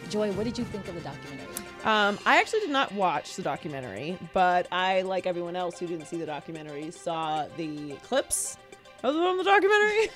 Joy, 0.09 0.33
what 0.33 0.45
did 0.45 0.57
you 0.57 0.65
think 0.65 0.89
of 0.89 0.95
the 0.95 1.03
documentary? 1.03 1.47
Um, 1.85 2.19
I 2.25 2.41
actually 2.41 2.61
did 2.61 2.71
not 2.71 2.93
watch 2.93 3.37
the 3.37 3.43
documentary, 3.43 4.19
but 4.33 4.67
I, 4.73 5.03
like 5.03 5.27
everyone 5.27 5.55
else 5.55 5.79
who 5.79 5.87
didn't 5.87 6.07
see 6.07 6.17
the 6.17 6.25
documentary, 6.27 6.91
saw 6.91 7.47
the 7.59 7.93
clips 8.05 8.57
of 9.03 9.13
the, 9.13 9.21
from 9.21 9.37
the 9.37 9.45
documentary, 9.45 10.09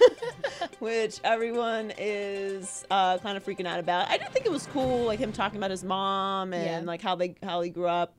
which 0.78 1.20
everyone 1.24 1.92
is 1.98 2.86
uh, 2.90 3.18
kind 3.18 3.36
of 3.36 3.44
freaking 3.44 3.66
out 3.66 3.80
about. 3.80 4.08
I 4.08 4.16
did 4.16 4.30
think 4.30 4.46
it 4.46 4.52
was 4.52 4.66
cool, 4.72 5.04
like 5.04 5.18
him 5.18 5.30
talking 5.30 5.58
about 5.58 5.70
his 5.70 5.84
mom 5.84 6.54
and 6.54 6.84
Yeah. 6.84 6.90
like 6.90 7.02
how 7.02 7.16
they 7.16 7.34
how 7.42 7.60
he 7.60 7.68
grew 7.68 7.86
up. 7.86 8.14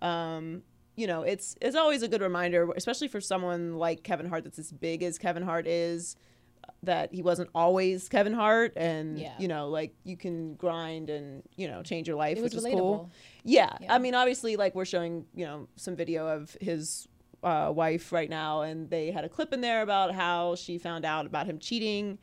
Um, 0.00 0.62
you 0.96 1.06
know, 1.06 1.22
it's 1.22 1.56
it's 1.60 1.76
always 1.76 2.02
a 2.02 2.08
good 2.08 2.22
reminder, 2.22 2.70
especially 2.76 3.08
for 3.08 3.20
someone 3.20 3.76
like 3.76 4.02
Kevin 4.02 4.26
Hart 4.26 4.44
that's 4.44 4.58
as 4.58 4.72
big 4.72 5.02
as 5.02 5.18
Kevin 5.18 5.42
Hart 5.42 5.66
is, 5.66 6.16
that 6.82 7.12
he 7.12 7.22
wasn't 7.22 7.50
always 7.54 8.08
Kevin 8.08 8.32
Hart, 8.32 8.72
and 8.76 9.18
Yeah. 9.18 9.34
you 9.38 9.46
know, 9.48 9.68
like 9.68 9.94
you 10.04 10.16
can 10.16 10.54
grind 10.54 11.10
and 11.10 11.42
you 11.56 11.68
know 11.68 11.82
change 11.82 12.08
your 12.08 12.16
life, 12.16 12.40
which 12.40 12.54
is 12.54 12.64
cool. 12.64 13.10
Yeah. 13.44 13.76
Yeah. 13.80 13.94
I 13.94 13.98
mean, 13.98 14.14
obviously, 14.14 14.56
like 14.56 14.74
we're 14.74 14.84
showing, 14.86 15.26
you 15.34 15.44
know, 15.46 15.68
some 15.76 15.94
video 15.96 16.26
of 16.26 16.56
his 16.60 17.06
uh, 17.42 17.70
wife 17.74 18.10
right 18.12 18.30
now, 18.30 18.62
and 18.62 18.88
they 18.90 19.10
had 19.10 19.24
a 19.24 19.28
clip 19.28 19.52
in 19.52 19.60
there 19.60 19.82
about 19.82 20.14
how 20.14 20.54
she 20.56 20.78
found 20.78 21.04
out 21.04 21.26
about 21.26 21.46
him 21.46 21.58
cheating. 21.58 22.18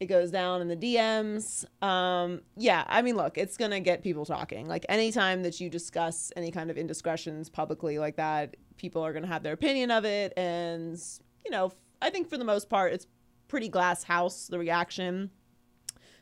It 0.00 0.06
goes 0.06 0.30
down 0.30 0.60
in 0.60 0.68
the 0.68 0.76
DMs. 0.76 1.64
Um, 1.82 2.42
yeah, 2.56 2.84
I 2.88 3.02
mean, 3.02 3.16
look, 3.16 3.38
it's 3.38 3.56
gonna 3.56 3.80
get 3.80 4.02
people 4.02 4.24
talking. 4.24 4.66
Like 4.66 4.84
anytime 4.88 5.42
that 5.44 5.60
you 5.60 5.70
discuss 5.70 6.32
any 6.36 6.50
kind 6.50 6.70
of 6.70 6.76
indiscretions 6.76 7.48
publicly 7.48 7.98
like 7.98 8.16
that, 8.16 8.56
people 8.76 9.02
are 9.02 9.12
gonna 9.12 9.28
have 9.28 9.42
their 9.42 9.52
opinion 9.52 9.90
of 9.90 10.04
it, 10.04 10.32
and 10.36 11.00
you 11.44 11.50
know, 11.50 11.72
I 12.02 12.10
think 12.10 12.28
for 12.28 12.36
the 12.36 12.44
most 12.44 12.68
part, 12.68 12.92
it's 12.92 13.06
pretty 13.48 13.68
glass 13.68 14.02
house. 14.02 14.48
The 14.48 14.58
reaction 14.58 15.30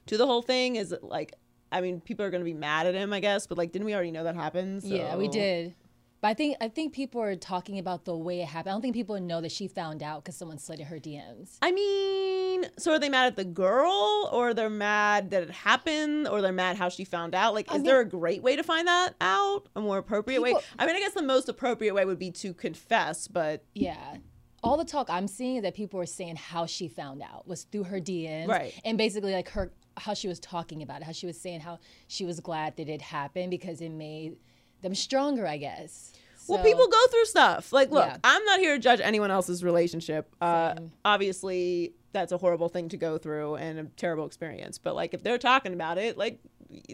to 0.07 0.17
the 0.17 0.27
whole 0.27 0.43
thing 0.43 0.77
is 0.77 0.95
like 1.03 1.35
I 1.73 1.81
mean, 1.81 2.01
people 2.01 2.25
are 2.27 2.31
gonna 2.31 2.45
be 2.45 2.55
mad 2.55 2.87
at 2.87 2.95
him, 2.95 3.13
I 3.13 3.21
guess, 3.21 3.47
but 3.47 3.57
like, 3.57 3.73
didn't 3.73 3.87
we 3.87 3.95
already 3.95 4.13
know 4.13 4.25
that 4.25 4.37
happened? 4.37 4.83
Yeah, 4.85 5.17
we 5.17 5.29
did. 5.29 5.75
But 6.23 6.29
I 6.29 6.35
think 6.35 6.57
I 6.61 6.69
think 6.69 6.93
people 6.93 7.21
are 7.21 7.35
talking 7.35 7.81
about 7.81 8.05
the 8.05 8.17
way 8.17 8.41
it 8.41 8.47
happened. 8.47 8.71
I 8.71 8.75
don't 8.75 8.81
think 8.81 8.95
people 8.95 9.21
know 9.21 9.41
that 9.41 9.51
she 9.51 9.67
found 9.67 10.05
out 10.05 10.23
because 10.23 10.37
someone 10.37 10.57
slid 10.57 10.79
in 10.79 10.87
her 10.87 11.01
DMs. 11.01 11.59
I 11.61 11.73
mean, 11.73 12.65
so 12.79 12.93
are 12.93 13.01
they 13.01 13.09
mad 13.09 13.27
at 13.27 13.35
the 13.35 13.45
girl, 13.45 14.31
or 14.33 14.55
they're 14.55 14.71
mad 14.71 15.31
that 15.31 15.43
it 15.43 15.51
happened, 15.51 16.29
or 16.29 16.41
they're 16.41 16.53
mad 16.53 16.77
how 16.77 16.89
she 16.89 17.05
found 17.05 17.35
out? 17.35 17.55
Like, 17.55 17.73
I 17.73 17.77
is 17.77 17.83
there 17.83 18.01
a 18.01 18.09
great 18.09 18.41
way 18.41 18.55
to 18.55 18.63
find 18.63 18.87
that 18.87 19.17
out? 19.21 19.69
A 19.75 19.81
more 19.81 19.99
appropriate 19.99 20.41
way? 20.41 20.55
I 20.79 20.87
mean, 20.87 20.95
I 20.95 21.01
guess 21.01 21.13
the 21.13 21.23
most 21.23 21.49
appropriate 21.49 21.93
way 21.93 22.05
would 22.05 22.21
be 22.21 22.31
to 22.31 22.55
confess, 22.55 23.27
but 23.27 23.65
Yeah. 23.75 24.19
All 24.63 24.77
the 24.77 24.85
talk 24.85 25.11
I'm 25.11 25.27
seeing 25.27 25.57
is 25.57 25.63
that 25.65 25.75
people 25.75 25.99
were 25.99 26.07
saying 26.07 26.37
how 26.37 26.67
she 26.67 26.87
found 26.87 27.21
out 27.21 27.49
was 27.49 27.65
through 27.65 27.83
her 27.83 27.99
DMs. 28.01 28.47
Right. 28.47 28.73
And 28.85 28.97
basically 28.97 29.33
like 29.33 29.49
her 29.49 29.73
how 29.97 30.15
she 30.15 30.29
was 30.29 30.39
talking 30.39 30.83
about 30.83 31.01
it, 31.01 31.05
how 31.05 31.11
she 31.11 31.27
was 31.27 31.39
saying 31.39 31.61
how 31.61 31.81
she 32.07 32.25
was 32.25 32.39
glad 32.39 32.77
that 32.77 32.89
it 32.89 33.03
happened 33.03 33.51
because 33.51 33.81
it 33.81 33.91
made 33.91 34.37
them 34.83 34.95
stronger, 34.95 35.47
I 35.47 35.57
guess. 35.57 36.13
well, 36.49 36.63
people 36.63 36.87
go 36.89 37.07
through 37.11 37.25
stuff. 37.27 37.73
Like, 37.73 37.91
look, 37.91 38.05
Yeah. 38.07 38.17
I'm 38.25 38.45
not 38.45 38.59
here 38.61 38.75
to 38.75 38.81
judge 38.81 39.01
anyone 39.01 39.31
else's 39.31 39.63
relationship. 39.65 40.35
Uh, 40.41 40.75
obviously, 41.05 41.95
that's 42.13 42.33
a 42.33 42.39
horrible 42.39 42.69
thing 42.69 42.89
to 42.91 42.97
go 42.97 43.17
through 43.17 43.55
and 43.57 43.79
a 43.79 43.85
terrible 43.97 44.27
experience. 44.27 44.77
But 44.79 44.95
like, 44.95 45.15
if 45.15 45.23
they're 45.23 45.39
talking 45.39 45.73
about 45.73 45.99
it, 45.99 46.19
like 46.19 46.41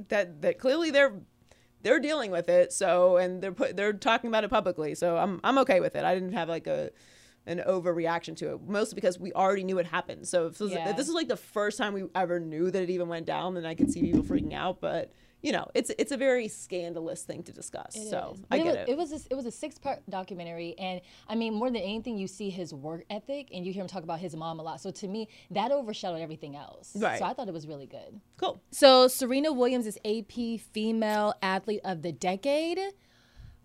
that, 0.09 0.43
that 0.43 0.59
clearly 0.59 0.91
they're 0.91 1.15
they're 1.83 2.01
dealing 2.01 2.31
with 2.33 2.49
it. 2.49 2.73
So, 2.73 3.17
and 3.17 3.41
they're 3.41 3.53
put 3.53 3.77
they're 3.77 3.93
talking 3.93 4.29
about 4.29 4.45
it 4.45 4.51
publicly. 4.51 4.95
So 4.95 5.17
I'm 5.17 5.41
I'm 5.45 5.59
okay 5.59 5.81
with 5.81 5.97
it. 5.97 6.05
I 6.05 6.15
didn't 6.15 6.33
have 6.33 6.49
like 6.49 6.67
a 6.67 6.91
an 7.47 7.63
overreaction 7.67 8.37
to 8.37 8.53
it, 8.53 8.61
mostly 8.69 8.97
because 8.97 9.19
we 9.19 9.33
already 9.33 9.65
knew 9.65 9.79
it 9.79 9.87
happened. 9.87 10.29
So 10.29 10.49
if 10.49 10.59
this, 10.59 10.71
Yeah. 10.73 10.91
if 10.91 10.97
this 10.97 11.09
is 11.09 11.15
like 11.15 11.29
the 11.29 11.37
first 11.37 11.79
time 11.79 11.95
we 11.95 12.05
ever 12.15 12.39
knew 12.39 12.71
that 12.71 12.83
it 12.83 12.91
even 12.91 13.09
went 13.09 13.25
down, 13.25 13.55
then 13.55 13.65
I 13.65 13.75
could 13.75 13.91
see 13.91 14.03
people 14.03 14.23
freaking 14.23 14.53
out. 14.53 14.81
But 14.83 15.13
you 15.41 15.53
know, 15.53 15.69
it's 15.75 15.91
it's 15.99 16.11
a 16.13 16.17
very 16.17 16.49
scandalous 16.49 17.23
thing 17.23 17.43
to 17.45 17.53
discuss. 17.53 17.95
It 17.95 18.09
so 18.11 18.33
is. 18.35 18.41
I 18.51 18.59
But 18.59 18.65
get 18.65 18.75
it. 18.77 18.89
it. 18.89 18.97
Was, 18.99 19.11
it 19.11 19.15
was 19.15 19.27
a, 19.27 19.29
it 19.31 19.35
was 19.37 19.47
a 19.47 19.51
six 19.51 19.79
part 19.79 20.01
documentary, 20.11 20.75
and 20.79 21.01
I 21.29 21.35
mean, 21.37 21.55
more 21.55 21.69
than 21.69 21.77
anything, 21.83 22.19
you 22.19 22.27
see 22.27 22.51
his 22.51 22.75
work 22.75 23.05
ethic, 23.09 23.49
and 23.55 23.65
you 23.65 23.73
hear 23.73 23.83
him 23.83 23.89
talk 23.89 24.03
about 24.03 24.19
his 24.19 24.35
mom 24.35 24.59
a 24.59 24.63
lot. 24.63 24.81
So 24.81 24.91
to 24.91 25.07
me, 25.09 25.29
that 25.53 25.71
overshadowed 25.71 26.21
everything 26.21 26.57
else. 26.57 26.93
Right. 26.97 27.19
So 27.19 27.25
I 27.25 27.35
thought 27.35 27.47
it 27.49 27.55
was 27.55 27.67
really 27.69 27.87
good. 27.87 28.21
cool. 28.37 28.61
So 28.71 29.07
Serena 29.09 29.53
Williams 29.53 29.87
is 29.87 29.97
AP 30.05 30.61
Female 30.73 31.35
Athlete 31.43 31.81
of 31.85 32.03
the 32.03 32.11
Decade. 32.13 32.79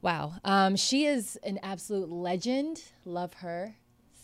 Wow, 0.01 0.33
um, 0.43 0.75
she 0.75 1.05
is 1.05 1.37
an 1.43 1.59
absolute 1.63 2.09
legend. 2.09 2.83
Love 3.05 3.33
her. 3.35 3.75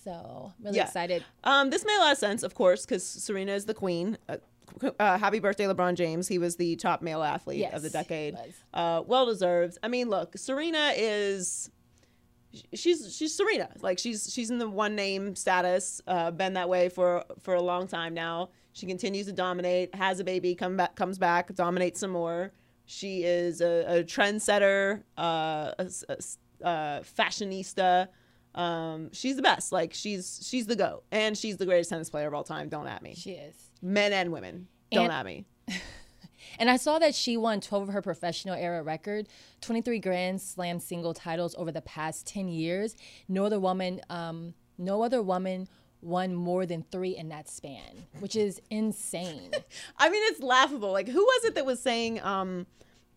So 0.04 0.54
really 0.62 0.78
Yeah. 0.78 0.86
excited. 0.86 1.24
Um, 1.43 1.70
this 1.70 1.86
made 1.86 1.95
a 1.97 2.00
lot 2.00 2.12
of 2.12 2.18
sense, 2.18 2.43
of 2.43 2.54
course, 2.54 2.86
because 2.86 3.04
Serena 3.06 3.54
is 3.54 3.66
the 3.66 3.74
queen. 3.74 4.18
Uh, 4.28 4.38
uh, 4.99 5.17
happy 5.17 5.39
birthday, 5.39 5.65
LeBron 5.65 5.95
James. 5.95 6.28
He 6.28 6.38
was 6.38 6.55
the 6.55 6.76
top 6.78 7.01
male 7.01 7.22
athlete 7.24 7.59
of 7.76 7.82
the 7.82 7.89
decade. 7.89 8.36
Uh, 8.74 9.03
well 9.05 9.26
deserved. 9.26 9.78
I 9.84 9.88
mean, 9.88 10.09
look, 10.09 10.38
Serena 10.38 10.93
is. 10.95 11.70
She's 12.74 13.15
she's 13.15 13.36
Serena. 13.36 13.70
Like 13.82 13.99
she's 13.99 14.34
she's 14.34 14.49
in 14.49 14.57
the 14.57 14.67
one 14.67 14.95
name 14.95 15.36
status. 15.36 16.01
Uh, 16.07 16.32
been 16.32 16.53
that 16.53 16.67
way 16.67 16.89
for 16.89 17.24
for 17.41 17.53
a 17.53 17.61
long 17.61 17.88
time 17.88 18.13
now. 18.15 18.49
She 18.74 18.88
continues 18.88 19.28
to 19.28 19.34
dominate. 19.34 19.93
Has 19.93 20.20
a 20.20 20.24
baby. 20.24 20.55
Come 20.55 20.78
back. 20.78 20.95
Comes 20.95 21.20
back. 21.20 21.53
Dominates 21.53 21.99
some 21.99 22.09
more. 22.11 22.51
She 22.86 23.24
is 23.24 23.61
a, 23.61 23.99
a 23.99 24.03
trendsetter. 24.03 25.03
Uh, 25.15 25.74
a, 25.78 25.91
a 26.09 26.17
s- 26.17 26.38
uh, 26.63 26.99
fashionista. 27.01 28.07
Um, 28.56 29.12
she's 29.14 29.36
the 29.36 29.41
best. 29.41 29.72
Like 29.72 29.93
she's 29.93 30.39
she's 30.43 30.66
the 30.66 30.76
goat, 30.76 31.04
and 31.12 31.38
she's 31.38 31.58
the 31.58 31.66
greatest 31.66 31.89
tennis 31.89 32.10
player 32.10 32.28
of 32.28 32.34
all 32.34 32.43
time. 32.43 32.70
Don't 32.70 32.88
at 32.88 33.02
me. 33.04 33.14
She 33.16 33.32
is. 33.32 33.56
Men 33.82 34.12
and 34.14 34.32
women. 34.32 34.68
Don't 34.91 35.06
And- 35.06 35.14
at 35.14 35.26
me. 35.26 35.45
And 36.58 36.70
I 36.70 36.78
saw 36.78 37.00
that 37.00 37.14
she 37.16 37.38
won 37.38 37.62
12 37.62 37.89
of 37.89 37.93
her 37.93 38.02
professional 38.02 38.56
era 38.56 38.82
record, 38.82 39.28
23 39.62 40.00
Grand 40.00 40.41
Slam 40.41 40.80
single 40.80 41.14
titles 41.14 41.54
over 41.58 41.72
the 41.72 41.82
past 41.82 42.26
10 42.28 42.47
years. 42.50 42.95
No 43.28 43.45
other 43.45 43.60
woman, 43.60 44.02
um, 44.10 44.54
no 44.78 45.04
other 45.04 45.22
woman 45.22 45.68
won 46.02 46.34
more 46.34 46.66
than 46.66 46.84
three 46.91 47.16
in 47.16 47.30
that 47.30 47.50
span, 47.50 48.08
which 48.20 48.36
is 48.36 48.62
insane. 48.70 49.52
I 49.97 50.10
mean, 50.10 50.22
it's 50.26 50.41
laughable. 50.41 50.91
Like, 50.91 51.08
who 51.08 51.22
was 51.24 51.45
it 51.45 51.56
that 51.56 51.66
was 51.66 51.80
saying 51.82 52.20
um 52.22 52.66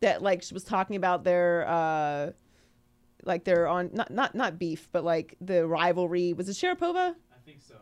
that 0.01 0.21
like 0.23 0.43
she 0.43 0.53
was 0.55 0.65
talking 0.65 0.97
about 0.97 1.25
their 1.25 1.67
uh 1.69 2.31
like 3.25 3.45
they're 3.45 3.69
on 3.69 3.91
not 3.93 4.11
not 4.11 4.35
not 4.35 4.59
beef, 4.59 4.89
but 4.93 5.05
like 5.05 5.37
the 5.41 5.67
rivalry. 5.67 6.33
Was 6.33 6.49
it 6.49 6.53
Sharapova? 6.53 7.15
I 7.15 7.45
think 7.45 7.61
so. 7.61 7.75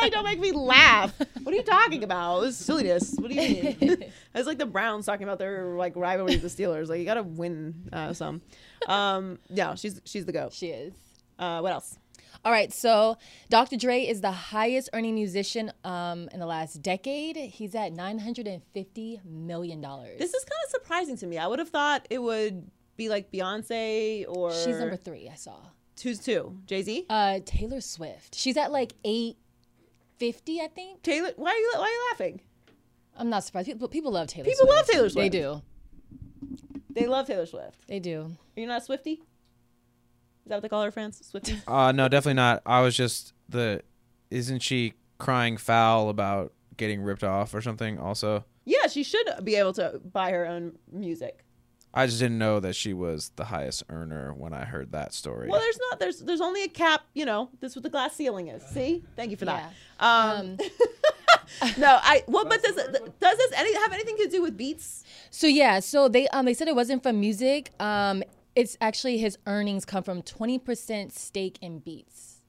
Don't 0.10 0.24
make 0.24 0.40
me 0.40 0.52
laugh. 0.52 1.18
What 1.42 1.52
are 1.52 1.56
you 1.56 1.62
talking 1.62 2.04
about? 2.04 2.40
This 2.40 2.58
is 2.58 2.66
silliness. 2.66 3.14
What 3.18 3.30
do 3.30 3.34
you 3.34 3.62
mean? 3.62 3.76
it's 4.34 4.46
like 4.46 4.58
the 4.58 4.66
Browns 4.66 5.06
talking 5.06 5.24
about 5.24 5.38
their 5.38 5.74
like 5.76 5.96
rivalry 5.96 6.36
with 6.36 6.42
the 6.42 6.62
Steelers. 6.62 6.88
Like 6.88 6.98
you 7.00 7.04
gotta 7.04 7.22
win 7.22 7.88
uh, 7.92 8.12
some. 8.12 8.42
Um, 8.86 9.38
no, 9.50 9.74
she's 9.76 10.00
she's 10.04 10.24
the 10.24 10.32
goat. 10.32 10.52
she 10.52 10.68
is. 10.68 10.94
Uh, 11.38 11.60
what 11.60 11.72
else? 11.72 11.98
All 12.44 12.52
right, 12.52 12.72
so 12.72 13.16
Dr. 13.50 13.76
Dre 13.76 14.02
is 14.02 14.20
the 14.20 14.30
highest 14.30 14.90
earning 14.92 15.14
musician 15.14 15.72
um, 15.82 16.28
in 16.32 16.38
the 16.38 16.46
last 16.46 16.82
decade. 16.82 17.36
He's 17.36 17.74
at 17.74 17.92
$950 17.92 19.24
million. 19.24 19.80
This 19.80 20.34
is 20.34 20.44
kind 20.44 20.60
of 20.64 20.70
surprising 20.70 21.16
to 21.18 21.26
me. 21.26 21.38
I 21.38 21.48
would 21.48 21.58
have 21.58 21.70
thought 21.70 22.06
it 22.10 22.22
would 22.22 22.70
be 22.98 23.08
like 23.08 23.32
Beyonce 23.32 24.26
or 24.28 24.52
She's 24.52 24.78
number 24.78 24.96
three, 24.96 25.30
I 25.32 25.36
saw. 25.36 25.56
Who's 26.02 26.18
two? 26.18 26.58
Jay 26.66 26.82
Z. 26.82 27.06
Uh, 27.08 27.38
Taylor 27.46 27.80
Swift. 27.80 28.34
She's 28.34 28.56
at 28.58 28.70
like 28.70 28.92
850, 29.04 30.60
I 30.60 30.66
think. 30.68 31.02
Taylor. 31.02 31.30
Why 31.36 31.50
are 31.52 31.56
you 31.56 31.72
why 31.76 31.80
are 31.82 31.88
you 31.88 32.06
laughing? 32.12 32.40
I'm 33.16 33.30
not 33.30 33.44
surprised. 33.44 33.66
People, 33.68 33.88
people 33.88 34.12
love 34.12 34.28
Taylor 34.28 34.44
People 34.44 34.66
Swift. 34.66 34.76
love 34.76 34.86
Taylor 34.86 35.08
Swift. 35.08 35.32
They 35.32 35.38
do. 35.38 35.62
They 36.90 37.06
love 37.06 37.26
Taylor 37.26 37.46
Swift. 37.46 37.86
They 37.88 37.98
do. 38.00 38.36
Are 38.56 38.60
you 38.60 38.66
not 38.66 38.82
a 38.82 38.84
Swifty? 38.84 39.12
Is 39.12 39.20
that 40.46 40.56
what 40.56 40.62
they 40.62 40.68
call 40.68 40.82
her, 40.82 40.90
France? 40.90 41.20
Swifty. 41.24 41.56
Uh, 41.66 41.92
no, 41.92 42.08
definitely 42.08 42.34
not. 42.34 42.62
I 42.66 42.80
was 42.82 42.96
just 42.96 43.32
the. 43.48 43.82
Isn't 44.30 44.60
she 44.60 44.94
crying 45.18 45.56
foul 45.56 46.10
about 46.10 46.52
getting 46.76 47.00
ripped 47.00 47.24
off 47.24 47.54
or 47.54 47.60
something? 47.60 47.98
Also, 47.98 48.44
yeah, 48.64 48.86
she 48.88 49.02
should 49.02 49.28
be 49.42 49.56
able 49.56 49.72
to 49.74 50.00
buy 50.12 50.30
her 50.30 50.46
own 50.46 50.78
music. 50.92 51.44
I 51.94 52.06
just 52.06 52.18
didn't 52.18 52.38
know 52.38 52.60
that 52.60 52.76
she 52.76 52.92
was 52.92 53.32
the 53.36 53.44
highest 53.44 53.82
earner 53.88 54.32
when 54.32 54.52
I 54.52 54.64
heard 54.64 54.92
that 54.92 55.14
story. 55.14 55.48
Well, 55.48 55.60
there's 55.60 55.78
not. 55.90 55.98
There's 55.98 56.20
there's 56.20 56.40
only 56.40 56.64
a 56.64 56.68
cap. 56.68 57.02
You 57.14 57.24
know, 57.24 57.50
this 57.60 57.72
is 57.72 57.76
what 57.76 57.82
the 57.82 57.90
glass 57.90 58.14
ceiling 58.14 58.48
is. 58.48 58.62
See, 58.62 59.04
thank 59.16 59.30
you 59.30 59.36
for 59.36 59.46
that. 59.46 59.72
Um, 59.98 60.58
no, 61.78 61.98
I 62.02 62.22
well, 62.26 62.44
but 62.44 62.62
does 62.62 62.76
does 62.76 63.38
this 63.38 63.52
any 63.56 63.74
have 63.74 63.92
anything 63.92 64.16
to 64.18 64.28
do 64.28 64.42
with 64.42 64.56
beats? 64.56 65.04
So 65.30 65.46
yeah, 65.46 65.80
so 65.80 66.08
they 66.08 66.28
um 66.28 66.46
they 66.46 66.54
said 66.54 66.68
it 66.68 66.76
wasn't 66.76 67.02
from 67.02 67.20
music. 67.20 67.72
Um, 67.80 68.22
it's 68.58 68.76
actually 68.80 69.18
his 69.18 69.38
earnings 69.46 69.84
come 69.84 70.02
from 70.02 70.20
20% 70.20 71.12
stake 71.12 71.58
in 71.60 71.78
Beats. 71.78 72.42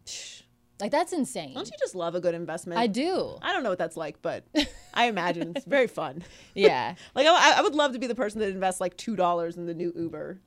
Like 0.80 0.91
that's 0.91 1.11
insane. 1.11 1.53
Don't 1.53 1.67
you 1.67 1.77
just 1.80 1.93
love 1.93 2.15
a 2.15 2.21
good 2.21 2.34
investment? 2.34 2.80
I 2.80 2.88
do. 2.88 3.38
I 3.41 3.51
don't 3.51 3.63
know 3.63 3.69
what 3.69 3.77
that's 3.80 3.97
like, 3.97 4.21
but 4.21 4.45
I 4.93 5.05
imagine 5.05 5.53
it's 5.55 5.65
very 5.65 5.88
fun. 5.88 6.23
Yeah. 6.55 6.95
Like 7.15 7.27
I, 7.27 7.57
I 7.57 7.61
would 7.61 7.75
love 7.75 7.93
to 7.93 7.99
be 7.99 8.07
the 8.07 8.15
person 8.15 8.39
that 8.39 8.49
invests 8.49 8.80
like 8.80 8.95
two 8.95 9.15
dollars 9.15 9.57
in 9.57 9.65
the 9.65 9.73
new 9.73 9.91
Uber. 9.95 10.39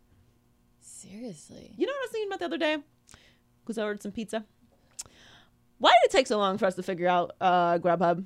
Seriously. 0.81 1.75
You 1.77 1.87
know 1.87 1.93
what 1.93 2.01
I 2.01 2.05
was 2.05 2.11
thinking 2.11 2.29
about 2.29 2.39
the 2.39 2.45
other 2.47 2.59
day? 2.59 2.77
Because 3.63 3.77
I 3.79 3.83
ordered 3.83 4.03
some 4.03 4.13
pizza. 4.13 4.45
Why 5.79 5.91
did 5.91 6.09
it 6.09 6.13
take 6.17 6.27
so 6.27 6.39
long 6.39 6.59
for 6.59 6.67
us 6.67 6.77
to 6.77 6.83
figure 6.83 7.09
out 7.09 7.33
uh, 7.41 7.79
Grubhub? 7.79 8.25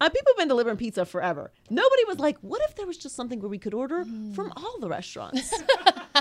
Uh, 0.00 0.08
people 0.08 0.26
have 0.32 0.36
been 0.36 0.48
delivering 0.48 0.76
pizza 0.76 1.04
forever. 1.04 1.50
Nobody 1.70 2.04
was 2.06 2.18
like, 2.20 2.38
what 2.38 2.60
if 2.68 2.76
there 2.76 2.86
was 2.86 2.96
just 2.96 3.16
something 3.16 3.40
where 3.40 3.48
we 3.48 3.58
could 3.58 3.74
order 3.74 4.04
from 4.34 4.52
all 4.56 4.76
the 4.80 4.88
restaurants? 4.88 5.52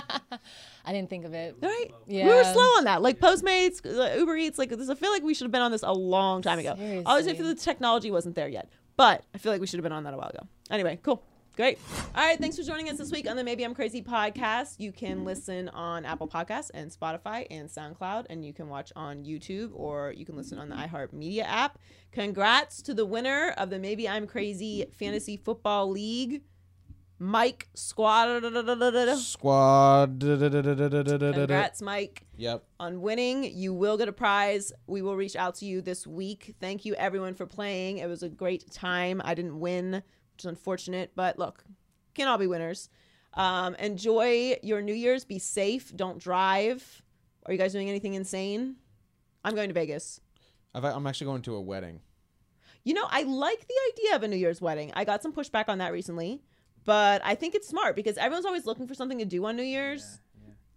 I 0.85 0.93
didn't 0.93 1.09
think 1.09 1.25
of 1.25 1.33
it. 1.33 1.55
right? 1.61 1.87
Yeah. 2.07 2.25
We 2.27 2.33
were 2.33 2.43
slow 2.43 2.63
on 2.77 2.85
that. 2.85 3.01
Like 3.01 3.19
Postmates, 3.19 3.85
uh, 3.85 4.17
Uber 4.17 4.35
Eats, 4.37 4.57
like 4.57 4.69
this, 4.69 4.89
I 4.89 4.95
feel 4.95 5.11
like 5.11 5.23
we 5.23 5.33
should 5.33 5.45
have 5.45 5.51
been 5.51 5.61
on 5.61 5.71
this 5.71 5.83
a 5.83 5.91
long 5.93 6.41
time 6.41 6.59
ago. 6.59 6.71
Obviously, 6.71 7.03
Seriously. 7.35 7.53
the 7.53 7.55
technology 7.55 8.09
wasn't 8.11 8.35
there 8.35 8.47
yet. 8.47 8.69
But 8.95 9.23
I 9.35 9.37
feel 9.37 9.51
like 9.51 9.61
we 9.61 9.67
should 9.67 9.77
have 9.77 9.83
been 9.83 9.91
on 9.91 10.03
that 10.05 10.13
a 10.13 10.17
while 10.17 10.29
ago. 10.29 10.47
Anyway, 10.71 10.99
cool. 11.03 11.23
Great. 11.57 11.79
All 12.15 12.23
right. 12.23 12.39
Thanks 12.39 12.55
for 12.55 12.61
joining 12.61 12.87
us 12.87 12.99
this 12.99 13.11
week 13.11 13.27
on 13.27 13.35
the 13.35 13.43
Maybe 13.43 13.65
I'm 13.65 13.73
Crazy 13.73 13.99
podcast. 14.03 14.75
You 14.77 14.91
can 14.91 15.25
listen 15.25 15.69
on 15.69 16.05
Apple 16.05 16.27
Podcasts 16.27 16.69
and 16.71 16.91
Spotify 16.91 17.47
and 17.49 17.67
SoundCloud, 17.67 18.27
and 18.29 18.45
you 18.45 18.53
can 18.53 18.69
watch 18.69 18.93
on 18.95 19.23
YouTube 19.23 19.71
or 19.73 20.13
you 20.15 20.23
can 20.23 20.35
listen 20.35 20.59
on 20.59 20.69
the 20.69 20.75
iHeartMedia 20.75 21.41
app. 21.47 21.79
Congrats 22.11 22.83
to 22.83 22.93
the 22.93 23.07
winner 23.07 23.55
of 23.57 23.71
the 23.71 23.79
Maybe 23.79 24.07
I'm 24.07 24.27
Crazy 24.27 24.85
Fantasy 24.99 25.35
Football 25.35 25.89
League, 25.89 26.43
Mike 27.17 27.69
Squad. 27.73 28.43
Squad. 29.17 30.19
Congrats, 30.21 31.81
Mike 31.81 32.21
Yep. 32.37 32.63
on 32.79 33.01
winning. 33.01 33.43
You 33.45 33.73
will 33.73 33.97
get 33.97 34.07
a 34.07 34.11
prize. 34.13 34.71
We 34.85 35.01
will 35.01 35.15
reach 35.15 35.35
out 35.35 35.55
to 35.55 35.65
you 35.65 35.81
this 35.81 36.05
week. 36.05 36.53
Thank 36.61 36.85
you, 36.85 36.93
everyone, 36.93 37.33
for 37.33 37.47
playing. 37.47 37.97
It 37.97 38.07
was 38.07 38.21
a 38.21 38.29
great 38.29 38.69
time. 38.71 39.23
I 39.25 39.33
didn't 39.33 39.59
win, 39.59 40.03
which 40.37 40.43
is 40.45 40.49
unfortunate, 40.49 41.13
but 41.15 41.39
look, 41.39 41.63
can 42.13 42.27
all 42.27 42.37
be 42.37 42.45
winners. 42.45 42.89
Um, 43.33 43.73
enjoy 43.75 44.57
your 44.61 44.83
New 44.83 44.93
Year's. 44.93 45.25
Be 45.25 45.39
safe. 45.39 45.91
Don't 45.95 46.19
drive. 46.19 47.01
Are 47.47 47.51
you 47.51 47.57
guys 47.57 47.73
doing 47.73 47.89
anything 47.89 48.13
insane? 48.13 48.75
I'm 49.43 49.55
going 49.55 49.69
to 49.69 49.73
Vegas. 49.73 50.21
I've, 50.75 50.83
I'm 50.83 51.07
actually 51.07 51.25
going 51.25 51.41
to 51.43 51.55
a 51.55 51.61
wedding. 51.61 52.01
You 52.83 52.93
know, 52.93 53.07
I 53.09 53.23
like 53.23 53.67
the 53.67 53.73
idea 53.93 54.15
of 54.15 54.21
a 54.21 54.27
New 54.27 54.35
Year's 54.37 54.61
wedding. 54.61 54.91
I 54.95 55.05
got 55.05 55.23
some 55.23 55.33
pushback 55.33 55.69
on 55.69 55.79
that 55.79 55.91
recently, 55.91 56.43
but 56.85 57.21
I 57.25 57.33
think 57.33 57.55
it's 57.55 57.67
smart 57.67 57.95
because 57.95 58.15
everyone's 58.17 58.45
always 58.45 58.67
looking 58.67 58.85
for 58.87 58.93
something 58.93 59.17
to 59.17 59.25
do 59.25 59.43
on 59.45 59.55
New 59.55 59.63
Year's. 59.63 60.19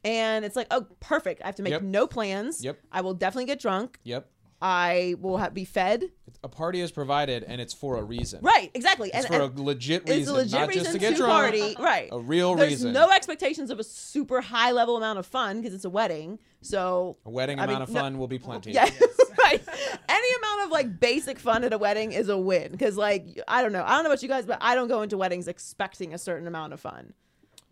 And 0.05 0.43
it's 0.47 0.57
like, 0.57 0.69
oh, 0.71 0.87
perfect. 1.01 1.43
I 1.43 1.47
have 1.47 1.57
to 1.57 1.63
make 1.63 1.73
Yep. 1.73 1.83
no 1.83 2.07
plans. 2.07 2.65
Yep. 2.65 2.79
I 2.91 3.03
will 3.03 3.13
definitely 3.13 3.45
get 3.45 3.61
drunk. 3.61 3.99
Yep. 4.05 4.27
I 4.63 5.15
will 5.21 5.39
ha- 5.39 5.49
be 5.51 5.65
fed. 5.65 6.05
A 6.45 6.49
party 6.49 6.81
is 6.81 6.91
provided, 6.91 7.45
and 7.45 7.61
it's 7.61 7.73
for 7.73 7.97
a 7.97 8.03
reason. 8.03 8.41
Right, 8.43 8.71
exactly. 8.75 9.09
It's 9.09 9.25
and, 9.25 9.27
for 9.27 9.43
and 9.43 9.59
a 9.59 9.63
legit 9.63 10.03
it's 10.03 10.11
reason, 10.11 10.35
a 10.35 10.39
legit 10.39 10.53
not 10.53 10.69
reason 10.69 10.83
just 10.85 10.93
to 10.93 10.99
get 10.99 11.11
to 11.13 11.17
drunk. 11.17 11.33
party. 11.33 11.77
Right. 11.83 12.09
A 12.13 12.19
real 12.19 12.55
There's 12.55 12.71
reason. 12.71 12.93
no 12.93 13.11
expectations 13.11 13.71
of 13.71 13.79
a 13.79 13.85
super 13.85 14.41
high 14.41 14.73
level 14.73 14.97
amount 14.97 15.19
of 15.19 15.27
fun 15.27 15.61
because 15.61 15.75
it's 15.75 15.85
a 15.85 15.91
wedding. 15.91 16.39
So 16.61 17.17
a 17.25 17.31
wedding 17.31 17.59
I 17.59 17.63
mean, 17.63 17.71
amount 17.77 17.89
of 17.89 17.95
no- 17.95 18.01
fun 18.01 18.19
will 18.19 18.29
be 18.29 18.39
plenty. 18.39 18.73
Yeah, 18.73 18.85
right. 19.39 19.63
Any 20.09 20.35
amount 20.39 20.65
of 20.67 20.71
like 20.71 21.01
basic 21.01 21.39
fun 21.39 21.65
at 21.65 21.73
a 21.73 21.79
wedding 21.79 22.13
is 22.13 22.29
a 22.29 22.37
win 22.37 22.71
because 22.73 22.97
like 22.97 23.41
I 23.49 23.63
don't 23.63 23.73
know, 23.73 23.83
I 23.85 23.91
don't 23.95 24.05
know 24.05 24.11
about 24.11 24.23
you 24.23 24.29
guys, 24.29 24.45
but 24.45 24.59
I 24.61 24.75
don't 24.75 24.89
go 24.89 25.03
into 25.03 25.17
weddings 25.17 25.49
expecting 25.49 26.13
a 26.15 26.19
certain 26.19 26.47
amount 26.47 26.75
of 26.75 26.81
fun, 26.81 27.15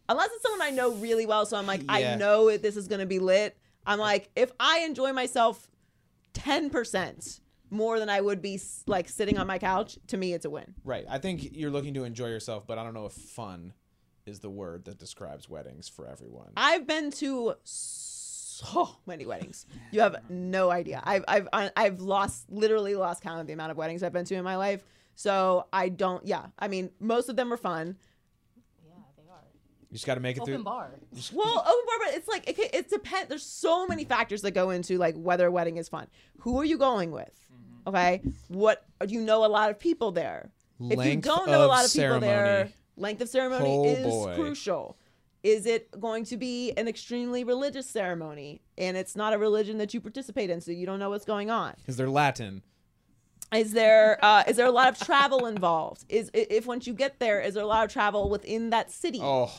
unless 0.09 0.31
it's 0.33 0.43
someone 0.43 0.63
I 0.63 0.71
know 0.71 0.93
really 0.95 1.27
well. 1.27 1.45
So 1.45 1.57
I'm 1.59 1.67
like, 1.67 1.83
I 1.89 2.17
know 2.17 2.49
it, 2.49 2.63
this 2.63 2.77
is 2.77 2.89
gonna 2.89 3.07
be 3.07 3.19
lit. 3.19 3.57
I'm 3.87 3.99
like, 3.99 4.31
if 4.37 4.53
I 4.59 4.81
enjoy 4.81 5.13
myself 5.13 5.71
ten 6.33 6.71
percent 6.71 7.41
more 7.71 7.99
than 7.99 8.09
I 8.09 8.21
would 8.21 8.41
be 8.41 8.61
like 8.87 9.09
sitting 9.09 9.39
on 9.39 9.47
my 9.47 9.59
couch, 9.59 9.99
to 10.09 10.17
me 10.17 10.33
it's 10.33 10.45
a 10.45 10.51
win. 10.51 10.75
Right. 10.85 11.05
I 11.09 11.19
think 11.19 11.51
you're 11.53 11.71
looking 11.71 11.95
to 11.95 12.05
enjoy 12.05 12.29
yourself, 12.29 12.67
but 12.67 12.79
I 12.79 12.85
don't 12.85 12.95
know 12.95 13.07
if 13.07 13.13
fun 13.13 13.75
is 14.27 14.41
the 14.41 14.51
word 14.51 14.85
that 14.85 14.99
describes 14.99 15.49
weddings 15.49 15.89
for 15.89 16.07
everyone. 16.07 16.49
I've 16.57 16.87
been 16.87 17.11
to 17.13 17.55
so 17.65 18.89
many 19.07 19.27
weddings. 19.27 19.67
You 19.91 20.01
have 20.01 20.17
no 20.29 20.71
idea. 20.71 21.03
I've 21.05 21.25
I've 21.29 21.49
I've 21.77 22.01
lost 22.01 22.51
literally 22.51 22.95
lost 22.95 23.23
count 23.23 23.41
of 23.41 23.47
the 23.47 23.53
amount 23.53 23.71
of 23.71 23.77
weddings 23.77 24.03
I've 24.03 24.13
been 24.13 24.25
to 24.27 24.35
in 24.35 24.45
my 24.45 24.57
life. 24.57 24.85
So 25.15 25.67
I 25.73 25.89
don't. 25.89 26.25
Yeah, 26.27 26.47
I 26.59 26.69
mean, 26.69 26.91
most 27.01 27.29
of 27.29 27.37
them 27.37 27.53
are 27.53 27.57
fun. 27.57 27.97
You 29.91 29.95
just 29.95 30.07
got 30.07 30.15
to 30.17 30.21
make 30.21 30.37
it 30.37 30.43
Open 30.43 30.55
through. 30.57 30.65
bar. 30.65 30.91
Well, 31.33 31.49
open 31.61 31.65
bar, 31.87 31.99
but 32.07 32.15
it's 32.15 32.29
like 32.29 32.49
it, 32.49 32.57
ca- 32.57 32.71
it 32.79 32.91
depends. 32.91 33.29
There's 33.29 33.43
so 33.45 33.87
many 33.87 34.05
factors 34.05 34.43
that 34.43 34.51
go 34.53 34.71
into 34.71 34.99
like 34.99 35.17
whether 35.17 35.47
a 35.47 35.51
wedding 35.51 35.79
is 35.79 35.89
fun. 35.89 36.07
Who 36.41 36.59
are 36.61 36.65
you 36.65 36.77
going 36.79 37.11
with? 37.11 37.31
Okay, 37.87 38.21
what 38.49 38.85
do 39.07 39.15
you 39.15 39.23
know? 39.23 39.45
A 39.45 39.49
lot 39.49 39.71
of 39.71 39.79
people 39.79 40.13
there. 40.13 40.51
if 40.79 41.03
you 41.07 41.17
don't 41.17 41.49
know 41.49 41.65
a 41.65 41.67
lot 41.67 41.87
of 41.87 41.93
people 41.93 42.21
there, 42.21 42.69
length 42.99 43.23
of 43.23 43.29
ceremony 43.31 43.65
Oh, 43.67 43.85
is 43.85 44.05
boy. 44.05 44.35
crucial. 44.35 44.99
Is 45.43 45.65
it 45.65 45.99
going 45.99 46.25
to 46.27 46.37
be 46.37 46.73
an 46.73 46.87
extremely 46.89 47.45
religious 47.45 47.89
ceremony, 47.89 48.61
and 48.77 48.97
it's 48.97 49.17
not 49.17 49.33
a 49.33 49.39
religion 49.39 49.79
that 49.79 49.95
you 49.95 50.01
participate 50.03 50.51
in, 50.51 50.61
so 50.61 50.71
you 50.73 50.85
don't 50.85 50.99
know 50.99 51.09
what's 51.11 51.25
going 51.25 51.49
on? 51.51 51.75
Is 51.87 51.97
they're 51.97 52.11
Latin. 52.11 52.63
Is 53.55 53.73
there 53.73 54.19
uh, 54.23 54.45
is 54.47 54.57
there 54.57 54.67
a 54.67 54.71
lot 54.71 54.89
of 54.89 54.99
travel 55.07 55.47
involved? 55.47 56.05
Is 56.11 56.31
if 56.35 56.67
once 56.67 56.87
you 56.87 56.93
get 56.93 57.19
there, 57.19 57.41
is 57.41 57.55
there 57.55 57.63
a 57.63 57.67
lot 57.67 57.87
of 57.87 57.91
travel 57.91 58.29
within 58.29 58.69
that 58.71 58.91
city? 58.91 59.21
Oh, 59.23 59.51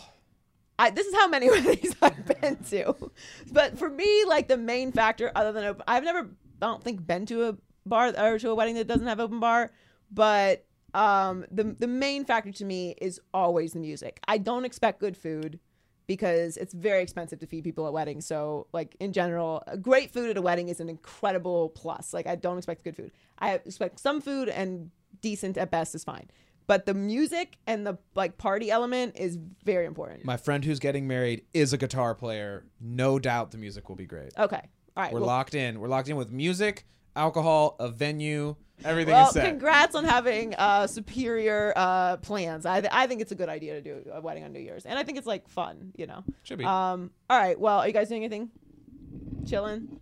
I, 0.79 0.89
this 0.89 1.05
is 1.05 1.13
how 1.13 1.27
many 1.27 1.49
weddings 1.51 1.95
I've 2.01 2.25
been 2.41 2.55
to. 2.69 3.11
But 3.51 3.77
for 3.77 3.89
me, 3.89 4.23
like 4.25 4.47
the 4.47 4.57
main 4.57 4.91
factor, 4.93 5.31
other 5.35 5.51
than 5.51 5.65
open, 5.65 5.83
I've 5.87 6.05
never, 6.05 6.29
I 6.61 6.65
don't 6.65 6.83
think, 6.83 7.05
been 7.05 7.25
to 7.27 7.49
a 7.49 7.57
bar 7.85 8.13
or 8.17 8.39
to 8.39 8.49
a 8.49 8.55
wedding 8.55 8.75
that 8.75 8.87
doesn't 8.87 9.05
have 9.05 9.19
open 9.19 9.41
bar. 9.41 9.71
But 10.09 10.65
um, 10.93 11.45
the 11.51 11.75
the 11.77 11.87
main 11.87 12.25
factor 12.25 12.51
to 12.51 12.65
me 12.65 12.95
is 12.99 13.19
always 13.33 13.73
the 13.73 13.79
music. 13.79 14.19
I 14.27 14.37
don't 14.37 14.65
expect 14.65 14.99
good 15.01 15.17
food 15.17 15.59
because 16.07 16.57
it's 16.57 16.73
very 16.73 17.03
expensive 17.03 17.39
to 17.39 17.45
feed 17.45 17.63
people 17.63 17.85
at 17.85 17.93
weddings. 17.93 18.25
So, 18.25 18.65
like 18.73 18.95
in 18.99 19.13
general, 19.13 19.61
great 19.81 20.11
food 20.11 20.29
at 20.31 20.37
a 20.37 20.41
wedding 20.41 20.69
is 20.69 20.79
an 20.79 20.89
incredible 20.89 21.69
plus. 21.69 22.13
Like 22.13 22.25
I 22.25 22.35
don't 22.35 22.57
expect 22.57 22.83
good 22.83 22.95
food. 22.95 23.11
I 23.37 23.53
expect 23.53 23.99
some 23.99 24.21
food 24.21 24.49
and 24.49 24.89
decent 25.21 25.57
at 25.57 25.69
best 25.71 25.93
is 25.93 26.03
fine. 26.03 26.29
But 26.69 26.85
the 26.85 26.93
music 26.93 27.57
and 27.65 27.83
the 27.83 27.97
like 28.13 28.37
party 28.37 28.69
element 28.69 29.17
is 29.17 29.39
very 29.65 29.87
important. 29.87 30.23
my 30.23 30.37
friend 30.37 30.63
who's 30.63 30.77
getting 30.77 31.07
married 31.07 31.45
is 31.51 31.73
a 31.73 31.79
guitar 31.79 32.13
player. 32.13 32.63
No 32.79 33.17
doubt 33.17 33.49
the 33.49 33.57
music 33.57 33.89
will 33.89 33.95
be 33.95 34.05
great. 34.05 34.33
Okay. 34.37 34.61
All 34.95 35.03
right. 35.03 35.11
We're 35.11 35.19
well, 35.19 35.29
locked 35.29 35.55
in. 35.55 35.79
We're 35.79 35.87
locked 35.87 36.09
in 36.09 36.15
with 36.15 36.31
music, 36.31 36.85
alcohol, 37.15 37.75
a 37.79 37.89
venue, 37.89 38.55
everything 38.85 39.15
well, 39.15 39.29
is 39.29 39.33
set. 39.33 39.47
congrats 39.47 39.95
on 39.95 40.05
having 40.05 40.53
uh, 40.53 40.85
superior 40.85 41.73
uh, 41.75 42.17
plans. 42.17 42.67
I, 42.67 42.81
th- 42.81 42.93
I 42.93 43.07
think 43.07 43.21
it's 43.21 43.31
a 43.31 43.35
good 43.35 43.49
idea 43.49 43.73
to 43.73 43.81
do 43.81 44.03
a 44.13 44.21
wedding 44.21 44.43
on 44.43 44.53
New 44.53 44.59
Year's, 44.59 44.85
and 44.85 44.99
I 44.99 45.01
think 45.01 45.17
it's 45.17 45.25
like 45.25 45.49
fun. 45.49 45.91
You 45.97 46.05
know. 46.05 46.23
Should 46.43 46.59
be. 46.59 46.65
Um. 46.65 47.09
All 47.31 47.39
right. 47.39 47.59
Well, 47.59 47.79
are 47.79 47.87
you 47.87 47.93
guys 47.93 48.09
doing 48.09 48.23
anything? 48.23 48.51
Chilling. 49.47 49.99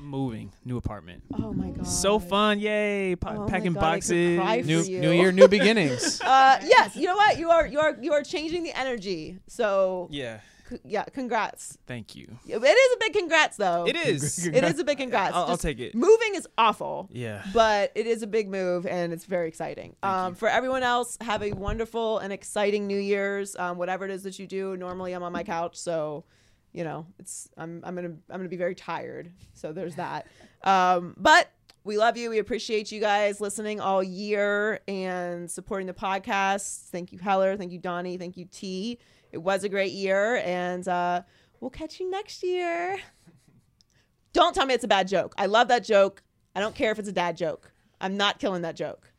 I'm 0.00 0.06
moving. 0.06 0.50
New 0.64 0.76
apartment. 0.78 1.22
Oh 1.42 1.52
my 1.52 1.70
god. 1.70 1.86
So 1.86 2.18
fun. 2.18 2.58
Yay. 2.58 3.16
Pa- 3.16 3.34
Oh 3.36 3.46
packing 3.46 3.74
God, 3.74 3.80
boxes. 3.80 4.38
new 4.66 4.82
new 5.00 5.10
year, 5.10 5.30
new 5.32 5.46
beginnings. 5.48 6.20
Uh. 6.24 6.58
Yes. 6.62 6.96
You 6.96 7.06
know 7.06 7.16
what? 7.16 7.38
You 7.38 7.50
are. 7.50 7.66
You 7.66 7.80
are. 7.80 7.96
You 8.00 8.12
are 8.14 8.22
changing 8.22 8.62
the 8.62 8.72
energy. 8.78 9.38
So. 9.46 10.08
Yeah. 10.10 10.40
c- 10.70 10.78
Yeah. 10.84 11.04
Congrats. 11.04 11.76
Thank 11.86 12.14
you. 12.16 12.26
It 12.46 12.62
is 12.62 12.92
a 12.94 12.98
big 12.98 13.12
congrats, 13.12 13.56
though. 13.58 13.84
It 13.86 13.96
is. 13.96 14.46
It 14.58 14.64
is 14.64 14.78
a 14.78 14.84
big 14.84 14.96
congrats. 14.98 15.34
I'll- 15.36 15.46
I'll 15.50 15.56
take 15.58 15.80
it. 15.80 15.94
Moving 15.94 16.34
is 16.34 16.48
awful. 16.56 17.08
Yeah. 17.12 17.42
But 17.52 17.92
it 17.94 18.06
is 18.06 18.22
a 18.22 18.26
big 18.26 18.48
move 18.48 18.86
and 18.86 19.12
it's 19.12 19.26
very 19.26 19.48
exciting. 19.48 19.96
Um, 20.02 20.34
for 20.34 20.48
everyone 20.48 20.82
else, 20.82 21.18
have 21.20 21.42
a 21.42 21.52
wonderful 21.52 22.18
and 22.18 22.32
exciting 22.32 22.86
New 22.86 22.98
Year's. 22.98 23.54
Um, 23.56 23.76
whatever 23.76 24.04
it 24.06 24.10
is 24.10 24.22
that 24.22 24.38
you 24.38 24.46
do. 24.46 24.76
Normally, 24.78 25.12
I'm 25.12 25.22
on 25.22 25.32
my 25.32 25.42
couch, 25.44 25.76
so 25.76 26.24
you 26.72 26.84
know 26.84 27.06
it's 27.18 27.48
I'm 27.56 27.80
I'm 27.84 27.94
gonna 27.94 28.08
I'm 28.08 28.38
gonna 28.38 28.48
be 28.48 28.56
very 28.56 28.74
tired. 28.74 29.32
So 29.54 29.72
there's 29.72 29.96
that. 29.96 30.26
Um, 30.62 31.14
but 31.16 31.50
we 31.84 31.96
love 31.96 32.16
you. 32.16 32.30
We 32.30 32.38
appreciate 32.38 32.92
you 32.92 33.00
guys 33.00 33.40
listening 33.40 33.80
all 33.80 34.02
year 34.02 34.80
and 34.86 35.50
supporting 35.50 35.86
the 35.86 35.94
podcast. 35.94 36.88
Thank 36.90 37.12
you, 37.12 37.18
Heller. 37.18 37.56
Thank 37.56 37.72
you, 37.72 37.78
Donnie. 37.78 38.18
Thank 38.18 38.36
you, 38.36 38.44
T. 38.44 38.98
It 39.32 39.38
was 39.38 39.64
a 39.64 39.68
great 39.68 39.92
year, 39.92 40.42
and 40.44 40.86
uh, 40.86 41.22
we'll 41.60 41.70
catch 41.70 42.00
you 42.00 42.10
next 42.10 42.42
year. 42.42 42.98
Don't 44.32 44.54
tell 44.54 44.66
me 44.66 44.74
it's 44.74 44.84
a 44.84 44.88
bad 44.88 45.08
joke. 45.08 45.34
I 45.38 45.46
love 45.46 45.68
that 45.68 45.84
joke. 45.84 46.22
I 46.54 46.60
don't 46.60 46.74
care 46.74 46.92
if 46.92 46.98
it's 46.98 47.08
a 47.08 47.12
dad 47.12 47.36
joke. 47.36 47.72
I'm 48.00 48.16
not 48.16 48.38
killing 48.38 48.62
that 48.62 48.76
joke. 48.76 49.10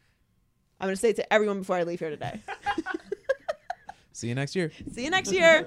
I'm 0.79 0.87
going 0.87 0.95
to 0.95 0.99
say 0.99 1.09
it 1.09 1.15
to 1.17 1.33
everyone 1.33 1.59
before 1.59 1.75
I 1.75 1.83
leave 1.83 1.99
here 1.99 2.09
today. 2.09 2.41
See 4.13 4.27
you 4.27 4.35
next 4.35 4.55
year. 4.55 4.71
See 4.91 5.03
you 5.03 5.09
next 5.09 5.31
year. 5.31 5.65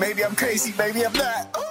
Maybe 0.00 0.24
I'm 0.24 0.34
crazy, 0.34 0.72
maybe 0.78 1.04
I'm 1.04 1.12
not. 1.12 1.70